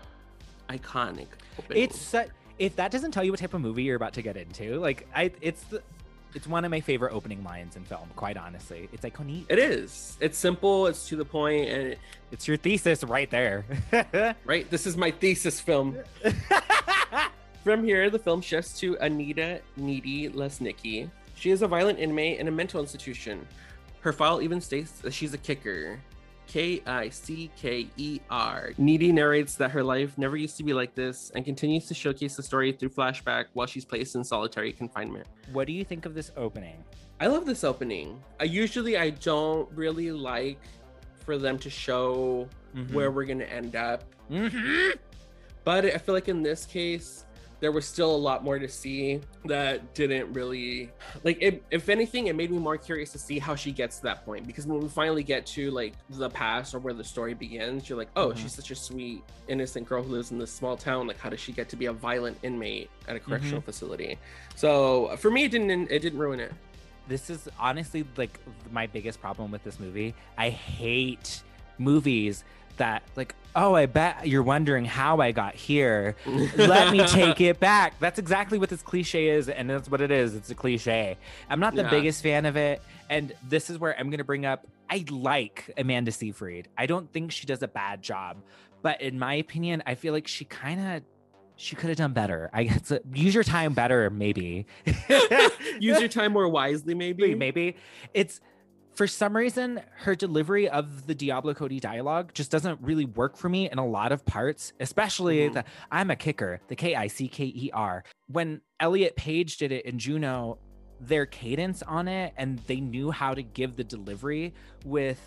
Iconic. 0.69 1.27
opening. 1.59 1.83
It's 1.83 1.99
su- 2.01 2.25
if 2.59 2.75
that 2.77 2.91
doesn't 2.91 3.11
tell 3.11 3.23
you 3.23 3.31
what 3.31 3.39
type 3.39 3.53
of 3.53 3.61
movie 3.61 3.83
you're 3.83 3.95
about 3.95 4.13
to 4.13 4.21
get 4.21 4.37
into, 4.37 4.79
like 4.79 5.07
I, 5.15 5.31
it's 5.41 5.63
the, 5.63 5.81
it's 6.33 6.47
one 6.47 6.65
of 6.65 6.71
my 6.71 6.81
favorite 6.81 7.13
opening 7.13 7.43
lines 7.43 7.75
in 7.75 7.83
film. 7.83 8.09
Quite 8.15 8.37
honestly, 8.37 8.89
it's 8.91 9.03
iconic. 9.03 9.45
It 9.49 9.59
is. 9.59 10.17
It's 10.19 10.37
simple. 10.37 10.87
It's 10.87 11.07
to 11.09 11.15
the 11.15 11.25
point, 11.25 11.69
and 11.69 11.87
it, 11.89 11.99
It's 12.31 12.47
your 12.47 12.57
thesis 12.57 13.03
right 13.03 13.29
there. 13.29 13.65
right. 14.45 14.69
This 14.69 14.85
is 14.85 14.97
my 14.97 15.11
thesis 15.11 15.59
film. 15.59 15.97
From 17.63 17.83
here, 17.83 18.09
the 18.09 18.19
film 18.19 18.41
shifts 18.41 18.79
to 18.79 18.95
Anita 18.97 19.61
Needy 19.75 20.29
Lesnicki. 20.29 21.09
She 21.35 21.51
is 21.51 21.61
a 21.61 21.67
violent 21.67 21.99
inmate 21.99 22.39
in 22.39 22.47
a 22.47 22.51
mental 22.51 22.81
institution. 22.81 23.45
Her 24.01 24.13
file 24.13 24.41
even 24.41 24.61
states 24.61 24.91
that 25.01 25.13
she's 25.13 25.33
a 25.33 25.37
kicker. 25.37 25.99
K 26.47 26.81
I 26.85 27.09
C 27.09 27.51
K 27.57 27.87
E 27.97 28.19
R. 28.29 28.71
Needy 28.77 29.11
narrates 29.11 29.55
that 29.55 29.71
her 29.71 29.83
life 29.83 30.17
never 30.17 30.37
used 30.37 30.57
to 30.57 30.63
be 30.63 30.73
like 30.73 30.95
this 30.95 31.31
and 31.35 31.43
continues 31.45 31.85
to 31.87 31.93
showcase 31.93 32.35
the 32.35 32.43
story 32.43 32.71
through 32.71 32.89
flashback 32.89 33.45
while 33.53 33.67
she's 33.67 33.85
placed 33.85 34.15
in 34.15 34.23
solitary 34.23 34.71
confinement. 34.71 35.27
what 35.51 35.67
do 35.67 35.73
you 35.73 35.83
think 35.83 36.05
of 36.05 36.13
this 36.13 36.31
opening? 36.37 36.83
I 37.19 37.27
love 37.27 37.45
this 37.45 37.63
opening. 37.63 38.21
I 38.39 38.43
usually 38.45 38.97
I 38.97 39.09
don't 39.11 39.69
really 39.73 40.11
like 40.11 40.59
for 41.25 41.37
them 41.37 41.57
to 41.59 41.69
show 41.69 42.47
Mhm. 42.75 42.93
where 42.93 43.11
we're 43.11 43.25
gonna 43.25 43.43
end 43.45 43.75
up. 43.75 44.03
Mm-hmm. 44.31 44.91
But 45.63 45.85
I 45.85 45.97
feel 45.97 46.15
like 46.15 46.27
in 46.29 46.43
this 46.43 46.65
case, 46.65 47.25
there 47.59 47.71
was 47.71 47.85
still 47.87 48.15
a 48.15 48.17
lot 48.17 48.43
more 48.43 48.59
to 48.59 48.67
see 48.69 49.19
that 49.45 49.93
didn't 49.95 50.31
really 50.33 50.91
like 51.23 51.37
it, 51.41 51.63
if 51.71 51.89
anything 51.89 52.27
it 52.27 52.35
made 52.35 52.51
me 52.51 52.59
more 52.59 52.77
curious 52.77 53.11
to 53.13 53.17
see 53.17 53.39
how 53.39 53.55
she 53.55 53.71
gets 53.71 53.97
to 53.97 54.03
that 54.03 54.23
point. 54.25 54.45
Because 54.45 54.67
when 54.67 54.79
we 54.79 54.87
finally 54.89 55.23
get 55.23 55.45
to 55.47 55.71
like 55.71 55.93
the 56.09 56.29
past 56.29 56.75
or 56.75 56.79
where 56.79 56.93
the 56.93 57.03
story 57.03 57.33
begins 57.33 57.89
you're 57.89 57.97
like 57.97 58.09
oh 58.15 58.27
Mhm. 58.29 58.37
she's 58.37 58.53
such 58.53 58.69
a 58.71 58.75
sweet 58.75 59.23
innocent 59.47 59.87
girl 59.87 60.03
who 60.03 60.11
lives 60.13 60.31
in 60.31 60.37
this 60.37 60.51
small 60.51 60.77
town. 60.77 61.07
Like 61.07 61.17
how 61.19 61.29
does 61.29 61.39
she 61.39 61.51
get 61.51 61.67
to 61.69 61.75
be 61.75 61.87
a 61.87 61.93
violent 61.93 62.37
inmate 62.43 62.89
at 63.07 63.15
a 63.15 63.19
correctional 63.19 63.61
facility? 63.61 64.19
So 64.55 65.15
for 65.17 65.31
me 65.31 65.45
it 65.45 65.51
didn't 65.51 65.89
it 65.91 65.99
didn't 65.99 66.19
ruin 66.19 66.39
it. 66.39 66.51
This 67.07 67.29
is 67.29 67.49
honestly 67.59 68.05
like 68.17 68.39
my 68.71 68.85
biggest 68.85 69.19
problem 69.19 69.49
with 69.49 69.63
this 69.63 69.79
movie. 69.79 70.13
I 70.37 70.49
hate 70.49 71.41
movies 71.79 72.43
that 72.77 73.03
like, 73.15 73.35
oh, 73.55 73.75
I 73.75 73.85
bet 73.87 74.27
you're 74.27 74.43
wondering 74.43 74.85
how 74.85 75.19
I 75.19 75.31
got 75.31 75.55
here. 75.55 76.15
Let 76.57 76.91
me 76.91 77.05
take 77.07 77.41
it 77.41 77.59
back. 77.59 77.99
That's 77.99 78.19
exactly 78.19 78.57
what 78.59 78.69
this 78.69 78.81
cliche 78.81 79.29
is, 79.29 79.49
and 79.49 79.69
that's 79.69 79.89
what 79.89 80.01
it 80.01 80.11
is. 80.11 80.35
It's 80.35 80.49
a 80.49 80.55
cliche. 80.55 81.17
I'm 81.49 81.59
not 81.59 81.75
the 81.75 81.83
Yeah. 81.83 81.89
biggest 81.89 82.21
fan 82.23 82.45
of 82.45 82.55
it, 82.55 82.81
and 83.09 83.33
this 83.47 83.69
is 83.69 83.77
where 83.79 83.97
I'm 83.99 84.09
gonna 84.09 84.23
bring 84.23 84.45
up. 84.45 84.65
I 84.89 85.03
like 85.09 85.71
Amanda 85.77 86.11
Seyfried. 86.11 86.69
I 86.77 86.85
don't 86.85 87.11
think 87.11 87.31
she 87.31 87.45
does 87.45 87.61
a 87.63 87.67
bad 87.67 88.01
job, 88.01 88.37
but 88.81 89.01
in 89.01 89.19
my 89.19 89.33
opinion, 89.35 89.83
I 89.85 89.95
feel 89.95 90.13
like 90.13 90.27
she 90.27 90.45
kind 90.45 90.79
of. 90.97 91.03
She 91.59 91.75
could 91.75 91.87
have 91.89 91.97
done 91.97 92.13
better. 92.13 92.51
I 92.53 92.65
guess 92.65 92.91
uh, 92.91 92.99
use 93.15 93.33
your 93.33 93.43
time 93.43 93.73
better, 93.73 94.11
maybe. 94.11 94.67
use 95.79 95.99
your 95.99 96.07
time 96.07 96.31
more 96.33 96.47
wisely 96.47 96.93
maybe 96.93 97.33
maybe 97.33 97.75
it's 98.13 98.39
for 98.97 99.05
some 99.05 99.37
reason 99.37 99.79
her 99.97 100.15
delivery 100.15 100.67
of 100.67 101.05
the 101.05 101.13
diablo 101.13 101.53
cody 101.53 101.79
dialogue 101.79 102.31
just 102.33 102.49
doesn't 102.49 102.81
really 102.81 103.05
work 103.05 103.37
for 103.37 103.47
me 103.47 103.69
in 103.69 103.77
a 103.77 103.85
lot 103.85 104.11
of 104.11 104.25
parts 104.25 104.73
especially 104.79 105.47
Mhm. 105.49 105.53
the 105.53 105.63
i'm 105.91 106.09
a 106.09 106.15
kicker 106.15 106.59
the 106.67 106.75
k-i-c-k-e-r 106.75 108.03
when 108.27 108.59
elliot 108.79 109.15
page 109.15 109.57
did 109.57 109.71
it 109.71 109.85
in 109.85 109.99
juno 109.99 110.57
their 110.99 111.27
cadence 111.27 111.83
on 111.83 112.07
it 112.07 112.33
and 112.37 112.57
they 112.65 112.79
knew 112.79 113.11
how 113.11 113.35
to 113.35 113.43
give 113.43 113.75
the 113.75 113.83
delivery 113.83 114.51
with 114.83 115.21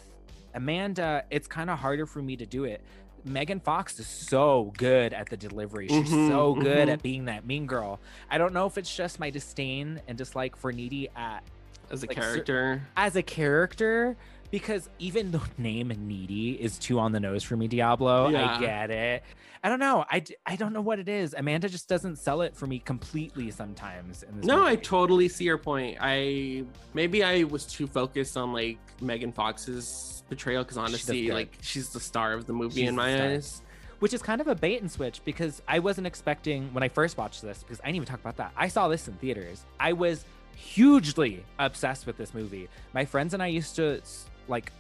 Amanda, 0.53 1.25
it's 1.31 1.47
kind 1.47 1.71
of 1.71 1.79
harder 1.79 2.07
for 2.07 2.21
me 2.21 2.35
to 2.35 2.45
do 2.45 2.65
it. 2.65 2.81
Megan 3.25 3.61
Fox 3.61 4.01
is 4.01 4.09
so 4.09 4.73
good 4.77 5.13
at 5.13 5.29
the 5.31 5.37
delivery. 5.37 5.87
She's 5.87 6.11
Mhm, 6.11 6.29
so 6.29 6.55
good 6.57 6.89
mhm. 6.89 6.93
at 6.95 7.03
being 7.05 7.27
that 7.27 7.47
mean 7.47 7.67
girl. 7.67 8.01
I 8.29 8.37
don't 8.37 8.53
know 8.53 8.67
if 8.67 8.77
it's 8.77 8.93
just 8.93 9.21
my 9.21 9.31
disdain 9.31 10.01
and 10.09 10.19
dislike 10.19 10.57
for 10.57 10.73
Needy 10.73 11.09
at 11.15 11.45
As 11.91 12.03
a 12.03 12.07
like, 12.07 12.17
character. 12.17 12.83
as 12.97 13.17
a 13.17 13.23
character 13.23 14.17
because 14.51 14.89
even 14.99 15.31
the 15.31 15.41
name 15.59 15.93
Needy 16.07 16.53
is 16.53 16.79
too 16.79 16.99
on 16.99 17.13
the 17.13 17.21
nose 17.21 17.43
for 17.43 17.57
me, 17.57 17.69
Diablo. 17.69 18.29
Yeah. 18.29 18.57
I 18.57 18.61
get 18.61 18.91
it. 18.91 19.23
I 19.63 19.69
don't 19.69 19.79
know. 19.79 20.05
I, 20.11 20.25
I 20.47 20.57
don't 20.57 20.73
know 20.73 20.81
what 20.81 20.99
it 20.99 21.09
is. 21.09 21.35
Amanda 21.37 21.69
just 21.69 21.87
doesn't 21.87 22.17
sell 22.17 22.41
it 22.41 22.57
for 22.57 22.67
me 22.67 22.79
completely 22.79 23.51
sometimes. 23.51 24.23
In 24.23 24.37
this 24.37 24.47
No, 24.47 24.65
I 24.65 24.77
totally 24.77 25.29
see 25.29 25.45
your 25.45 25.59
point. 25.59 25.99
I 26.01 26.65
maybe 26.95 27.23
I 27.23 27.45
was 27.45 27.67
too 27.67 27.87
focused 27.87 28.37
on 28.37 28.53
like 28.53 28.79
Megan 29.03 29.33
Fox's 29.33 30.23
portrayal 30.29 30.63
because 30.65 30.79
honestly, 30.79 31.27
good. 31.27 31.35
like 31.35 31.59
she's 31.61 31.91
the 31.91 32.01
star 32.01 32.33
of 32.33 32.47
the 32.47 32.55
movie 32.55 32.81
She's 32.81 32.89
in 32.89 32.97
my 32.97 33.33
eyes. 33.33 33.61
which 33.99 34.15
is 34.15 34.23
kind 34.23 34.41
of 34.41 34.49
a 34.49 34.55
bait 34.55 34.81
and 34.81 34.91
switch 34.91 35.21
because 35.27 35.61
I 35.69 35.79
wasn't 35.79 36.07
expecting 36.07 36.73
when 36.73 36.83
I 36.83 36.89
first 36.89 37.19
watched 37.19 37.43
this 37.43 37.63
because 37.63 37.81
I 37.81 37.87
didn't 37.87 37.97
even 37.97 38.09
talk 38.09 38.21
about 38.21 38.39
that. 38.39 38.53
I 38.57 38.69
saw 38.69 38.89
this 38.89 39.09
in 39.09 39.15
theaters. 39.15 39.67
I 39.79 39.93
was 39.93 40.25
hugely 40.57 41.45
obsessed 41.59 42.07
with 42.07 42.17
this 42.17 42.35
movie. 42.35 42.69
My 42.93 43.05
friends 43.05 43.35
and 43.35 43.43
I 43.43 43.49
used 43.49 43.77
to 43.77 44.01
like 44.49 44.73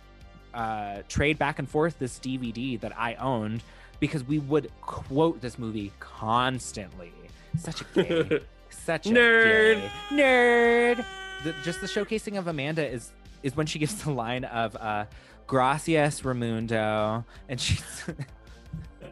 uh, 0.54 1.02
trade 1.08 1.38
back 1.38 1.58
and 1.58 1.68
forth 1.68 1.98
this 1.98 2.18
DVD 2.18 2.80
that 2.80 2.96
I 2.98 3.14
owned 3.14 3.62
because 4.00 4.24
we 4.24 4.38
would 4.38 4.70
quote 4.80 5.40
this 5.40 5.58
movie 5.58 5.92
constantly. 6.00 7.12
Such 7.58 7.80
a 7.80 7.84
gay, 7.94 8.40
such 8.70 9.06
a 9.06 9.10
Nerd. 9.10 9.74
gay 9.74 9.90
nerd. 10.12 11.04
The, 11.44 11.54
just 11.64 11.80
the 11.80 11.86
showcasing 11.86 12.38
of 12.38 12.46
Amanda 12.46 12.86
is 12.86 13.10
is 13.42 13.56
when 13.56 13.66
she 13.66 13.78
gives 13.78 14.02
the 14.04 14.10
line 14.10 14.44
of 14.44 14.76
uh, 14.76 15.06
"Gracias, 15.46 16.20
Ramundo," 16.22 17.24
and 17.48 17.60
she's. 17.60 18.04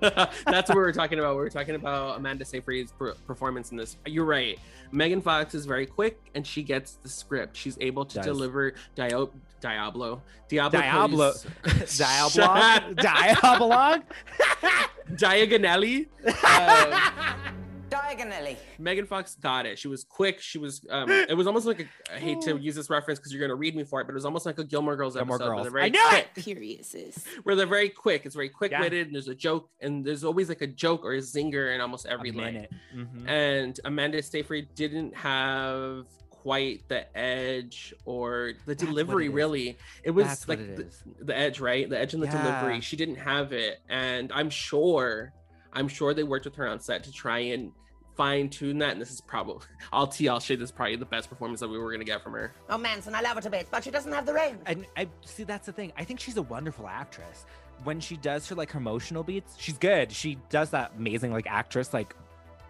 That's 0.47 0.69
what 0.69 0.77
we 0.77 0.83
were 0.83 0.93
talking 0.93 1.19
about. 1.19 1.37
We 1.37 1.43
were 1.43 1.51
talking 1.51 1.75
about 1.75 2.19
Amanda 2.19 2.45
Seyfried's 2.45 2.93
per- 2.93 3.15
performance 3.27 3.71
in 3.71 3.77
this. 3.77 3.97
You're 4.07 4.25
right. 4.25 4.59
Megan 4.93 5.21
Fox 5.21 5.55
is 5.55 5.67
very 5.67 5.87
quick 5.87 6.19
and 6.35 6.47
she 6.47 6.63
gets 6.63 6.95
the 6.95 7.09
script. 7.09 7.57
She's 7.57 7.77
able 7.81 8.05
to 8.07 8.17
Does. 8.17 8.27
deliver 8.27 8.75
Dio- 8.95 9.31
Diablo. 9.61 10.23
Diablo. 10.49 10.81
Diablo. 10.81 11.33
Diablo. 11.97 12.95
Diablo. 12.95 14.03
Diagonally. 15.17 16.09
Um, 16.27 17.01
Diagonally. 17.91 18.57
Megan 18.79 19.07
Fox 19.07 19.35
got 19.37 19.67
it. 19.67 19.79
She 19.79 19.89
was 19.89 20.05
quick. 20.05 20.41
She 20.41 20.59
was. 20.59 20.85
Um, 20.91 21.11
it 21.11 21.37
was 21.37 21.47
almost 21.47 21.67
like 21.67 21.81
a, 21.81 22.15
I 22.15 22.19
hate 22.19 22.41
to 22.43 22.57
use 22.59 22.75
this 22.75 22.91
reference 22.91 23.19
because 23.19 23.33
you're 23.33 23.41
gonna 23.41 23.55
read 23.55 23.75
me 23.77 23.85
for 23.85 24.01
it, 24.01 24.05
but 24.05 24.13
it 24.13 24.15
was 24.15 24.25
almost 24.25 24.47
like 24.47 24.59
a 24.59 24.65
Gilmore 24.65 24.97
Girls 24.97 25.15
Gilmore 25.15 25.37
episode. 25.37 25.49
where 25.55 25.57
Girls. 25.65 25.73
very 25.73 25.85
I 25.85 25.89
knew 25.89 26.19
it! 26.19 26.29
quick. 26.35 26.45
Curious 26.45 26.95
is. 26.95 27.25
Where 27.45 27.55
they're 27.57 27.67
very 27.67 27.89
quick. 27.89 28.23
It's 28.27 28.35
very 28.35 28.49
quick 28.49 28.73
witted. 28.79 29.07
And 29.09 29.15
there's 29.15 29.29
a 29.29 29.35
joke, 29.35 29.71
and 29.81 30.05
there's 30.05 30.25
always 30.25 30.49
like 30.49 30.61
a 30.63 30.67
joke 30.67 31.05
or 31.05 31.15
a 31.15 31.19
zinger 31.19 31.75
in 31.75 31.81
almost 31.81 32.07
every 32.07 32.31
A 32.31 32.33
line. 32.33 32.55
minute. 32.55 32.73
Mhm. 32.95 33.29
And 33.29 33.81
Amanda 33.85 34.23
Seyfried 34.23 34.75
didn't 34.75 35.15
have 35.17 36.07
quite 36.31 36.89
the 36.89 37.05
edge 37.19 37.93
or 38.05 38.53
the 38.65 38.75
That's 38.75 38.83
delivery. 38.85 39.27
it 39.27 39.29
is. 39.31 39.35
really, 39.35 39.79
it 40.05 40.11
was 40.13 40.27
That's 40.27 40.49
like 40.49 40.61
it 40.61 40.77
the, 41.19 41.25
the 41.25 41.37
edge, 41.37 41.61
right? 41.61 41.89
The 41.91 41.99
edge 41.99 42.15
and 42.15 42.23
the 42.23 42.27
Yeah. 42.29 42.43
delivery. 42.61 42.81
She 42.81 42.97
didn't 42.97 43.17
have 43.17 43.53
it, 43.53 43.81
and 43.89 44.31
I'm 44.33 44.49
sure, 44.49 45.33
I'm 45.73 45.89
sure 45.89 46.15
they 46.15 46.23
worked 46.23 46.45
with 46.45 46.57
her 46.57 46.67
on 46.69 46.81
set 46.81 47.05
to 47.05 47.13
try 47.13 47.39
and 47.39 47.73
fine 48.17 48.51
tune 48.51 48.79
that. 48.79 48.93
And 48.93 49.01
this 49.01 49.11
is 49.11 49.21
probably, 49.21 49.65
I'll 49.93 50.07
tell 50.07 50.35
I'll 50.35 50.41
say 50.41 50.57
this 50.57 50.71
is 50.71 50.73
probably 50.73 50.97
the 50.97 51.05
best 51.05 51.29
performance 51.31 51.61
that 51.61 51.69
we 51.69 51.79
were 51.79 51.91
gonna 51.91 52.05
get 52.05 52.23
from 52.23 52.33
her. 52.33 52.53
Oh, 52.69 52.79
Manson, 52.79 53.15
I 53.15 53.21
love 53.21 53.39
it 53.39 53.47
a 53.47 53.51
bit, 53.51 53.69
but 53.71 53.85
she 53.85 53.91
doesn't 53.91 54.13
have 54.13 54.27
the 54.27 54.35
range. 54.35 54.59
And 54.67 54.87
I 54.97 55.09
see 55.25 55.45
that's 55.45 55.67
the 55.67 55.73
thing. 55.73 55.93
I 55.97 56.05
think 56.05 56.21
she's 56.21 56.37
a 56.37 56.43
wonderful 56.43 56.87
actress. 56.89 57.47
When 57.85 58.01
she 58.01 58.17
does 58.17 58.49
her 58.49 58.57
like 58.57 58.73
her 58.73 58.79
emotional 58.79 59.23
beats, 59.23 59.55
she's 59.57 59.79
good. 59.79 60.11
She 60.11 60.37
does 60.51 60.71
that 60.71 60.93
amazing 60.99 61.33
like 61.33 61.47
actress 61.47 61.95
like 61.95 62.15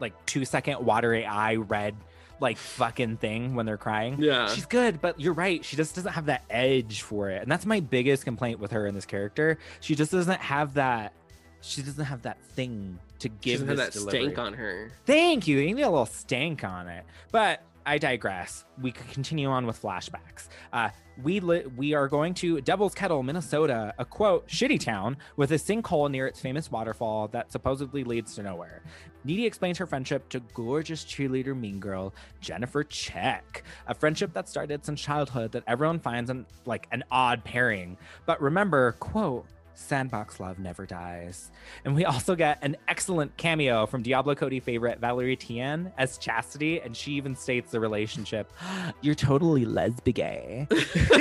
like 0.00 0.12
two 0.26 0.44
second 0.44 0.84
watery 0.84 1.24
eye 1.24 1.56
red 1.56 1.96
like 2.40 2.56
fucking 2.56 3.16
thing 3.16 3.54
when 3.54 3.66
they're 3.66 3.76
crying. 3.78 4.16
Yeah. 4.20 4.48
She's 4.48 4.66
good, 4.66 5.00
but 5.00 5.18
you're 5.20 5.32
right. 5.32 5.64
She 5.64 5.76
just 5.76 5.94
doesn't 5.94 6.12
have 6.12 6.26
that 6.26 6.44
edge 6.48 7.02
for 7.02 7.30
it. 7.30 7.42
And 7.42 7.50
that's 7.50 7.66
my 7.66 7.80
biggest 7.80 8.24
complaint 8.24 8.60
with 8.60 8.70
her 8.72 8.86
in 8.86 8.94
this 8.94 9.06
character. 9.06 9.58
She 9.80 9.94
just 9.94 10.12
doesn't 10.12 10.40
have 10.40 10.74
that 10.74 11.12
she 11.60 11.82
doesn't 11.82 12.04
have 12.04 12.22
that 12.22 12.40
thing 12.54 12.98
to 13.20 13.28
She 13.28 13.34
give 13.40 13.66
this 13.66 13.78
that 13.78 13.92
delivery. 13.92 14.20
stank 14.22 14.38
on 14.38 14.54
her. 14.54 14.90
Thank 15.06 15.46
you. 15.48 15.58
You 15.58 15.74
need 15.74 15.82
a 15.82 15.90
little 15.90 16.06
stank 16.06 16.62
on 16.64 16.88
it. 16.88 17.04
But 17.32 17.62
I 17.84 17.98
digress. 17.98 18.64
We 18.80 18.92
could 18.92 19.08
continue 19.10 19.48
on 19.48 19.66
with 19.66 19.80
flashbacks. 19.80 20.48
Uh, 20.72 20.90
we 21.22 21.40
li- 21.40 21.64
we 21.76 21.94
are 21.94 22.06
going 22.06 22.34
to 22.34 22.60
Devil's 22.60 22.94
Kettle, 22.94 23.22
Minnesota, 23.24 23.92
a 23.98 24.04
quote 24.04 24.46
shitty 24.46 24.78
town 24.78 25.16
with 25.36 25.50
a 25.50 25.56
sinkhole 25.56 26.08
near 26.10 26.26
its 26.28 26.38
famous 26.38 26.70
waterfall 26.70 27.26
that 27.28 27.50
supposedly 27.50 28.04
leads 28.04 28.34
to 28.36 28.42
nowhere. 28.42 28.82
Needy 29.24 29.46
explains 29.46 29.78
her 29.78 29.86
friendship 29.86 30.28
to 30.28 30.40
gorgeous 30.54 31.04
cheerleader 31.04 31.58
mean 31.58 31.80
girl 31.80 32.14
Jennifer 32.40 32.84
Check, 32.84 33.64
a 33.88 33.94
friendship 33.94 34.32
that 34.34 34.48
started 34.48 34.84
since 34.84 35.00
childhood 35.00 35.50
that 35.52 35.64
everyone 35.66 35.98
finds 35.98 36.30
an, 36.30 36.46
like 36.66 36.86
an 36.92 37.02
odd 37.10 37.42
pairing. 37.42 37.96
But 38.26 38.40
remember, 38.40 38.92
quote. 38.92 39.46
Sandbox 39.78 40.40
love 40.40 40.58
never 40.58 40.86
dies. 40.86 41.52
And 41.84 41.94
we 41.94 42.04
also 42.04 42.34
get 42.34 42.58
an 42.62 42.76
excellent 42.88 43.36
cameo 43.36 43.86
from 43.86 44.02
Diablo 44.02 44.34
Cody 44.34 44.58
favorite 44.58 44.98
Valerie 44.98 45.36
Tian 45.36 45.92
as 45.96 46.18
Chastity, 46.18 46.80
and 46.80 46.96
she 46.96 47.12
even 47.12 47.36
states 47.36 47.70
the 47.70 47.78
relationship. 47.78 48.52
You're 49.02 49.14
totally 49.14 49.64
lesbian. 49.64 50.66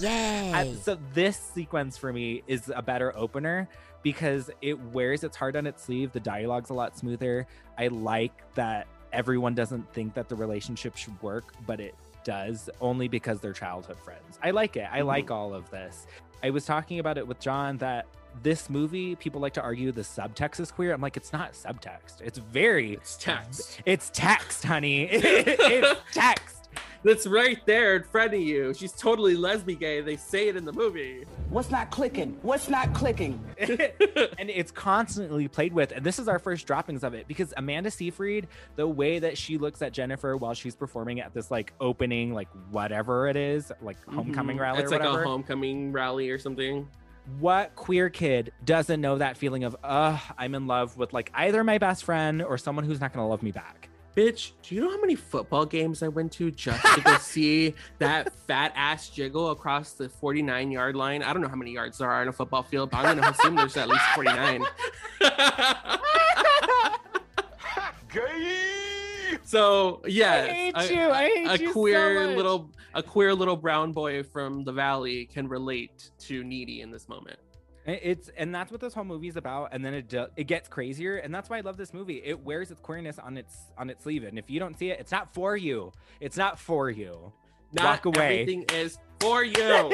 Yay. 0.00 0.76
so 0.82 0.98
this 1.14 1.36
sequence 1.36 1.96
for 1.96 2.12
me 2.12 2.42
is 2.48 2.72
a 2.74 2.82
better 2.82 3.16
opener 3.16 3.68
because 4.02 4.50
it 4.60 4.78
wears 4.92 5.22
its 5.22 5.36
heart 5.36 5.54
on 5.54 5.64
its 5.64 5.84
sleeve. 5.84 6.10
The 6.10 6.20
dialogue's 6.20 6.70
a 6.70 6.74
lot 6.74 6.98
smoother. 6.98 7.46
I 7.78 7.86
like 7.86 8.42
that 8.54 8.88
everyone 9.12 9.54
doesn't 9.54 9.92
think 9.94 10.14
that 10.14 10.28
the 10.28 10.34
relationship 10.34 10.96
should 10.96 11.22
work, 11.22 11.54
but 11.66 11.78
it 11.78 11.94
does 12.24 12.68
only 12.80 13.06
because 13.06 13.38
they're 13.38 13.52
childhood 13.52 13.98
friends. 14.00 14.40
I 14.42 14.50
like 14.50 14.76
it. 14.76 14.88
I 14.90 15.02
like 15.02 15.26
mm-hmm. 15.26 15.34
all 15.34 15.54
of 15.54 15.70
this. 15.70 16.08
I 16.42 16.50
was 16.50 16.64
talking 16.64 16.98
about 16.98 17.18
it 17.18 17.26
with 17.26 17.38
John 17.40 17.78
that 17.78 18.06
this 18.42 18.70
movie, 18.70 19.14
people 19.16 19.40
like 19.40 19.52
to 19.54 19.62
argue 19.62 19.92
the 19.92 20.02
subtext 20.02 20.60
is 20.60 20.70
queer. 20.70 20.92
I'm 20.92 21.00
like, 21.00 21.16
it's 21.16 21.32
not 21.32 21.52
subtext. 21.52 22.20
It's 22.22 22.38
very 22.38 22.94
It's 22.94 23.16
text. 23.16 23.80
It's 23.84 24.10
text, 24.12 24.64
honey. 24.64 25.04
it's 25.10 26.00
text. 26.12 26.61
That's 27.04 27.26
right 27.26 27.58
there 27.66 27.96
in 27.96 28.04
front 28.04 28.32
of 28.34 28.40
you. 28.40 28.72
She's 28.74 28.92
totally 28.92 29.34
lesbian 29.34 29.78
gay. 29.78 30.00
They 30.00 30.16
say 30.16 30.48
it 30.48 30.56
in 30.56 30.64
the 30.64 30.72
movie. 30.72 31.24
What's 31.50 31.70
not 31.70 31.90
clicking? 31.90 32.38
What's 32.42 32.68
not 32.68 32.94
clicking? 32.94 33.42
and 33.58 34.48
it's 34.50 34.70
constantly 34.70 35.48
played 35.48 35.72
with. 35.72 35.92
And 35.92 36.04
this 36.04 36.18
is 36.18 36.28
our 36.28 36.38
first 36.38 36.66
droppings 36.66 37.02
of 37.02 37.14
it 37.14 37.26
because 37.28 37.52
Amanda 37.56 37.90
Seyfried, 37.90 38.46
the 38.76 38.86
way 38.86 39.18
that 39.18 39.36
she 39.36 39.58
looks 39.58 39.82
at 39.82 39.92
Jennifer 39.92 40.36
while 40.36 40.54
she's 40.54 40.76
performing 40.76 41.20
at 41.20 41.34
this 41.34 41.50
like 41.50 41.72
opening, 41.80 42.32
like 42.34 42.48
whatever 42.70 43.28
it 43.28 43.36
is, 43.36 43.72
like 43.82 43.96
homecoming 44.08 44.56
Mhm. 44.56 44.60
rally 44.60 44.82
It's 44.82 44.92
or 44.92 44.98
like 44.98 45.06
a 45.08 45.24
homecoming 45.24 45.92
rally 45.92 46.30
or 46.30 46.38
something. 46.38 46.88
what 47.38 47.74
queer 47.76 48.10
kid 48.10 48.52
doesn't 48.64 49.00
know 49.00 49.18
that 49.18 49.36
feeling 49.36 49.64
of, 49.64 49.76
uh, 49.84 50.18
I'm 50.38 50.54
in 50.54 50.66
love 50.66 50.96
with 50.96 51.12
like 51.12 51.30
either 51.34 51.62
my 51.64 51.78
best 51.78 52.04
friend 52.04 52.42
or 52.42 52.58
someone 52.58 52.84
who's 52.84 53.00
not 53.00 53.12
gonna 53.12 53.28
love 53.28 53.42
me 53.42 53.50
back? 53.52 53.88
Bitch, 54.16 54.52
do 54.62 54.74
you 54.74 54.82
know 54.82 54.90
how 54.90 55.00
many 55.00 55.14
football 55.14 55.64
games 55.64 56.02
I 56.02 56.08
went 56.08 56.32
to 56.32 56.50
just 56.50 56.84
to 56.94 57.00
go 57.00 57.16
see 57.20 57.74
that 57.98 58.32
fat 58.46 58.72
ass 58.76 59.08
jiggle 59.08 59.50
across 59.50 59.92
the 59.92 60.08
49 60.08 60.70
yard 60.70 60.96
line? 60.96 61.22
I 61.22 61.32
don't 61.32 61.40
know 61.40 61.48
how 61.48 61.56
many 61.56 61.72
yards 61.72 61.98
there 61.98 62.10
are 62.10 62.22
in 62.22 62.28
a 62.28 62.32
football 62.32 62.62
field, 62.62 62.90
but 62.90 63.06
I'm 63.06 63.18
gonna 63.18 63.30
assume 63.30 63.56
there's 63.56 63.76
at 63.76 63.88
least 63.88 64.04
49. 64.14 64.64
So 69.52 70.00
yeah, 70.06 70.32
I 70.32 70.48
hate 70.48 70.72
a, 70.76 70.94
you. 70.94 71.10
I 71.10 71.22
hate 71.28 71.46
a 71.46 71.62
you 71.62 71.68
so 71.68 71.72
queer 71.74 72.26
much. 72.26 72.36
little 72.38 72.70
a 72.94 73.02
queer 73.02 73.34
little 73.34 73.56
brown 73.56 73.92
boy 73.92 74.22
from 74.22 74.64
the 74.64 74.72
valley 74.72 75.26
can 75.26 75.46
relate 75.46 76.10
to 76.20 76.42
Needy 76.42 76.80
in 76.80 76.90
this 76.90 77.06
moment. 77.06 77.38
It- 77.86 78.00
It's 78.02 78.28
and 78.36 78.54
that's 78.54 78.70
what 78.70 78.80
this 78.80 78.94
whole 78.94 79.04
movie 79.04 79.28
is 79.28 79.36
about. 79.36 79.70
And 79.72 79.84
then 79.84 79.94
it 79.94 80.08
do, 80.08 80.26
it 80.36 80.44
gets 80.44 80.68
crazier, 80.68 81.16
and 81.16 81.34
that's 81.34 81.50
why 81.50 81.58
I 81.58 81.60
love 81.62 81.76
this 81.76 81.92
movie. 81.92 82.22
It 82.24 82.40
wears 82.44 82.70
its 82.70 82.80
queerness 82.80 83.18
on 83.18 83.36
its 83.36 83.56
on 83.76 83.90
its 83.90 84.04
sleeve, 84.04 84.24
and 84.24 84.38
if 84.38 84.48
you 84.50 84.60
don't 84.60 84.78
see 84.78 84.90
it, 84.90 85.00
it's 85.00 85.10
not 85.12 85.32
for 85.34 85.56
you. 85.56 85.92
It's 86.20 86.36
not 86.36 86.58
for 86.58 86.90
you. 86.90 87.32
Not 87.72 88.04
Walk 88.04 88.16
away. 88.16 88.40
everything 88.42 88.64
is 88.74 88.98
for 89.18 89.42
you. 89.42 89.90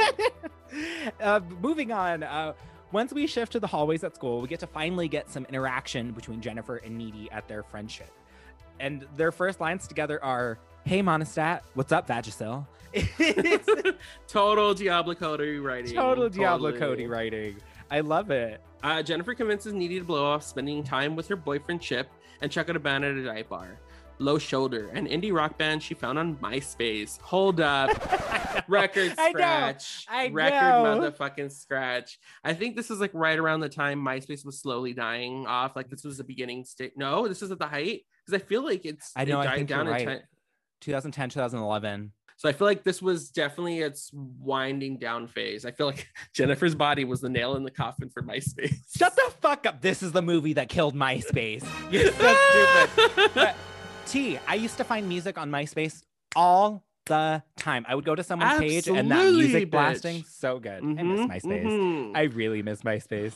uh, 1.21 1.41
moving 1.61 1.93
on. 1.93 2.23
Uh, 2.23 2.53
once 2.93 3.13
we 3.13 3.27
shift 3.27 3.53
to 3.53 3.61
the 3.61 3.67
hallways 3.67 4.03
at 4.05 4.15
school, 4.15 4.41
we 4.41 4.49
get 4.49 4.61
to 4.61 4.67
finally 4.67 5.09
get 5.09 5.31
some 5.31 5.45
interaction 5.49 6.13
between 6.13 6.41
Jennifer 6.41 6.77
and 6.79 6.97
Needy 6.97 7.31
at 7.31 7.47
their 7.49 7.63
friendship. 7.63 8.11
And 8.81 9.07
their 9.17 9.31
first 9.33 9.61
lines 9.61 9.87
together 9.87 10.23
are, 10.25 10.59
"Hey, 10.85 11.03
Monistat, 11.03 11.61
what's 11.75 11.93
up, 11.93 12.07
Vagisil?" 12.09 12.67
It's 12.93 13.69
Total 14.29 14.73
Diablo 14.75 15.15
Cody 15.15 15.59
writing. 15.59 15.95
total 15.95 16.29
Diablo 16.29 16.71
Totally. 16.71 16.89
Cody 16.91 17.07
writing. 17.07 17.57
I 17.91 18.01
love 18.01 18.31
it. 18.31 18.61
Uh, 18.83 19.03
Jennifer 19.03 19.35
convinces 19.35 19.73
Needy 19.73 19.99
to 19.99 20.05
blow 20.05 20.25
off 20.25 20.43
spending 20.43 20.85
time 20.85 21.17
with 21.17 21.27
her 21.29 21.37
boyfriend 21.37 21.81
Chip 21.81 22.09
and 22.41 22.51
check 22.51 22.69
out 22.69 22.77
a 22.77 22.81
band 22.81 23.05
at 23.05 23.15
a 23.15 23.25
dive 23.25 23.49
bar. 23.49 23.79
Low 24.21 24.39
Shoulder, 24.39 24.89
an 24.95 25.07
indie 25.07 25.33
rock 25.33 25.57
band 25.59 25.83
she 25.83 25.95
found 25.95 26.19
on 26.19 26.37
MySpace. 26.37 27.21
Hold 27.21 27.61
up. 27.61 27.91
record 28.69 29.13
scratch. 29.13 30.07
I 30.09 30.29
know. 30.29 30.35
I 30.35 30.45
record 30.45 31.01
know. 31.01 31.11
motherfucking 31.11 31.53
scratch. 31.53 32.19
I 32.43 32.53
think 32.53 32.75
this 32.75 32.91
is 32.91 33.01
like 33.01 33.13
right 33.15 33.39
around 33.39 33.61
the 33.61 33.69
time 33.69 34.01
MySpace 34.01 34.45
was 34.45 34.61
slowly 34.61 34.93
dying 34.93 35.47
off. 35.47 35.77
Like 35.77 35.89
this 35.89 36.05
was 36.05 36.19
the 36.19 36.25
beginning 36.25 36.65
state. 36.65 36.93
No, 36.97 37.29
this 37.29 37.43
is 37.43 37.53
at 37.53 37.61
the 37.61 37.69
height 37.69 38.03
because 38.27 38.43
I 38.43 38.45
feel 38.45 38.65
like 38.65 38.85
it's 38.85 39.13
I 39.15 39.25
know. 39.25 39.41
it 39.41 39.47
I 39.47 39.57
think 39.57 39.69
down 39.69 39.87
right. 39.87 40.07
time. 40.07 40.21
2010, 40.81 41.31
2011. 41.31 42.13
So 42.39 42.49
I 42.49 42.53
feel 42.53 42.67
like 42.69 42.85
this 42.85 43.03
was 43.03 43.31
definitely 43.31 43.81
its 43.81 44.11
winding 44.15 44.99
down 44.99 45.27
phase. 45.27 45.65
I 45.67 45.73
feel 45.73 45.87
like 45.87 46.07
Jennifer's 46.33 46.75
body 46.75 47.05
was 47.05 47.21
the 47.21 47.29
nail 47.29 47.57
in 47.57 47.65
the 47.65 47.71
coffin 47.71 48.09
for 48.09 48.23
MySpace. 48.23 48.77
Shut 48.97 49.15
the 49.17 49.31
fuck 49.41 49.67
up. 49.67 49.83
This 49.83 50.03
is 50.05 50.13
the 50.13 50.23
movie 50.23 50.53
that 50.53 50.69
killed 50.69 50.95
MySpace. 50.95 51.67
You're 51.91 52.13
so 52.13 52.37
stupid. 52.87 53.31
But, 53.35 53.57
T, 54.07 54.39
I 54.47 54.55
used 54.55 54.77
to 54.77 54.85
find 54.85 55.09
music 55.09 55.37
on 55.37 55.51
MySpace 55.51 56.03
all 56.37 56.85
the 57.07 57.43
time. 57.57 57.85
I 57.89 57.97
would 57.97 58.05
go 58.05 58.15
to 58.15 58.23
someone's 58.23 58.61
page 58.61 58.87
and 58.87 59.11
that 59.11 59.33
music 59.33 59.67
bitch. 59.69 59.71
blasting. 59.73 60.25
So 60.29 60.61
good. 60.61 60.83
I 60.85 61.03
miss 61.03 61.21
Mhm, 61.21 61.29
MySpace. 61.29 61.65
mhm. 61.65 62.13
I 62.17 62.23
really 62.23 62.63
miss 62.63 62.83
MySpace. 62.83 63.35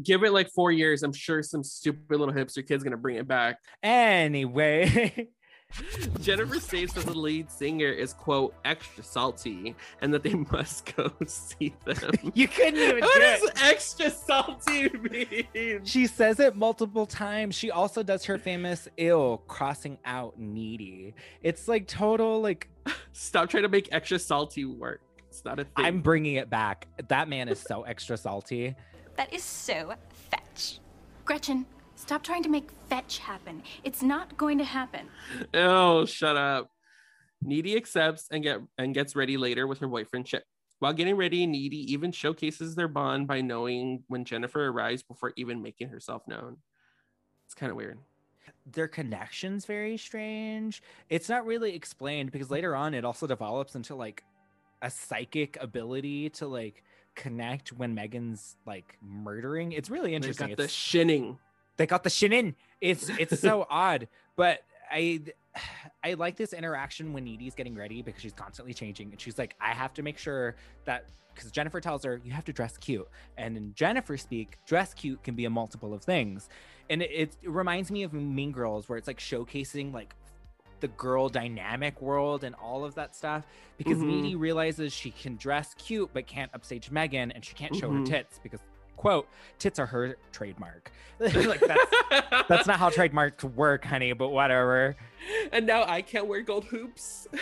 Give 0.00 0.22
it 0.22 0.32
like 0.32 0.48
four 0.50 0.70
years. 0.70 1.02
I'm 1.02 1.12
sure 1.12 1.42
some 1.42 1.64
stupid 1.64 2.16
little 2.20 2.32
hipster 2.32 2.64
kid's 2.64 2.84
gonna 2.84 2.96
bring 2.96 3.16
it 3.16 3.26
back. 3.26 3.56
Anyway. 3.82 5.28
Jennifer 6.20 6.60
states 6.60 6.92
that 6.94 7.06
the 7.06 7.16
lead 7.16 7.50
singer 7.50 7.88
is 7.88 8.12
quote 8.12 8.54
extra 8.64 9.02
salty 9.02 9.74
and 10.00 10.12
that 10.12 10.22
they 10.22 10.34
must 10.52 10.94
go 10.96 11.12
see 11.26 11.74
them. 11.84 12.12
you 12.34 12.48
couldn't 12.48 12.76
even 12.76 13.00
What 13.00 13.14
do 13.14 13.20
does 13.20 13.50
extra 13.62 14.10
salty 14.10 14.88
mean? 14.90 15.84
She 15.84 16.06
says 16.06 16.40
it 16.40 16.56
multiple 16.56 17.06
times. 17.06 17.54
She 17.54 17.70
also 17.70 18.02
does 18.02 18.24
her 18.24 18.38
famous 18.38 18.88
ill 18.96 19.42
crossing 19.46 19.98
out 20.04 20.38
needy. 20.38 21.14
It's 21.42 21.68
like 21.68 21.86
total 21.86 22.40
like 22.40 22.68
Stop 23.12 23.50
trying 23.50 23.64
to 23.64 23.68
make 23.68 23.88
extra 23.92 24.18
salty 24.18 24.64
work. 24.64 25.02
It's 25.28 25.44
not 25.44 25.58
a 25.58 25.64
thing. 25.64 25.84
I'm 25.84 26.00
bringing 26.00 26.34
it 26.34 26.48
back. 26.48 26.86
That 27.08 27.28
man 27.28 27.48
is 27.48 27.60
so 27.60 27.82
extra 27.82 28.16
salty. 28.16 28.74
That 29.16 29.32
is 29.32 29.42
so 29.42 29.92
fetch. 30.30 30.78
Gretchen, 31.24 31.66
stop 32.08 32.22
trying 32.22 32.42
to 32.42 32.48
make 32.48 32.70
fetch 32.88 33.18
happen. 33.18 33.62
It's 33.84 34.02
not 34.02 34.34
going 34.38 34.56
to 34.56 34.64
happen. 34.64 35.08
Oh, 35.52 36.06
shut 36.06 36.38
up. 36.38 36.70
Needy 37.42 37.76
accepts 37.76 38.28
and 38.30 38.42
get 38.42 38.60
and 38.78 38.94
gets 38.94 39.14
ready 39.14 39.36
later 39.36 39.66
with 39.66 39.80
her 39.80 39.88
boyfriend 39.88 40.24
Chip. 40.24 40.42
While 40.78 40.94
getting 40.94 41.16
ready, 41.16 41.46
Needy 41.46 41.92
even 41.92 42.10
showcases 42.10 42.74
their 42.74 42.88
bond 42.88 43.26
by 43.28 43.42
knowing 43.42 44.04
when 44.08 44.24
Jennifer 44.24 44.68
arrives 44.68 45.02
before 45.02 45.34
even 45.36 45.60
making 45.60 45.90
herself 45.90 46.22
known. 46.26 46.56
It's 47.44 47.54
kind 47.54 47.68
of 47.70 47.76
weird. 47.76 47.98
Their 48.64 48.88
connection's 48.88 49.66
very 49.66 49.98
strange. 49.98 50.82
It's 51.10 51.28
not 51.28 51.44
really 51.44 51.74
explained 51.74 52.32
because 52.32 52.50
later 52.50 52.74
on 52.74 52.94
it 52.94 53.04
also 53.04 53.26
develops 53.26 53.74
into 53.74 53.94
like 53.94 54.24
a 54.80 54.90
psychic 54.90 55.58
ability 55.60 56.30
to 56.30 56.46
like 56.46 56.82
connect 57.14 57.70
when 57.74 57.94
Megan's 57.94 58.56
like 58.64 58.96
murdering. 59.02 59.72
It's 59.72 59.90
really 59.90 60.10
They 60.10 60.16
interesting. 60.16 60.48
got 60.48 60.56
the 60.56 60.68
shinning. 60.68 61.38
They 61.78 61.86
got 61.86 62.02
the 62.04 62.10
shinin. 62.10 62.54
It's 62.82 63.08
it's 63.08 63.40
so 63.40 63.66
odd, 63.70 64.06
but 64.36 64.60
I 64.90 65.22
I 66.04 66.12
like 66.14 66.36
this 66.36 66.52
interaction 66.52 67.12
when 67.12 67.24
Needy's 67.24 67.54
getting 67.54 67.74
ready 67.74 68.02
because 68.02 68.20
she's 68.20 68.34
constantly 68.34 68.74
changing, 68.74 69.10
and 69.12 69.20
she's 69.20 69.38
like, 69.38 69.56
I 69.60 69.72
have 69.72 69.94
to 69.94 70.02
make 70.02 70.18
sure 70.18 70.54
that 70.84 71.06
because 71.34 71.50
Jennifer 71.50 71.80
tells 71.80 72.04
her 72.04 72.20
you 72.24 72.32
have 72.32 72.44
to 72.44 72.52
dress 72.52 72.76
cute, 72.76 73.08
and 73.36 73.56
in 73.56 73.72
Jennifer 73.74 74.16
speak, 74.16 74.58
dress 74.66 74.92
cute 74.92 75.22
can 75.22 75.34
be 75.34 75.44
a 75.46 75.50
multiple 75.50 75.94
of 75.94 76.02
things, 76.02 76.48
and 76.90 77.00
it, 77.02 77.10
it, 77.12 77.36
it 77.42 77.50
reminds 77.50 77.90
me 77.90 78.02
of 78.02 78.12
Mean 78.12 78.52
Girls 78.52 78.88
where 78.88 78.98
it's 78.98 79.06
like 79.08 79.18
showcasing 79.18 79.92
like 79.92 80.14
the 80.80 80.88
girl 80.88 81.28
dynamic 81.28 82.00
world 82.00 82.44
and 82.44 82.54
all 82.54 82.84
of 82.84 82.94
that 82.94 83.16
stuff 83.16 83.44
because. 83.78 83.98
Needy 83.98 84.36
realizes 84.36 84.92
she 84.92 85.10
can 85.10 85.34
dress 85.36 85.74
cute 85.74 86.08
but 86.12 86.24
can't 86.28 86.52
upstage 86.54 86.88
Megan 86.92 87.32
and 87.32 87.44
she 87.44 87.52
can't 87.54 87.74
show 87.74 87.90
her 87.90 87.98
Mhm. 87.98 88.06
tits 88.06 88.38
because 88.44 88.60
quote 88.98 89.26
tits 89.58 89.78
are 89.78 89.86
her 89.86 90.16
trademark 90.32 90.92
like 91.18 91.60
that's 91.60 92.48
that's 92.48 92.66
not 92.66 92.78
how 92.78 92.90
trademarks 92.90 93.42
work 93.42 93.84
honey 93.84 94.12
but 94.12 94.28
whatever 94.28 94.94
And 95.52 95.66
now 95.66 95.84
I 95.84 96.02
can't 96.02 96.26
wear 96.26 96.42
gold 96.42 96.64
hoops. 96.64 97.26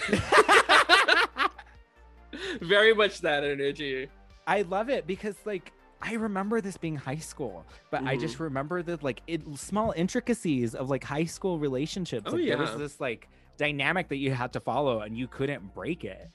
Very 2.60 2.94
much 2.94 3.20
that 3.22 3.44
energy. 3.44 4.08
I 4.46 4.62
love 4.62 4.88
it 4.90 5.06
because 5.06 5.36
like 5.44 5.72
I 6.02 6.14
remember 6.14 6.60
this 6.60 6.76
being 6.76 6.96
high 6.96 7.16
school, 7.16 7.64
but 7.90 8.04
I 8.04 8.16
just 8.16 8.34
mm-hmm. 8.34 8.44
remember 8.44 8.82
the 8.82 8.98
like 9.00 9.22
it, 9.26 9.42
small 9.56 9.92
intricacies 9.96 10.74
of 10.74 10.90
like 10.90 11.04
high 11.04 11.24
school 11.24 11.58
relationships. 11.58 12.24
Oh, 12.26 12.36
like, 12.36 12.46
There 12.46 12.58
was 12.58 12.76
this 12.76 13.00
like 13.00 13.28
dynamic 13.56 14.08
that 14.08 14.16
you 14.16 14.32
had 14.32 14.52
to 14.52 14.60
follow 14.60 15.00
and 15.00 15.16
you 15.16 15.26
couldn't 15.26 15.74
break 15.74 16.04
it. 16.04 16.30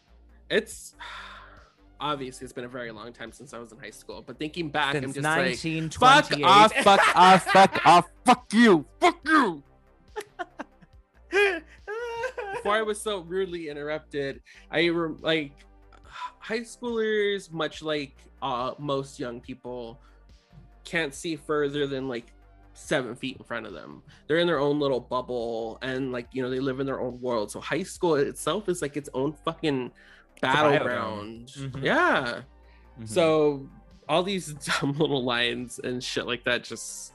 It's 0.49 0.95
obviously 2.01 2.43
it's 2.43 2.53
been 2.53 2.65
a 2.65 2.69
very 2.69 2.91
long 2.91 3.13
time 3.13 3.31
since 3.31 3.53
I 3.53 3.59
was 3.59 3.71
in 3.71 3.77
high 3.77 3.91
school, 3.91 4.23
but 4.25 4.37
thinking 4.37 4.69
back, 4.69 4.95
I'm 4.95 5.03
Since 5.03 5.15
just 5.15 5.23
like, 5.23 5.57
fuck 5.93 6.31
off, 6.43 6.73
fuck 6.73 7.15
off, 7.15 7.45
fuck 7.45 7.81
off, 7.85 8.05
fuck 8.25 8.51
you, 8.51 8.85
fuck 8.99 9.19
you. 9.25 9.63
Before 12.53 12.75
I 12.75 12.81
was 12.81 12.99
so 12.99 13.19
rudely 13.19 13.69
interrupted, 13.69 14.41
I 14.69 14.85
re- 14.87 15.15
like 15.21 15.51
high 16.03 16.59
schoolers, 16.59 17.51
much 17.51 17.81
like 17.81 18.17
uh, 18.41 18.73
most 18.77 19.19
young 19.19 19.39
people, 19.39 19.99
can't 20.83 21.13
see 21.13 21.35
further 21.35 21.87
than 21.87 22.07
like 22.07 22.33
seven 22.73 23.15
feet 23.15 23.37
in 23.37 23.43
front 23.43 23.65
of 23.65 23.73
them. 23.73 24.01
They're 24.27 24.39
in 24.39 24.47
their 24.47 24.59
own 24.59 24.79
little 24.79 24.99
bubble, 24.99 25.77
and 25.81 26.11
like 26.11 26.27
you 26.31 26.41
know, 26.41 26.49
they 26.49 26.59
live 26.59 26.79
in 26.79 26.85
their 26.85 26.99
own 26.99 27.21
world. 27.21 27.51
So 27.51 27.59
high 27.59 27.83
school 27.83 28.15
itself 28.15 28.67
is 28.67 28.81
like 28.81 28.97
its 28.97 29.09
own 29.13 29.33
fucking. 29.45 29.91
Battleground. 30.41 31.47
Mhm. 31.47 31.83
Yeah. 31.83 32.41
Mhm. 32.99 33.07
So 33.07 33.67
all 34.09 34.23
these 34.23 34.53
dumb 34.81 34.93
little 34.93 35.23
lines 35.23 35.79
and 35.83 36.03
shit 36.03 36.25
like 36.27 36.43
that 36.43 36.63
just 36.63 37.13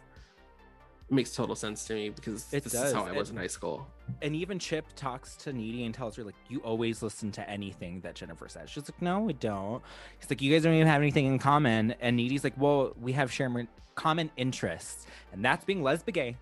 makes 1.11 1.33
total 1.35 1.55
sense 1.55 1.85
to 1.85 1.95
me 1.95 2.09
because 2.11 2.53
It 2.53 2.65
this 2.65 2.73
does. 2.73 2.87
is 2.89 2.93
how 2.93 3.05
I 3.05 3.13
was 3.13 3.29
It- 3.29 3.33
in 3.35 3.39
high 3.39 3.47
school. 3.47 3.87
and 4.23 4.35
even 4.35 4.59
Chip 4.59 4.87
talks 4.97 5.37
to 5.37 5.53
Needy 5.53 5.85
and 5.85 5.95
tells 5.95 6.17
her 6.17 6.25
like, 6.25 6.35
"You 6.49 6.59
always 6.61 7.03
listen 7.03 7.31
to 7.33 7.49
anything 7.49 8.01
that 8.01 8.15
Jennifer 8.17 8.49
says." 8.49 8.71
She's 8.71 8.89
like, 8.91 9.01
"No, 9.03 9.21
we 9.21 9.33
don't." 9.35 9.83
He's 10.19 10.29
like, 10.31 10.41
"You 10.43 10.53
guys 10.53 10.63
don't 10.65 10.75
even 10.75 10.87
have 10.89 11.03
anything 11.03 11.27
in 11.27 11.39
common." 11.39 11.93
And 12.01 12.17
Needy's 12.17 12.43
like, 12.45 12.55
"Well, 12.57 12.93
we 13.01 13.13
have 13.13 13.33
shared 13.33 13.69
common 13.95 14.31
interests, 14.37 15.07
and 15.33 15.45
that's 15.45 15.65
being 15.65 15.83
lesbian 15.83 16.13
gay." 16.15 16.37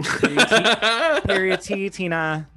Period 0.20 1.22
period 1.26 1.60
T, 1.60 1.90
Tina. 1.90 2.48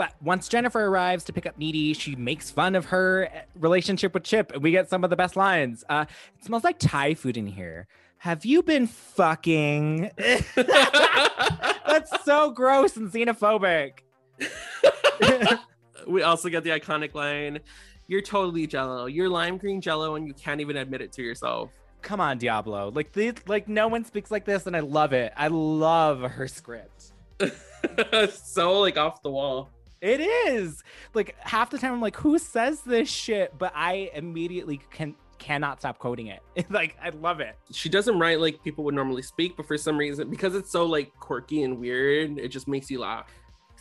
But 0.00 0.14
once 0.22 0.48
Jennifer 0.48 0.86
arrives 0.86 1.24
to 1.24 1.32
pick 1.34 1.44
up 1.44 1.58
Needy, 1.58 1.92
she 1.92 2.16
makes 2.16 2.50
fun 2.50 2.74
of 2.74 2.86
her 2.86 3.28
eh, 3.30 3.42
relationship 3.54 4.14
with 4.14 4.22
Chip, 4.22 4.50
and 4.50 4.62
we 4.62 4.70
get 4.70 4.88
some 4.88 5.04
of 5.04 5.10
the 5.10 5.16
best 5.16 5.36
lines. 5.36 5.84
Uh, 5.90 6.06
it 6.38 6.42
smells 6.46 6.64
like 6.64 6.78
Thai 6.78 7.12
food 7.12 7.36
in 7.36 7.46
here. 7.46 7.86
Have 8.16 8.46
you 8.46 8.62
been 8.62 8.86
fucking? 8.86 10.10
That's 10.56 12.24
so 12.24 12.50
gross 12.50 12.96
and 12.96 13.12
xenophobic. 13.12 13.98
we 16.06 16.22
also 16.22 16.48
get 16.48 16.64
the 16.64 16.70
iconic 16.70 17.14
line 17.14 17.58
you're 18.06 18.22
totally 18.22 18.66
jello 18.66 19.04
you're 19.04 19.28
lime 19.28 19.58
green 19.58 19.82
jello 19.82 20.14
and 20.14 20.26
you 20.26 20.32
can't 20.32 20.62
even 20.62 20.78
admit 20.78 21.02
it 21.02 21.12
to 21.12 21.20
yourself 21.22 21.70
Come 22.00 22.18
on, 22.18 22.38
Diablo. 22.38 22.90
Like 22.94 23.12
this, 23.12 23.34
like 23.46 23.68
no 23.68 23.86
one 23.86 24.06
speaks 24.06 24.30
like 24.30 24.46
this, 24.46 24.66
and 24.66 24.74
I 24.74 24.80
love 24.80 25.12
it. 25.12 25.34
I 25.36 25.48
love 25.48 26.22
her 26.22 26.48
script. 26.48 27.12
so 28.32 28.80
like 28.80 28.96
off 28.96 29.22
the 29.22 29.30
wall 29.30 29.68
It 30.00 30.20
is 30.20 30.82
like 31.14 31.36
half 31.40 31.70
the 31.70 31.78
time 31.78 31.92
I'm 31.92 32.00
like, 32.00 32.16
who 32.16 32.38
says 32.38 32.80
this 32.82 33.08
shit? 33.08 33.56
But 33.58 33.72
I 33.74 34.10
immediately 34.14 34.80
can 34.90 35.14
cannot 35.38 35.80
stop 35.80 35.98
quoting 35.98 36.26
it. 36.26 36.42
like 36.70 36.96
I 37.02 37.10
love 37.10 37.40
it. 37.40 37.56
she 37.72 37.88
doesn't 37.88 38.18
write 38.18 38.40
like 38.40 38.62
people 38.62 38.84
would 38.84 38.94
normally 38.94 39.22
speak 39.22 39.56
but 39.56 39.66
for 39.66 39.78
some 39.78 39.96
reason 39.96 40.28
because 40.28 40.54
it's 40.54 40.70
so 40.70 40.84
like 40.84 41.12
quirky 41.18 41.62
and 41.62 41.78
weird 41.78 42.38
it 42.38 42.48
just 42.48 42.68
makes 42.68 42.90
you 42.90 43.00
laugh 43.00 43.32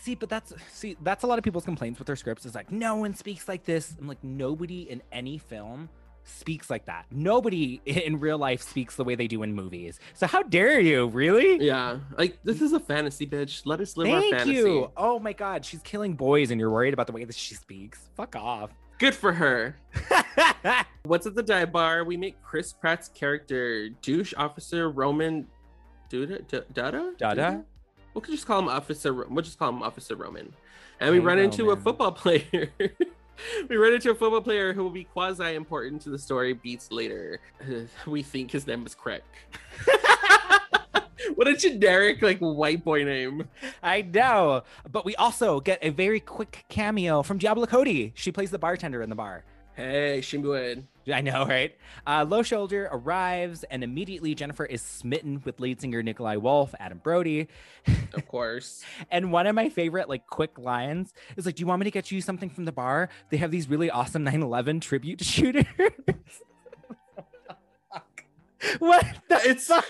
See, 0.01 0.15
but 0.15 0.29
that's 0.29 0.53
see, 0.71 0.95
that's 1.01 1.25
a 1.25 1.27
lot 1.27 1.37
of 1.37 1.43
people's 1.43 1.65
complaints 1.65 1.99
with 1.99 2.05
their 2.07 2.15
scripts. 2.15 2.45
Is 2.45 2.55
like 2.55 2.71
no 2.71 2.95
one 2.95 3.13
speaks 3.13 3.47
like 3.49 3.65
this. 3.65 3.95
I'm 3.99 4.07
like 4.07 4.23
nobody 4.23 4.89
in 4.89 5.03
any 5.11 5.37
film 5.37 5.89
speaks 6.29 6.69
like 6.69 6.85
that. 6.85 7.05
Nobody 7.11 7.81
in 7.85 8.19
real 8.19 8.37
life 8.37 8.61
speaks 8.61 8.95
the 8.95 9.03
way 9.03 9.15
they 9.15 9.27
do 9.27 9.43
in 9.43 9.53
movies. 9.53 9.99
So 10.13 10.27
how 10.27 10.43
dare 10.43 10.79
you? 10.79 11.07
Really? 11.07 11.65
yeah 11.65 11.99
like 12.17 12.37
this 12.43 12.61
is 12.61 12.73
a 12.73 12.79
fantasy 12.79 13.25
bitch 13.27 13.61
let 13.65 13.79
us 13.81 13.97
live 13.97 14.13
our 14.13 14.21
fantasy. 14.21 14.53
Thank 14.53 14.65
you. 14.65 14.91
Oh 14.95 15.19
my 15.19 15.33
god, 15.33 15.65
she's 15.65 15.81
killing 15.81 16.13
boys, 16.13 16.51
and 16.51 16.59
you're 16.59 16.69
worried 16.71 16.93
about 16.93 17.07
the 17.07 17.13
way 17.13 17.23
that 17.25 17.35
she 17.35 17.55
speaks. 17.55 18.09
Fuck 18.15 18.35
off. 18.35 18.71
good 18.99 19.15
for 19.15 19.31
her 19.33 19.75
what's 21.03 21.25
at 21.25 21.33
the 21.33 21.41
dive 21.43 21.71
bar 21.71 22.03
we 22.03 22.17
meet 22.17 22.35
chris 22.43 22.73
pratt's 22.73 23.07
character 23.07 23.87
douche 24.01 24.33
officer 24.35 24.89
roman 24.91 25.47
duda 26.09 26.41
dada 26.73 27.13
Dada? 27.17 27.63
we'll 28.13 28.21
just 28.21 28.45
call 28.45 28.59
him 28.59 28.67
officer 28.67 29.13
we'll 29.13 29.41
just 29.43 29.57
call 29.57 29.69
him 29.69 29.81
officer 29.81 30.15
roman 30.17 30.53
and 30.99 31.11
we 31.11 31.17
Hey, 31.19 31.23
run 31.25 31.39
into 31.39 31.71
a 31.71 31.77
football 31.77 32.11
player 32.23 32.71
we 33.67 33.75
run 33.75 33.93
into 33.93 34.11
a 34.11 34.15
football 34.15 34.41
player 34.41 34.73
who 34.73 34.83
will 34.83 34.89
be 34.89 35.03
quasi 35.03 35.55
important 35.55 36.01
to 36.01 36.09
the 36.09 36.19
story 36.19 36.53
beats 36.53 36.91
later 36.91 37.39
we 38.07 38.21
think 38.21 38.51
his 38.51 38.67
name 38.67 38.85
is 38.85 38.95
craig 38.95 39.23
what 41.35 41.47
a 41.47 41.55
generic 41.55 42.21
like 42.21 42.39
white 42.39 42.83
boy 42.83 43.03
name. 43.03 43.47
I 43.81 44.01
know. 44.01 44.63
But 44.91 45.05
we 45.05 45.15
also 45.15 45.59
get 45.59 45.79
a 45.81 45.89
very 45.89 46.19
quick 46.19 46.65
cameo 46.69 47.23
from 47.23 47.37
Diablo 47.37 47.65
Cody. 47.65 48.13
She 48.15 48.31
plays 48.31 48.51
the 48.51 48.59
bartender 48.59 49.01
in 49.01 49.09
the 49.09 49.15
bar. 49.15 49.43
Hey, 49.75 50.21
Shimbued. 50.21 50.85
I 51.13 51.21
know, 51.21 51.45
right? 51.45 51.75
Uh, 52.05 52.25
Low 52.27 52.43
Shoulder 52.43 52.89
arrives, 52.91 53.63
and 53.65 53.83
immediately 53.83 54.35
Jennifer 54.35 54.65
is 54.65 54.81
smitten 54.81 55.41
with 55.45 55.59
lead 55.59 55.81
singer 55.81 56.01
Nikolai 56.03 56.35
Wolf, 56.37 56.73
Adam 56.79 56.99
Brody. 57.03 57.47
Of 58.13 58.27
course. 58.27 58.83
and 59.11 59.31
one 59.31 59.47
of 59.47 59.55
my 59.55 59.69
favorite, 59.69 60.09
like, 60.09 60.27
quick 60.27 60.57
lines 60.57 61.13
is 61.37 61.45
like, 61.45 61.55
Do 61.55 61.61
you 61.61 61.67
want 61.67 61.79
me 61.79 61.85
to 61.85 61.91
get 61.91 62.11
you 62.11 62.21
something 62.21 62.49
from 62.49 62.65
the 62.65 62.71
bar? 62.71 63.09
They 63.29 63.37
have 63.37 63.51
these 63.51 63.69
really 63.69 63.89
awesome 63.89 64.23
9 64.23 64.41
11 64.41 64.79
tribute 64.79 65.21
shooters. 65.23 65.65
what 68.79 69.05
the 69.29 69.39
It's 69.43 69.67
fuck? 69.67 69.85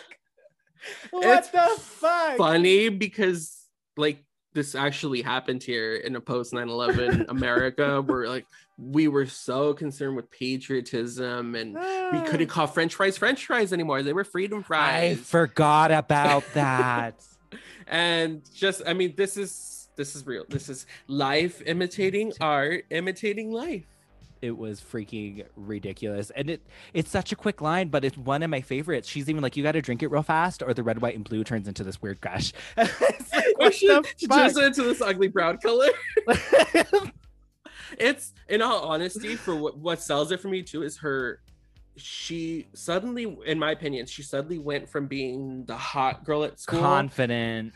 What 1.12 1.40
It's 1.40 1.50
the 1.50 1.68
fuck? 1.82 2.38
funny 2.38 2.90
because 2.90 3.66
like 3.98 4.24
this 4.54 4.76
actually 4.76 5.22
happened 5.22 5.62
here 5.62 5.96
in 5.96 6.16
a 6.16 6.22
post 6.22 6.54
9-11 6.54 7.28
America 7.30 8.02
where 8.02 8.28
like 8.28 8.46
we 8.82 9.08
were 9.08 9.26
so 9.26 9.74
concerned 9.74 10.16
with 10.16 10.32
patriotism 10.32 11.54
and 11.56 11.76
we 11.76 12.22
couldn't 12.30 12.50
ah. 12.50 12.54
call 12.54 12.68
French 12.68 12.96
fries 12.96 13.18
French 13.18 13.46
fries 13.46 13.74
anymore. 13.74 14.04
They 14.04 14.14
were 14.14 14.24
freedom 14.24 14.64
fries. 14.64 15.20
I 15.20 15.22
forgot 15.22 15.92
about 15.92 16.44
that. 16.54 17.22
and 17.88 18.42
just 18.54 18.82
I 18.88 18.94
mean 18.94 19.16
this 19.18 19.36
is 19.36 19.90
this 19.96 20.16
is 20.16 20.26
real. 20.26 20.46
This 20.48 20.70
is 20.70 20.86
life 21.08 21.62
imitating 21.66 22.32
art, 22.40 22.86
imitating 22.90 23.52
life. 23.52 23.86
it 24.42 24.58
was 24.58 24.80
freaking 24.80 25.46
ridiculous 25.58 26.30
and 26.32 26.50
it 26.50 26.62
it's 26.94 27.12
such 27.12 27.34
a 27.34 27.36
quick 27.36 27.60
line 27.60 27.90
but 27.90 28.06
it's 28.06 28.18
one 28.18 28.42
of 28.42 28.50
my 28.50 28.62
favorites 28.62 29.10
she's 29.10 29.30
even 29.30 29.44
like 29.44 29.58
you 29.58 29.64
got 29.64 29.74
to 29.74 29.82
drink 29.82 30.02
it 30.02 30.08
real 30.08 30.24
fast 30.24 30.64
or 30.64 30.74
the 30.74 30.82
red 30.82 31.02
white 31.02 31.14
and 31.14 31.26
blue 31.26 31.44
turns 31.44 31.68
into 31.68 31.84
this 31.84 32.02
weird 32.02 32.22
gush 32.22 32.54
like, 32.78 33.74
she, 33.74 34.00
she 34.16 34.28
turns 34.28 34.58
into 34.58 34.84
this 34.84 35.02
ugly 35.02 35.28
brown 35.28 35.58
color. 35.58 35.90
it's 38.00 38.34
in 38.48 38.62
all 38.62 38.84
honesty 38.84 39.36
for 39.36 39.56
what, 39.56 39.78
what 39.78 40.02
sells 40.02 40.32
it 40.32 40.40
for 40.40 40.48
me 40.48 40.64
too 40.64 40.84
is 40.84 40.98
her 40.98 41.42
she 41.96 42.68
suddenly 42.74 43.38
in 43.46 43.60
my 43.60 43.72
opinion 43.72 44.06
she 44.06 44.24
suddenly 44.24 44.58
went 44.58 44.88
from 44.90 45.06
being 45.06 45.66
the 45.66 45.76
hot 45.76 46.24
girl 46.24 46.44
at 46.44 46.60
school 46.60 46.80
confident. 46.80 47.74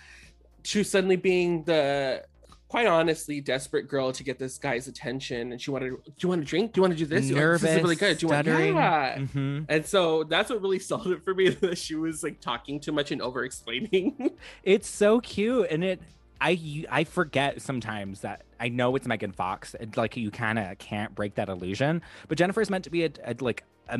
to 0.63 0.84
suddenly 0.84 1.17
being 1.17 1.63
the 1.65 2.24
quite 2.69 2.88
honestly 2.88 3.39
desperate 3.39 3.88
girl 3.88 4.11
to 4.11 4.24
get 4.24 4.39
this 4.39 4.57
guy's 4.57 4.88
attention 4.88 5.51
and 5.51 5.61
she 5.61 5.69
wanted 5.69 5.89
do 5.89 6.11
you 6.21 6.30
want 6.30 6.41
to 6.41 6.47
drink? 6.47 6.74
Do 6.74 6.80
you 6.80 6.82
want 6.82 6.93
to 6.93 6.97
do 6.97 7.05
this? 7.05 7.30
Nervous 7.30 7.61
this 7.61 7.76
is 7.76 7.84
really 7.84 7.95
good. 7.95 8.17
Do 8.17 8.26
you 8.26 8.34
want 8.34 8.47
yeah. 8.47 9.17
Mhm. 9.17 9.65
and 9.69 9.86
so 9.86 10.24
that's 10.24 10.49
what 10.49 10.59
really 10.59 10.80
sold 10.89 11.07
it 11.07 11.24
for 11.24 11.36
me 11.36 11.49
that 11.61 11.78
she 11.78 11.93
was 11.93 12.24
like 12.24 12.39
talking 12.39 12.80
too 12.80 12.91
much 12.91 13.11
and 13.11 13.21
over 13.21 13.43
explaining 13.43 14.32
it's 14.63 14.89
so 14.89 15.19
cute 15.19 15.67
and 15.69 15.84
it 15.84 16.01
I 16.44 16.86
I 16.91 17.04
forget 17.06 17.62
sometimes 17.62 18.22
that 18.22 18.44
I 18.60 18.70
know 18.70 18.96
it's 18.96 19.08
Megan 19.08 19.32
Fox. 19.32 19.74
and, 19.80 19.96
like 19.98 20.18
you 20.18 20.30
kind 20.30 20.60
of 20.60 20.78
can't 20.78 21.16
break 21.16 21.36
that 21.36 21.50
illusion. 21.50 22.02
But 22.28 22.38
Jennifer 22.38 22.62
is 22.62 22.70
meant 22.70 22.84
to 22.84 22.89
be 22.89 23.06
a, 23.06 23.12
a 23.26 23.36
like 23.39 23.64
a 23.89 24.00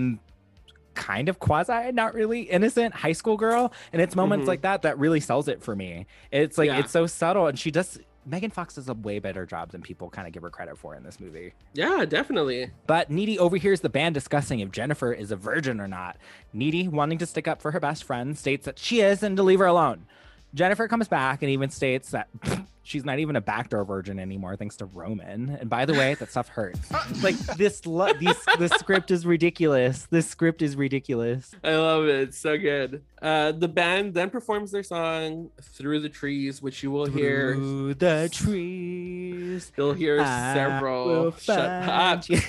kind 0.94 1.28
of 1.30 1.40
quasi, 1.40 1.92
not 1.92 2.14
really 2.14 2.42
innocent 2.42 2.94
high 2.94 3.14
school 3.14 3.36
girl, 3.38 3.74
and 3.92 4.02
it's 4.02 4.16
moments 4.16 4.44
Mhm. 4.46 4.48
like 4.50 4.62
that 4.62 4.84
that 4.84 5.00
really 5.00 5.20
sells 5.20 5.48
it 5.48 5.64
for 5.64 5.76
me. 5.76 6.06
It's 6.32 6.58
like 6.58 6.68
Yeah. 6.68 6.80
it's 6.80 6.92
so 6.92 7.08
subtle, 7.08 7.48
and 7.48 7.58
she 7.58 7.72
does. 7.72 8.00
Megan 8.26 8.52
Fox 8.52 8.76
does 8.76 8.88
a 8.88 8.94
way 8.94 9.20
better 9.20 9.46
job 9.46 9.72
than 9.72 9.82
people 9.82 10.10
kind 10.10 10.28
of 10.28 10.34
give 10.34 10.44
her 10.44 10.50
credit 10.50 10.78
for 10.78 10.96
in 10.96 11.04
this 11.04 11.20
movie. 11.20 11.54
yeah 11.74 12.06
definitely 12.06 12.70
But 12.88 13.10
Needy 13.10 13.38
overhears 13.38 13.82
the 13.82 13.90
band 13.90 14.14
discussing 14.16 14.62
if 14.62 14.72
Jennifer 14.72 15.12
is 15.12 15.30
a 15.32 15.36
virgin 15.36 15.82
or 15.82 15.90
not. 15.90 16.16
Needy, 16.54 16.88
wanting 16.88 17.18
to 17.18 17.26
stick 17.26 17.50
up 17.50 17.62
for 17.62 17.72
her 17.72 17.82
best 17.82 18.06
friend, 18.06 18.38
states 18.38 18.64
that 18.66 18.80
she 18.80 19.02
is 19.02 19.24
and 19.24 19.36
to 19.36 19.44
leave 19.44 19.60
her 19.60 19.66
alone. 19.66 20.06
Jennifer 20.54 20.88
comes 20.88 21.08
back 21.08 21.42
and 21.42 21.50
even 21.52 21.70
states 21.70 22.12
that 22.12 22.28
she's 22.84 23.04
not 23.04 23.18
even 23.20 23.36
a 23.36 23.42
backdoor 23.42 23.84
virgin 23.86 24.20
anymore, 24.20 24.56
thanks 24.56 24.76
to 24.78 24.86
Roman. 24.86 25.50
And 25.50 25.70
by 25.70 25.86
the 25.86 25.94
way, 25.94 26.14
that 26.16 26.30
stuff 26.30 26.48
hurts. 26.50 26.80
like 27.24 27.36
this, 27.58 27.86
lo- 27.86 28.14
these, 28.14 28.36
this 28.60 28.72
script 28.74 29.10
is 29.10 29.26
ridiculous. 29.26 30.08
This 30.12 30.28
script 30.30 30.62
is 30.62 30.76
ridiculous. 30.76 31.52
I 31.64 31.76
love 31.76 32.06
it. 32.06 32.30
It's 32.30 32.38
so 32.38 32.58
good. 32.58 33.02
Uh, 33.22 33.52
the 33.54 33.68
band 33.68 34.14
then 34.14 34.30
performs 34.30 34.72
their 34.72 34.84
song 34.84 35.50
"Through 35.62 36.02
the 36.02 36.10
Trees," 36.10 36.62
which 36.62 36.84
you 36.84 36.92
will 36.92 37.06
hear. 37.06 37.56
Through 37.56 37.94
the 37.96 38.30
trees. 38.32 39.72
You'll 39.78 39.94
hear 39.94 40.20
I 40.22 40.54
several. 40.54 41.06
will 41.08 41.32
Shut 41.38 41.58
up. 41.60 42.28
you. 42.30 42.40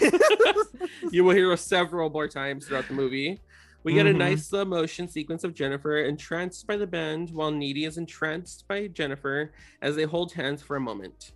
you 1.13 1.25
will 1.25 1.35
hear 1.35 1.57
several 1.57 2.11
more 2.11 2.27
times 2.29 2.67
throughout 2.67 2.89
the 2.89 2.95
movie. 2.95 3.41
We 3.85 3.93
get 3.95 4.07
Mhm. 4.07 4.11
a 4.11 4.15
nice 4.15 4.47
slow 4.47 4.65
motion 4.65 5.09
sequence 5.09 5.45
of 5.45 5.55
Jennifer 5.55 5.99
entranced 5.99 6.67
by 6.67 6.77
the 6.77 6.87
band, 6.87 7.31
while 7.31 7.51
Needy 7.51 7.85
is 7.85 7.99
entranced 7.99 8.67
by 8.67 8.87
Jennifer 8.89 9.53
as 9.83 9.95
they 9.95 10.05
hold 10.05 10.33
hands 10.33 10.63
for 10.63 10.75
a 10.77 10.81
moment. 10.81 11.33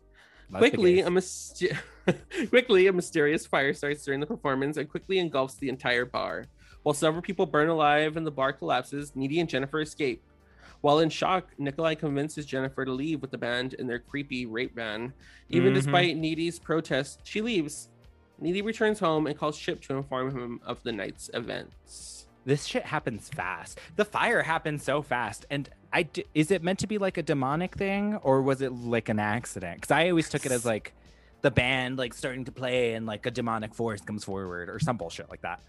That's 0.50 0.60
quickly, 0.62 1.00
a 1.00 1.10
myst- 1.10 1.62
quickly, 2.48 2.86
a 2.86 2.92
mysterious 2.92 3.44
fire 3.46 3.74
starts 3.74 4.02
during 4.04 4.20
the 4.20 4.26
performance 4.26 4.78
and 4.78 4.88
quickly 4.88 5.18
engulfs 5.18 5.56
the 5.56 5.68
entire 5.68 6.06
bar. 6.06 6.46
While 6.82 6.94
several 6.94 7.20
people 7.20 7.44
burn 7.44 7.68
alive 7.68 8.16
and 8.16 8.26
the 8.26 8.30
bar 8.30 8.54
collapses, 8.54 9.14
Needy 9.14 9.40
and 9.40 9.48
Jennifer 9.48 9.80
escape. 9.82 10.22
While 10.80 11.00
in 11.00 11.10
shock, 11.10 11.50
Nikolai 11.58 11.96
convinces 11.96 12.46
Jennifer 12.46 12.84
to 12.86 12.92
leave 12.92 13.20
with 13.20 13.30
the 13.32 13.36
band 13.36 13.74
in 13.74 13.88
their 13.88 13.98
creepy 13.98 14.46
rape 14.46 14.74
van. 14.74 15.12
Even 15.50 15.72
Mhm. 15.72 15.76
despite 15.76 16.16
Needy's 16.16 16.58
protest, 16.58 17.20
she 17.24 17.42
leaves. 17.42 17.90
Needy 18.40 18.62
returns 18.62 19.00
home 19.00 19.26
and 19.26 19.36
calls 19.36 19.58
Chip 19.58 19.82
to 19.82 19.96
inform 19.96 20.30
him 20.30 20.60
of 20.64 20.82
the 20.84 20.92
night's 20.92 21.28
events. 21.34 22.17
This 22.48 22.64
shit 22.64 22.84
happens 22.86 23.28
fast. 23.28 23.78
The 23.96 24.04
fire 24.06 24.42
happens 24.42 24.82
so 24.82 25.02
fast, 25.02 25.44
and 25.50 25.68
I 25.92 26.04
d- 26.04 26.24
is 26.34 26.50
it 26.50 26.62
meant 26.62 26.78
to 26.80 26.86
be 26.86 26.96
like 26.98 27.18
a 27.18 27.22
demonic 27.22 27.76
thing, 27.76 28.16
or 28.16 28.40
was 28.42 28.62
it 28.62 28.72
like 28.72 29.08
an 29.10 29.18
accident? 29.18 29.80
Because 29.82 29.90
I 29.90 30.08
always 30.08 30.28
took 30.30 30.46
it 30.46 30.52
as 30.52 30.64
like 30.64 30.94
the 31.42 31.50
band 31.50 31.98
like 31.98 32.14
starting 32.14 32.44
to 32.46 32.52
play 32.52 32.94
and 32.94 33.04
like 33.06 33.26
a 33.26 33.30
demonic 33.30 33.74
force 33.74 34.00
comes 34.00 34.24
forward 34.24 34.68
or 34.70 34.78
some 34.80 34.96
bullshit 34.96 35.28
like 35.30 35.42
that. 35.42 35.60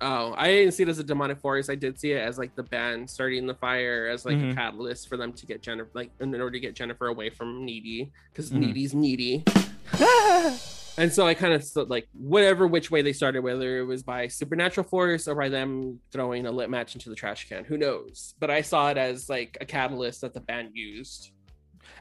Oh, 0.00 0.32
I 0.38 0.46
didn't 0.48 0.72
see 0.72 0.84
it 0.84 0.88
as 0.88 0.98
a 0.98 1.04
demonic 1.04 1.38
force. 1.40 1.68
I 1.68 1.74
did 1.74 1.98
see 2.00 2.12
it 2.12 2.20
as 2.26 2.38
like 2.38 2.54
the 2.54 2.62
band 2.62 3.10
starting 3.10 3.46
the 3.46 3.54
fire 3.54 4.06
as 4.06 4.24
like 4.24 4.36
Mhm. 4.38 4.52
a 4.52 4.54
catalyst 4.54 5.08
for 5.08 5.16
them 5.18 5.32
to 5.34 5.44
get 5.46 5.60
Jennifer, 5.62 5.90
like 5.92 6.10
in 6.20 6.32
order 6.34 6.52
to 6.52 6.60
get 6.60 6.74
Jennifer 6.74 7.08
away 7.08 7.28
from 7.28 7.64
Needy, 7.66 8.10
because 8.32 8.50
Mhm. 8.50 8.60
Needy's 8.60 8.94
needy. 8.94 9.44
and 10.96 11.12
so 11.12 11.26
I 11.26 11.34
kind 11.34 11.54
of 11.54 11.90
like 11.90 12.08
whatever 12.12 12.66
which 12.66 12.90
way 12.90 13.02
they 13.02 13.12
started, 13.12 13.42
whether 13.42 13.78
it 13.78 13.84
was 13.84 14.02
by 14.02 14.28
supernatural 14.28 14.86
force 14.86 15.28
or 15.28 15.34
by 15.34 15.48
them 15.48 16.00
throwing 16.12 16.46
a 16.46 16.50
lit 16.50 16.70
match 16.70 16.94
into 16.94 17.08
the 17.08 17.16
trash 17.16 17.48
can, 17.48 17.64
who 17.64 17.76
knows? 17.76 18.34
But 18.38 18.50
I 18.50 18.62
saw 18.62 18.90
it 18.90 18.98
as 18.98 19.28
like 19.28 19.58
a 19.60 19.64
catalyst 19.64 20.20
that 20.22 20.34
the 20.34 20.40
band 20.40 20.70
used. 20.74 21.30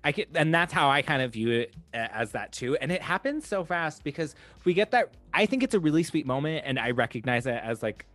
I 0.04 0.12
can, 0.12 0.26
and 0.36 0.54
that's 0.54 0.72
how 0.72 0.90
I 0.90 1.02
kind 1.02 1.22
of 1.22 1.34
view 1.34 1.50
it 1.52 1.76
as 1.94 2.32
that 2.32 2.52
too. 2.52 2.78
And 2.78 2.92
it 2.92 3.02
happens 3.02 3.48
so 3.48 3.64
fast 3.64 4.04
because 4.04 4.36
we 4.64 4.74
get 4.74 4.92
that. 4.92 5.14
I 5.34 5.46
think 5.46 5.64
it's 5.64 5.74
a 5.74 5.80
really 5.80 6.04
sweet 6.04 6.26
moment, 6.26 6.64
and 6.66 6.80
I 6.80 6.92
recognize 6.92 7.46
it 7.46 7.60
as 7.62 7.84
like 7.84 8.06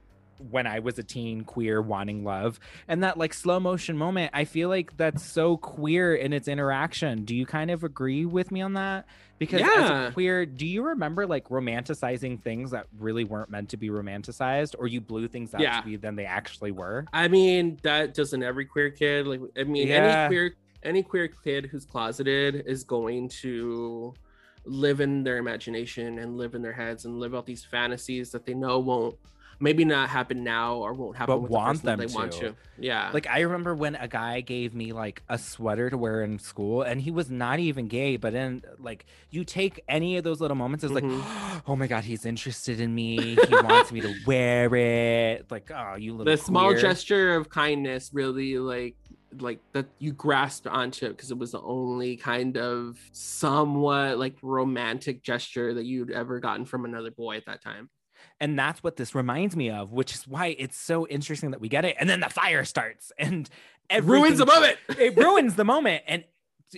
when 0.51 0.67
I 0.67 0.81
was 0.81 0.99
a 0.99 1.03
teen, 1.03 1.45
queer, 1.45 1.81
wanting 1.81 2.25
love, 2.25 2.59
and 2.89 3.03
that 3.03 3.19
like 3.19 3.35
slow 3.35 3.61
motion 3.61 3.97
moment. 3.97 4.31
I 4.35 4.45
feel 4.45 4.69
like 4.69 4.97
that's 4.97 5.23
so 5.23 5.57
queer 5.57 6.15
in 6.15 6.33
its 6.33 6.49
interaction. 6.49 7.25
Do 7.25 7.35
you 7.35 7.47
kind 7.47 7.71
of 7.71 7.85
agree 7.85 8.25
with 8.25 8.51
me 8.51 8.63
on 8.63 8.75
that? 8.75 9.07
Because 9.51 9.63
as 9.63 9.91
a 9.91 10.11
queer, 10.13 10.47
do 10.47 10.67
you 10.67 10.83
remember 10.83 11.27
like 11.27 11.49
romanticizing 11.49 12.41
things 12.43 12.71
that 12.73 12.87
really 12.99 13.25
weren't 13.25 13.51
meant 13.51 13.69
to 13.71 13.77
be 13.77 13.89
romanticized, 13.91 14.75
or 14.79 14.87
you 14.87 15.01
blew 15.01 15.29
things 15.29 15.55
out 15.55 15.61
Yeah. 15.61 15.81
to 15.81 15.87
be 15.87 15.97
than 15.97 16.17
they 16.17 16.27
actually 16.27 16.71
were? 16.73 17.07
I 17.13 17.29
mean, 17.29 17.79
that 17.83 18.15
doesn't 18.15 18.43
every 18.43 18.65
queer 18.65 18.91
kid. 18.91 19.27
Like, 19.27 19.41
I 19.57 19.65
mean, 19.65 19.89
Yeah. 19.89 19.95
any 19.95 20.29
queer 20.29 20.55
any 20.83 21.03
queer 21.03 21.29
kid 21.29 21.67
who's 21.67 21.87
closeted 21.87 22.65
is 22.67 22.85
going 22.85 23.27
to 23.27 24.13
live 24.67 25.01
in 25.01 25.25
their 25.25 25.39
imagination 25.39 26.19
and 26.19 26.37
live 26.37 26.55
in 26.55 26.61
their 26.63 26.73
heads 26.75 27.05
and 27.07 27.19
live 27.19 27.35
out 27.35 27.47
these 27.47 27.65
fantasies 27.65 28.31
that 28.33 28.45
they 28.45 28.53
know 28.55 28.79
won't 28.79 29.17
maybe 29.61 29.85
not 29.85 30.09
happen 30.09 30.45
now 30.45 30.77
or 30.77 30.93
won't 30.93 31.17
happen 31.17 31.35
But 31.35 31.43
with 31.43 31.51
want 31.51 31.83
the 31.83 31.87
them 31.97 31.99
they 32.01 32.07
want 32.07 32.33
to. 32.33 32.41
to. 32.41 32.55
Yeah. 32.79 33.11
Like 33.13 33.27
I 33.27 33.41
remember 33.41 33.75
when 33.75 33.95
a 33.95 34.09
guy 34.09 34.41
gave 34.41 34.75
me 34.75 34.93
like 34.93 35.23
a 35.29 35.39
sweater 35.39 35.91
to 35.91 35.97
wear 35.99 36.23
in 36.23 36.39
school 36.39 36.83
and 36.83 37.01
he 37.01 37.11
was 37.11 37.31
not 37.31 37.59
even 37.59 37.89
gay, 37.89 38.17
but 38.17 38.33
then 38.33 38.63
like 38.79 39.07
you 39.31 39.45
take 39.45 39.83
any 39.89 40.17
of 40.17 40.25
those 40.25 40.41
little 40.41 40.57
moments 40.57 40.85
as 40.85 40.91
like, 40.93 41.05
Mm-hmm. 41.05 41.59
oh 41.71 41.77
my 41.77 41.87
god, 41.87 42.05
he's 42.05 42.25
interested 42.27 42.81
in 42.81 42.95
me. 42.95 43.37
He 43.37 43.55
wants 43.55 43.93
me 43.93 44.01
to 44.01 44.15
wear 44.27 44.75
it. 44.75 45.51
Like, 45.51 45.71
oh, 45.71 45.97
you 45.97 46.13
little 46.15 46.31
the 46.31 46.37
small 46.37 46.75
gesture 46.75 47.35
of 47.37 47.49
kindness 47.49 48.11
really 48.13 48.59
like 48.59 48.97
like 49.41 49.59
that 49.73 49.87
you 49.99 50.13
grasped 50.13 50.69
onto 50.69 51.09
because 51.09 51.33
it 51.33 51.37
was 51.39 51.51
the 51.51 51.61
only 51.61 52.17
kind 52.17 52.57
of 52.57 52.97
somewhat 53.13 54.17
like 54.19 54.37
romantic 54.43 55.23
gesture 55.23 55.75
that 55.75 55.85
you'd 55.85 56.11
ever 56.13 56.39
gotten 56.39 56.65
from 56.65 56.85
another 56.85 57.11
boy 57.11 57.37
at 57.37 57.45
that 57.47 57.61
time. 57.63 57.91
And 58.41 58.59
that's 58.59 58.83
what 58.83 58.97
this 58.97 59.15
reminds 59.15 59.57
me 59.57 59.71
of, 59.71 59.93
which 59.93 60.15
is 60.15 60.27
why 60.29 60.57
it's 60.59 60.77
so 60.77 61.07
interesting 61.07 61.51
that 61.53 61.61
we 61.61 61.69
get 61.69 61.85
it. 61.85 61.97
And 61.99 62.09
then 62.09 62.21
the 62.21 62.29
fire 62.31 62.65
starts 62.65 63.13
and 63.19 63.49
it 63.91 64.05
ruins 64.05 64.39
the 64.39 64.47
moment. 64.47 64.79
it 64.99 65.17
ruins 65.17 65.55
the 65.57 65.65
moment. 65.65 66.03
And 66.07 66.25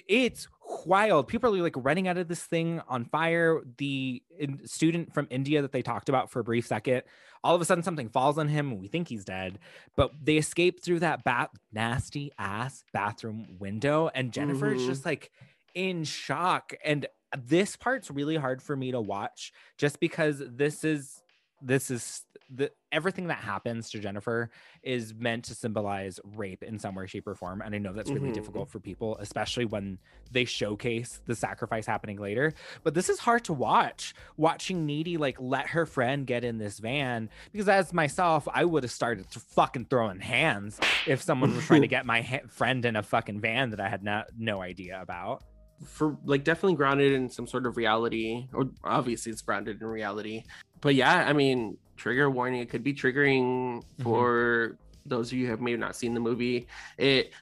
it's 0.09 0.49
wild. 0.84 1.28
People 1.28 1.55
are 1.55 1.62
like 1.62 1.76
running 1.76 2.09
out 2.09 2.18
of 2.18 2.28
this 2.28 2.42
thing 2.42 2.80
on 2.88 3.05
fire. 3.05 3.62
The 3.78 4.22
student 4.64 5.14
from 5.14 5.26
India 5.30 5.62
that 5.62 5.72
they 5.72 5.82
talked 5.82 6.09
about 6.09 6.30
for 6.30 6.40
a 6.40 6.44
brief 6.44 6.66
second, 6.66 7.03
all 7.44 7.55
of 7.55 7.61
a 7.61 7.64
sudden 7.64 7.84
something 7.84 8.09
falls 8.09 8.36
on 8.36 8.49
him 8.49 8.72
and 8.72 8.80
we 8.80 8.88
think 8.88 9.09
he's 9.09 9.24
dead. 9.24 9.59
But 9.97 10.11
they 10.22 10.36
escape 10.36 10.82
through 10.82 11.01
that 11.01 11.22
bat 11.24 11.51
nasty 11.72 12.32
ass 12.38 12.84
bathroom 12.92 13.47
window, 13.59 14.11
and 14.14 14.32
Jennifer 14.32 14.72
is 14.72 14.82
Mhm. 14.82 14.86
just 14.86 15.07
like 15.07 15.30
in 15.74 16.05
shock. 16.05 16.74
And 16.84 17.07
this 17.36 17.76
part's 17.76 18.11
really 18.11 18.36
hard 18.36 18.62
for 18.62 18.76
me 18.76 18.90
to 18.90 19.01
watch 19.01 19.53
just 19.78 20.01
because 20.01 20.42
this 20.44 20.84
is 20.84 21.22
this 21.62 21.90
is 21.90 22.22
the 22.48 22.70
everything 22.92 23.26
that 23.26 23.38
happens 23.38 23.90
to 23.90 23.98
Jennifer 23.98 24.50
is 24.84 25.12
meant 25.14 25.44
to 25.46 25.54
symbolize 25.54 26.20
rape 26.36 26.62
in 26.62 26.78
some 26.78 26.94
way, 26.94 27.07
shape, 27.09 27.26
or 27.26 27.34
form. 27.34 27.61
And 27.61 27.74
I 27.74 27.78
know 27.78 27.92
that's 27.92 28.09
really 28.11 28.30
Mhm. 28.30 28.34
difficult 28.34 28.70
for 28.70 28.78
people, 28.78 29.16
especially 29.18 29.64
when 29.64 29.98
they 30.30 30.44
showcase 30.44 31.20
the 31.26 31.34
sacrifice 31.34 31.86
happening 31.86 32.18
later. 32.18 32.52
But 32.84 32.94
this 32.94 33.09
is 33.09 33.18
hard 33.18 33.42
to 33.46 33.52
watch. 33.52 34.14
Watching 34.36 34.86
Needy 34.86 35.16
like 35.16 35.40
let 35.40 35.66
her 35.70 35.86
friend 35.86 36.24
get 36.24 36.44
in 36.44 36.59
this 36.59 36.78
van 36.78 37.30
because 37.50 37.68
as 37.68 37.92
myself, 37.92 38.46
I 38.52 38.64
would 38.64 38.84
have 38.84 38.92
started 38.92 39.28
to 39.32 39.40
fucking 39.40 39.86
throwing 39.86 40.20
hands 40.20 40.78
if 41.07 41.20
someone 41.22 41.52
was 41.57 41.66
trying 41.66 41.82
to 41.82 41.88
get 41.96 42.07
my 42.07 42.22
ha- 42.22 42.46
friend 42.48 42.84
in 42.84 42.94
a 42.94 43.02
fucking 43.02 43.40
van 43.40 43.70
that 43.70 43.80
I 43.80 43.88
had 43.88 44.04
no 44.04 44.22
no 44.38 44.62
idea 44.62 45.00
about. 45.02 45.42
for 45.84 46.16
like 46.24 46.42
definitely 46.42 46.74
grounded 46.74 47.12
in 47.12 47.28
some 47.28 47.46
sort 47.46 47.66
of 47.66 47.76
reality 47.76 48.46
or 48.54 48.70
obviously 48.82 49.30
it's 49.30 49.42
grounded 49.42 49.78
in 49.82 49.86
reality 49.86 50.42
but 50.80 50.94
yeah 50.94 51.24
i 51.26 51.32
mean 51.32 51.76
trigger 51.96 52.28
warning 52.30 52.60
it 52.60 52.68
could 52.68 52.82
be 52.84 52.92
triggering 52.94 53.82
for 54.02 54.76
those 55.06 55.30
of 55.32 55.38
you 55.38 55.44
who 55.46 55.50
have 55.50 55.60
maybe 55.60 55.76
not 55.78 55.94
seen 55.96 56.14
the 56.14 56.20
movie 56.20 56.66
it 56.98 57.32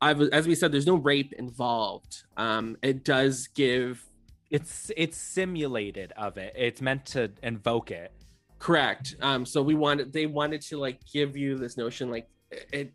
i've 0.00 0.20
as 0.20 0.46
we 0.46 0.54
said 0.54 0.72
there's 0.72 0.86
no 0.86 0.96
rape 0.96 1.32
involved 1.34 2.24
um 2.36 2.76
it 2.82 3.04
does 3.04 3.48
give 3.48 4.04
It's 4.50 4.90
it's 4.96 5.16
simulated 5.16 6.12
of 6.16 6.36
it. 6.36 6.52
It's 6.56 6.80
meant 6.82 7.06
to 7.14 7.30
invoke 7.42 7.90
it. 7.90 8.12
correct 8.58 9.16
um 9.22 9.46
so 9.46 9.62
we 9.62 9.74
wanted 9.74 10.12
they 10.12 10.26
wanted 10.26 10.60
to 10.62 10.78
like 10.78 10.98
give 11.12 11.36
you 11.36 11.56
this 11.58 11.76
notion 11.76 12.10
like 12.10 12.28
it 12.72 12.92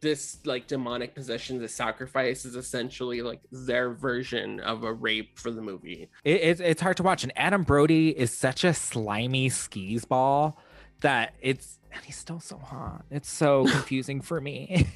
this 0.00 0.38
like 0.44 0.66
demonic 0.66 1.14
possession 1.14 1.58
the 1.58 1.68
sacrifice 1.68 2.44
is 2.44 2.56
essentially 2.56 3.22
like 3.22 3.40
their 3.50 3.90
version 3.90 4.60
of 4.60 4.84
a 4.84 4.92
rape 4.92 5.38
for 5.38 5.50
the 5.50 5.62
movie 5.62 6.08
It, 6.24 6.40
it's 6.42 6.60
it's 6.60 6.82
hard 6.82 6.96
to 6.98 7.02
watch. 7.02 7.22
And 7.22 7.32
Adam 7.36 7.62
Brody 7.62 8.10
is 8.10 8.30
such 8.30 8.64
a 8.64 8.74
slimy 8.74 9.48
skis 9.48 10.04
ball 10.04 10.58
that 11.00 11.34
it's 11.40 11.78
and 11.92 12.04
he's 12.04 12.16
still 12.16 12.40
so 12.40 12.58
hot. 12.58 13.04
It's 13.10 13.30
so 13.30 13.64
confusing 13.70 14.20
for 14.20 14.40
me. 14.40 14.86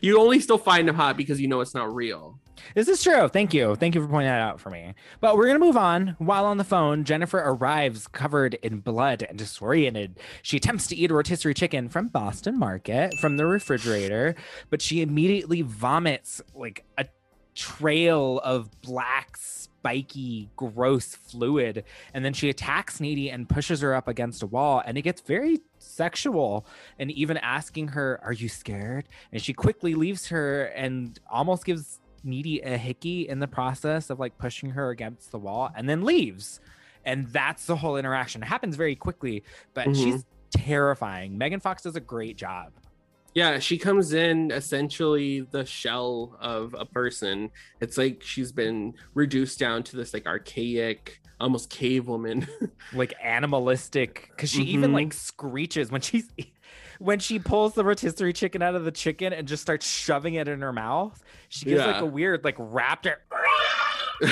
you 0.00 0.20
only 0.20 0.40
still 0.40 0.58
find 0.58 0.88
him 0.88 0.94
hot 0.94 1.16
because 1.16 1.40
you 1.40 1.48
know 1.48 1.60
it's 1.60 1.74
not 1.74 1.94
real 1.94 2.38
This 2.74 2.88
is 2.88 3.02
true. 3.02 3.28
Thank 3.28 3.54
you. 3.54 3.74
Thank 3.76 3.94
you 3.94 4.02
for 4.02 4.08
pointing 4.08 4.28
that 4.28 4.40
out 4.40 4.60
for 4.60 4.70
me. 4.70 4.94
But 5.20 5.36
we're 5.36 5.46
going 5.46 5.58
to 5.58 5.64
move 5.64 5.76
on. 5.76 6.16
While 6.18 6.44
on 6.44 6.58
the 6.58 6.64
phone, 6.64 7.04
Jennifer 7.04 7.38
arrives 7.38 8.06
covered 8.08 8.54
in 8.54 8.80
blood 8.80 9.26
and 9.28 9.38
disoriented. 9.38 10.18
She 10.42 10.56
attempts 10.56 10.86
to 10.88 10.96
eat 10.96 11.10
a 11.10 11.14
rotisserie 11.14 11.54
chicken 11.54 11.88
from 11.88 12.08
Boston 12.08 12.58
Market 12.58 13.12
from 13.20 13.36
the 13.36 13.46
refrigerator, 13.46 14.34
but 14.70 14.82
she 14.82 15.02
immediately 15.02 15.62
vomits 15.62 16.40
like 16.54 16.84
a 16.98 17.06
trail 17.54 18.40
of 18.44 18.70
black, 18.82 19.36
spiky, 19.36 20.50
gross 20.56 21.14
fluid. 21.14 21.84
And 22.14 22.24
then 22.24 22.32
she 22.32 22.48
attacks 22.50 23.00
Needy 23.00 23.30
and 23.30 23.48
pushes 23.48 23.80
her 23.80 23.94
up 23.94 24.06
against 24.08 24.42
a 24.42 24.46
wall. 24.46 24.82
And 24.84 24.96
it 24.96 25.02
gets 25.02 25.20
very 25.20 25.60
sexual 25.78 26.66
and 26.98 27.10
even 27.10 27.36
asking 27.38 27.88
her, 27.88 28.20
Are 28.22 28.32
you 28.32 28.48
scared? 28.48 29.08
And 29.32 29.42
she 29.42 29.52
quickly 29.52 29.94
leaves 29.94 30.28
her 30.28 30.64
and 30.66 31.18
almost 31.30 31.64
gives 31.64 32.00
Needy 32.26 32.60
a 32.60 32.76
hickey 32.76 33.28
in 33.28 33.38
the 33.38 33.46
process 33.48 34.10
of 34.10 34.18
like 34.18 34.36
pushing 34.38 34.70
her 34.70 34.90
against 34.90 35.30
the 35.30 35.38
wall 35.38 35.70
and 35.74 35.88
then 35.88 36.04
leaves. 36.04 36.60
And 37.04 37.28
that's 37.28 37.66
the 37.66 37.76
whole 37.76 37.96
interaction. 37.96 38.42
It 38.42 38.46
happens 38.46 38.74
very 38.76 38.96
quickly, 38.96 39.44
but 39.74 39.86
Mhm. 39.86 39.94
she's 40.04 40.24
terrifying. 40.50 41.38
Megan 41.38 41.60
Fox 41.60 41.82
does 41.82 41.94
a 41.96 42.00
great 42.00 42.36
job. 42.36 42.72
Yeah, 43.34 43.58
she 43.58 43.76
comes 43.78 44.12
in 44.14 44.50
essentially 44.50 45.40
the 45.42 45.64
shell 45.66 46.36
of 46.40 46.74
a 46.78 46.84
person. 46.86 47.50
It's 47.80 47.96
like 47.98 48.22
she's 48.22 48.50
been 48.50 48.94
reduced 49.14 49.58
down 49.58 49.82
to 49.84 49.96
this 49.96 50.14
like 50.14 50.26
archaic, 50.26 51.20
almost 51.38 51.68
cave 51.70 52.08
woman. 52.08 52.46
like 52.94 53.14
animalistic 53.22 54.30
because 54.30 54.50
she 54.50 54.62
even 54.64 54.90
Mhm. 54.90 54.94
like 54.94 55.12
screeches 55.12 55.90
when 55.92 56.00
she's 56.00 56.28
when 56.98 57.18
she 57.18 57.38
pulls 57.38 57.74
the 57.74 57.84
rotisserie 57.84 58.32
chicken 58.32 58.62
out 58.62 58.74
of 58.74 58.84
the 58.84 58.90
chicken 58.92 59.32
and 59.32 59.46
just 59.48 59.62
starts 59.62 59.86
shoving 59.86 60.34
it 60.34 60.48
in 60.48 60.60
her 60.60 60.72
mouth 60.72 61.22
she 61.48 61.64
gives 61.66 61.84
like 61.84 62.00
a 62.02 62.06
weird 62.06 62.42
like 62.44 62.56
raptor 62.56 63.16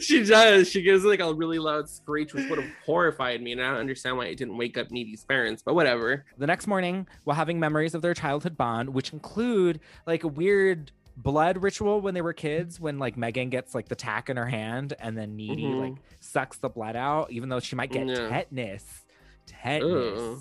she 0.00 0.24
does. 0.24 0.68
She 0.68 0.82
gives 0.82 1.04
like 1.04 1.20
a 1.20 1.32
really 1.32 1.58
loud 1.58 1.88
screech, 1.88 2.34
which 2.34 2.48
would 2.50 2.58
have 2.58 2.70
horrified 2.84 3.40
me. 3.40 3.52
And 3.52 3.62
I 3.62 3.70
don't 3.70 3.78
understand 3.80 4.16
why 4.16 4.26
it 4.26 4.36
didn't 4.36 4.56
wake 4.56 4.76
up 4.76 4.90
Needy's 4.90 5.24
parents, 5.24 5.62
but 5.64 5.74
whatever. 5.74 6.24
the 6.38 6.46
next 6.46 6.66
morning 6.66 7.06
while 7.24 7.36
having 7.36 7.60
memories 7.60 7.94
of 7.94 8.02
their 8.02 8.14
childhood 8.14 8.56
bond 8.56 8.90
which 8.90 9.12
include 9.12 9.80
like 10.06 10.24
a 10.24 10.28
weird 10.28 10.90
blood 11.16 11.62
ritual 11.62 12.00
when 12.00 12.14
they 12.14 12.22
were 12.22 12.32
kids 12.32 12.80
when 12.80 12.98
like 12.98 13.16
megan 13.16 13.48
gets 13.48 13.72
like 13.76 13.86
the 13.88 13.94
tack 13.94 14.28
in 14.28 14.36
her 14.36 14.46
hand 14.46 14.94
and 14.98 15.16
then 15.16 15.36
needy 15.36 15.62
Mhm. 15.66 15.80
like 15.80 15.94
sucks 16.18 16.58
the 16.58 16.68
blood 16.68 16.96
out 16.96 17.30
even 17.30 17.48
though 17.48 17.60
she 17.60 17.76
might 17.76 17.92
get 17.92 18.08
Yeah. 18.08 18.28
tetanus 18.28 19.04
tetanus 19.46 20.18
Ugh. 20.18 20.38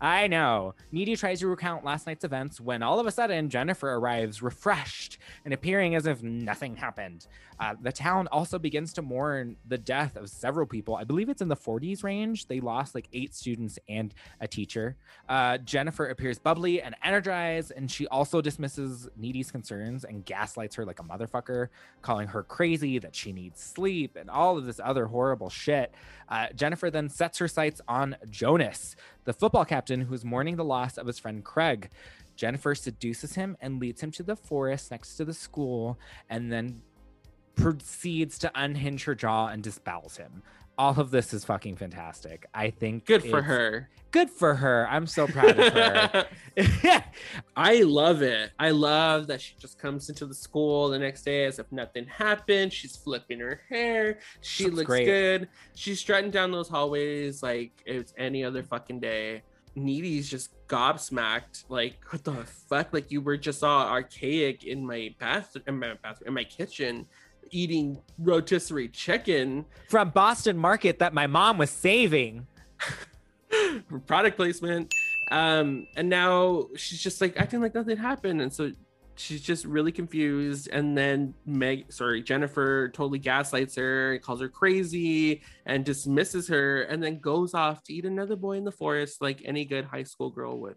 I 0.00 0.26
know. 0.26 0.74
Needy 0.90 1.16
tries 1.16 1.40
to 1.40 1.48
recount 1.48 1.84
last 1.84 2.06
night's 2.06 2.24
events 2.24 2.60
when 2.60 2.82
all 2.82 2.98
of 2.98 3.06
a 3.06 3.10
sudden 3.10 3.50
Jennifer 3.50 3.92
arrives 3.92 4.42
refreshed 4.42 5.18
and 5.44 5.54
appearing 5.54 5.94
as 5.94 6.06
if 6.06 6.22
nothing 6.22 6.76
happened. 6.76 7.26
Uh, 7.60 7.74
the 7.80 7.92
town 7.92 8.26
also 8.32 8.58
begins 8.58 8.92
to 8.92 9.02
mourn 9.02 9.56
the 9.68 9.78
death 9.78 10.16
of 10.16 10.28
several 10.28 10.66
people. 10.66 10.96
I 10.96 11.04
believe 11.04 11.28
it's 11.28 11.42
in 11.42 11.48
the 11.48 11.56
40s 11.56 12.02
range. 12.02 12.48
They 12.48 12.60
lost 12.60 12.94
like 12.94 13.08
eight 13.12 13.34
students 13.34 13.78
and 13.88 14.12
a 14.40 14.48
teacher. 14.48 14.96
Uh, 15.28 15.58
Jennifer 15.58 16.06
appears 16.06 16.40
bubbly 16.40 16.82
and 16.82 16.96
energized, 17.04 17.72
and 17.76 17.88
she 17.88 18.08
also 18.08 18.40
dismisses 18.40 19.08
Needy's 19.16 19.52
concerns 19.52 20.04
and 20.04 20.24
gaslights 20.24 20.74
her 20.74 20.84
like 20.84 20.98
a 20.98 21.04
motherfucker, 21.04 21.68
calling 22.00 22.28
her 22.28 22.42
crazy, 22.42 22.98
that 22.98 23.14
she 23.14 23.32
needs 23.32 23.60
sleep, 23.60 24.16
and 24.16 24.28
all 24.28 24.58
of 24.58 24.64
this 24.64 24.80
other 24.82 25.06
horrible 25.06 25.48
shit. 25.48 25.94
Uh, 26.28 26.48
Jennifer 26.54 26.90
then 26.90 27.08
sets 27.08 27.38
her 27.38 27.46
sights 27.48 27.80
on 27.86 28.16
Jonas, 28.30 28.96
the 29.24 29.32
football 29.32 29.64
captain 29.64 30.02
who's 30.02 30.24
mourning 30.24 30.56
the 30.56 30.64
loss 30.64 30.98
of 30.98 31.06
his 31.06 31.18
friend 31.18 31.44
Craig. 31.44 31.90
Jennifer 32.34 32.74
seduces 32.74 33.34
him 33.34 33.56
and 33.60 33.78
leads 33.78 34.02
him 34.02 34.10
to 34.12 34.22
the 34.22 34.36
forest 34.36 34.90
next 34.90 35.16
to 35.16 35.24
the 35.24 35.34
school, 35.34 35.98
and 36.30 36.50
then 36.50 36.82
proceeds 37.54 38.38
to 38.38 38.50
unhinge 38.54 39.04
her 39.04 39.14
jaw 39.14 39.48
and 39.48 39.62
disbowels 39.62 40.16
him. 40.16 40.42
All 40.78 40.98
of 40.98 41.10
this 41.10 41.34
is 41.34 41.44
fucking 41.44 41.76
fantastic. 41.76 42.46
I 42.54 42.70
think 42.70 43.04
Good 43.06 43.22
for 43.24 43.42
her. 43.42 43.90
Good 44.10 44.30
for 44.30 44.54
her. 44.54 44.86
I'm 44.90 45.06
so 45.06 45.26
proud 45.26 45.58
of 45.58 45.72
her. 45.72 46.26
I 47.56 47.82
love 47.82 48.22
it. 48.22 48.50
I 48.58 48.70
love 48.70 49.26
that 49.28 49.40
she 49.40 49.54
just 49.58 49.78
comes 49.78 50.08
into 50.08 50.26
the 50.26 50.34
school 50.34 50.88
the 50.88 50.98
next 50.98 51.22
day 51.22 51.44
as 51.44 51.58
if 51.58 51.70
nothing 51.72 52.06
happened. 52.06 52.72
She's 52.72 52.96
flipping 52.96 53.40
her 53.40 53.60
hair. 53.68 54.18
She 54.40 54.64
Looks 54.64 54.76
looks 54.76 54.86
great. 54.86 55.04
good. 55.06 55.48
She's 55.74 56.00
strutting 56.00 56.30
down 56.30 56.52
those 56.52 56.68
hallways 56.68 57.42
like 57.42 57.82
it's 57.86 58.12
any 58.18 58.44
other 58.44 58.62
fucking 58.62 59.00
day. 59.00 59.42
Needy's 59.74 60.28
just 60.28 60.50
gobsmacked. 60.68 61.64
Like, 61.70 61.96
what 62.10 62.24
the 62.24 62.34
fuck? 62.68 62.92
Like, 62.92 63.10
you 63.10 63.20
were 63.22 63.38
just 63.38 63.64
all 63.64 63.86
archaic 63.88 64.64
in 64.64 64.86
my 64.86 65.14
bathroom, 65.18 65.64
in 65.66 65.78
my 65.78 65.94
bathroom, 66.02 66.28
in 66.28 66.34
my 66.34 66.44
kitchen, 66.44 67.06
eating 67.50 67.98
rotisserie 68.18 68.88
chicken. 68.88 69.64
From 69.88 70.10
Boston 70.10 70.56
Market 70.56 70.98
that 71.00 71.14
my 71.14 71.26
mom 71.26 71.58
was 71.58 71.70
saving. 71.70 72.46
product 74.06 74.36
placement. 74.36 74.92
Um, 75.30 75.86
and 75.96 76.08
now 76.08 76.68
she's 76.76 77.00
just 77.00 77.20
like 77.20 77.36
acting 77.36 77.60
like 77.60 77.74
nothing 77.74 77.96
happened, 77.96 78.42
and 78.42 78.52
so 78.52 78.72
she's 79.14 79.40
just 79.40 79.64
really 79.64 79.92
confused. 79.92 80.68
And 80.70 80.96
then 80.96 81.34
Meg, 81.46 81.92
sorry, 81.92 82.22
Jennifer 82.22 82.88
totally 82.90 83.18
gaslights 83.18 83.76
her, 83.76 84.18
calls 84.18 84.40
her 84.40 84.48
crazy, 84.48 85.42
and 85.66 85.84
dismisses 85.84 86.48
her, 86.48 86.82
and 86.82 87.02
then 87.02 87.18
goes 87.18 87.54
off 87.54 87.82
to 87.84 87.94
eat 87.94 88.04
another 88.04 88.36
boy 88.36 88.56
in 88.56 88.64
the 88.64 88.72
forest 88.72 89.22
like 89.22 89.42
any 89.44 89.64
good 89.64 89.84
high 89.84 90.02
school 90.02 90.30
girl 90.30 90.58
would. 90.60 90.76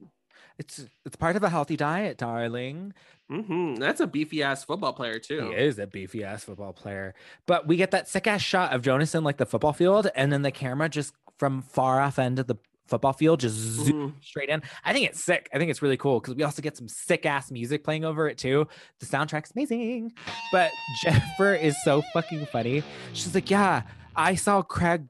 It's 0.57 0.85
it's 1.05 1.15
part 1.15 1.35
of 1.35 1.43
a 1.43 1.49
healthy 1.49 1.75
diet, 1.75 2.17
darling. 2.17 2.93
hmm 3.29 3.75
That's 3.75 3.99
a 3.99 4.07
beefy 4.07 4.41
ass 4.43 4.63
football 4.63 4.93
player 4.93 5.19
too. 5.19 5.49
He 5.49 5.55
is 5.55 5.79
a 5.79 5.87
beefy 5.87 6.23
ass 6.23 6.43
football 6.45 6.73
player. 6.73 7.13
But 7.45 7.67
we 7.67 7.75
get 7.75 7.91
that 7.91 8.07
sick 8.07 8.25
ass 8.27 8.41
shot 8.41 8.73
of 8.73 8.81
Jonas 8.81 9.13
in 9.15 9.23
like 9.23 9.37
the 9.37 9.45
football 9.45 9.73
field, 9.73 10.07
and 10.15 10.31
then 10.31 10.41
the 10.43 10.51
camera 10.51 10.87
just 10.89 11.13
from 11.37 11.61
far 11.61 11.99
off 11.99 12.17
end 12.19 12.39
of 12.39 12.47
the 12.47 12.55
football 12.87 13.13
field 13.13 13.39
just 13.39 13.55
zoom 13.55 14.15
straight 14.21 14.47
in. 14.47 14.61
I 14.83 14.93
think 14.93 15.09
it's 15.09 15.21
sick. 15.23 15.49
I 15.51 15.57
think 15.57 15.71
it's 15.71 15.81
really 15.81 15.97
cool 15.97 16.19
because 16.19 16.35
we 16.35 16.43
also 16.43 16.61
get 16.61 16.77
some 16.77 16.87
sick 16.87 17.25
ass 17.25 17.49
music 17.51 17.83
playing 17.83 18.05
over 18.05 18.29
it 18.29 18.37
too. 18.37 18.67
The 18.99 19.07
soundtrack's 19.07 19.51
amazing. 19.55 20.13
But 20.51 20.71
Jennifer 21.03 21.55
is 21.55 21.75
so 21.83 22.03
fucking 22.13 22.45
funny. 22.45 22.83
She's 23.13 23.33
like, 23.33 23.49
Yeah, 23.49 23.81
I 24.15 24.35
saw 24.35 24.61
Craig 24.61 25.07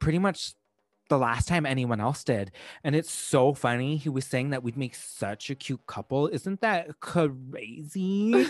pretty 0.00 0.18
much 0.18 0.52
the 1.12 1.18
last 1.18 1.46
time 1.46 1.66
anyone 1.66 2.00
else 2.00 2.24
did. 2.24 2.50
And 2.82 2.96
it's 2.96 3.10
so 3.10 3.52
funny. 3.52 3.98
He 3.98 4.08
was 4.08 4.24
saying 4.24 4.48
that 4.50 4.62
we'd 4.62 4.78
make 4.78 4.94
such 4.94 5.50
a 5.50 5.54
cute 5.54 5.86
couple. 5.86 6.26
Isn't 6.28 6.62
that 6.62 7.00
crazy? 7.00 8.46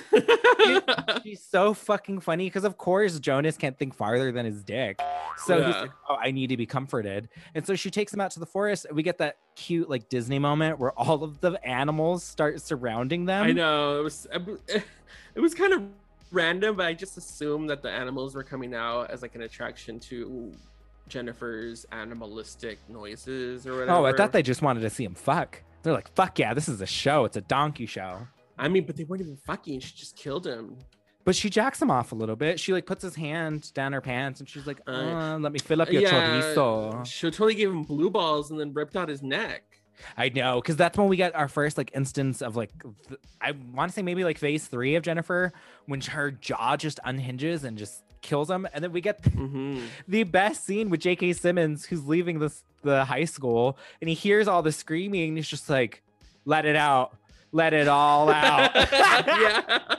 She's 1.24 1.42
so 1.42 1.74
fucking 1.74 2.20
funny 2.20 2.46
because, 2.46 2.62
of 2.62 2.78
course, 2.78 3.18
Jonas 3.18 3.56
can't 3.56 3.76
think 3.76 3.94
farther 3.94 4.30
than 4.30 4.46
his 4.46 4.62
dick. 4.62 5.00
So 5.44 5.60
he's 5.64 5.74
like, 5.74 5.90
oh, 6.08 6.14
I 6.14 6.30
need 6.30 6.48
to 6.48 6.56
be 6.56 6.66
comforted. 6.66 7.28
And 7.56 7.66
so 7.66 7.74
she 7.74 7.90
takes 7.90 8.14
him 8.14 8.20
out 8.20 8.30
to 8.32 8.40
the 8.40 8.46
forest. 8.46 8.84
and 8.84 8.94
We 8.94 9.02
get 9.02 9.18
that 9.18 9.38
cute, 9.56 9.90
like, 9.90 10.08
Disney 10.08 10.38
moment 10.38 10.78
where 10.78 10.92
all 10.92 11.24
of 11.24 11.40
the 11.40 11.58
animals 11.66 12.22
start 12.22 12.60
surrounding 12.60 13.24
them. 13.24 13.44
I 13.44 13.50
know 13.50 13.98
it 13.98 14.04
was 14.04 14.28
eh, 14.30 14.80
it 15.34 15.40
was 15.40 15.52
kind 15.52 15.72
of 15.72 15.82
random, 16.30 16.76
but 16.76 16.86
I 16.86 16.94
just 16.94 17.16
assumed 17.16 17.70
that 17.70 17.82
the 17.82 17.90
animals 17.90 18.36
were 18.36 18.44
coming 18.44 18.72
out 18.72 19.10
as 19.10 19.22
like 19.22 19.34
an 19.34 19.42
attraction 19.42 19.98
to 20.00 20.52
Jennifer's 21.12 21.84
animalistic 21.92 22.78
noises 22.88 23.66
or 23.66 23.72
whatever. 23.72 23.90
Oh, 23.92 24.04
I 24.06 24.12
thought 24.12 24.32
they 24.32 24.42
just 24.42 24.62
wanted 24.62 24.80
to 24.80 24.90
see 24.90 25.04
him 25.04 25.14
fuck. 25.14 25.62
They're 25.82 25.92
like, 25.92 26.12
fuck 26.14 26.38
yeah, 26.38 26.54
this 26.54 26.68
is 26.68 26.80
a 26.80 26.86
show. 26.86 27.24
It's 27.26 27.36
a 27.36 27.42
donkey 27.42 27.86
show. 27.86 28.26
I 28.58 28.68
mean, 28.68 28.86
but 28.86 28.96
they 28.96 29.04
weren't 29.04 29.20
even 29.22 29.36
fucking. 29.36 29.80
She 29.80 29.94
just 29.94 30.16
killed 30.16 30.46
him. 30.46 30.78
But 31.24 31.36
she 31.36 31.50
jacks 31.50 31.80
him 31.80 31.90
off 31.90 32.12
a 32.12 32.14
little 32.14 32.34
bit. 32.34 32.58
She 32.58 32.72
like 32.72 32.86
puts 32.86 33.02
his 33.02 33.14
hand 33.14 33.72
down 33.74 33.92
her 33.92 34.00
pants 34.00 34.40
and 34.40 34.48
she's 34.48 34.66
like, 34.66 34.80
Uh, 34.88 34.90
uh, 34.90 35.38
let 35.38 35.52
me 35.52 35.58
fill 35.58 35.82
up 35.82 35.92
your 35.92 36.02
chorizo. 36.02 37.06
She 37.06 37.30
totally 37.30 37.54
gave 37.54 37.68
him 37.70 37.82
blue 37.84 38.10
balls 38.10 38.50
and 38.50 38.58
then 38.58 38.72
ripped 38.72 38.96
out 38.96 39.08
his 39.08 39.22
neck. 39.22 39.62
I 40.16 40.30
know, 40.30 40.60
because 40.60 40.76
that's 40.76 40.96
when 40.98 41.08
we 41.08 41.16
get 41.16 41.34
our 41.36 41.46
first 41.48 41.76
like 41.78 41.90
instance 41.94 42.40
of 42.42 42.56
like 42.56 42.70
th- 43.08 43.20
I 43.40 43.52
want 43.72 43.90
to 43.90 43.94
say 43.94 44.02
maybe 44.02 44.24
like 44.24 44.38
phase 44.38 44.66
three 44.66 44.96
of 44.96 45.02
Jennifer 45.04 45.52
when 45.86 46.00
her 46.00 46.30
jaw 46.32 46.76
just 46.76 46.98
unhinges 47.04 47.62
and 47.64 47.76
just 47.78 48.02
kills 48.22 48.50
him, 48.50 48.66
and 48.72 48.82
then 48.82 48.92
we 48.92 49.00
get 49.00 49.22
Mm-hmm. 49.22 49.80
the 50.08 50.22
best 50.22 50.64
scene 50.64 50.88
with 50.88 51.00
J.K. 51.00 51.34
Simmons 51.34 51.84
who's 51.84 52.06
leaving 52.06 52.38
this 52.38 52.62
the 52.82 53.04
high 53.04 53.26
school 53.26 53.76
and 54.00 54.08
he 54.08 54.14
hears 54.14 54.48
all 54.48 54.62
the 54.62 54.72
screaming 54.72 55.28
and 55.28 55.36
he's 55.36 55.48
just 55.48 55.68
like, 55.70 56.02
"Let 56.44 56.64
it 56.64 56.76
out, 56.76 57.14
let 57.52 57.72
it 57.74 57.88
all 57.88 58.30
out." 58.30 58.74
yeah. 58.92 59.88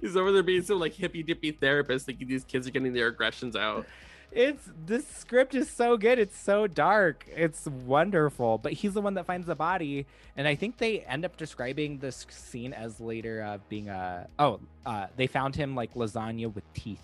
He's 0.00 0.16
over 0.16 0.32
there 0.32 0.42
being 0.42 0.62
some 0.62 0.80
like 0.80 0.94
hippy 0.94 1.22
dippy 1.22 1.52
therapist, 1.52 2.06
thinking 2.06 2.26
these 2.28 2.44
kids 2.44 2.66
are 2.66 2.70
getting 2.70 2.92
their 2.92 3.08
aggressions 3.08 3.54
out. 3.54 3.86
It's 4.32 4.62
this 4.86 5.06
script 5.08 5.54
is 5.54 5.68
so 5.68 5.96
good. 5.96 6.18
It's 6.18 6.36
so 6.38 6.66
dark. 6.68 7.26
It's 7.34 7.66
wonderful. 7.66 8.58
But 8.58 8.72
he's 8.74 8.94
the 8.94 9.00
one 9.00 9.14
that 9.14 9.26
finds 9.26 9.46
the 9.46 9.56
body, 9.56 10.06
and 10.36 10.46
I 10.46 10.54
think 10.54 10.78
they 10.78 11.00
end 11.00 11.24
up 11.24 11.36
describing 11.36 11.98
this 11.98 12.26
scene 12.30 12.72
as 12.72 13.00
later 13.00 13.42
uh, 13.42 13.58
being 13.68 13.88
a 13.88 14.28
oh, 14.38 14.60
uh, 14.86 15.06
they 15.16 15.26
found 15.26 15.56
him 15.56 15.74
like 15.74 15.94
lasagna 15.94 16.52
with 16.54 16.64
teeth, 16.74 17.02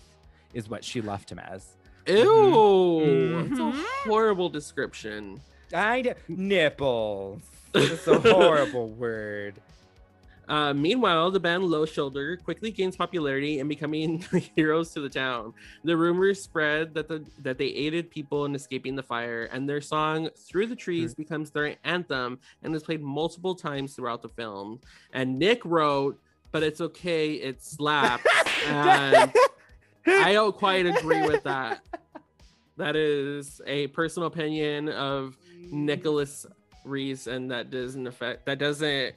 is 0.53 0.69
what 0.69 0.83
she 0.85 1.01
left 1.01 1.29
him 1.31 1.39
as. 1.39 1.67
Ew, 2.07 2.99
it's 3.49 3.59
a 3.59 3.61
Mhm. 3.61 3.83
horrible 4.05 4.47
description. 4.49 5.41
I 5.73 6.01
d- 6.03 6.11
nipples. 6.29 7.41
It's 7.75 8.07
a 8.07 8.19
horrible 8.19 8.87
word. 8.89 9.55
Uh, 10.47 10.73
meanwhile, 10.73 11.29
the 11.29 11.39
band 11.39 11.65
Low 11.65 11.85
Shoulder 11.85 12.37
quickly 12.37 12.71
gains 12.71 12.95
popularity 12.95 13.59
and 13.59 13.67
becoming 13.67 14.23
heroes 14.55 14.91
to 14.93 15.01
the 15.01 15.09
town. 15.09 15.53
The 15.83 15.97
rumors 15.97 16.41
spread 16.41 16.93
that 16.93 17.07
the 17.07 17.25
that 17.39 17.57
they 17.57 17.65
aided 17.65 18.09
people 18.09 18.45
in 18.45 18.55
escaping 18.55 18.95
the 18.95 19.03
fire, 19.03 19.45
and 19.51 19.67
their 19.67 19.81
song 19.81 20.29
"Through 20.37 20.67
the 20.67 20.75
Trees" 20.75 21.13
becomes 21.13 21.51
their 21.51 21.75
anthem 21.83 22.39
and 22.63 22.73
is 22.73 22.83
played 22.83 23.01
multiple 23.01 23.55
times 23.55 23.95
throughout 23.95 24.21
the 24.21 24.29
film. 24.29 24.79
And 25.11 25.37
Nick 25.37 25.65
wrote, 25.65 26.19
"But 26.51 26.63
it's 26.63 26.79
okay, 26.79 27.33
it 27.33 27.61
slaps." 27.61 28.23
and 28.67 29.33
I 30.05 30.31
don't 30.31 30.55
quite 30.55 30.85
agree 30.85 31.21
with 31.23 31.43
that. 31.43 31.81
That 32.77 32.95
is 32.95 33.59
a 33.65 33.87
personal 33.87 34.27
opinion 34.27 34.87
of 34.89 35.35
Nicholas 35.71 36.45
Reese, 36.85 37.25
and 37.25 37.49
that 37.49 37.71
doesn't 37.71 38.05
affect 38.05 38.45
that 38.45 38.59
doesn't 38.59 39.15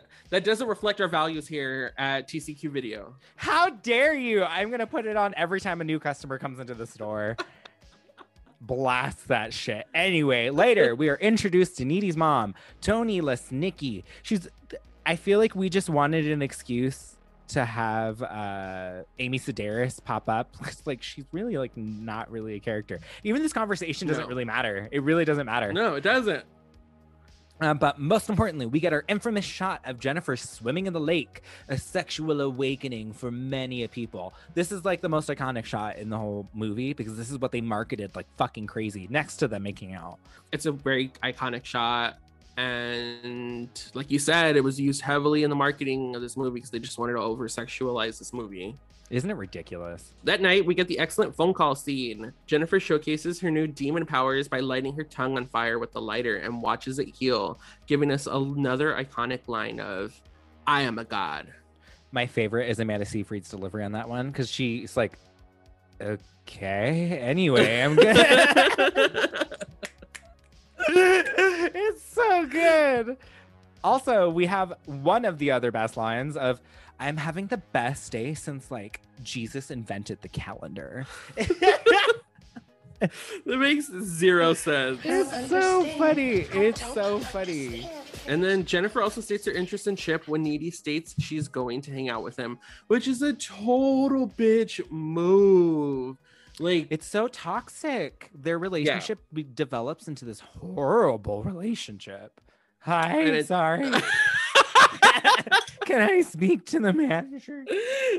that, 0.00 0.06
that 0.30 0.44
doesn't 0.44 0.66
reflect 0.68 1.00
our 1.00 1.08
values 1.08 1.46
here 1.48 1.92
at 1.98 2.28
TCQ 2.28 2.70
Video. 2.70 3.14
How 3.36 3.70
dare 3.70 4.14
you? 4.14 4.44
I'm 4.44 4.70
gonna 4.70 4.86
put 4.86 5.06
it 5.06 5.16
on 5.16 5.34
every 5.36 5.60
time 5.60 5.80
a 5.80 5.84
new 5.84 5.98
customer 5.98 6.38
comes 6.38 6.58
into 6.60 6.74
the 6.74 6.86
store. 6.86 7.36
Blast 8.60 9.28
that 9.28 9.52
shit. 9.52 9.86
Anyway, 9.94 10.50
later 10.50 10.94
we 10.94 11.08
are 11.08 11.16
introduced 11.16 11.76
to 11.78 11.84
Needy's 11.84 12.16
mom, 12.16 12.54
Toni 12.80 13.20
Lesnicki. 13.20 14.02
She's 14.22 14.48
I 15.04 15.16
feel 15.16 15.38
like 15.38 15.54
we 15.54 15.68
just 15.68 15.88
wanted 15.90 16.26
an 16.28 16.42
excuse 16.42 17.12
to 17.48 17.64
have 17.64 18.22
uh 18.22 19.02
Amy 19.18 19.38
Sedaris 19.38 20.02
pop 20.02 20.28
up. 20.28 20.56
like 20.86 21.02
she's 21.02 21.24
really 21.32 21.58
like 21.58 21.76
not 21.76 22.30
really 22.30 22.54
a 22.54 22.60
character. 22.60 22.98
Even 23.24 23.42
this 23.42 23.52
conversation 23.52 24.08
doesn't 24.08 24.24
No. 24.24 24.28
really 24.28 24.44
matter. 24.46 24.88
It 24.90 25.02
really 25.02 25.24
doesn't 25.26 25.46
matter. 25.46 25.72
No, 25.72 25.94
it 25.94 26.00
doesn't. 26.02 26.44
Uh, 27.60 27.72
but 27.72 27.98
most 27.98 28.28
importantly, 28.28 28.66
we 28.66 28.80
get 28.80 28.92
our 28.92 29.04
infamous 29.08 29.44
shot 29.44 29.80
of 29.84 29.98
Jennifer 29.98 30.36
swimming 30.36 30.86
in 30.86 30.92
the 30.92 31.00
lake, 31.00 31.42
a 31.68 31.78
sexual 31.78 32.40
awakening 32.42 33.14
for 33.14 33.30
many 33.30 33.86
people. 33.88 34.34
This 34.54 34.70
is 34.70 34.84
like 34.84 35.00
the 35.00 35.08
most 35.08 35.28
iconic 35.28 35.64
shot 35.64 35.96
in 35.96 36.10
the 36.10 36.18
whole 36.18 36.48
movie 36.52 36.92
because 36.92 37.16
this 37.16 37.30
is 37.30 37.38
what 37.38 37.52
they 37.52 37.62
marketed 37.62 38.14
like 38.14 38.26
fucking 38.36 38.66
crazy 38.66 39.06
next 39.10 39.36
to 39.36 39.48
them 39.48 39.62
making 39.62 39.94
out. 39.94 40.18
It's 40.52 40.66
a 40.66 40.72
very 40.72 41.08
iconic 41.22 41.64
shot. 41.64 42.18
And 42.58 43.68
like 43.94 44.10
you 44.10 44.18
said, 44.18 44.56
it 44.56 44.64
was 44.64 44.80
used 44.80 45.02
heavily 45.02 45.42
in 45.42 45.50
the 45.50 45.56
marketing 45.56 46.14
of 46.14 46.22
this 46.22 46.36
movie 46.36 46.54
because 46.54 46.70
they 46.70 46.78
just 46.78 46.98
wanted 46.98 47.14
to 47.14 47.20
over 47.20 47.48
sexualize 47.48 48.18
this 48.18 48.32
movie. 48.32 48.76
Isn't 49.08 49.30
it 49.30 49.36
ridiculous? 49.36 50.14
That 50.24 50.40
night, 50.40 50.66
we 50.66 50.74
get 50.74 50.88
the 50.88 50.98
excellent 50.98 51.36
phone 51.36 51.54
call 51.54 51.76
scene. 51.76 52.32
Jennifer 52.46 52.80
showcases 52.80 53.38
her 53.40 53.50
new 53.52 53.68
demon 53.68 54.04
powers 54.04 54.48
by 54.48 54.58
lighting 54.58 54.96
her 54.96 55.04
tongue 55.04 55.36
on 55.36 55.46
fire 55.46 55.78
with 55.78 55.92
the 55.92 56.00
lighter 56.00 56.38
and 56.38 56.60
watches 56.60 56.98
it 56.98 57.14
heal, 57.14 57.60
giving 57.86 58.10
us 58.10 58.26
another 58.26 58.94
iconic 58.94 59.46
line 59.46 59.78
of, 59.78 60.20
I 60.66 60.82
am 60.82 60.98
a 60.98 61.04
god. 61.04 61.46
My 62.10 62.26
favorite 62.26 62.68
is 62.68 62.80
Amanda 62.80 63.06
Seyfried's 63.06 63.48
delivery 63.48 63.84
on 63.84 63.92
that 63.92 64.08
one 64.08 64.30
because 64.30 64.50
she's 64.50 64.96
like, 64.96 65.18
okay, 66.00 67.18
anyway, 67.20 67.82
I'm 67.82 67.94
good. 67.94 68.16
it's 70.88 72.02
so 72.02 72.46
good. 72.46 73.16
Also, 73.84 74.30
we 74.30 74.46
have 74.46 74.72
one 74.86 75.24
of 75.24 75.38
the 75.38 75.52
other 75.52 75.70
best 75.70 75.96
lines 75.96 76.36
of 76.36 76.60
I'm 76.98 77.16
having 77.18 77.46
the 77.48 77.58
best 77.58 78.10
day 78.12 78.34
since 78.34 78.70
like 78.70 79.00
Jesus 79.22 79.70
invented 79.70 80.22
the 80.22 80.28
calendar. 80.28 81.06
That 82.98 83.58
makes 83.58 83.90
zero 83.92 84.54
sense. 84.54 85.00
It's 85.04 85.50
so 85.50 85.84
funny. 85.98 86.46
It's 86.50 86.80
so 86.94 87.20
funny. 87.20 87.86
And 88.26 88.42
then 88.42 88.64
Jennifer 88.64 89.02
also 89.02 89.20
states 89.20 89.44
her 89.44 89.52
interest 89.52 89.86
in 89.86 89.96
Chip 89.96 90.26
when 90.26 90.42
Needy 90.42 90.70
states 90.70 91.14
she's 91.18 91.46
going 91.46 91.82
to 91.82 91.90
hang 91.92 92.08
out 92.08 92.22
with 92.22 92.38
him, 92.38 92.58
which 92.86 93.06
is 93.06 93.20
a 93.20 93.34
total 93.34 94.26
bitch 94.28 94.80
move. 94.90 96.16
Like 96.58 96.86
It's 96.88 97.06
so 97.06 97.28
toxic. 97.28 98.30
Their 98.34 98.58
relationship 98.58 99.18
be- 99.30 99.42
develops 99.42 100.08
into 100.08 100.24
this 100.24 100.40
horrible 100.40 101.42
relationship. 101.42 102.40
Hi, 102.78 103.18
And 103.20 103.36
it- 103.36 103.46
sorry. 103.46 103.90
Can 105.86 106.00
I 106.00 106.20
speak 106.22 106.66
to 106.66 106.80
the 106.80 106.92
manager? 106.92 107.64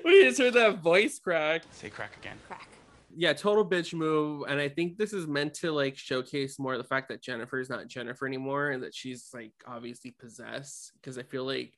we 0.05 0.23
just 0.23 0.39
heard 0.39 0.53
that 0.53 0.79
voice 0.79 1.19
crack. 1.19 1.63
Say 1.71 1.89
crack 1.89 2.15
again. 2.17 2.37
Crack. 2.47 2.69
Yeah, 3.13 3.33
total 3.33 3.65
bitch 3.65 3.93
move. 3.93 4.45
And 4.47 4.57
I 4.57 4.69
think 4.69 4.97
this 4.97 5.11
is 5.11 5.27
meant 5.27 5.53
to 5.55 5.73
like 5.73 5.97
showcase 5.97 6.59
more 6.59 6.77
the 6.77 6.85
fact 6.85 7.09
that 7.09 7.21
Jennifer 7.21 7.59
is 7.59 7.69
not 7.69 7.87
Jennifer 7.87 8.25
anymore 8.25 8.69
and 8.69 8.83
that 8.83 8.95
she's 8.95 9.29
like 9.33 9.51
obviously 9.67 10.11
possessed. 10.11 10.93
Because 10.95 11.17
I 11.17 11.23
feel 11.23 11.43
like 11.43 11.73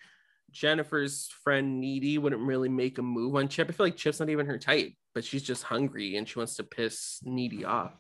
Jennifer's 0.52 1.28
friend 1.44 1.82
Needy 1.82 2.20
wouldn't 2.20 2.42
really 2.42 2.70
make 2.70 3.00
a 3.00 3.02
move 3.02 3.36
on 3.36 3.48
Chip. 3.48 3.70
I 3.70 3.72
feel 3.72 3.86
like 3.88 3.98
Chip's 3.98 4.20
not 4.20 4.30
even 4.30 4.46
her 4.46 4.60
type, 4.60 4.94
but 5.16 5.24
she's 5.24 5.44
just 5.44 5.64
hungry 5.64 6.18
and 6.18 6.30
she 6.30 6.38
wants 6.38 6.56
to 6.58 6.64
piss 6.64 7.20
Needy 7.24 7.66
off. 7.66 7.94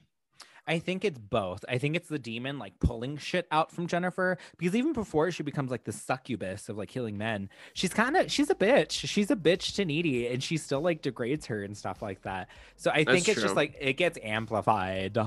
I 0.70 0.78
think 0.78 1.04
it's 1.04 1.18
both. 1.18 1.66
I 1.68 1.80
think 1.80 1.96
it's 1.96 2.08
the 2.08 2.20
demon 2.20 2.60
like 2.60 2.80
pulling 2.80 3.18
shit 3.18 3.48
out 3.52 3.72
from 3.72 3.88
Jennifer 3.88 4.38
because 4.58 4.76
even 4.76 4.94
before 4.94 5.32
she 5.32 5.42
becomes 5.42 5.72
like 5.72 5.84
the 5.84 5.92
succubus 5.92 6.70
of 6.70 6.78
like 6.78 6.90
killing 6.90 7.18
men, 7.18 7.50
she's 7.74 7.92
kind 7.92 8.16
of 8.16 8.32
she's 8.32 8.52
a 8.52 8.56
bitch. 8.56 8.92
She's 8.92 9.32
a 9.32 9.36
bitch 9.36 9.76
to 9.76 9.86
needy 9.86 10.28
and 10.28 10.44
she 10.44 10.58
still 10.58 10.82
like 10.82 11.02
degrades 11.02 11.48
her 11.48 11.64
and 11.64 11.76
stuff 11.76 12.04
like 12.04 12.22
that. 12.22 12.50
So 12.76 12.92
I 12.92 12.98
think 12.98 13.26
That's 13.26 13.30
it's 13.30 13.42
just 13.42 13.56
like 13.56 13.76
it 13.82 13.94
gets 13.94 14.20
amplified. 14.22 15.18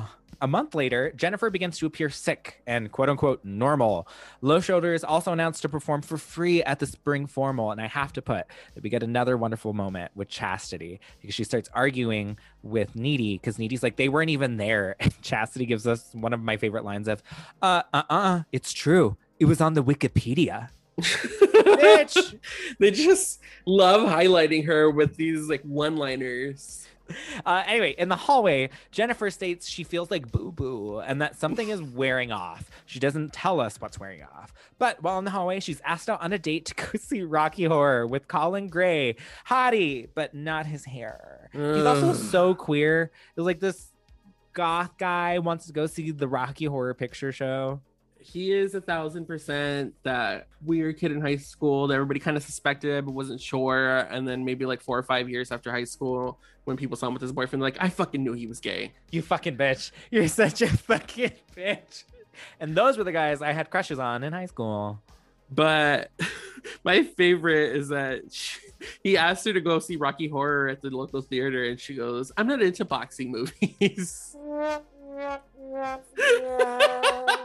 A 0.41 0.49
month 0.49 0.75
later, 0.75 1.13
Jennifer 1.15 1.51
begins 1.51 1.79
to 1.79 1.87
appear 1.87 2.11
sick 2.11 2.63
and 2.67 2.91
quote 2.91 3.09
unquote 3.09 3.45
normal. 3.45 4.09
Low 4.41 4.61
Shoulder 4.61 4.95
is 4.95 5.05
also 5.05 5.33
announced 5.33 5.63
to 5.63 5.69
perform 5.69 6.03
for 6.03 6.17
free 6.17 6.63
at 6.65 6.79
the 6.79 6.87
spring 6.87 7.27
formal. 7.27 7.71
And 7.71 7.81
I 7.81 7.87
have 7.87 8.13
to 8.15 8.23
put 8.23 8.47
that 8.75 8.83
we 8.83 8.91
get 8.91 9.03
another 9.03 9.37
wonderful 9.37 9.73
moment 9.73 10.13
with 10.15 10.29
Chastity 10.29 11.01
because 11.21 11.35
she 11.35 11.45
starts 11.45 11.69
arguing 11.75 12.39
with 12.63 12.97
Needy 12.97 13.35
because 13.35 13.59
Needy's 13.59 13.83
like, 13.83 13.97
they 13.97 14.09
weren't 14.09 14.31
even 14.31 14.57
there. 14.57 14.97
And 15.03 15.21
Chastity 15.21 15.67
gives 15.67 15.87
us 15.87 16.11
one 16.13 16.33
of 16.33 16.41
my 16.41 16.57
favorite 16.57 16.85
lines 16.85 17.09
of, 17.09 17.23
uh, 17.61 17.83
uh, 17.93 18.03
uh, 18.09 18.41
it's 18.53 18.73
true. 18.73 19.17
It 19.41 19.47
was 19.47 19.61
on 19.61 19.75
the 19.75 19.83
Wikipedia. 19.83 20.69
Bitch. 21.01 22.39
they 22.79 22.91
just 22.93 23.41
love 23.67 24.09
highlighting 24.09 24.67
her 24.67 24.91
with 24.91 25.17
these 25.17 25.49
like 25.49 25.63
one 25.63 25.97
liners. 25.97 26.87
Uh, 27.45 27.63
anyway, 27.67 27.95
in 27.99 28.09
the 28.09 28.17
hallway, 28.17 28.71
Jennifer 28.91 29.31
states 29.31 29.69
she 29.69 29.83
feels 29.85 30.11
like 30.11 30.31
boo 30.31 30.53
boo 30.53 30.99
and 31.01 31.21
that 31.21 31.37
something 31.37 31.69
is 31.71 31.83
wearing 31.95 32.31
off. 32.31 32.71
She 32.87 33.01
doesn't 33.01 33.33
tell 33.33 33.59
us 33.59 33.81
what's 33.81 33.99
wearing 33.99 34.23
off. 34.23 34.53
But 34.79 35.03
while 35.03 35.19
in 35.19 35.25
the 35.25 35.31
hallway, 35.31 35.61
she's 35.61 35.81
asked 35.85 36.09
out 36.09 36.23
on 36.23 36.33
a 36.33 36.39
date 36.39 36.67
to 36.67 36.75
go 36.93 36.99
see 36.99 37.23
Rocky 37.23 37.65
Horror 37.65 38.07
with 38.07 38.29
Colin 38.29 38.69
Gray. 38.69 39.17
Hottie, 39.49 40.09
but 40.15 40.35
not 40.35 40.67
his 40.67 40.85
hair. 40.85 41.49
He's 41.53 41.85
also 41.85 42.13
so 42.13 42.55
queer. 42.55 43.11
It's 43.37 43.45
like 43.45 43.61
this 43.61 43.93
goth 44.53 44.97
guy 44.99 45.39
wants 45.39 45.67
to 45.67 45.73
go 45.73 45.87
see 45.87 46.11
the 46.11 46.29
Rocky 46.29 46.67
Horror 46.67 46.95
Picture 46.95 47.33
Show. 47.33 47.81
He 48.23 48.53
is 48.53 48.75
a 48.75 48.81
thousand 48.81 49.27
percent 49.27 49.95
that 50.03 50.49
weird 50.65 50.99
kid 50.99 51.13
in 51.13 51.21
high 51.21 51.37
school 51.37 51.87
that 51.89 51.95
everybody 51.95 52.21
kind 52.21 52.37
of 52.37 52.43
suspected 52.43 53.05
but 53.05 53.13
wasn't 53.13 53.41
sure. 53.41 53.99
And 53.99 54.27
then 54.27 54.45
maybe 54.45 54.65
like 54.67 54.81
four 54.81 54.99
or 54.99 55.03
five 55.03 55.29
years 55.29 55.51
after 55.53 55.71
high 55.71 55.85
school, 55.85 56.39
when 56.65 56.77
people 56.77 56.97
saw 56.97 57.09
him 57.09 57.15
with 57.15 57.23
his 57.23 57.33
boyfriend, 57.33 57.63
like, 57.63 57.77
I 57.81 57.89
fucking 57.89 58.23
knew 58.23 58.33
he 58.33 58.47
was 58.47 58.61
gay. 58.61 58.93
You 59.11 59.23
fucking 59.23 59.57
bitch. 59.57 59.91
You're 60.11 60.29
such 60.29 60.63
a 60.63 60.69
fucking 60.69 61.33
bitch. 61.57 62.05
And 62.61 62.75
those 62.75 62.97
were 62.97 63.05
the 63.05 63.13
guys 63.13 63.43
I 63.43 63.53
had 63.53 63.71
crushes 63.71 63.99
on 63.99 64.23
in 64.23 64.33
high 64.33 64.47
school. 64.47 65.01
But 65.51 66.11
my 66.85 67.03
favorite 67.03 67.77
is 67.77 67.89
that 67.89 68.33
she, 68.33 68.61
he 69.03 69.17
asked 69.17 69.45
her 69.47 69.53
to 69.53 69.61
go 69.61 69.79
see 69.79 69.97
Rocky 69.97 70.29
Horror 70.29 70.69
at 70.69 70.81
the 70.81 70.91
local 70.91 71.21
theater, 71.21 71.65
and 71.65 71.79
she 71.79 71.95
goes, 71.95 72.33
I'm 72.37 72.47
not 72.47 72.63
into 72.63 72.85
boxing 72.85 73.31
movies. 73.31 74.37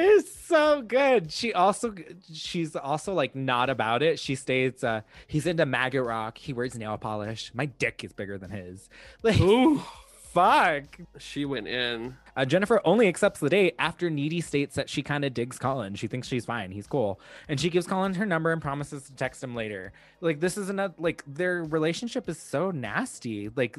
It's 0.00 0.32
so 0.32 0.80
good. 0.80 1.32
She 1.32 1.52
also 1.52 1.92
she's 2.32 2.76
also 2.76 3.14
like 3.14 3.34
not 3.34 3.68
about 3.68 4.02
it. 4.02 4.20
She 4.20 4.36
states 4.36 4.84
uh 4.84 5.00
he's 5.26 5.44
into 5.46 5.66
maggot 5.66 6.04
rock. 6.04 6.38
He 6.38 6.52
wears 6.52 6.76
nail 6.76 6.96
polish. 6.96 7.50
My 7.52 7.66
dick 7.66 8.04
is 8.04 8.12
bigger 8.12 8.38
than 8.38 8.50
his. 8.50 8.88
Like 9.22 9.40
Ooh. 9.40 9.82
fuck. 10.32 10.84
She 11.18 11.44
went 11.44 11.66
in. 11.66 12.16
Uh, 12.36 12.44
Jennifer 12.44 12.80
only 12.84 13.08
accepts 13.08 13.40
the 13.40 13.48
date 13.48 13.74
after 13.80 14.08
Needy 14.08 14.40
states 14.40 14.76
that 14.76 14.88
she 14.88 15.02
kind 15.02 15.24
of 15.24 15.34
digs 15.34 15.58
Colin. 15.58 15.96
She 15.96 16.06
thinks 16.06 16.28
she's 16.28 16.44
fine. 16.44 16.70
He's 16.70 16.86
cool. 16.86 17.18
And 17.48 17.58
she 17.58 17.68
gives 17.68 17.86
Colin 17.88 18.14
her 18.14 18.26
number 18.26 18.52
and 18.52 18.62
promises 18.62 19.04
to 19.04 19.14
text 19.16 19.42
him 19.42 19.56
later. 19.56 19.92
Like, 20.20 20.38
this 20.38 20.56
is 20.56 20.68
another, 20.68 20.94
like, 20.98 21.24
their 21.26 21.64
relationship 21.64 22.28
is 22.28 22.38
so 22.38 22.70
nasty. 22.70 23.48
Like, 23.56 23.76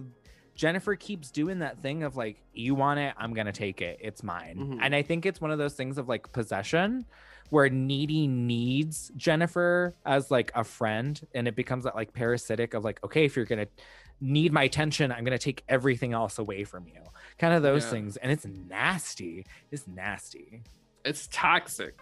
Jennifer 0.60 0.94
keeps 0.98 1.32
doing 1.32 1.60
that 1.60 1.80
thing 1.80 2.04
of, 2.04 2.18
like, 2.18 2.36
you 2.54 2.76
want 2.76 3.00
it, 3.00 3.14
I'm 3.18 3.34
to 3.46 3.54
take 3.54 3.82
it. 3.82 3.98
It's 4.02 4.24
mine. 4.24 4.58
Mhm. 4.58 4.80
And 4.82 4.94
I 4.94 5.02
think 5.04 5.26
it's 5.26 5.40
one 5.40 5.52
of 5.52 5.58
those 5.58 5.74
things 5.74 5.98
of, 5.98 6.10
like, 6.10 6.34
possession 6.34 7.06
where 7.50 7.70
Needy 7.70 8.28
needs 8.28 9.10
Jennifer 9.16 9.96
as, 10.06 10.30
like, 10.30 10.52
a 10.56 10.66
friend. 10.66 11.26
And 11.34 11.48
it 11.48 11.56
becomes 11.56 11.86
that, 11.86 11.96
like, 11.96 12.12
parasitic 12.12 12.74
of, 12.74 12.84
like, 12.84 13.02
okay, 13.06 13.24
if 13.24 13.38
you're 13.38 13.46
going 13.46 13.66
to 13.66 13.72
need 14.20 14.52
my 14.52 14.64
attention, 14.64 15.14
I'm 15.14 15.24
going 15.24 15.38
to 15.38 15.42
take 15.42 15.64
everything 15.70 16.12
else 16.12 16.38
away 16.38 16.66
from 16.66 16.88
you. 16.88 17.04
Kind 17.38 17.54
of 17.54 17.64
those 17.64 17.86
Yeah. 17.86 17.92
things. 17.92 18.18
And 18.18 18.30
it's 18.30 18.46
nasty. 18.46 19.46
It's 19.72 19.88
nasty. 19.88 20.64
It's 21.06 21.30
toxic. 21.32 21.96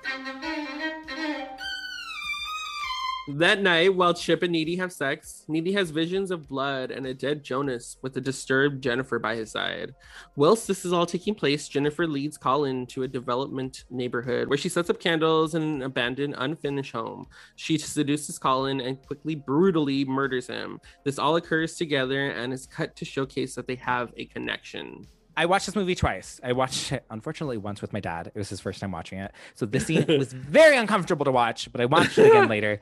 That 3.30 3.62
night, 3.62 3.94
while 3.94 4.14
Chip 4.14 4.42
and 4.42 4.54
Needy 4.54 4.78
have 4.78 4.94
sex, 4.94 5.44
Needy 5.50 5.74
has 5.74 5.90
visions 5.90 6.32
of 6.32 6.48
blood 6.48 6.92
and 6.92 7.06
a 7.06 7.14
dead 7.14 7.44
Jonas 7.44 7.98
with 8.02 8.16
a 8.16 8.22
disturbed 8.22 8.82
Jennifer 8.82 9.20
by 9.20 9.36
his 9.36 9.52
side. 9.52 9.94
Whilst 10.38 10.66
this 10.66 10.86
is 10.86 10.94
all 10.94 11.06
taking 11.06 11.36
place, 11.36 11.68
Jennifer 11.68 12.08
leads 12.08 12.38
Colin 12.38 12.86
to 12.88 13.04
a 13.04 13.08
development 13.08 13.84
neighborhood 13.90 14.48
where 14.48 14.58
she 14.58 14.70
sets 14.70 14.90
up 14.90 15.02
candles 15.02 15.56
in 15.56 15.62
an 15.62 15.82
abandoned, 15.82 16.36
unfinished 16.38 16.94
home. 16.94 17.28
She 17.58 17.78
seduces 17.78 18.40
Colin 18.40 18.80
and 18.80 19.06
quickly, 19.06 19.36
brutally 19.36 20.06
murders 20.06 20.48
him. 20.48 20.80
This 21.04 21.20
all 21.20 21.36
occurs 21.36 21.76
together 21.76 22.30
and 22.30 22.54
is 22.54 22.66
cut 22.66 22.96
to 22.96 23.04
showcase 23.04 23.56
that 23.56 23.68
they 23.68 23.76
have 23.76 24.14
a 24.16 24.24
connection. 24.28 25.06
I 25.38 25.46
watched 25.46 25.68
this 25.68 25.76
movie 25.76 25.94
twice. 25.94 26.42
I 26.44 26.54
watched 26.54 26.92
it, 26.92 27.06
unfortunately, 27.12 27.58
once 27.58 27.80
with 27.80 27.94
my 27.94 28.00
dad. 28.00 28.32
It 28.34 28.36
was 28.36 28.50
his 28.50 28.60
first 28.60 28.82
time 28.82 28.92
watching 28.92 29.20
it. 29.20 29.32
So 29.54 29.68
this 29.68 29.86
scene 29.86 30.04
was 30.18 30.34
very 30.34 30.76
uncomfortable 30.76 31.26
to 31.26 31.32
watch, 31.32 31.72
but 31.72 31.80
I 31.80 31.86
watched 31.86 32.18
it 32.18 32.32
again 32.32 32.50
later. 32.50 32.82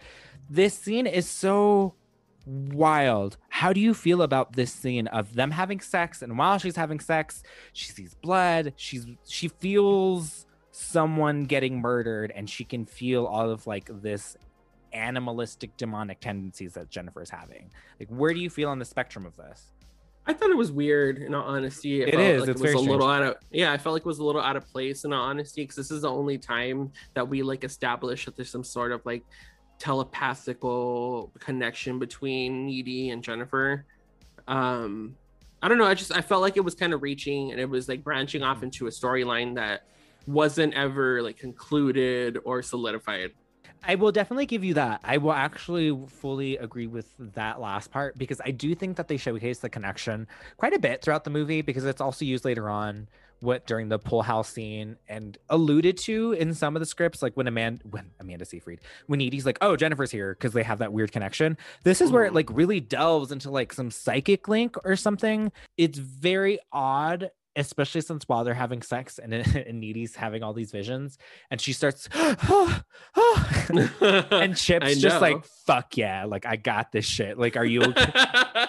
This 0.49 0.73
scene 0.73 1.05
is 1.05 1.27
so 1.29 1.95
wild. 2.45 3.35
How 3.49 3.73
do 3.73 3.81
you 3.81 3.93
feel 3.93 4.21
about 4.21 4.53
this 4.53 4.71
scene 4.71 5.07
of 5.07 5.35
them 5.35 5.51
having 5.51 5.81
sex 5.81 6.21
and 6.21 6.37
while 6.37 6.57
she's 6.57 6.77
having 6.77 7.01
sex, 7.01 7.43
she 7.73 7.89
sees 7.89 8.13
blood, 8.13 8.73
she's 8.77 9.05
she 9.27 9.49
feels 9.49 10.45
someone 10.71 11.45
getting 11.45 11.81
murdered 11.81 12.31
and 12.35 12.49
she 12.49 12.63
can 12.63 12.85
feel 12.85 13.25
all 13.25 13.49
of 13.49 13.67
like 13.67 13.89
this 14.01 14.37
animalistic 14.93 15.75
demonic 15.75 16.21
tendencies 16.21 16.73
that 16.75 16.89
Jennifer's 16.89 17.29
having. 17.29 17.69
Like 17.99 18.09
where 18.09 18.33
do 18.33 18.39
you 18.39 18.49
feel 18.49 18.69
on 18.69 18.79
the 18.79 18.85
spectrum 18.85 19.25
of 19.25 19.35
this? 19.35 19.73
I 20.27 20.33
thought 20.33 20.49
it 20.49 20.57
was 20.57 20.71
weird. 20.71 21.19
In 21.19 21.35
all 21.35 21.43
honesty, 21.43 22.01
It 22.01 22.11
felt 22.11 22.21
is, 22.23 22.41
Like 22.41 22.49
it's 22.49 22.61
it 22.61 22.63
was 22.63 22.71
very 22.73 22.87
a 22.87 22.91
little 22.91 23.07
out 23.07 23.23
of 23.23 23.35
yeah. 23.51 23.71
I 23.71 23.77
felt 23.77 23.93
like 23.93 24.01
it 24.01 24.07
was 24.07 24.19
a 24.19 24.23
little 24.23 24.41
out 24.41 24.55
of 24.55 24.67
place. 24.67 25.05
In 25.05 25.13
all 25.13 25.23
honesty, 25.23 25.63
because 25.63 25.75
this 25.75 25.91
is 25.91 26.01
the 26.01 26.09
only 26.09 26.37
time 26.37 26.91
that 27.13 27.27
we 27.27 27.43
like 27.43 27.63
establish 27.63 28.25
that 28.25 28.35
there's 28.35 28.49
some 28.49 28.63
sort 28.63 28.91
of 28.91 29.05
like 29.05 29.23
telepathical 29.77 31.31
connection 31.39 31.99
between 31.99 32.65
Needy 32.65 33.09
and 33.09 33.23
Jennifer. 33.23 33.85
Um, 34.47 35.15
I 35.61 35.67
don't 35.67 35.77
know. 35.77 35.85
I 35.85 35.93
just 35.93 36.11
I 36.11 36.21
felt 36.21 36.41
like 36.41 36.57
it 36.57 36.63
was 36.63 36.75
kind 36.75 36.93
of 36.93 37.01
reaching, 37.01 37.51
and 37.51 37.59
it 37.59 37.69
was 37.69 37.87
like 37.87 38.03
branching 38.03 38.43
off 38.43 38.63
into 38.63 38.87
a 38.87 38.89
storyline 38.89 39.55
that 39.55 39.83
wasn't 40.27 40.73
ever 40.73 41.21
like 41.21 41.37
concluded 41.37 42.39
or 42.45 42.61
solidified. 42.61 43.31
I 43.87 43.95
will 43.95 44.11
definitely 44.11 44.45
give 44.45 44.63
you 44.63 44.73
that. 44.75 45.01
I 45.03 45.17
will 45.17 45.31
actually 45.31 45.95
fully 46.07 46.57
agree 46.57 46.87
with 46.87 47.07
that 47.19 47.59
last 47.61 47.91
part 47.91 48.17
because 48.17 48.41
I 48.43 48.51
do 48.51 48.73
think 48.75 48.97
that 48.97 49.07
they 49.07 49.17
showcase 49.17 49.59
the 49.59 49.69
connection 49.69 50.27
quite 50.57 50.73
a 50.73 50.79
bit 50.79 51.01
throughout 51.01 51.23
the 51.23 51.29
movie 51.29 51.61
because 51.61 51.85
it's 51.85 52.01
also 52.01 52.25
used 52.25 52.45
later 52.45 52.69
on 52.69 53.07
what 53.41 53.67
during 53.67 53.89
the 53.89 53.99
pool 53.99 54.23
house 54.23 54.49
scene 54.49 54.95
and 55.07 55.37
alluded 55.49 55.97
to 55.97 56.31
in 56.33 56.53
some 56.53 56.75
of 56.75 56.79
the 56.79 56.85
scripts 56.85 57.21
like 57.21 57.35
when 57.35 57.47
Amanda 57.47 57.83
when 57.89 58.09
Amanda 58.19 58.45
Seyfried 58.45 58.79
when 59.07 59.19
Needy's 59.19 59.45
like 59.45 59.57
oh 59.61 59.75
Jennifer's 59.75 60.09
here 60.09 60.33
because 60.33 60.53
they 60.53 60.63
have 60.63 60.79
that 60.79 60.93
weird 60.93 61.11
connection. 61.11 61.57
This 61.83 62.01
is 62.01 62.11
where 62.11 62.23
it 62.23 62.31
mm. 62.31 62.35
like 62.35 62.49
really 62.51 62.79
delves 62.79 63.31
into 63.31 63.51
like 63.51 63.73
some 63.73 63.91
psychic 63.91 64.47
link 64.47 64.75
or 64.83 64.95
something. 64.95 65.51
It's 65.77 65.97
very 65.97 66.59
odd 66.71 67.29
especially 67.55 68.01
since 68.01 68.27
while 68.27 68.43
they're 68.43 68.53
having 68.53 68.81
sex 68.81 69.19
and, 69.19 69.33
and 69.55 69.79
Needy's 69.79 70.15
having 70.15 70.43
all 70.43 70.53
these 70.53 70.71
visions 70.71 71.17
and 71.49 71.59
she 71.59 71.73
starts 71.73 72.07
and 72.13 74.57
Chip's 74.57 74.97
just 74.97 75.21
like 75.21 75.43
fuck 75.65 75.97
yeah 75.97 76.25
like 76.25 76.45
I 76.45 76.55
got 76.55 76.91
this 76.91 77.05
shit 77.05 77.37
like 77.37 77.57
are 77.57 77.65
you 77.65 77.83
okay? 77.97 78.65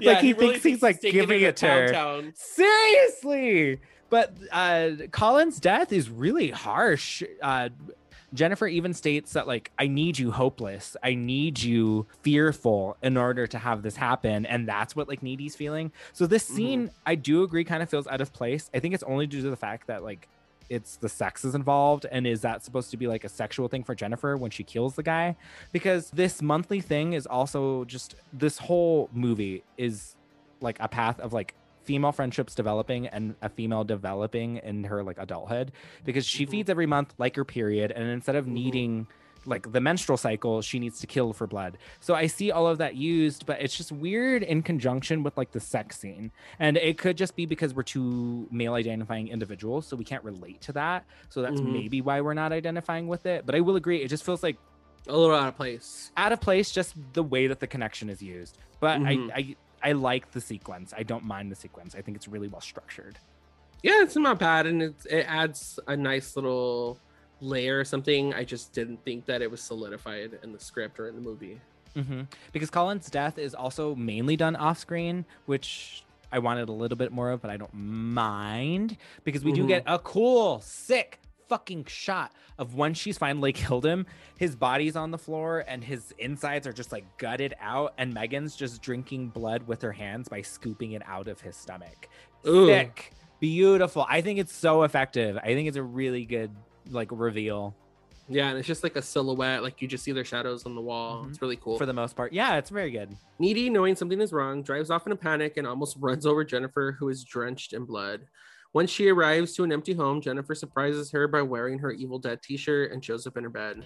Yeah, 0.00 0.12
like 0.12 0.22
he, 0.22 0.32
really 0.32 0.58
thinks 0.58 0.64
he's 0.64 0.82
like 0.82 1.00
giving 1.00 1.40
to 1.40 1.46
it 1.46 1.56
to 1.58 1.66
her 1.66 1.92
Town. 1.92 2.32
seriously 2.36 3.80
but 4.10 4.34
uh 4.52 4.90
colin's 5.10 5.60
death 5.60 5.92
is 5.92 6.08
really 6.08 6.50
harsh 6.50 7.22
uh 7.42 7.68
jennifer 8.34 8.66
even 8.66 8.92
states 8.92 9.32
that 9.32 9.46
like 9.46 9.70
i 9.78 9.86
need 9.86 10.18
you 10.18 10.30
hopeless. 10.34 10.96
I 11.02 11.14
need 11.14 11.62
you 11.62 12.06
fearful 12.22 12.96
in 13.02 13.16
order 13.16 13.46
to 13.46 13.58
have 13.58 13.82
this 13.82 13.96
happen. 13.96 14.44
And 14.46 14.68
that's 14.68 14.94
what 14.94 15.08
like 15.08 15.22
needy's 15.22 15.56
feeling. 15.56 15.92
So 16.12 16.26
this 16.26 16.44
mm-hmm. 16.44 16.56
scene 16.56 16.90
i 17.06 17.14
do 17.14 17.42
agree 17.42 17.64
kind 17.64 17.82
of 17.82 17.88
feels 17.88 18.06
out 18.06 18.20
of 18.20 18.32
place. 18.32 18.70
I 18.74 18.80
think 18.80 18.94
it's 18.94 19.04
only 19.04 19.26
due 19.26 19.42
to 19.42 19.50
the 19.50 19.56
fact 19.56 19.86
that 19.86 20.02
like 20.02 20.28
it's 20.70 20.96
the 20.96 21.08
sex 21.08 21.44
is 21.44 21.54
involved 21.54 22.06
and 22.10 22.26
is 22.26 22.40
that 22.40 22.64
supposed 22.64 22.90
to 22.90 22.96
be 22.96 23.06
like 23.06 23.22
a 23.22 23.28
sexual 23.28 23.68
thing 23.68 23.84
for 23.84 23.94
jennifer 23.94 24.36
when 24.36 24.50
she 24.50 24.64
kills 24.64 24.94
the 24.96 25.02
guy? 25.02 25.36
Because 25.72 26.10
this 26.10 26.42
monthly 26.42 26.80
thing 26.80 27.12
is 27.12 27.26
also 27.26 27.84
just 27.84 28.16
this 28.32 28.58
whole 28.58 29.08
movie 29.12 29.62
is 29.78 30.16
like 30.60 30.76
a 30.80 30.88
path 30.88 31.20
of 31.20 31.32
like 31.32 31.54
female 31.84 32.12
friendships 32.12 32.54
developing 32.54 33.06
and 33.08 33.34
a 33.42 33.48
female 33.48 33.84
developing 33.84 34.56
in 34.58 34.84
her 34.84 35.02
like 35.02 35.18
adulthood 35.18 35.72
because 36.04 36.26
she 36.26 36.46
feeds 36.46 36.68
every 36.70 36.86
month 36.86 37.14
like 37.18 37.36
her 37.36 37.44
period 37.44 37.90
and 37.92 38.08
instead 38.08 38.36
of 38.36 38.46
needing 38.46 39.06
like 39.46 39.70
the 39.72 39.80
menstrual 39.80 40.16
cycle 40.16 40.62
she 40.62 40.78
needs 40.78 41.00
to 41.00 41.06
kill 41.06 41.34
for 41.34 41.46
blood. 41.46 41.76
So 42.00 42.14
i 42.14 42.26
see 42.26 42.50
all 42.50 42.66
of 42.66 42.78
that 42.78 42.96
used 42.96 43.44
but 43.44 43.60
it's 43.60 43.76
just 43.76 43.92
weird 43.92 44.42
in 44.42 44.62
conjunction 44.62 45.22
with 45.22 45.36
like 45.36 45.52
the 45.52 45.60
sex 45.60 45.98
scene. 46.00 46.32
And 46.58 46.78
it 46.78 46.96
could 46.96 47.18
just 47.18 47.36
be 47.36 47.44
because 47.44 47.74
we're 47.74 47.82
two 47.82 48.48
male 48.50 48.72
identifying 48.74 49.28
individuals 49.28 49.86
so 49.86 49.96
we 49.96 50.04
can't 50.04 50.24
relate 50.24 50.62
to 50.62 50.72
that. 50.72 51.04
So 51.28 51.42
that's 51.42 51.60
Mhm. 51.60 51.72
maybe 51.72 52.00
why 52.00 52.22
we're 52.22 52.32
not 52.34 52.52
identifying 52.52 53.06
with 53.06 53.26
it 53.26 53.44
but 53.44 53.54
i 53.54 53.60
will 53.60 53.76
agree 53.76 53.98
it 54.02 54.08
just 54.08 54.24
feels 54.24 54.42
like 54.42 54.56
a 55.06 55.12
little 55.14 55.36
out 55.36 55.48
of 55.48 55.56
place. 55.56 56.10
out 56.16 56.32
of 56.32 56.40
place 56.40 56.70
just 56.70 56.94
the 57.12 57.22
way 57.22 57.46
that 57.46 57.60
the 57.60 57.66
connection 57.66 58.08
is 58.08 58.22
used. 58.22 58.56
But 58.80 59.00
Mhm. 59.00 59.30
I, 59.30 59.38
I 59.40 59.56
i 59.84 59.92
like 59.92 60.32
the 60.32 60.40
sequence 60.40 60.92
i 60.96 61.02
don't 61.04 61.24
mind 61.24 61.52
the 61.52 61.56
sequence 61.56 61.94
i 61.94 62.00
think 62.02 62.16
it's 62.16 62.26
really 62.26 62.48
well 62.48 62.60
structured 62.60 63.18
yeah, 63.82 64.02
it's 64.02 64.16
not 64.16 64.38
bad, 64.38 64.64
and 64.66 64.82
it's, 64.82 65.04
it 65.04 65.26
adds 65.28 65.78
a 65.86 65.94
nice 65.94 66.36
little 66.36 66.98
layer 67.42 67.78
or 67.80 67.84
something. 67.84 68.32
I 68.32 68.42
just 68.42 68.72
didn't 68.72 69.04
think 69.04 69.26
that 69.26 69.42
it 69.42 69.50
was 69.50 69.60
solidified 69.60 70.38
in 70.42 70.52
the 70.52 70.58
script 70.58 70.98
or 70.98 71.06
in 71.06 71.14
the 71.16 71.20
movie. 71.20 71.60
hmm 71.94 72.22
Because 72.52 72.70
Colin's 72.70 73.10
death 73.10 73.36
is 73.36 73.54
also 73.54 73.94
mainly 73.94 74.36
done 74.36 74.56
off 74.56 74.78
screen, 74.78 75.26
which 75.44 76.02
I 76.32 76.38
wanted 76.38 76.70
a 76.70 76.72
little 76.72 76.96
bit 76.96 77.12
more 77.12 77.30
of, 77.30 77.42
but 77.42 77.50
I 77.50 77.58
don't 77.58 77.74
mind 77.74 78.96
because 79.22 79.44
we 79.44 79.52
do 79.52 79.64
Mhm. 79.64 79.68
get 79.68 79.82
a 79.86 79.98
cool, 79.98 80.60
sick 80.62 81.18
fucking 81.48 81.84
shot 81.86 82.32
of 82.58 82.74
when 82.74 82.94
she's 82.94 83.18
finally 83.18 83.52
killed 83.54 83.84
him. 83.84 84.06
His 84.38 84.56
body's 84.56 84.96
on 84.96 85.10
the 85.10 85.18
floor 85.18 85.64
and 85.66 85.82
his 85.82 86.12
insides 86.18 86.66
are 86.66 86.72
just 86.72 86.92
like 86.92 87.04
gutted 87.18 87.54
out, 87.60 87.94
and 87.98 88.12
Megan's 88.12 88.56
just 88.56 88.82
drinking 88.82 89.28
blood 89.28 89.66
with 89.66 89.82
her 89.82 89.92
hands 89.92 90.28
by 90.28 90.42
scooping 90.42 90.92
it 90.92 91.02
out 91.06 91.28
of 91.28 91.40
his 91.40 91.56
stomach. 91.56 92.08
Ooh. 92.46 92.66
Sick, 92.66 93.12
beautiful. 93.40 94.06
I 94.08 94.20
think 94.20 94.38
it's 94.38 94.54
so 94.54 94.82
effective. 94.82 95.36
I 95.38 95.54
think 95.54 95.68
it's 95.68 95.76
a 95.76 95.82
really 95.82 96.24
good 96.24 96.50
like 96.90 97.08
reveal 97.10 97.74
Yeah, 98.28 98.48
and 98.48 98.58
it's 98.58 98.66
just 98.66 98.82
like 98.82 98.96
a 98.96 99.02
silhouette, 99.02 99.62
like 99.62 99.80
you 99.80 99.88
just 99.88 100.04
see 100.04 100.12
their 100.12 100.24
shadows 100.24 100.66
on 100.66 100.74
the 100.74 100.80
wall. 100.80 101.20
Mm-hmm. 101.22 101.30
It's 101.30 101.42
really 101.42 101.56
cool. 101.56 101.78
for 101.78 101.86
the 101.86 101.92
most 101.92 102.16
part. 102.16 102.32
Yeah, 102.32 102.56
it's 102.56 102.70
very 102.70 102.90
good. 102.90 103.16
Needy, 103.38 103.70
knowing 103.70 103.96
something 103.96 104.20
is 104.20 104.32
wrong, 104.32 104.62
drives 104.62 104.90
off 104.90 105.06
in 105.06 105.12
a 105.12 105.16
panic 105.16 105.56
and 105.56 105.66
almost 105.66 105.96
runs 106.00 106.26
over 106.26 106.44
Jennifer, 106.44 106.96
who 106.98 107.08
is 107.08 107.24
drenched 107.24 107.72
in 107.72 107.84
blood. 107.84 108.26
Once 108.74 108.90
she 108.90 109.08
arrives 109.08 109.52
to 109.52 109.62
an 109.62 109.70
empty 109.70 109.94
home, 109.94 110.20
Jennifer 110.20 110.52
surprises 110.52 111.08
her 111.12 111.28
by 111.28 111.40
wearing 111.40 111.78
her 111.78 111.92
Evil 111.92 112.18
Dead 112.18 112.42
t 112.42 112.56
shirt 112.56 112.90
and 112.90 113.04
shows 113.04 113.24
up 113.24 113.36
in 113.36 113.44
her 113.44 113.50
bed. 113.50 113.84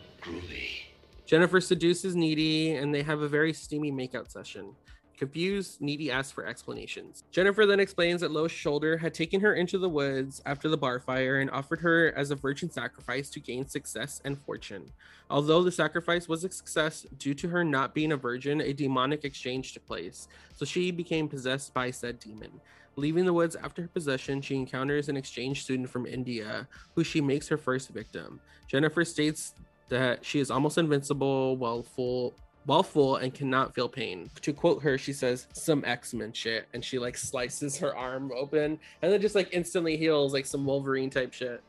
Jennifer 1.26 1.60
seduces 1.60 2.16
Needy, 2.16 2.72
and 2.72 2.94
they 2.94 3.02
have 3.02 3.20
a 3.20 3.28
very 3.28 3.52
steamy 3.52 3.92
makeout 3.92 4.30
session. 4.30 4.74
Confused, 5.18 5.82
Needy 5.82 6.10
asks 6.10 6.32
for 6.32 6.46
explanations. 6.46 7.24
Jennifer 7.30 7.66
then 7.66 7.80
explains 7.80 8.22
that 8.22 8.30
Low 8.30 8.48
Shoulder 8.48 8.96
had 8.96 9.12
taken 9.12 9.42
her 9.42 9.54
into 9.54 9.76
the 9.76 9.88
woods 9.88 10.40
after 10.46 10.70
the 10.70 10.76
bar 10.78 11.00
fire 11.00 11.40
and 11.40 11.50
offered 11.50 11.80
her 11.80 12.14
as 12.16 12.30
a 12.30 12.36
virgin 12.36 12.70
sacrifice 12.70 13.28
to 13.30 13.40
gain 13.40 13.68
success 13.68 14.22
and 14.24 14.38
fortune. 14.38 14.90
Although 15.28 15.64
the 15.64 15.72
sacrifice 15.72 16.28
was 16.28 16.44
a 16.44 16.50
success, 16.50 17.04
due 17.18 17.34
to 17.34 17.48
her 17.48 17.62
not 17.62 17.94
being 17.94 18.12
a 18.12 18.16
virgin, 18.16 18.62
a 18.62 18.72
demonic 18.72 19.26
exchange 19.26 19.74
took 19.74 19.86
place, 19.86 20.28
so 20.56 20.64
she 20.64 20.90
became 20.92 21.28
possessed 21.28 21.74
by 21.74 21.90
said 21.90 22.18
demon. 22.20 22.52
Leaving 22.98 23.24
the 23.24 23.32
woods 23.32 23.54
after 23.54 23.82
her 23.82 23.88
possession, 23.88 24.42
she 24.42 24.56
encounters 24.56 25.08
an 25.08 25.16
exchange 25.16 25.62
student 25.62 25.88
from 25.88 26.04
India, 26.04 26.66
who 26.96 27.04
she 27.04 27.20
makes 27.20 27.46
her 27.46 27.56
first 27.56 27.90
victim. 27.90 28.40
Jennifer 28.66 29.04
states 29.04 29.54
that 29.88 30.24
she 30.24 30.40
is 30.40 30.50
almost 30.50 30.78
invincible 30.78 31.56
while 31.56 31.84
full 31.84 32.34
while 32.64 32.82
full 32.82 33.16
and 33.16 33.32
cannot 33.32 33.72
feel 33.72 33.88
pain. 33.88 34.28
To 34.42 34.52
quote 34.52 34.82
her, 34.82 34.98
she 34.98 35.12
says 35.12 35.46
some 35.52 35.84
X-Men 35.86 36.32
shit 36.32 36.66
and 36.74 36.84
she 36.84 36.98
like 36.98 37.16
slices 37.16 37.78
her 37.78 37.96
arm 37.96 38.32
open 38.36 38.80
and 39.00 39.12
then 39.12 39.20
just 39.22 39.36
like 39.36 39.50
instantly 39.52 39.96
heals 39.96 40.32
like 40.32 40.44
some 40.44 40.66
Wolverine 40.66 41.08
type 41.08 41.32
shit. 41.32 41.62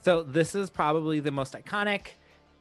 So 0.00 0.22
this 0.22 0.54
is 0.54 0.70
probably 0.70 1.20
the 1.20 1.30
most 1.30 1.52
iconic 1.52 2.12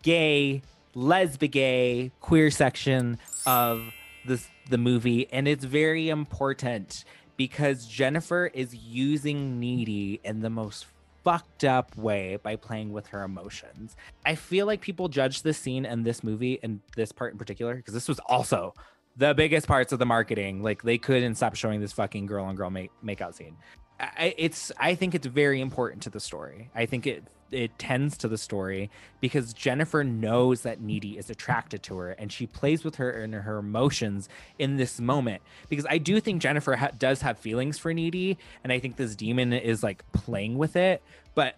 gay, 0.04 0.62
lesbian, 0.94 2.12
queer 2.20 2.52
section 2.52 3.18
of 3.46 3.82
this 4.28 4.48
the 4.70 4.78
movie, 4.78 5.28
and 5.32 5.48
it's 5.48 5.66
very 5.66 6.10
important 6.10 7.04
because 7.42 7.88
Jennifer 7.88 8.52
is 8.54 8.76
using 8.76 9.60
Needy 9.60 10.22
in 10.24 10.42
the 10.42 10.50
most 10.52 10.86
fucked 11.24 11.64
up 11.64 11.98
way 11.98 12.38
by 12.44 12.56
playing 12.56 12.94
with 12.94 13.08
her 13.08 13.24
emotions. 13.24 13.96
I 14.24 14.36
feel 14.36 14.68
like 14.68 14.80
people 14.80 15.10
judge 15.10 15.42
this 15.42 15.58
scene 15.58 15.84
and 15.84 16.06
this 16.06 16.24
movie 16.24 16.60
and 16.62 16.82
this 16.96 17.12
part 17.12 17.32
in 17.32 17.40
particular 17.40 17.74
because 17.74 17.96
this 17.96 18.08
was 18.08 18.20
also 18.28 18.76
the 19.18 19.34
biggest 19.34 19.66
parts 19.66 19.92
of 19.92 19.98
the 19.98 20.06
marketing. 20.06 20.62
Like 20.62 20.84
they 20.84 21.00
couldn't 21.00 21.34
stop 21.34 21.56
showing 21.56 21.82
this 21.82 21.94
fucking 21.94 22.28
girl 22.28 22.46
on 22.46 22.54
girl 22.54 22.70
make 22.70 22.92
makeout 23.04 23.34
scene. 23.34 23.58
I, 24.00 24.36
it's 24.38 24.72
I 24.78 24.94
think 24.94 25.16
it's 25.16 25.26
very 25.26 25.62
important 25.62 26.04
to 26.04 26.12
the 26.12 26.20
story. 26.20 26.70
I 26.76 26.86
think 26.86 27.08
it 27.08 27.24
it 27.52 27.78
tends 27.78 28.18
to 28.18 28.28
the 28.28 28.38
story 28.38 28.90
because 29.20 29.54
Jennifer 29.54 30.04
knows 30.04 30.62
that 30.62 30.82
Needy 30.82 31.18
is 31.18 31.30
attracted 31.30 31.84
to 31.84 31.98
her 31.98 32.12
and 32.12 32.32
she 32.32 32.48
plays 32.48 32.84
with 32.84 32.96
her 32.96 33.10
and 33.12 33.34
her 33.34 33.58
emotions 33.58 34.30
in 34.58 34.78
this 34.78 35.00
moment 35.00 35.42
because 35.70 35.86
I 35.90 35.98
do 35.98 36.20
think 36.20 36.42
Jennifer 36.42 36.76
ha- 36.76 36.92
does 36.98 37.22
have 37.22 37.38
feelings 37.38 37.78
for 37.78 37.94
Needy 37.94 38.38
and 38.64 38.72
I 38.72 38.80
think 38.80 38.96
this 38.96 39.16
demon 39.16 39.54
is 39.54 39.84
like 39.84 40.04
playing 40.14 40.58
with 40.58 40.76
it 40.76 41.02
but 41.36 41.56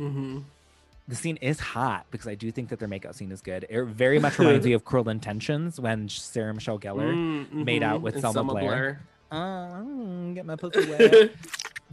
the 1.07 1.15
scene 1.15 1.37
is 1.37 1.59
hot 1.59 2.05
because 2.11 2.27
I 2.27 2.35
do 2.35 2.51
think 2.51 2.69
that 2.69 2.79
their 2.79 2.87
makeout 2.87 3.13
scene 3.15 3.31
is 3.31 3.41
good. 3.41 3.65
It 3.69 3.83
very 3.85 4.19
much 4.19 4.39
reminds 4.39 4.65
me 4.65 4.71
of 4.77 4.85
Cruel 4.85 5.09
Intentions 5.09 5.79
when 5.79 6.07
Sarah 6.07 6.53
Michelle 6.53 6.79
Gellar 6.79 7.13
Mm, 7.13 7.65
made 7.65 7.83
out 7.83 8.01
with 8.01 8.13
and 8.15 8.21
Selma, 8.21 8.35
Selma 8.37 8.51
Blair. 8.53 8.63
Blair. 8.63 9.01
Oh, 9.31 9.83
mm, 9.85 10.33
get 10.35 10.45
my 10.45 10.55
pussy 10.55 10.89
wet. 10.89 11.31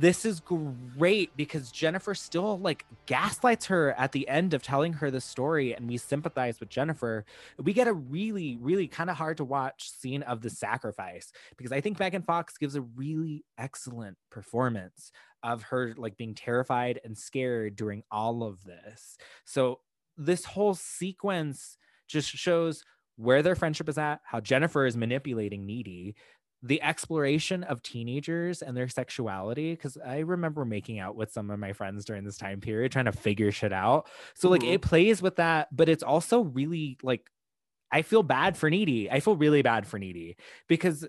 This 0.01 0.25
is 0.25 0.41
great 0.41 1.37
because 1.37 1.71
Jennifer 1.71 2.15
still 2.15 2.59
like 2.59 2.87
gaslights 3.05 3.67
her 3.67 3.93
at 3.99 4.13
the 4.13 4.27
end 4.29 4.55
of 4.55 4.63
telling 4.63 4.95
her 4.95 5.11
the 5.11 5.21
story, 5.21 5.75
and 5.75 5.87
we 5.87 5.99
sympathize 5.99 6.59
with 6.59 6.71
Jennifer. 6.71 7.27
We 7.59 7.75
get 7.75 7.87
a 7.87 7.93
really, 7.93 8.57
really 8.63 8.89
kind 8.89 9.11
of 9.11 9.17
hard 9.17 9.37
to 9.37 9.45
watch 9.45 9.91
scene 9.91 10.23
of 10.23 10.41
the 10.41 10.49
sacrifice 10.49 11.33
because 11.59 11.71
I 11.71 11.83
think 11.83 11.99
Megan 11.99 12.23
Fox 12.23 12.57
gives 12.57 12.77
a 12.77 12.81
really 12.81 13.45
excellent 13.59 14.17
performance 14.31 15.13
of 15.43 15.65
her 15.65 15.95
like 15.99 16.17
being 16.17 16.35
terrified 16.35 16.99
and 17.05 17.17
scared 17.17 17.77
during 17.77 18.03
all 18.11 18.43
of 18.43 18.65
this. 18.65 19.19
So 19.45 19.81
this 20.17 20.47
whole 20.47 20.75
sequence 20.75 21.77
just 22.09 22.31
shows 22.31 22.85
where 23.17 23.43
their 23.43 23.55
friendship 23.55 23.87
is 23.91 23.99
at, 23.99 24.21
how 24.25 24.41
Jennifer 24.41 24.87
is 24.87 24.97
manipulating 24.97 25.67
Needy, 25.67 26.15
the 26.63 26.83
exploration 26.83 27.65
of 27.65 27.83
teenagers 27.83 28.63
and 28.63 28.77
their 28.77 28.89
sexuality. 28.89 29.75
Cause 29.77 29.97
I 30.05 30.19
remember 30.19 30.65
making 30.65 30.99
out 30.99 31.17
with 31.17 31.33
some 31.33 31.51
of 31.51 31.59
my 31.59 31.73
friends 31.73 32.05
during 32.05 32.25
this 32.25 32.37
time 32.37 32.61
period, 32.61 32.93
trying 32.93 33.07
to 33.07 33.13
figure 33.13 33.51
shit 33.51 33.73
out. 33.73 34.09
So, 34.35 34.49
like, 34.51 34.63
Mhm. 34.63 34.75
it 34.75 34.83
plays 34.83 35.23
with 35.23 35.37
that, 35.37 35.69
but 35.75 35.89
it's 35.89 36.03
also 36.03 36.41
really 36.43 36.99
like, 37.03 37.31
I 37.93 38.03
feel 38.03 38.23
bad 38.23 38.57
for 38.57 38.71
Needy. 38.71 39.11
I 39.11 39.21
feel 39.21 39.37
really 39.37 39.63
bad 39.63 39.87
for 39.87 39.99
Needy 39.99 40.37
because 40.69 41.07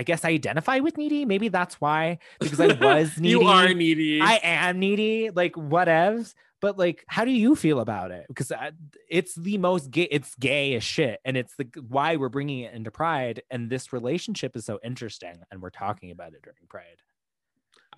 I 0.00 0.02
guess 0.02 0.24
I 0.24 0.30
identify 0.30 0.78
with 0.78 0.96
Needy. 0.96 1.26
Maybe 1.26 1.48
that's 1.48 1.78
why, 1.78 2.20
because 2.40 2.58
I 2.58 2.68
was 2.80 3.18
needy. 3.18 3.28
You 3.28 3.42
are 3.42 3.74
needy. 3.74 4.18
I 4.22 4.40
am 4.42 4.78
needy, 4.78 5.28
like 5.28 5.52
whatevs. 5.52 6.32
But 6.62 6.78
like, 6.78 7.04
how 7.06 7.26
do 7.26 7.30
you 7.30 7.54
feel 7.54 7.80
about 7.80 8.10
it? 8.10 8.24
Because 8.26 8.50
I, 8.50 8.68
uh, 8.68 8.70
it's 9.10 9.34
the 9.34 9.58
most 9.58 9.90
gay. 9.90 10.08
It's 10.10 10.34
gay 10.36 10.72
as 10.74 10.82
shit, 10.82 11.20
and 11.22 11.36
it's 11.36 11.54
the 11.56 11.66
why 11.86 12.16
we're 12.16 12.30
bringing 12.30 12.60
it 12.60 12.72
into 12.72 12.90
Pride. 12.90 13.42
And 13.50 13.68
this 13.68 13.92
relationship 13.92 14.56
is 14.56 14.64
so 14.64 14.78
interesting, 14.82 15.42
and 15.50 15.60
we're 15.60 15.68
talking 15.68 16.10
about 16.10 16.32
it 16.32 16.40
during 16.42 16.56
Pride. 16.66 17.02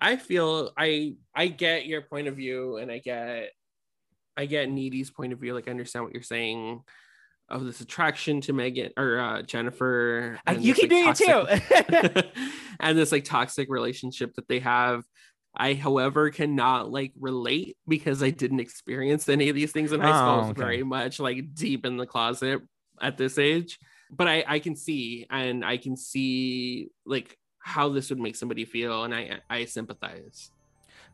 I 0.01 0.17
feel 0.17 0.73
I 0.75 1.15
I 1.33 1.47
get 1.47 1.85
your 1.85 2.01
point 2.01 2.27
of 2.27 2.35
view 2.35 2.75
and 2.75 2.91
I 2.91 2.97
get 2.97 3.51
I 4.35 4.45
get 4.45 4.69
Needy's 4.69 5.09
point 5.09 5.31
of 5.31 5.39
view. 5.39 5.53
Like 5.53 5.69
I 5.69 5.71
understand 5.71 6.03
what 6.03 6.13
you're 6.13 6.21
saying 6.21 6.81
of 7.49 7.65
this 7.65 7.81
attraction 7.81 8.41
to 8.41 8.53
Megan 8.53 8.91
or 8.97 9.19
uh, 9.19 9.41
Jennifer. 9.41 10.39
You 10.49 10.73
this, 10.73 10.79
keep 10.79 10.89
doing 10.89 11.09
it 11.09 11.15
too. 11.15 12.21
and 12.79 12.97
this 12.97 13.11
like 13.11 13.25
toxic 13.25 13.69
relationship 13.69 14.33
that 14.35 14.47
they 14.47 14.59
have. 14.59 15.03
I, 15.55 15.75
however, 15.75 16.31
cannot 16.31 16.91
like 16.91 17.13
relate 17.19 17.77
because 17.87 18.23
I 18.23 18.31
didn't 18.31 18.59
experience 18.59 19.29
any 19.29 19.49
of 19.49 19.55
these 19.55 19.71
things 19.71 19.91
in 19.91 20.01
high 20.01 20.17
school. 20.17 20.29
Oh, 20.29 20.37
was 20.39 20.49
okay. 20.49 20.61
very 20.61 20.83
much 20.83 21.19
like 21.19 21.53
deep 21.53 21.85
in 21.85 21.97
the 21.97 22.07
closet 22.07 22.61
at 22.99 23.17
this 23.17 23.37
age. 23.37 23.77
But 24.09 24.27
I, 24.27 24.43
I 24.47 24.59
can 24.59 24.75
see 24.75 25.27
and 25.29 25.63
I 25.63 25.77
can 25.77 25.95
see 25.95 26.89
like 27.05 27.37
how 27.59 27.89
this 27.89 28.09
would 28.09 28.19
make 28.19 28.35
somebody 28.35 28.65
feel, 28.65 29.03
and 29.03 29.13
I 29.13 29.39
I 29.49 29.65
sympathize. 29.65 30.51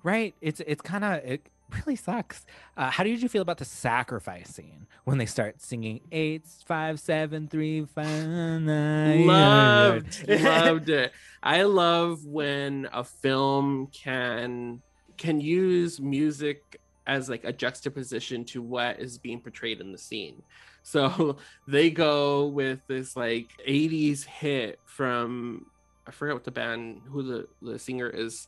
right? 0.04 0.34
It's 0.42 0.62
it's 0.66 0.82
kind 0.82 1.04
of 1.04 1.24
it 1.24 1.42
really 1.74 1.96
sucks. 1.96 2.46
Uh, 2.78 2.90
how 2.90 3.04
did 3.04 3.22
you 3.22 3.30
feel 3.30 3.42
about 3.42 3.58
the 3.58 3.66
sacrifice 3.66 4.50
scene 4.50 4.88
when 5.04 5.18
they 5.18 5.26
start 5.26 5.62
singing 5.62 6.02
eight 6.12 6.46
five 6.66 7.00
seven 7.00 7.48
three 7.48 7.86
five 7.86 8.28
nine? 8.62 9.26
loved 9.90 10.28
loved 10.30 10.90
it 10.90 11.12
i 11.44 11.64
love 11.64 12.26
when 12.26 12.88
a 12.94 13.04
film 13.04 13.88
can 13.88 14.82
can 15.18 15.40
use 15.40 16.00
music 16.00 16.80
as 17.08 17.30
like 17.30 17.44
a 17.44 17.54
juxtaposition 17.54 18.46
to 18.46 18.62
what 18.62 19.00
is 19.00 19.18
being 19.18 19.40
portrayed 19.40 19.82
in 19.82 19.92
the 19.92 19.98
scene 19.98 20.42
so 20.84 21.38
they 21.68 21.90
go 21.90 22.48
with 22.48 22.80
this 22.88 23.16
like 23.16 23.50
80s 23.68 24.24
hit 24.26 24.80
from 24.86 25.66
i 26.08 26.12
forgot 26.12 26.36
what 26.36 26.44
the 26.44 26.52
band 26.52 27.02
who 27.10 27.24
the 27.24 27.48
the 27.62 27.78
singer 27.78 28.10
is 28.10 28.48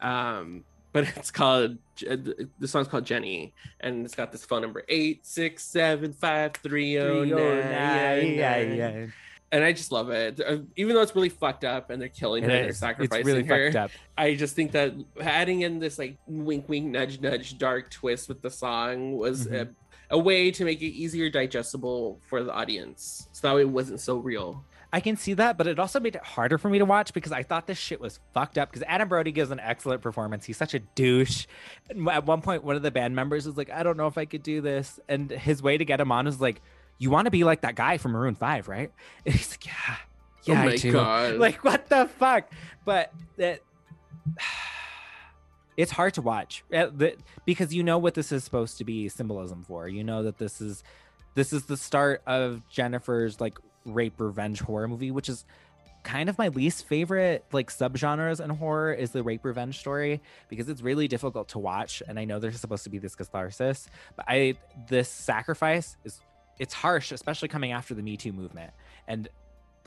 um 0.00 0.64
but 0.92 1.04
it's 1.16 1.30
called 1.30 1.78
the 1.98 2.66
song's 2.66 2.88
called 2.88 3.04
jenny 3.04 3.52
and 3.80 4.04
it's 4.04 4.14
got 4.14 4.32
this 4.32 4.44
phone 4.44 4.62
number 4.62 4.82
eight 4.88 5.24
six 5.26 5.62
seven 5.64 6.12
five 6.12 6.52
three 6.62 6.98
oh 6.98 7.24
nine 7.24 8.34
yeah, 8.34 8.58
yeah. 8.58 9.06
and 9.52 9.64
I 9.64 9.72
just 9.72 9.90
love 9.92 10.10
it. 10.10 10.40
Uh, 10.40 10.58
Even 10.76 10.94
though 10.94 11.02
it's 11.02 11.14
really 11.16 11.28
fucked 11.28 11.64
up 11.64 11.90
and 11.90 12.00
they're 12.00 12.08
killing 12.08 12.44
her, 12.44 12.48
and 12.50 12.56
they're 12.58 12.64
is. 12.66 12.70
It's 12.70 12.78
sacrificing 12.78 13.26
really 13.26 13.42
her. 13.44 13.72
fucked 13.72 13.76
up. 13.76 13.90
I 14.16 14.34
just 14.34 14.54
think 14.54 14.70
that 14.72 14.94
adding 15.20 15.62
in 15.62 15.78
this 15.80 15.98
like 15.98 16.16
wink, 16.26 16.68
wink, 16.68 16.86
nudge, 16.86 17.20
nudge, 17.20 17.58
dark 17.58 17.90
twist 17.90 18.28
with 18.28 18.42
the 18.42 18.50
song 18.50 19.16
was 19.16 19.48
Mhm. 19.48 19.68
a, 20.10 20.14
a 20.14 20.18
way 20.18 20.50
to 20.52 20.64
make 20.64 20.80
it 20.82 20.86
easier 20.92 21.28
digestible 21.30 22.20
for 22.28 22.42
the 22.44 22.52
audience, 22.52 23.28
so 23.32 23.48
that 23.48 23.54
way 23.56 23.62
it 23.62 23.68
wasn't 23.68 24.00
so 24.00 24.18
real. 24.18 24.64
I 24.92 25.00
can 25.00 25.16
see 25.16 25.34
that, 25.34 25.56
but 25.56 25.66
it 25.68 25.78
also 25.78 26.00
made 26.00 26.16
it 26.16 26.22
harder 26.22 26.58
for 26.58 26.68
me 26.68 26.78
to 26.78 26.84
watch 26.84 27.12
because 27.12 27.30
I 27.30 27.44
thought 27.44 27.66
this 27.66 27.78
shit 27.78 28.00
was 28.00 28.18
fucked 28.34 28.58
up. 28.58 28.70
Because 28.70 28.84
Adam 28.88 29.08
Brody 29.08 29.30
gives 29.30 29.50
an 29.50 29.60
excellent 29.60 30.02
performance. 30.02 30.44
He's 30.44 30.56
such 30.56 30.74
a 30.74 30.80
douche. 30.80 31.46
And 31.88 32.08
At 32.08 32.26
one 32.26 32.42
point, 32.42 32.64
one 32.64 32.74
of 32.74 32.82
the 32.82 32.90
band 32.90 33.14
members 33.14 33.46
was 33.46 33.56
like, 33.56 33.70
"I 33.70 33.82
don't 33.84 33.96
know 33.96 34.08
if 34.08 34.18
I 34.18 34.24
could 34.24 34.42
do 34.42 34.60
this," 34.60 34.98
and 35.08 35.30
his 35.30 35.62
way 35.62 35.78
to 35.78 35.84
get 35.84 36.00
him 36.00 36.10
on 36.10 36.26
is 36.26 36.40
like, 36.40 36.60
"You 36.98 37.10
want 37.10 37.26
to 37.26 37.30
be 37.30 37.44
like 37.44 37.60
that 37.60 37.76
guy 37.76 37.98
from 37.98 38.12
Maroon 38.12 38.34
Five, 38.34 38.68
right?" 38.68 38.90
And 39.24 39.34
he's 39.34 39.52
like, 39.52 39.66
"Yeah, 39.66 39.96
yeah, 40.44 40.64
oh 40.64 40.68
I 40.68 40.76
do." 40.76 40.92
god! 40.92 41.34
Like, 41.38 41.62
what 41.64 41.88
the 41.88 42.06
fuck? 42.18 42.50
But 42.84 43.12
that 43.36 43.60
it's 45.76 45.92
hard 45.92 46.14
to 46.14 46.22
watch 46.22 46.64
uh, 46.74 46.88
because 47.44 47.72
you 47.72 47.82
know 47.82 47.98
what 47.98 48.14
this 48.14 48.32
is 48.32 48.42
supposed 48.44 48.78
to 48.78 48.84
be 48.84 49.08
symbolism 49.08 49.62
for. 49.62 49.88
You 49.88 50.02
know 50.02 50.24
that 50.24 50.38
this 50.38 50.60
is 50.60 50.82
this 51.34 51.52
is 51.52 51.66
the 51.66 51.76
start 51.76 52.22
of 52.26 52.68
Jennifer's 52.68 53.40
like 53.40 53.58
rape 53.84 54.18
revenge 54.20 54.60
horror 54.60 54.88
movie, 54.88 55.10
which 55.10 55.28
is 55.28 55.44
kind 56.02 56.30
of 56.30 56.38
my 56.38 56.48
least 56.48 56.86
favorite 56.86 57.44
like 57.52 57.70
subgenres 57.70 58.42
in 58.42 58.48
horror 58.48 58.90
is 58.92 59.10
the 59.10 59.22
rape 59.22 59.44
revenge 59.44 59.78
story 59.78 60.18
because 60.48 60.68
it's 60.70 60.80
really 60.80 61.06
difficult 61.08 61.48
to 61.48 61.58
watch 61.58 62.02
and 62.08 62.18
I 62.18 62.24
know 62.24 62.38
there's 62.38 62.58
supposed 62.58 62.84
to 62.84 62.90
be 62.90 62.96
this 62.96 63.14
catharsis, 63.14 63.86
but 64.16 64.24
I 64.26 64.54
this 64.88 65.08
sacrifice 65.10 65.96
is 66.04 66.20
it's 66.58 66.72
harsh, 66.74 67.12
especially 67.12 67.48
coming 67.48 67.72
after 67.72 67.94
the 67.94 68.02
Me 68.02 68.16
Too 68.16 68.32
movement. 68.32 68.72
And 69.08 69.28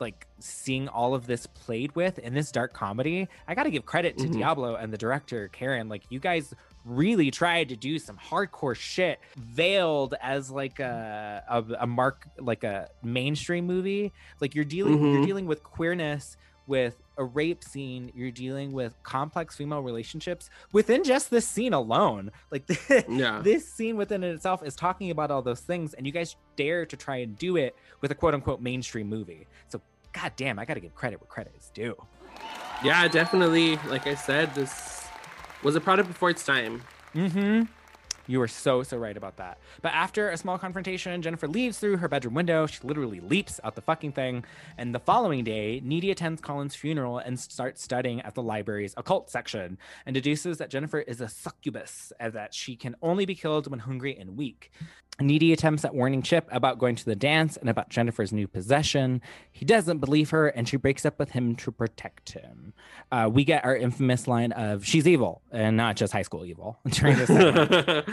like 0.00 0.26
seeing 0.40 0.88
all 0.88 1.14
of 1.14 1.26
this 1.26 1.46
played 1.46 1.94
with 1.94 2.18
in 2.18 2.34
this 2.34 2.50
dark 2.52 2.72
comedy, 2.72 3.28
I 3.48 3.54
got 3.54 3.62
to 3.64 3.70
give 3.70 3.86
credit 3.86 4.18
to 4.18 4.24
Mhm. 4.26 4.32
Diablo 4.34 4.74
and 4.76 4.92
the 4.92 4.98
director 4.98 5.48
Karyn. 5.52 5.88
Like 5.88 6.02
you 6.10 6.18
guys 6.20 6.52
really 6.84 7.30
tried 7.30 7.68
to 7.70 7.76
do 7.76 7.98
some 7.98 8.18
hardcore 8.18 8.76
shit, 8.76 9.18
veiled 9.36 10.14
as 10.22 10.50
like 10.50 10.80
a 10.80 11.42
a, 11.48 11.64
a 11.80 11.86
mark 11.86 12.26
like 12.38 12.64
a 12.64 12.88
mainstream 13.02 13.66
movie. 13.66 14.12
Like 14.40 14.54
you're 14.54 14.64
dealing 14.64 15.00
you're 15.12 15.22
Mhm. 15.22 15.26
dealing 15.26 15.46
with 15.46 15.62
queerness 15.62 16.36
with 16.66 16.96
a 17.18 17.24
rape 17.24 17.62
scene 17.62 18.10
you're 18.14 18.30
dealing 18.30 18.72
with 18.72 18.94
complex 19.02 19.54
female 19.54 19.82
relationships 19.82 20.48
within 20.72 21.04
just 21.04 21.30
this 21.30 21.46
scene 21.46 21.74
alone 21.74 22.30
like 22.50 22.64
Yeah. 23.08 23.40
this 23.44 23.70
scene 23.70 23.96
within 23.98 24.24
itself 24.24 24.62
is 24.64 24.74
talking 24.74 25.10
about 25.10 25.30
all 25.30 25.42
those 25.42 25.60
things 25.60 25.92
and 25.92 26.06
you 26.06 26.12
guys 26.12 26.34
dare 26.56 26.86
to 26.86 26.96
try 26.96 27.16
and 27.16 27.38
do 27.38 27.56
it 27.58 27.76
with 28.00 28.10
a 28.10 28.14
quote 28.14 28.32
unquote 28.34 28.62
mainstream 28.62 29.08
movie 29.10 29.46
so 29.68 29.80
god 30.14 30.32
damn 30.36 30.58
i 30.58 30.64
gotta 30.64 30.80
give 30.80 30.94
credit 30.94 31.20
where 31.20 31.28
credit 31.28 31.52
is 31.56 31.70
due 31.74 31.94
Yeah, 32.82 33.06
definitely. 33.08 33.76
Like 33.88 34.06
I 34.06 34.14
said, 34.14 34.54
this 34.54 35.03
was 35.64 35.74
a 35.74 35.80
product 35.80 36.08
before 36.08 36.30
its 36.30 36.44
time. 36.44 36.82
Mm-hmm. 37.14 37.62
You 38.26 38.38
were 38.38 38.48
so, 38.48 38.82
so 38.82 38.96
right 38.96 39.16
about 39.16 39.36
that. 39.36 39.58
But 39.82 39.92
after 39.92 40.30
a 40.30 40.36
small 40.36 40.58
confrontation, 40.58 41.20
Jennifer 41.20 41.46
leaves 41.46 41.78
through 41.78 41.98
her 41.98 42.08
bedroom 42.08 42.34
window. 42.34 42.66
She 42.66 42.80
literally 42.82 43.20
leaps 43.20 43.60
out 43.62 43.74
the 43.74 43.82
fucking 43.82 44.12
thing. 44.12 44.44
And 44.78 44.94
the 44.94 44.98
following 44.98 45.44
day, 45.44 45.80
Needy 45.84 46.10
attends 46.10 46.40
Colin's 46.40 46.74
funeral 46.74 47.18
and 47.18 47.38
starts 47.38 47.82
studying 47.82 48.20
at 48.22 48.34
the 48.34 48.42
library's 48.42 48.94
occult 48.96 49.30
section 49.30 49.78
and 50.06 50.14
deduces 50.14 50.58
that 50.58 50.70
Jennifer 50.70 51.00
is 51.00 51.20
a 51.20 51.28
succubus 51.28 52.12
and 52.18 52.32
that 52.32 52.54
she 52.54 52.76
can 52.76 52.96
only 53.02 53.26
be 53.26 53.34
killed 53.34 53.70
when 53.70 53.80
hungry 53.80 54.16
and 54.18 54.36
weak. 54.36 54.70
Needy 55.20 55.52
attempts 55.52 55.84
at 55.84 55.94
warning 55.94 56.22
Chip 56.22 56.48
about 56.50 56.78
going 56.78 56.96
to 56.96 57.04
the 57.04 57.14
dance 57.14 57.56
and 57.56 57.70
about 57.70 57.88
Jennifer's 57.88 58.32
new 58.32 58.48
possession. 58.48 59.22
He 59.52 59.64
doesn't 59.64 59.98
believe 59.98 60.30
her, 60.30 60.48
and 60.48 60.68
she 60.68 60.76
breaks 60.76 61.06
up 61.06 61.20
with 61.20 61.30
him 61.30 61.54
to 61.56 61.70
protect 61.70 62.32
him. 62.32 62.72
Uh, 63.12 63.30
we 63.32 63.44
get 63.44 63.64
our 63.64 63.76
infamous 63.76 64.26
line 64.26 64.50
of 64.50 64.84
"She's 64.84 65.06
evil," 65.06 65.40
and 65.52 65.76
not 65.76 65.94
just 65.94 66.12
high 66.12 66.22
school 66.22 66.44
evil 66.44 66.80
during 66.88 67.16
this. 67.16 67.30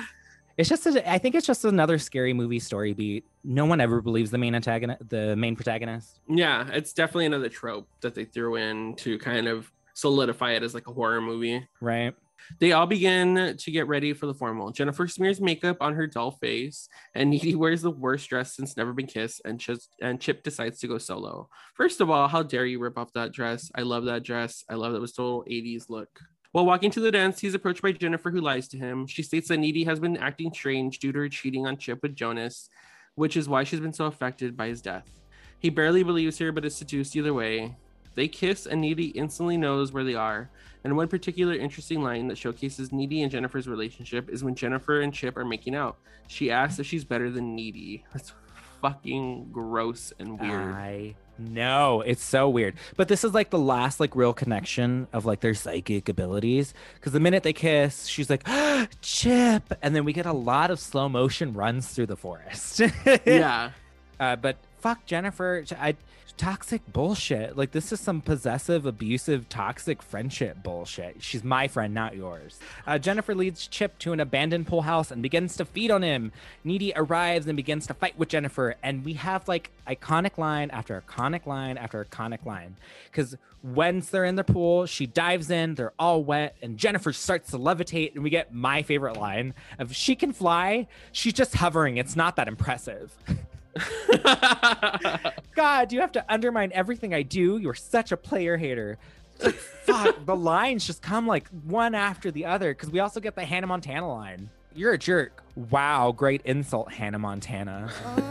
it's 0.62 0.70
just, 0.70 0.86
a, 0.86 1.12
I 1.12 1.18
think 1.18 1.36
it's 1.36 1.48
just 1.48 1.66
another 1.66 1.98
scary 1.98 2.34
movie 2.34 2.60
story 2.60 2.94
beat. 2.94 3.26
No 3.44 3.66
one 3.66 3.82
ever 3.82 4.02
believes 4.02 4.32
the 4.32 4.38
main 4.38 4.56
antagonist, 4.56 5.10
the 5.10 5.36
main 5.36 5.56
protagonist. 5.56 6.20
Yeah, 6.30 6.70
it's 6.72 6.94
definitely 6.94 7.26
another 7.26 7.50
trope 7.50 7.88
that 8.02 8.16
they 8.16 8.26
threw 8.26 8.56
in 8.56 8.96
to 8.98 9.18
kind 9.18 9.48
of 9.48 9.72
solidify 9.94 10.52
it 10.52 10.64
as 10.64 10.74
like 10.74 10.88
a 10.88 10.94
horror 10.94 11.22
movie. 11.22 11.68
Right. 11.80 12.14
They 12.60 12.72
all 12.72 12.86
begin 12.86 13.56
to 13.58 13.72
get 13.72 13.88
ready 13.88 14.14
for 14.14 14.26
the 14.26 14.34
formal. 14.34 14.72
Jennifer 14.72 15.08
smears 15.08 15.40
makeup 15.40 15.78
on 15.80 15.96
her 15.96 16.08
dull 16.08 16.32
face, 16.32 16.90
and 17.16 17.30
Needy 17.30 17.56
wears 17.56 17.82
the 17.82 17.92
worst 17.92 18.30
dress 18.30 18.56
since 18.56 18.78
Never 18.78 18.94
Been 18.94 19.08
Kissed, 19.08 19.42
and, 19.46 19.60
Ch- 19.60 19.88
and 20.02 20.20
Chip 20.20 20.44
decides 20.44 20.80
to 20.80 20.88
go 20.88 20.98
solo. 20.98 21.50
First 21.76 22.02
of 22.02 22.10
all, 22.10 22.28
how 22.28 22.44
dare 22.44 22.66
you 22.66 22.80
rip 22.80 22.98
off 22.98 23.14
that 23.14 23.32
dress? 23.32 23.72
I 23.76 23.82
love 23.82 24.06
that 24.06 24.24
dress. 24.24 24.64
I 24.70 24.76
love 24.76 24.92
that 24.92 24.98
it 24.98 25.02
was 25.02 25.14
total 25.14 25.46
80s 25.50 25.90
look. 25.90 26.20
While 26.52 26.66
walking 26.66 26.92
to 26.92 27.00
the 27.00 27.12
dance, 27.12 27.40
he's 27.40 27.54
approached 27.54 27.82
by 27.82 27.94
Jennifer, 27.94 28.30
who 28.30 28.42
lies 28.42 28.68
to 28.70 28.78
him. 28.78 29.08
She 29.08 29.24
states 29.24 29.48
that 29.48 29.58
Needy 29.58 29.86
has 29.86 30.02
been 30.02 30.18
acting 30.18 30.52
strange 30.54 31.00
due 31.00 31.14
to 31.14 31.20
her 31.20 31.30
cheating 31.30 31.66
on 31.66 31.78
Chip 31.78 32.00
with 32.04 32.16
Jonas, 32.16 32.70
which 33.16 33.38
is 33.38 33.48
why 33.48 33.64
she's 33.64 33.80
been 33.80 33.94
so 33.94 34.06
affected 34.06 34.58
by 34.58 34.68
his 34.68 34.82
death. 34.82 35.22
He 35.60 35.70
barely 35.70 36.04
believes 36.04 36.40
her, 36.40 36.52
but 36.52 36.66
is 36.66 36.76
seduced 36.76 37.16
either 37.16 37.34
way. 37.34 37.78
They 38.16 38.28
kiss, 38.28 38.66
and 38.66 38.82
Needy 38.82 39.08
instantly 39.08 39.56
knows 39.56 39.94
where 39.94 40.04
they 40.04 40.16
are. 40.16 40.50
And 40.84 40.98
one 40.98 41.08
particular 41.08 41.54
interesting 41.54 42.02
line 42.02 42.28
that 42.28 42.38
showcases 42.38 42.92
Needy 42.92 43.22
and 43.22 43.32
Jennifer's 43.32 43.70
relationship 43.70 44.30
is 44.30 44.44
when 44.44 44.56
Jennifer 44.56 45.02
and 45.02 45.14
Chip 45.14 45.38
are 45.38 45.46
making 45.46 45.76
out. 45.76 46.00
She 46.28 46.52
asks 46.52 46.80
if 46.80 46.86
she's 46.86 47.06
better 47.06 47.30
than 47.30 47.56
Needy. 47.56 48.04
That's 48.12 48.34
fucking 48.82 49.50
gross 49.52 50.14
and 50.20 50.40
weird. 50.40 50.74
I 50.74 51.16
know 51.38 52.02
it's 52.02 52.24
so 52.24 52.50
weird, 52.50 52.76
but 52.98 53.08
this 53.08 53.24
is 53.24 53.34
like 53.34 53.50
the 53.50 53.60
last 53.60 54.00
like 54.00 54.16
real 54.16 54.34
connection 54.34 55.08
of 55.14 55.26
like 55.26 55.42
their 55.42 55.54
psychic 55.54 56.10
abilities. 56.10 56.74
Because 56.96 57.14
the 57.14 57.20
minute 57.20 57.44
they 57.44 57.54
kiss, 57.54 58.08
she's 58.08 58.30
like, 58.30 58.48
"Chip," 59.02 59.74
and 59.82 59.96
then 59.96 60.06
we 60.06 60.14
get 60.14 60.26
a 60.26 60.34
lot 60.34 60.72
of 60.72 60.80
slow 60.80 61.08
motion 61.10 61.54
runs 61.54 61.88
through 61.90 62.08
the 62.08 62.18
forest. 62.18 62.82
yeah. 63.26 63.72
Uh, 64.20 64.36
but 64.36 64.58
fuck 64.82 65.06
Jennifer. 65.06 65.64
I 65.80 65.96
toxic 66.42 66.82
bullshit. 66.92 67.56
Like 67.56 67.72
this 67.72 67.92
is 67.92 68.00
some 68.00 68.20
possessive, 68.20 68.88
abusive, 68.88 69.48
toxic 69.48 70.02
friendship 70.02 70.64
bullshit. 70.64 71.22
She's 71.22 71.44
my 71.44 71.68
friend, 71.68 71.94
not 71.94 72.16
yours. 72.16 72.60
Uh, 72.88 72.98
Jennifer 72.98 73.36
leads 73.36 73.68
Chip 73.68 74.00
to 74.00 74.12
an 74.12 74.20
abandoned 74.20 74.66
pool 74.66 74.82
house 74.82 75.12
and 75.12 75.22
begins 75.22 75.56
to 75.58 75.66
feed 75.66 75.92
on 75.92 76.02
him. 76.02 76.32
Needy 76.64 76.94
arrives 76.96 77.46
and 77.46 77.56
begins 77.56 77.86
to 77.88 77.94
fight 77.94 78.18
with 78.18 78.30
Jennifer, 78.30 78.76
and 78.82 79.06
we 79.06 79.14
have 79.14 79.48
like 79.48 79.70
iconic 79.88 80.40
line 80.40 80.72
after 80.72 81.00
iconic 81.08 81.46
line 81.46 81.78
after 81.78 82.04
iconic 82.04 82.44
line. 82.44 82.76
Because 83.06 83.38
once 83.62 84.10
they're 84.10 84.26
in 84.26 84.36
the 84.36 84.44
pool, 84.44 84.88
she 84.88 85.06
dives 85.06 85.52
in. 85.52 85.76
They're 85.76 85.94
all 86.00 86.24
wet, 86.24 86.56
and 86.64 86.78
Jennifer 86.78 87.14
starts 87.14 87.52
to 87.52 87.60
levitate, 87.60 88.16
and 88.16 88.24
we 88.24 88.32
get 88.32 88.52
my 88.52 88.82
favorite 88.82 89.18
line 89.18 89.54
of 89.78 89.96
"She 89.96 90.16
can 90.16 90.34
fly. 90.34 90.88
She's 91.12 91.34
just 91.34 91.56
hovering. 91.56 91.98
It's 91.98 92.16
not 92.16 92.36
that 92.38 92.48
impressive." 92.48 93.14
God, 95.56 95.92
you 95.92 96.02
have 96.02 96.12
to 96.14 96.26
undermine 96.30 96.72
everything 96.74 97.14
I 97.14 97.24
do. 97.24 97.58
You're 97.58 97.74
such 97.74 98.12
a 98.12 98.18
player 98.18 98.58
hater. 98.58 98.98
Like, 99.42 99.56
fuck, 99.56 100.26
the 100.26 100.36
lines 100.36 100.86
just 100.86 101.02
come 101.02 101.26
like 101.28 101.48
one 101.66 101.96
after 101.96 102.32
the 102.32 102.46
other 102.46 102.74
because 102.74 102.92
we 102.92 103.00
also 103.00 103.20
get 103.20 103.36
the 103.36 103.46
Hannah 103.46 103.68
Montana 103.68 104.08
line. 104.08 104.50
You're 104.74 104.94
a 104.94 104.98
jerk. 104.98 105.44
Wow, 105.56 106.14
great 106.14 106.42
insult, 106.46 106.94
Hannah 106.94 107.20
Montana. 107.20 107.92
Oh, 108.06 108.30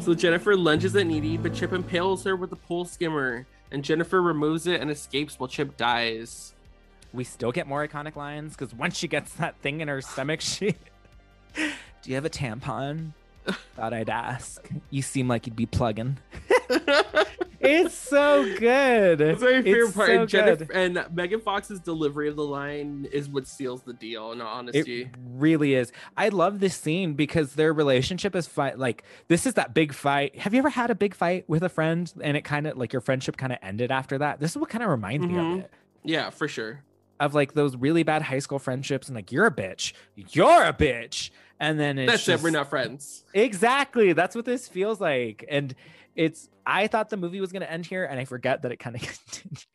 so 0.02 0.14
Jennifer 0.14 0.54
lunges 0.54 0.94
at 0.94 1.06
Needy, 1.06 1.38
but 1.38 1.54
Chip 1.54 1.72
impales 1.72 2.24
her 2.24 2.36
with 2.36 2.52
a 2.52 2.56
pool 2.56 2.84
skimmer, 2.84 3.46
and 3.70 3.82
Jennifer 3.82 4.20
removes 4.20 4.66
it 4.66 4.82
and 4.82 4.90
escapes 4.90 5.38
while 5.38 5.48
Chip 5.48 5.78
dies. 5.78 6.52
We 7.14 7.24
still 7.24 7.52
get 7.52 7.66
more 7.66 7.86
iconic 7.86 8.16
lines 8.16 8.56
because 8.56 8.74
once 8.74 8.98
she 8.98 9.08
gets 9.08 9.32
that 9.34 9.56
thing 9.60 9.80
in 9.80 9.88
her 9.88 10.02
stomach, 10.02 10.42
she. 10.42 10.74
Do 11.54 12.10
you 12.10 12.14
have 12.14 12.24
a 12.24 12.30
tampon? 12.30 13.12
Thought 13.76 13.92
I'd 13.92 14.08
ask. 14.10 14.68
You 14.90 15.02
seem 15.02 15.28
like 15.28 15.46
you'd 15.46 15.56
be 15.56 15.66
plugging. 15.66 16.18
it's 17.60 17.94
so 17.94 18.44
good. 18.58 19.18
That's 19.18 19.40
my 19.40 19.62
favorite 19.62 19.86
It's 19.88 19.92
part. 19.96 20.08
so 20.08 20.20
and, 20.20 20.28
Jennifer, 20.28 20.72
and 20.72 21.04
Megan 21.14 21.40
Fox's 21.40 21.80
delivery 21.80 22.28
of 22.28 22.36
the 22.36 22.44
line 22.44 23.06
is 23.12 23.28
what 23.28 23.46
seals 23.46 23.82
the 23.82 23.92
deal. 23.92 24.32
In 24.32 24.40
all 24.40 24.48
honesty, 24.58 25.02
It 25.02 25.08
really 25.34 25.74
is. 25.74 25.92
I 26.16 26.28
love 26.30 26.60
this 26.60 26.74
scene 26.74 27.14
because 27.14 27.54
their 27.54 27.72
relationship 27.72 28.34
is 28.34 28.46
fight. 28.46 28.78
Like 28.78 29.04
this 29.28 29.46
is 29.46 29.54
that 29.54 29.74
big 29.74 29.92
fight. 29.92 30.36
Have 30.38 30.54
you 30.54 30.58
ever 30.58 30.70
had 30.70 30.90
a 30.90 30.94
big 30.94 31.14
fight 31.14 31.48
with 31.48 31.62
a 31.62 31.68
friend 31.68 32.10
and 32.22 32.36
it 32.36 32.42
kind 32.44 32.66
of 32.66 32.76
like 32.76 32.92
your 32.92 33.00
friendship 33.02 33.36
kind 33.36 33.52
of 33.52 33.58
ended 33.62 33.90
after 33.90 34.18
that? 34.18 34.40
This 34.40 34.52
is 34.52 34.56
what 34.58 34.70
kind 34.70 34.82
of 34.84 34.90
reminds 34.90 35.26
me 35.26 35.34
Mhm. 35.34 35.52
of 35.54 35.58
it. 35.64 35.70
yeah, 36.02 36.30
for 36.30 36.48
sure. 36.48 36.82
Of 37.20 37.34
like 37.34 37.52
those 37.54 37.76
really 37.76 38.02
bad 38.02 38.22
high 38.22 38.40
school 38.40 38.58
friendships 38.58 39.08
and 39.08 39.14
like 39.14 39.30
you're 39.30 39.46
a 39.46 39.54
bitch, 39.54 39.92
you're 40.16 40.64
a 40.64 40.72
bitch, 40.72 41.30
and 41.60 41.78
then 41.78 41.98
it's 41.98 42.10
That's 42.12 42.24
just, 42.24 42.40
it. 42.42 42.44
We're 42.44 42.50
not 42.50 42.68
friends. 42.70 43.24
Exactly. 43.34 44.12
That's 44.12 44.34
what 44.34 44.44
this 44.44 44.68
feels 44.68 45.00
like. 45.00 45.44
And 45.48 45.74
it's 46.14 46.48
I 46.66 46.86
thought 46.86 47.10
the 47.10 47.16
movie 47.16 47.40
was 47.40 47.52
gonna 47.52 47.64
end 47.66 47.86
here, 47.86 48.04
and 48.04 48.18
I 48.20 48.24
forget 48.24 48.62
that 48.62 48.72
it 48.72 48.78
kind 48.78 48.96
of 48.96 49.02
continues. 49.30 49.66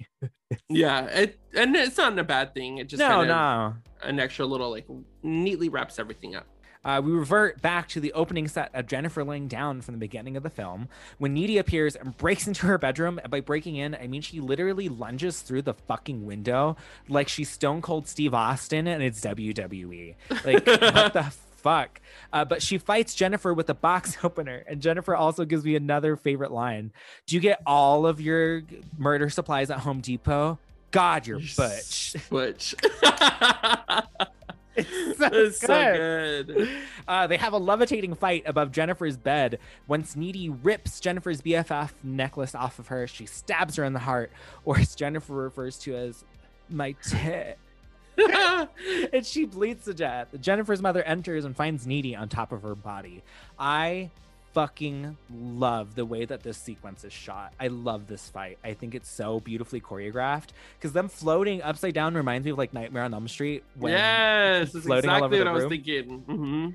Yeah, 0.68 1.06
it 1.06 1.40
and 1.56 1.76
it's 1.76 1.98
not 1.98 2.18
a 2.18 2.24
bad 2.24 2.54
thing. 2.54 2.78
It 2.80 2.88
just 2.88 3.00
No, 3.00 3.08
kind 3.10 3.32
of 3.32 3.74
no. 4.04 4.08
an 4.10 4.20
extra 4.20 4.46
little 4.46 4.70
like 4.72 4.86
neatly 5.24 5.70
wraps 5.70 6.00
everything 6.00 6.36
up. 6.36 6.48
Uh, 6.86 7.02
we 7.04 7.12
revert 7.12 7.62
back 7.62 7.90
to 7.90 8.00
the 8.00 8.14
opening 8.14 8.48
set 8.48 8.74
of 8.74 8.88
Jennifer 8.88 9.22
laying 9.26 9.50
down 9.50 9.82
from 9.82 9.94
the 9.96 10.00
beginning 10.00 10.38
of 10.38 10.44
the 10.44 10.50
film 10.50 10.88
when 11.18 11.34
Needy 11.34 11.58
appears 11.58 11.94
and 11.98 12.16
breaks 12.16 12.48
into 12.48 12.68
her 12.68 12.78
bedroom. 12.78 13.20
And 13.22 13.30
by 13.30 13.42
breaking 13.42 13.76
in, 13.76 13.96
I 13.96 14.08
mean 14.08 14.22
she 14.22 14.40
literally 14.40 14.88
lunges 14.88 15.42
through 15.42 15.64
the 15.64 15.74
fucking 15.74 16.26
window 16.26 16.78
like 17.10 17.28
she's 17.28 17.50
Stone 17.50 17.82
Cold 17.82 18.08
Steve 18.08 18.34
Austin 18.34 18.88
and 18.88 19.04
it's 19.04 19.20
WWE. 19.20 20.16
Like, 20.46 20.66
what 20.66 21.14
the 21.14 21.34
fuck? 21.60 22.02
Uh, 22.34 22.46
but 22.46 22.62
she 22.62 22.78
fights 22.78 23.14
Jennifer 23.16 23.54
with 23.54 23.70
a 23.70 23.74
box 23.74 24.18
opener. 24.24 24.64
And 24.68 24.82
Jennifer 24.82 25.16
also 25.16 25.46
gives 25.46 25.64
me 25.64 25.76
another 25.76 26.16
favorite 26.16 26.52
line 26.52 26.92
Do 27.28 27.36
you 27.36 27.42
get 27.42 27.62
all 27.66 28.06
of 28.06 28.20
your 28.22 28.64
murder 28.98 29.30
supplies 29.30 29.70
at 29.70 29.80
Home 29.80 30.02
Depot? 30.02 30.58
God, 30.92 31.28
you're 31.28 31.40
butch. 31.56 32.16
Butch. 32.30 32.76
It's 34.76 35.18
so 35.18 35.26
It's 35.34 35.60
so 35.60 35.68
good. 35.68 36.48
good. 36.48 36.70
Uh, 37.06 37.28
they 37.28 37.36
have 37.36 37.52
a 37.52 37.58
levitating 37.58 38.16
fight 38.16 38.44
above 38.46 38.72
Jennifer's 38.72 39.18
bed. 39.18 39.60
Once 39.88 40.16
Needy 40.16 40.48
rips 40.48 41.02
Jennifer's 41.02 41.42
BFF 41.42 41.92
necklace 42.02 42.56
off 42.56 42.80
of 42.80 42.88
her, 42.88 43.06
she 43.06 43.26
stabs 43.26 43.76
her 43.76 43.84
in 43.84 43.92
the 43.92 44.00
heart, 44.00 44.32
or 44.64 44.78
as 44.78 44.96
Jennifer 44.96 45.34
refers 45.34 45.78
to 45.80 45.96
as 45.96 46.24
my 46.70 46.94
tit. 47.04 47.58
and 49.14 49.26
she 49.26 49.46
bleeds 49.46 49.86
to 49.86 49.94
death. 49.94 50.28
Jennifer's 50.40 50.82
mother 50.82 51.04
enters 51.04 51.46
and 51.46 51.56
finds 51.56 51.86
Needy 51.88 52.16
on 52.16 52.30
top 52.30 52.52
of 52.52 52.62
her 52.64 52.76
body. 52.76 53.24
I 53.58 54.10
fucking 54.54 55.16
love 55.32 55.96
the 55.96 56.06
way 56.06 56.26
that 56.26 56.42
this 56.44 56.58
sequence 56.58 57.04
is 57.04 57.14
shot. 57.14 57.54
I 57.60 57.68
love 57.68 58.08
this 58.08 58.30
fight. 58.30 58.58
I 58.64 58.74
think 58.74 58.96
it's 58.96 59.10
so 59.10 59.40
beautifully 59.40 59.80
choreographed 59.80 60.48
because 60.78 60.92
them 60.92 61.08
floating 61.08 61.62
upside 61.62 61.94
down 61.94 62.16
reminds 62.16 62.46
me 62.46 62.52
of 62.52 62.58
like 62.58 62.74
Nightmare 62.74 63.04
on 63.04 63.14
Elm 63.14 63.28
Street. 63.28 63.64
when 63.76 63.94
yes, 63.94 64.72
that's 64.72 64.86
floating 64.86 65.10
all 65.10 65.24
over 65.24 65.36
exactly 65.36 65.38
the 65.40 65.46
what 65.46 65.50
I 65.50 65.54
was 65.54 65.64
room. 65.64 65.70
thinking. 65.70 66.20
hmm 66.20 66.70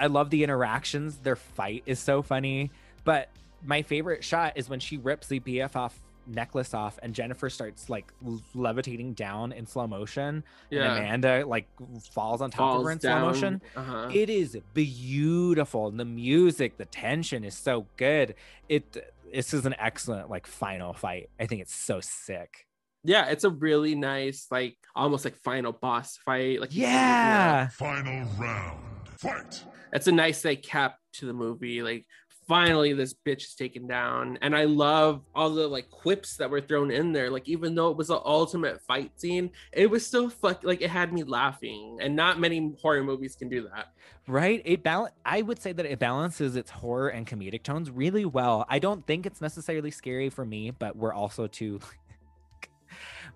I 0.00 0.06
love 0.06 0.30
the 0.30 0.44
interactions. 0.44 1.16
Their 1.18 1.36
fight 1.36 1.82
is 1.84 1.98
so 1.98 2.22
funny. 2.22 2.70
But 3.04 3.28
my 3.64 3.82
favorite 3.82 4.22
shot 4.22 4.52
is 4.56 4.68
when 4.68 4.78
she 4.80 4.96
rips 4.96 5.26
the 5.26 5.40
BF 5.40 5.74
off 5.74 5.98
necklace 6.28 6.74
off 6.74 6.98
and 7.02 7.14
Jennifer 7.14 7.48
starts 7.50 7.88
like 7.88 8.12
levitating 8.54 9.14
down 9.14 9.52
in 9.52 9.66
slow 9.66 9.86
motion. 9.86 10.44
Yeah. 10.70 10.94
And 10.94 10.98
Amanda 11.24 11.46
like 11.46 11.66
falls 12.12 12.40
on 12.40 12.50
top 12.50 12.78
of 12.78 12.84
her 12.84 12.90
in 12.90 12.98
down. 12.98 13.20
slow 13.20 13.28
motion. 13.32 13.62
Uh-huh. 13.76 14.10
It 14.12 14.30
is 14.30 14.56
beautiful. 14.74 15.88
And 15.88 15.98
the 15.98 16.04
music, 16.04 16.76
the 16.76 16.84
tension 16.84 17.44
is 17.44 17.54
so 17.54 17.86
good. 17.96 18.34
It 18.68 19.12
this 19.32 19.52
is 19.52 19.66
an 19.66 19.74
excellent 19.78 20.30
like 20.30 20.46
final 20.46 20.92
fight. 20.92 21.30
I 21.38 21.46
think 21.46 21.60
it's 21.62 21.74
so 21.74 22.00
sick. 22.00 22.66
Yeah, 23.04 23.26
it's 23.26 23.44
a 23.44 23.50
really 23.50 23.94
nice, 23.94 24.46
like 24.50 24.76
almost 24.94 25.24
like 25.24 25.36
final 25.36 25.72
boss 25.72 26.16
fight. 26.24 26.60
Like 26.60 26.74
you 26.74 26.82
Yeah. 26.82 27.68
Final 27.68 28.26
round. 28.38 28.84
Fight. 29.18 29.64
it's 29.92 30.06
a 30.06 30.12
nice 30.12 30.44
like 30.44 30.62
cap 30.62 30.96
to 31.14 31.26
the 31.26 31.32
movie 31.32 31.82
like 31.82 32.06
finally 32.48 32.92
this 32.94 33.14
bitch 33.26 33.42
is 33.42 33.54
taken 33.54 33.86
down 33.86 34.38
and 34.42 34.56
i 34.56 34.64
love 34.64 35.22
all 35.34 35.50
the 35.50 35.68
like 35.68 35.88
quips 35.90 36.36
that 36.36 36.50
were 36.50 36.60
thrown 36.60 36.90
in 36.90 37.12
there 37.12 37.30
like 37.30 37.48
even 37.48 37.74
though 37.74 37.90
it 37.90 37.96
was 37.96 38.08
the 38.08 38.20
ultimate 38.24 38.80
fight 38.82 39.12
scene 39.20 39.50
it 39.72 39.88
was 39.88 40.04
still 40.04 40.28
fuck 40.30 40.64
like 40.64 40.80
it 40.80 40.90
had 40.90 41.12
me 41.12 41.22
laughing 41.22 41.98
and 42.00 42.16
not 42.16 42.40
many 42.40 42.72
horror 42.80 43.04
movies 43.04 43.36
can 43.36 43.48
do 43.48 43.62
that 43.62 43.92
Right? 44.26 44.60
It 44.66 44.82
bal- 44.82 45.08
I 45.24 45.40
would 45.40 45.58
say 45.58 45.72
that 45.72 45.86
it 45.86 45.98
balances 45.98 46.54
its 46.54 46.70
horror 46.70 47.08
and 47.08 47.26
comedic 47.26 47.62
tones 47.62 47.90
really 47.90 48.26
well. 48.26 48.66
I 48.68 48.78
don't 48.78 49.06
think 49.06 49.24
it's 49.24 49.40
necessarily 49.40 49.90
scary 49.90 50.28
for 50.28 50.44
me, 50.44 50.70
but 50.70 50.96
we're 50.96 51.14
also 51.14 51.46
two 51.46 51.80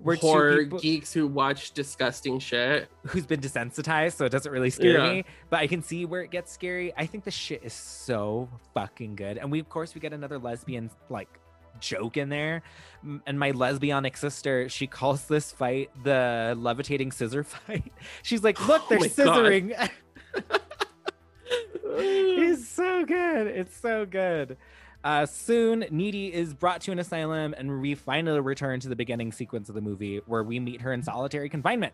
we're 0.02 0.16
two 0.16 0.26
horror 0.26 0.58
people 0.58 0.78
geeks 0.78 1.12
who 1.12 1.26
watch 1.26 1.72
disgusting 1.72 2.38
shit 2.38 2.88
who's 3.06 3.26
been 3.26 3.40
desensitized, 3.40 4.14
so 4.14 4.24
it 4.24 4.30
doesn't 4.30 4.50
really 4.52 4.70
scare 4.70 4.98
Yeah. 4.98 5.12
me. 5.12 5.24
But 5.50 5.60
I 5.60 5.66
can 5.66 5.82
see 5.82 6.04
where 6.04 6.22
it 6.22 6.30
gets 6.30 6.52
scary. 6.52 6.92
I 6.96 7.06
think 7.06 7.24
the 7.24 7.30
shit 7.30 7.62
is 7.64 7.72
so 7.72 8.48
fucking 8.74 9.16
good. 9.16 9.38
And 9.38 9.50
we 9.50 9.58
of 9.60 9.68
course 9.68 9.94
we 9.94 10.00
get 10.00 10.12
another 10.12 10.38
lesbian 10.38 10.90
like 11.08 11.28
joke 11.80 12.16
in 12.16 12.28
there. 12.28 12.62
And 13.26 13.38
my 13.38 13.52
lesbianic 13.52 14.16
sister, 14.16 14.68
she 14.68 14.86
calls 14.86 15.26
this 15.26 15.50
fight 15.52 15.90
the 16.04 16.54
levitating 16.58 17.12
scissor 17.12 17.44
fight. 17.44 17.92
She's 18.22 18.44
like, 18.44 18.66
look, 18.68 18.88
they're 18.88 18.98
Oh 18.98 19.02
scissoring. 19.02 19.88
it's 21.84 22.68
so 22.68 23.04
good. 23.04 23.46
It's 23.48 23.76
so 23.76 24.06
good. 24.06 24.56
Uh, 25.04 25.26
soon, 25.26 25.84
Needy 25.90 26.32
is 26.32 26.54
brought 26.54 26.80
to 26.82 26.92
an 26.92 26.98
asylum, 26.98 27.54
and 27.58 27.80
we 27.80 27.94
finally 27.94 28.40
return 28.40 28.78
to 28.80 28.88
the 28.88 28.94
beginning 28.94 29.32
sequence 29.32 29.68
of 29.68 29.74
the 29.74 29.80
movie 29.80 30.20
where 30.26 30.44
we 30.44 30.60
meet 30.60 30.80
her 30.80 30.92
in 30.92 31.02
solitary 31.02 31.48
confinement. 31.48 31.92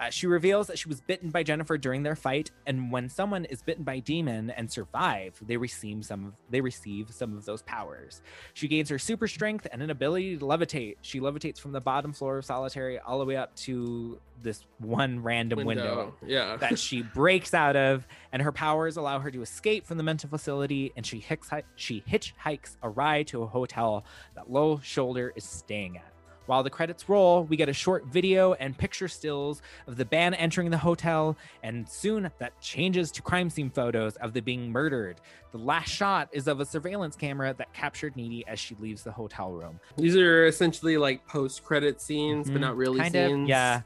Uh, 0.00 0.10
she 0.10 0.26
reveals 0.26 0.68
that 0.68 0.78
she 0.78 0.88
was 0.88 1.00
bitten 1.00 1.30
by 1.30 1.42
Jennifer 1.42 1.76
during 1.76 2.02
their 2.02 2.14
fight, 2.14 2.50
and 2.66 2.92
when 2.92 3.08
someone 3.08 3.44
is 3.46 3.62
bitten 3.62 3.82
by 3.84 3.94
a 3.94 4.00
demon 4.00 4.50
and 4.50 4.70
survive, 4.70 5.40
they 5.46 5.56
receive 5.56 6.04
some 6.04 6.26
of 6.26 6.32
they 6.50 6.60
receive 6.60 7.10
some 7.10 7.36
of 7.36 7.44
those 7.44 7.62
powers. 7.62 8.22
She 8.54 8.68
gains 8.68 8.88
her 8.90 8.98
super 8.98 9.26
strength 9.26 9.66
and 9.72 9.82
an 9.82 9.90
ability 9.90 10.38
to 10.38 10.44
levitate. 10.44 10.96
She 11.02 11.20
levitates 11.20 11.58
from 11.58 11.72
the 11.72 11.80
bottom 11.80 12.12
floor 12.12 12.38
of 12.38 12.44
solitary 12.44 12.98
all 12.98 13.18
the 13.18 13.24
way 13.24 13.36
up 13.36 13.54
to 13.56 14.20
this 14.40 14.64
one 14.78 15.20
random 15.22 15.64
window, 15.64 16.14
yeah 16.24 16.56
that 16.56 16.78
she 16.78 17.02
breaks 17.14 17.52
out 17.52 17.74
of, 17.74 18.06
and 18.32 18.40
her 18.40 18.52
powers 18.52 18.96
allow 18.96 19.18
her 19.18 19.30
to 19.30 19.42
escape 19.42 19.84
from 19.84 19.96
the 19.96 20.04
mental 20.04 20.30
facility. 20.30 20.92
And 20.96 21.04
she 21.04 21.18
hicks, 21.18 21.50
she 21.74 22.02
hitchhikes 22.08 22.76
a 22.82 22.88
ride 22.88 23.26
to 23.28 23.42
a 23.42 23.46
hotel 23.46 24.04
that 24.36 24.50
Low 24.50 24.78
Shoulder 24.80 25.32
is 25.34 25.44
staying 25.44 25.96
at. 25.96 26.12
While 26.48 26.62
the 26.62 26.70
credits 26.70 27.10
roll, 27.10 27.44
we 27.44 27.58
get 27.58 27.68
a 27.68 27.74
short 27.74 28.06
video 28.06 28.54
and 28.54 28.76
picture 28.76 29.06
stills 29.06 29.60
of 29.86 29.98
the 29.98 30.04
band 30.06 30.34
entering 30.36 30.70
the 30.70 30.78
hotel, 30.78 31.36
and 31.62 31.86
soon 31.86 32.30
that 32.38 32.58
changes 32.62 33.12
to 33.12 33.20
crime 33.22 33.50
scene 33.50 33.68
photos 33.68 34.16
of 34.16 34.32
them 34.32 34.44
being 34.44 34.72
murdered. 34.72 35.20
The 35.52 35.58
last 35.58 35.90
shot 35.90 36.30
is 36.32 36.48
of 36.48 36.60
a 36.60 36.64
surveillance 36.64 37.16
camera 37.16 37.54
that 37.58 37.70
captured 37.74 38.16
Needy 38.16 38.46
as 38.48 38.58
she 38.58 38.74
leaves 38.76 39.02
the 39.02 39.12
hotel 39.12 39.52
room. 39.52 39.78
these 39.98 40.16
are 40.16 40.46
essentially 40.46 40.96
like 40.96 41.26
post-credit 41.26 42.00
scenes 42.00 42.48
but 42.48 42.56
Mhm. 42.56 42.60
not 42.62 42.76
really 42.78 42.98
kind 43.00 43.12
scenes 43.12 43.42
of, 43.42 43.48
yeah. 43.48 43.82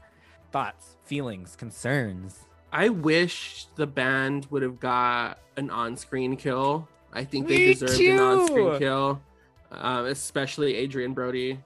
Thoughts, 0.53 0.95
feelings, 1.03 1.57
concerns. 1.57 2.45
I 2.71 2.87
wish 2.87 3.65
the 3.75 3.87
band 3.87 4.47
would 4.51 4.61
have 4.61 4.79
got 4.79 5.39
an 5.57 5.69
on-screen 5.69 6.37
kill. 6.37 6.87
I 7.11 7.25
think 7.25 7.49
they 7.49 7.57
Me 7.57 7.73
deserved 7.73 7.99
an 7.99 8.19
on-screen 8.19 8.77
kill, 8.79 9.21
um, 9.69 10.05
especially 10.05 10.75
Adrian 10.75 11.13
Brody. 11.13 11.59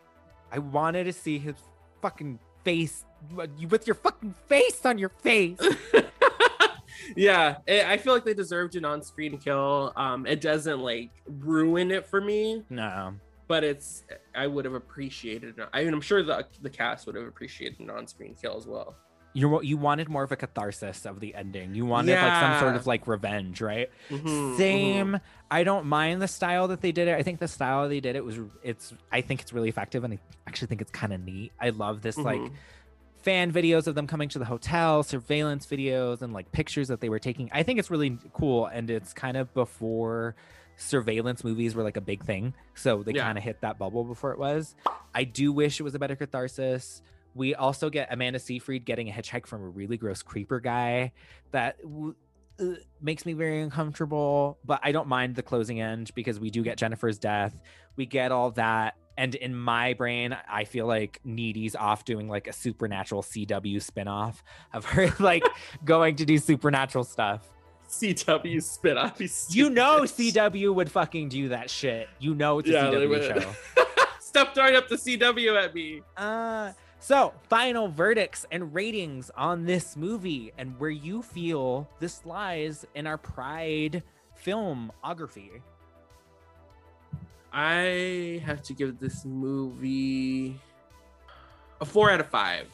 I 0.52 0.60
wanted 0.60 1.06
to 1.06 1.14
see 1.14 1.38
his 1.40 1.56
fucking 2.02 2.40
face 2.64 3.06
with 3.70 3.88
your 3.88 3.96
fucking 3.96 4.36
face 4.48 4.86
on 4.86 4.98
your 4.98 5.10
face. 5.10 5.60
Yeah, 7.16 7.58
I 7.68 7.94
I 7.94 7.98
feel 7.98 8.14
like 8.14 8.26
they 8.26 8.34
deserved 8.34 8.76
an 8.76 8.84
on-screen 8.84 9.38
kill. 9.38 9.94
Um, 9.96 10.26
it 10.26 10.42
doesn't 10.42 10.80
like 10.80 11.12
ruin 11.26 11.90
it 11.92 12.06
for 12.06 12.20
me, 12.20 12.64
no. 12.70 13.14
but 13.48 13.64
it's 13.64 14.04
I 14.36 14.46
would 14.48 14.66
have 14.66 14.74
appreciated. 14.74 15.58
it. 15.58 15.70
I 15.74 15.84
mean, 15.86 15.94
I'm 15.94 16.02
sure 16.02 16.22
the 16.22 16.46
the 16.62 16.70
cast 16.70 17.06
would 17.06 17.16
have 17.16 17.26
appreciated 17.26 17.80
an 17.80 17.90
on-screen 17.90 18.36
kill 18.40 18.58
as 18.58 18.68
well. 18.68 18.96
You 19.38 19.62
you 19.62 19.78
wanted 19.78 20.10
more 20.10 20.24
of 20.24 20.32
a 20.32 20.36
catharsis 20.36 21.06
of 21.06 21.20
the 21.20 21.36
ending. 21.36 21.76
You 21.76 21.86
wanted 21.86 22.14
like 22.20 22.42
some 22.42 22.60
sort 22.60 22.76
of 22.76 22.88
like 22.88 23.06
revenge, 23.06 23.62
right? 23.62 23.90
Mhm, 24.10 24.58
Same. 24.58 25.20
I 25.52 25.64
don't 25.64 25.86
mind 25.86 26.24
the 26.24 26.28
style 26.28 26.70
that 26.70 26.82
they 26.82 26.92
did 26.92 27.08
it. 27.08 27.14
I 27.16 27.22
think 27.22 27.40
the 27.40 27.48
style 27.48 27.88
they 27.88 28.00
did 28.00 28.16
it 28.16 28.26
was 28.26 28.40
it's 28.64 28.94
I 29.12 29.22
think 29.22 29.42
it's 29.42 29.54
really 29.54 29.70
effective 29.70 30.04
and 30.04 30.16
I 30.16 30.20
actually 30.48 30.70
think 30.70 30.82
it's 30.82 30.90
kind 30.90 31.14
of 31.14 31.22
neat. 31.24 31.52
I 31.62 31.70
love 31.70 32.02
this 32.02 32.18
like 32.18 32.42
Mhm. 32.42 32.52
fan 33.22 33.52
videos 33.54 33.86
of 33.86 33.94
them 33.94 34.08
coming 34.08 34.28
to 34.30 34.40
the 34.40 34.46
hotel, 34.46 35.04
surveillance 35.04 35.68
videos 35.68 36.24
and 36.24 36.34
like 36.34 36.52
pictures 36.52 36.88
that 36.88 37.00
they 37.02 37.10
were 37.10 37.20
taking. 37.20 37.48
I 37.54 37.62
think 37.62 37.78
it's 37.78 37.92
really 37.92 38.18
cool 38.34 38.66
and 38.66 38.90
it's 38.90 39.14
kind 39.14 39.38
of 39.38 39.54
before 39.54 40.36
surveillance 40.78 41.44
movies 41.44 41.76
were 41.76 41.84
like 41.84 41.98
a 41.98 42.02
big 42.02 42.24
thing. 42.26 42.56
So 42.74 43.04
they 43.04 43.12
Yeah. 43.14 43.24
kind 43.26 43.38
of 43.38 43.44
hit 43.44 43.62
that 43.62 43.78
bubble 43.78 44.04
before 44.04 44.32
it 44.32 44.40
was. 44.40 44.76
I 45.14 45.26
do 45.26 45.52
wish 45.52 45.80
it 45.80 45.84
was 45.84 45.94
a 45.94 46.00
better 46.00 46.16
catharsis. 46.16 47.04
We 47.38 47.56
also 47.56 47.90
get 47.90 48.12
Amanda 48.12 48.40
Seyfried 48.40 48.84
getting 48.86 49.10
a 49.10 49.14
hitchhike 49.14 49.46
from 49.46 49.62
a 49.64 49.68
really 49.68 49.96
gross 49.98 50.22
creeper 50.24 50.60
guy 50.60 51.12
that 51.52 51.80
w- 51.82 52.16
uh, 52.60 52.66
makes 53.00 53.26
me 53.26 53.34
very 53.34 53.62
uncomfortable, 53.62 54.58
but 54.66 54.80
I 54.84 54.92
don't 54.92 55.08
mind 55.08 55.36
the 55.36 55.44
closing 55.44 55.80
end 55.80 56.12
because 56.16 56.40
we 56.40 56.50
do 56.50 56.64
get 56.64 56.78
Jennifer's 56.78 57.20
death. 57.20 57.56
We 57.96 58.06
get 58.08 58.32
all 58.32 58.52
that. 58.52 58.96
And 59.20 59.34
in 59.36 59.56
my 59.56 59.94
brain, 59.94 60.36
I 60.50 60.64
feel 60.64 60.86
like 60.88 61.20
Needy's 61.24 61.76
off 61.76 62.06
doing 62.06 62.28
like 62.28 62.48
a 62.48 62.54
supernatural 62.54 63.24
CW 63.24 63.78
spinoff 63.78 64.42
of 64.74 64.86
her 64.86 65.14
like 65.20 65.44
going 65.86 66.16
to 66.18 66.26
do 66.26 66.38
supernatural 66.38 67.04
stuff. 67.04 67.48
CW 67.90 68.62
spin-off. 68.62 69.18
he's 69.18 69.48
You 69.56 69.70
know. 69.70 70.02
CW 70.02 70.74
would 70.74 70.92
fucking 70.92 71.30
do 71.30 71.50
that 71.50 71.70
shit. 71.70 72.10
You 72.20 72.36
know 72.36 72.60
it's 72.60 72.70
a 72.70 72.74
Yeah, 72.74 72.84
CW 72.92 73.42
show. 73.42 73.84
Stop 74.20 74.54
throwing 74.54 74.76
up 74.76 74.88
the 74.90 74.96
CW 74.98 75.64
at 75.64 75.74
me. 75.74 76.02
Uh, 76.18 76.74
so, 77.00 77.34
final 77.50 77.88
verdicts 77.88 78.46
and 78.52 78.74
ratings 78.74 79.30
on 79.38 79.66
this 79.66 79.96
movie 79.96 80.52
and 80.58 80.78
where 80.80 80.90
you 80.90 81.22
feel 81.22 81.88
this 82.00 82.26
lies 82.26 82.86
in 82.96 83.06
our 83.06 83.18
Pride 83.18 84.04
filmography. 84.44 85.62
I 87.54 88.42
have 88.46 88.62
to 88.64 88.74
give 88.74 89.00
this 89.00 89.26
movie 89.26 90.60
a 91.80 91.86
four 91.86 92.12
out 92.12 92.20
of 92.20 92.28
five. 92.28 92.68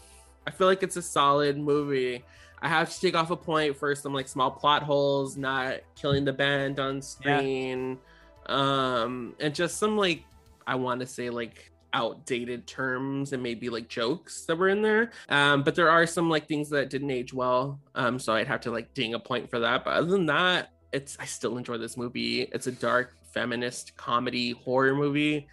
I 0.48 0.52
feel 0.52 0.68
like 0.68 0.84
it's 0.84 0.98
a 0.98 1.02
solid 1.02 1.58
movie. 1.58 2.24
I 2.62 2.70
have 2.70 2.94
to 2.94 3.00
take 3.00 3.16
off 3.16 3.30
a 3.30 3.36
point 3.36 3.78
for 3.78 3.94
some 3.94 4.14
like 4.14 4.28
small 4.28 4.50
plot 4.50 4.84
holes, 4.84 5.36
not 5.36 5.82
killing 5.96 6.24
the 6.24 6.34
band 6.34 6.80
on 6.80 7.02
screen, 7.02 7.98
um, 8.46 9.36
and 9.40 9.54
just 9.54 9.78
some 9.78 9.98
like 9.98 10.24
I 10.66 10.76
want 10.76 11.02
to 11.02 11.06
say 11.06 11.30
like 11.30 11.73
outdated 11.94 12.68
terms 12.68 13.34
and 13.34 13.44
maybe 13.44 13.70
like 13.70 13.88
jokes 13.88 14.46
that 14.46 14.58
were 14.58 14.70
in 14.70 14.82
there. 14.82 15.12
Um, 15.30 15.64
but 15.64 15.76
there 15.76 15.90
are 15.90 16.06
some 16.06 16.30
like 16.30 16.48
things 16.48 16.70
that 16.70 16.90
didn't 16.90 17.12
age 17.12 17.34
well. 17.34 17.80
Um, 17.96 18.20
so 18.20 18.34
I'd 18.34 18.48
have 18.48 18.62
to 18.62 18.72
like 18.72 18.94
ding 18.94 19.14
a 19.14 19.20
point 19.20 19.50
for 19.50 19.60
that. 19.60 19.84
But 19.86 19.94
other 19.96 20.08
than 20.08 20.26
that, 20.28 20.72
it's 20.92 21.18
I 21.20 21.26
still 21.26 21.58
enjoy 21.58 21.78
this 21.78 21.98
movie. 21.98 22.44
It's 22.44 22.68
a 22.68 22.72
dark 22.72 23.16
feminist 23.34 23.96
comedy 23.98 24.52
horror 24.52 24.96
movie. 24.96 25.48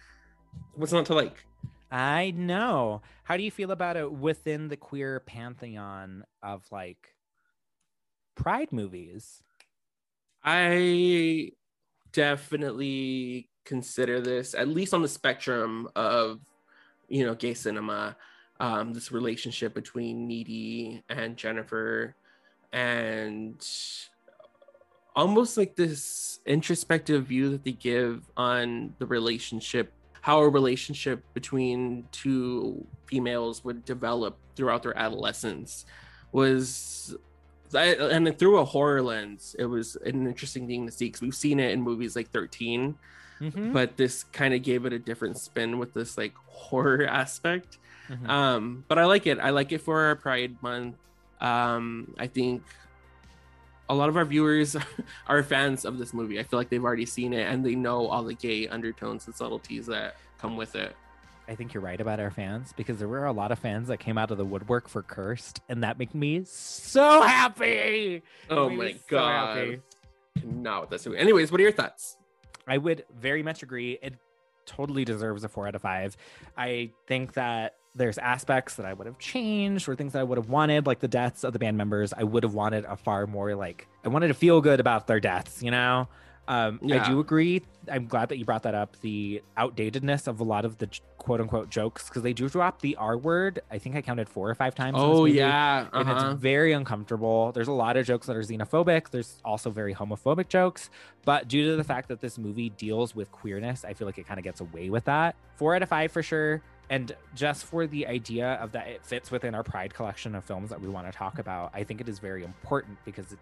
What's 0.75 0.93
not 0.93 1.05
to 1.07 1.15
like? 1.15 1.45
I 1.91 2.31
know. 2.31 3.01
How 3.23 3.37
do 3.37 3.43
you 3.43 3.51
feel 3.51 3.71
about 3.71 3.97
it 3.97 4.11
within 4.11 4.69
the 4.69 4.77
queer 4.77 5.19
pantheon 5.19 6.23
of 6.41 6.65
like 6.71 7.15
Pride 8.35 8.71
movies? 8.71 9.43
I 10.43 11.51
definitely 12.11 13.50
consider 13.63 14.19
this 14.19 14.53
at 14.53 14.67
least 14.67 14.93
on 14.93 15.01
the 15.01 15.07
spectrum 15.07 15.87
of 15.95 16.39
you 17.07 17.25
know 17.25 17.35
gay 17.35 17.53
cinema 17.53 18.15
um 18.59 18.93
this 18.93 19.11
relationship 19.11 19.73
between 19.73 20.27
needy 20.27 21.03
and 21.09 21.37
jennifer 21.37 22.15
and 22.73 23.67
almost 25.15 25.57
like 25.57 25.75
this 25.75 26.39
introspective 26.45 27.25
view 27.25 27.49
that 27.49 27.63
they 27.63 27.71
give 27.71 28.29
on 28.37 28.93
the 28.99 29.05
relationship 29.05 29.91
how 30.21 30.39
a 30.39 30.49
relationship 30.49 31.23
between 31.33 32.07
two 32.11 32.85
females 33.05 33.63
would 33.63 33.83
develop 33.85 34.37
throughout 34.55 34.83
their 34.83 34.97
adolescence 34.97 35.85
was 36.31 37.15
and 37.73 38.37
through 38.37 38.59
a 38.59 38.65
horror 38.65 39.01
lens. 39.01 39.55
It 39.57 39.65
was 39.65 39.95
an 40.05 40.27
interesting 40.27 40.67
thing 40.67 40.85
to 40.85 40.91
see 40.91 41.05
because 41.05 41.21
we've 41.21 41.35
seen 41.35 41.59
it 41.59 41.71
in 41.71 41.81
movies 41.81 42.15
like 42.15 42.29
13 42.31 42.95
Mhm. 43.41 43.73
but 43.73 43.97
this 43.97 44.23
kind 44.25 44.53
of 44.53 44.61
gave 44.61 44.85
it 44.85 44.93
a 44.93 44.99
different 44.99 45.37
spin 45.37 45.79
with 45.79 45.93
this 45.93 46.17
like 46.17 46.33
horror 46.45 47.05
aspect 47.07 47.79
Mhm. 48.09 48.29
um 48.29 48.85
but 48.87 48.97
i 48.99 49.05
like 49.05 49.25
it 49.25 49.39
i 49.39 49.49
like 49.49 49.71
it 49.71 49.79
for 49.81 49.99
our 50.01 50.15
pride 50.15 50.55
month 50.61 50.95
um 51.39 52.13
i 52.19 52.27
think 52.27 52.61
a 53.89 53.95
lot 53.95 54.09
of 54.09 54.15
our 54.15 54.25
viewers 54.25 54.75
are 55.27 55.43
fans 55.43 55.85
of 55.85 55.97
this 55.97 56.13
movie 56.13 56.39
i 56.39 56.43
feel 56.43 56.59
like 56.59 56.69
they've 56.69 56.83
already 56.83 57.05
seen 57.05 57.33
it 57.33 57.43
and 57.51 57.65
they 57.65 57.75
know 57.75 58.07
all 58.07 58.23
the 58.23 58.33
gay 58.33 58.67
undertones 58.67 59.25
and 59.25 59.35
subtleties 59.35 59.85
that 59.87 60.15
come 60.37 60.55
with 60.57 60.75
it 60.75 60.95
I 61.47 61.55
think 61.55 61.73
you're 61.73 61.83
right 61.83 61.99
about 61.99 62.21
our 62.21 62.31
fans 62.31 62.71
because 62.77 62.97
there 62.99 63.09
were 63.09 63.25
a 63.25 63.31
lot 63.33 63.51
of 63.51 63.59
fans 63.59 63.89
that 63.89 63.97
came 63.97 64.17
out 64.17 64.31
of 64.31 64.37
the 64.37 64.45
woodwork 64.45 64.87
for 64.87 65.01
Cursed, 65.01 65.59
and 65.67 65.83
that 65.83 65.99
made 65.99 66.15
me 66.15 66.43
so 66.45 67.21
happy. 67.23 68.21
oh 68.49 68.69
my 68.69 68.93
so 68.93 68.97
god 69.09 69.57
happy. 69.57 69.81
not 70.45 70.81
with 70.81 70.89
this 70.91 71.05
movie 71.05 71.17
anyways 71.17 71.51
what 71.51 71.59
are 71.59 71.63
your 71.63 71.71
thoughts 71.73 72.15
I 72.67 72.77
would 72.77 73.05
very 73.17 73.43
much 73.43 73.63
agree. 73.63 73.97
It 74.01 74.15
totally 74.65 75.05
deserves 75.05 75.43
a 75.43 75.49
four 75.49 75.67
out 75.67 75.75
of 75.75 75.81
five. 75.81 76.15
I 76.57 76.91
think 77.07 77.33
that 77.33 77.75
there's 77.93 78.17
aspects 78.17 78.75
that 78.75 78.85
I 78.85 78.93
would 78.93 79.05
have 79.07 79.19
changed 79.19 79.89
or 79.89 79.95
things 79.95 80.13
that 80.13 80.19
I 80.19 80.23
would 80.23 80.37
have 80.37 80.49
wanted, 80.49 80.85
like 80.85 80.99
the 80.99 81.07
deaths 81.07 81.43
of 81.43 81.53
the 81.53 81.59
band 81.59 81.77
members. 81.77 82.13
I 82.13 82.23
would 82.23 82.43
have 82.43 82.53
wanted 82.53 82.85
a 82.85 82.95
far 82.95 83.27
more 83.27 83.53
like 83.55 83.87
I 84.05 84.09
wanted 84.09 84.29
to 84.29 84.33
feel 84.33 84.61
good 84.61 84.79
about 84.79 85.07
their 85.07 85.19
deaths, 85.19 85.61
you 85.61 85.71
know? 85.71 86.07
Um, 86.47 86.79
I 86.91 87.07
do 87.07 87.19
agree. 87.19 87.61
I'm 87.89 88.07
glad 88.07 88.29
that 88.29 88.37
you 88.37 88.45
brought 88.45 88.63
that 88.63 88.75
up. 88.75 88.99
The 89.01 89.41
outdatedness 89.57 90.27
of 90.27 90.39
a 90.39 90.43
lot 90.43 90.65
of 90.65 90.77
the 90.79 90.89
quote 91.17 91.39
unquote 91.39 91.69
jokes 91.69 92.09
because 92.09 92.23
they 92.23 92.33
do 92.33 92.49
drop 92.49 92.81
the 92.81 92.95
R 92.95 93.17
word. 93.17 93.61
I 93.71 93.77
think 93.77 93.95
I 93.95 94.01
counted 94.01 94.27
four 94.27 94.49
or 94.49 94.55
five 94.55 94.75
times. 94.75 94.95
oh 94.99 95.21
movie 95.21 95.33
yeah 95.33 95.87
and 95.93 96.09
uh-huh. 96.09 96.31
it's 96.31 96.41
very 96.41 96.73
uncomfortable. 96.73 97.51
There's 97.51 97.67
a 97.67 97.73
lot 97.73 97.95
of 97.95 98.05
jokes 98.05 98.27
that 98.27 98.35
are 98.35 98.41
xenophobic. 98.41 99.09
There's 99.11 99.39
also 99.45 99.69
very 99.69 99.93
homophobic 99.93 100.49
jokes, 100.49 100.89
but 101.25 101.47
due 101.47 101.69
to 101.69 101.75
the 101.75 101.83
fact 101.83 102.07
that 102.09 102.21
this 102.21 102.37
movie 102.37 102.69
deals 102.69 103.15
with 103.15 103.31
queerness, 103.31 103.85
I 103.85 103.93
feel 103.93 104.07
like 104.07 104.17
it 104.17 104.27
kind 104.27 104.39
of 104.39 104.43
gets 104.43 104.61
away 104.61 104.89
with 104.89 105.05
that. 105.05 105.35
Four 105.55 105.75
out 105.75 105.83
of 105.83 105.89
five 105.89 106.11
for 106.11 106.23
sure. 106.23 106.61
And 106.89 107.15
just 107.35 107.65
for 107.65 107.87
the 107.87 108.05
idea 108.07 108.53
of 108.55 108.73
that 108.73 108.87
it 108.87 109.05
fits 109.05 109.31
within 109.31 109.55
our 109.55 109.63
Pride 109.63 109.93
collection 109.93 110.35
of 110.35 110.43
films 110.43 110.71
that 110.71 110.81
we 110.81 110.89
want 110.89 111.09
to 111.09 111.17
talk 111.17 111.39
about, 111.39 111.71
I 111.73 111.85
think 111.85 112.01
it 112.01 112.09
is 112.09 112.19
very 112.19 112.43
important 112.43 112.97
because 113.05 113.31
it, 113.31 113.39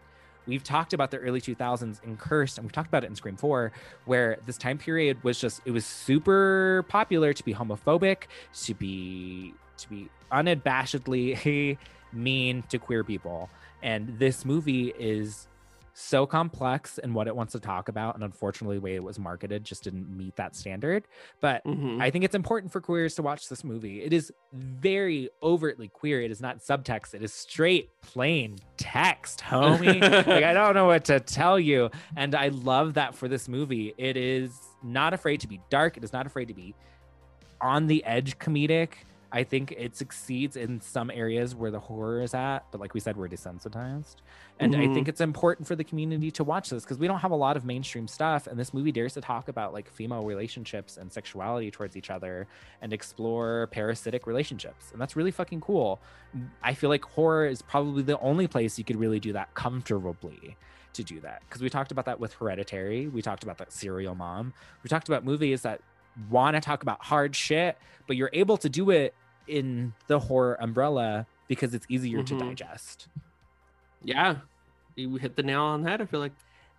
we've 0.50 0.64
talked 0.64 0.94
about 0.94 1.12
the 1.12 1.18
early 1.18 1.40
2000s 1.40 2.04
in 2.04 2.18
Cursed, 2.18 2.58
and 2.58 2.66
we've 2.66 2.72
talked 2.72 2.88
about 2.88 3.04
it 3.04 3.08
in 3.08 3.16
Scream 3.16 3.38
4, 3.38 3.72
where 4.06 4.38
this 4.46 4.58
time 4.58 4.78
period 4.78 5.24
was 5.24 5.40
just 5.40 5.62
it 5.66 5.72
was 5.72 5.86
super 5.86 6.84
popular 6.90 7.32
to 7.32 7.46
be 7.46 7.54
homophobic, 7.54 8.24
to 8.64 8.74
be 8.74 9.54
to 9.78 9.90
be 9.90 10.10
unabashedly 10.32 11.78
mean 12.14 12.64
to 12.70 12.80
queer 12.80 13.04
people. 13.04 13.50
And 13.82 14.20
this 14.20 14.44
movie 14.44 14.94
is 15.00 15.48
so 15.94 16.26
complex 16.26 16.98
in 16.98 17.14
what 17.14 17.28
it 17.28 17.36
wants 17.36 17.54
to 17.54 17.60
talk 17.60 17.90
about. 17.90 18.16
And 18.16 18.24
unfortunately, 18.24 18.78
the 18.78 18.82
way 18.82 18.96
it 18.96 19.04
was 19.04 19.20
marketed 19.20 19.64
just 19.64 19.84
didn't 19.84 20.10
meet 20.16 20.36
that 20.38 20.56
standard. 20.56 21.06
But 21.42 21.64
Mhm. 21.66 22.02
I 22.02 22.10
think 22.10 22.24
it's 22.24 22.36
important 22.36 22.72
for 22.72 22.82
queers 22.82 23.16
to 23.16 23.22
watch 23.22 23.50
this 23.50 23.64
movie. 23.64 24.02
It 24.02 24.14
is 24.14 24.32
very 24.54 25.30
overtly 25.44 25.88
queer. 25.88 26.22
It 26.22 26.32
is 26.32 26.42
not 26.42 26.60
subtext, 26.60 27.14
it 27.14 27.24
is 27.24 27.34
straight, 27.34 27.90
plain 28.02 28.58
text, 28.78 29.42
homie. 29.42 30.02
like, 30.28 30.44
I 30.44 30.54
don't 30.54 30.74
know 30.74 30.88
what 30.88 31.06
to 31.06 31.20
tell 31.20 31.60
you. 31.60 31.90
And 32.16 32.34
I 32.36 32.48
love 32.50 32.94
that 32.96 33.16
for 33.16 33.28
this 33.28 33.48
movie. 33.48 33.94
It 33.98 34.18
is 34.18 34.52
not 34.84 35.14
afraid 35.14 35.42
to 35.42 35.48
be 35.48 35.60
dark, 35.70 35.98
it 35.98 36.04
is 36.04 36.14
not 36.14 36.26
afraid 36.26 36.48
to 36.50 36.54
be 36.54 36.74
on 37.62 37.88
the 37.88 38.04
edge 38.06 38.38
comedic. 38.40 38.90
I 39.32 39.44
think 39.44 39.74
it 39.78 39.96
succeeds 39.96 40.56
in 40.56 40.82
some 40.82 41.12
areas 41.12 41.54
where 41.54 41.70
the 41.70 41.80
horror 41.80 42.22
is 42.24 42.34
at, 42.34 42.66
but 42.72 42.82
like 42.82 42.96
we 42.96 43.00
said, 43.00 43.16
we're 43.16 43.28
desensitized. 43.28 44.16
And 44.60 44.76
I 44.76 44.88
Mhm. 44.88 44.94
think 44.94 45.08
it's 45.08 45.22
important 45.22 45.68
for 45.68 45.76
the 45.76 45.84
community 45.84 46.32
to 46.32 46.44
watch 46.44 46.72
this 46.72 46.84
because 46.84 46.98
we 46.98 47.06
don't 47.06 47.20
have 47.20 47.30
a 47.30 47.36
lot 47.36 47.56
of 47.56 47.64
mainstream 47.64 48.08
stuff. 48.08 48.48
And 48.48 48.60
this 48.60 48.74
movie 48.74 48.92
dares 48.92 49.14
to 49.14 49.22
talk 49.22 49.48
about 49.48 49.72
like 49.72 49.88
female 49.88 50.24
relationships 50.24 50.98
and 50.98 51.12
sexuality 51.12 51.70
towards 51.70 51.96
each 51.96 52.10
other 52.10 52.48
and 52.82 52.92
explore 52.92 53.68
parasitic 53.72 54.26
relationships. 54.26 54.92
And 54.92 55.00
that's 55.00 55.16
really 55.16 55.32
fucking 55.32 55.62
cool. 55.62 56.00
I 56.64 56.74
feel 56.74 56.90
like 56.90 57.06
horror 57.06 57.46
is 57.46 57.62
probably 57.62 58.02
the 58.02 58.20
only 58.20 58.48
place 58.48 58.80
you 58.80 58.84
could 58.84 58.98
really 58.98 59.20
do 59.20 59.34
that 59.34 59.54
comfortably 59.54 60.58
to 60.94 61.04
do 61.04 61.20
that. 61.20 61.42
Because 61.48 61.62
we 61.62 61.70
talked 61.70 61.92
about 61.92 62.06
that 62.06 62.20
with 62.20 62.34
Hereditary. 62.34 63.08
We 63.08 63.22
talked 63.22 63.44
about 63.44 63.60
that 63.60 63.72
serial 63.72 64.16
mom. 64.16 64.54
We 64.84 64.88
talked 64.90 65.08
about 65.08 65.24
movies 65.24 65.62
that 65.62 65.82
want 66.30 66.56
to 66.56 66.62
talk 66.62 66.82
about 66.84 67.04
hard 67.04 67.36
shit, 67.36 67.78
but 68.08 68.16
you're 68.18 68.30
able 68.34 68.58
to 68.58 68.70
do 68.70 68.90
it 68.90 69.14
in 69.48 69.94
the 70.08 70.20
horror 70.20 70.58
umbrella 70.62 71.26
because 71.48 71.74
it's 71.74 71.86
easier 71.90 72.22
to 72.24 72.34
Mhm. 72.36 72.40
digest. 72.40 73.08
yeah 74.04 74.38
you 74.96 75.16
hit 75.18 75.36
the 75.36 75.44
nail 75.44 75.62
on 75.64 75.82
that 75.84 76.00
i 76.02 76.06
feel 76.06 76.20
like 76.20 76.32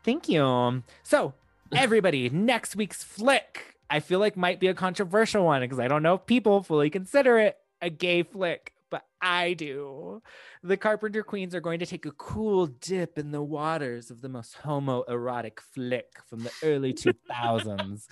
Thank 0.02 0.30
you. 0.30 0.82
So, 1.02 1.34
everybody, 1.76 2.30
next 2.30 2.74
week's 2.74 3.04
flick, 3.04 3.76
I 3.90 4.00
feel 4.00 4.18
like 4.18 4.34
might 4.34 4.58
be 4.58 4.68
a 4.68 4.72
controversial 4.74 5.44
one 5.44 5.60
because 5.60 5.78
I 5.78 5.88
don't 5.88 6.02
know 6.02 6.14
if 6.14 6.24
people 6.24 6.62
fully 6.62 6.88
consider 6.88 7.38
it 7.38 7.58
a 7.82 7.90
gay 7.90 8.22
flick, 8.22 8.72
but 8.88 9.04
I 9.20 9.52
do. 9.52 10.22
The 10.62 10.78
Carpenter 10.78 11.22
Queens 11.22 11.54
are 11.54 11.60
going 11.60 11.80
to 11.80 11.86
take 11.86 12.06
a 12.06 12.12
cool 12.12 12.66
dip 12.68 13.18
in 13.18 13.30
the 13.30 13.42
waters 13.42 14.10
of 14.10 14.22
the 14.22 14.30
most 14.30 14.56
homoerotic 14.64 15.60
flick 15.60 16.06
from 16.26 16.44
the 16.44 16.52
early 16.62 16.94
2000s. 17.30 18.06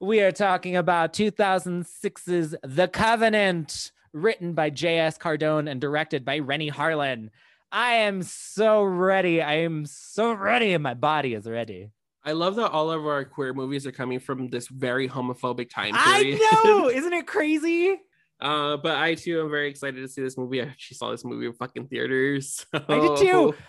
We 0.00 0.20
are 0.22 0.32
talking 0.32 0.76
about 0.76 1.12
2006's 1.12 2.56
The 2.64 2.88
Covenant, 2.88 3.92
written 4.12 4.52
by 4.52 4.70
J.S. 4.70 5.18
Cardone 5.18 5.70
and 5.70 5.80
directed 5.80 6.24
by 6.24 6.40
Renny 6.40 6.70
Harlin. 6.70 7.30
I 7.70 7.94
am 7.94 8.22
so 8.22 8.82
ready. 8.82 9.40
I 9.40 9.58
am 9.58 9.86
so 9.86 10.32
ready, 10.32 10.72
and 10.72 10.82
my 10.82 10.94
body 10.94 11.34
is 11.34 11.46
ready. 11.46 11.90
I 12.24 12.32
love 12.32 12.56
that 12.56 12.70
all 12.70 12.90
of 12.90 13.06
our 13.06 13.24
queer 13.24 13.52
movies 13.52 13.86
are 13.86 13.92
coming 13.92 14.18
from 14.18 14.48
this 14.48 14.66
very 14.68 15.08
homophobic 15.08 15.70
time 15.70 15.94
period. 15.94 16.40
I 16.42 16.62
know, 16.64 16.88
isn't 16.92 17.12
it 17.12 17.26
crazy? 17.26 18.00
Uh, 18.40 18.76
but 18.76 18.96
I 18.96 19.14
too 19.14 19.40
am 19.40 19.50
very 19.50 19.68
excited 19.68 20.00
to 20.00 20.08
see 20.08 20.20
this 20.22 20.36
movie. 20.36 20.60
I 20.60 20.66
actually 20.66 20.96
saw 20.96 21.10
this 21.10 21.24
movie 21.24 21.46
in 21.46 21.52
fucking 21.52 21.86
theaters. 21.86 22.66
I 22.74 23.00
did 23.00 23.16
too. 23.18 23.54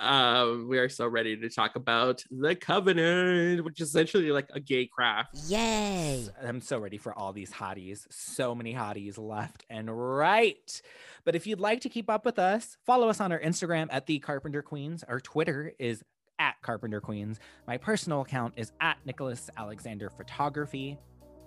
Um, 0.00 0.68
we 0.68 0.78
are 0.78 0.88
so 0.88 1.08
ready 1.08 1.36
to 1.36 1.48
talk 1.48 1.74
about 1.74 2.22
The 2.30 2.54
Covenant, 2.54 3.64
which 3.64 3.80
is 3.80 3.88
essentially 3.88 4.30
like 4.30 4.48
a 4.54 4.60
gay 4.60 4.86
craft. 4.86 5.34
Yay! 5.48 6.24
I'm 6.40 6.60
so 6.60 6.78
ready 6.78 6.98
for 6.98 7.12
all 7.18 7.32
these 7.32 7.50
hotties. 7.50 8.06
So 8.08 8.54
many 8.54 8.74
hotties 8.74 9.18
left 9.18 9.64
and 9.68 9.90
right. 9.90 10.80
But 11.24 11.34
if 11.34 11.48
you'd 11.48 11.58
like 11.58 11.80
to 11.80 11.88
keep 11.88 12.08
up 12.08 12.24
with 12.24 12.38
us, 12.38 12.76
follow 12.86 13.08
us 13.08 13.20
on 13.20 13.32
our 13.32 13.40
Instagram 13.40 13.88
at 13.90 14.06
the 14.06 14.20
Carpenter 14.20 14.62
Queens. 14.62 15.02
Our 15.02 15.18
Twitter 15.18 15.72
is 15.80 16.04
at 16.38 16.62
Carpenter 16.62 17.00
Queens. 17.00 17.38
My 17.66 17.76
personal 17.76 18.20
account 18.20 18.54
is 18.56 18.72
at 18.80 18.98
Nicholas 19.04 19.50
Alexander 19.56 20.10
Photography. 20.10 20.98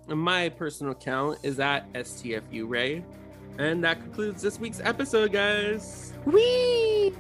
My 0.07 0.49
personal 0.49 0.91
account 0.91 1.40
is 1.44 1.60
at 1.60 1.91
STFU 1.94 2.69
Ray. 2.69 3.03
And 3.57 3.84
that 3.84 4.02
concludes 4.02 4.41
this 4.41 4.60
week's 4.60 4.82
episode, 4.84 5.32
guys. 5.32 6.14
Whee! 6.26 7.14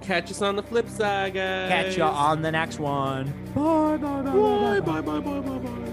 Catch 0.00 0.30
us 0.30 0.40
on 0.40 0.56
the 0.56 0.62
flip 0.62 0.88
side, 0.88 1.34
guys. 1.34 1.68
Catch 1.68 1.96
you 1.96 2.04
on 2.04 2.40
the 2.40 2.50
next 2.50 2.78
one. 2.78 3.26
Bye, 3.54 3.96
bye, 3.98 4.22
bye, 4.22 4.32
Bye, 4.32 4.80
bye, 4.80 5.00
bye, 5.00 5.20
bye, 5.20 5.40
bye, 5.40 5.58
bye. 5.58 5.87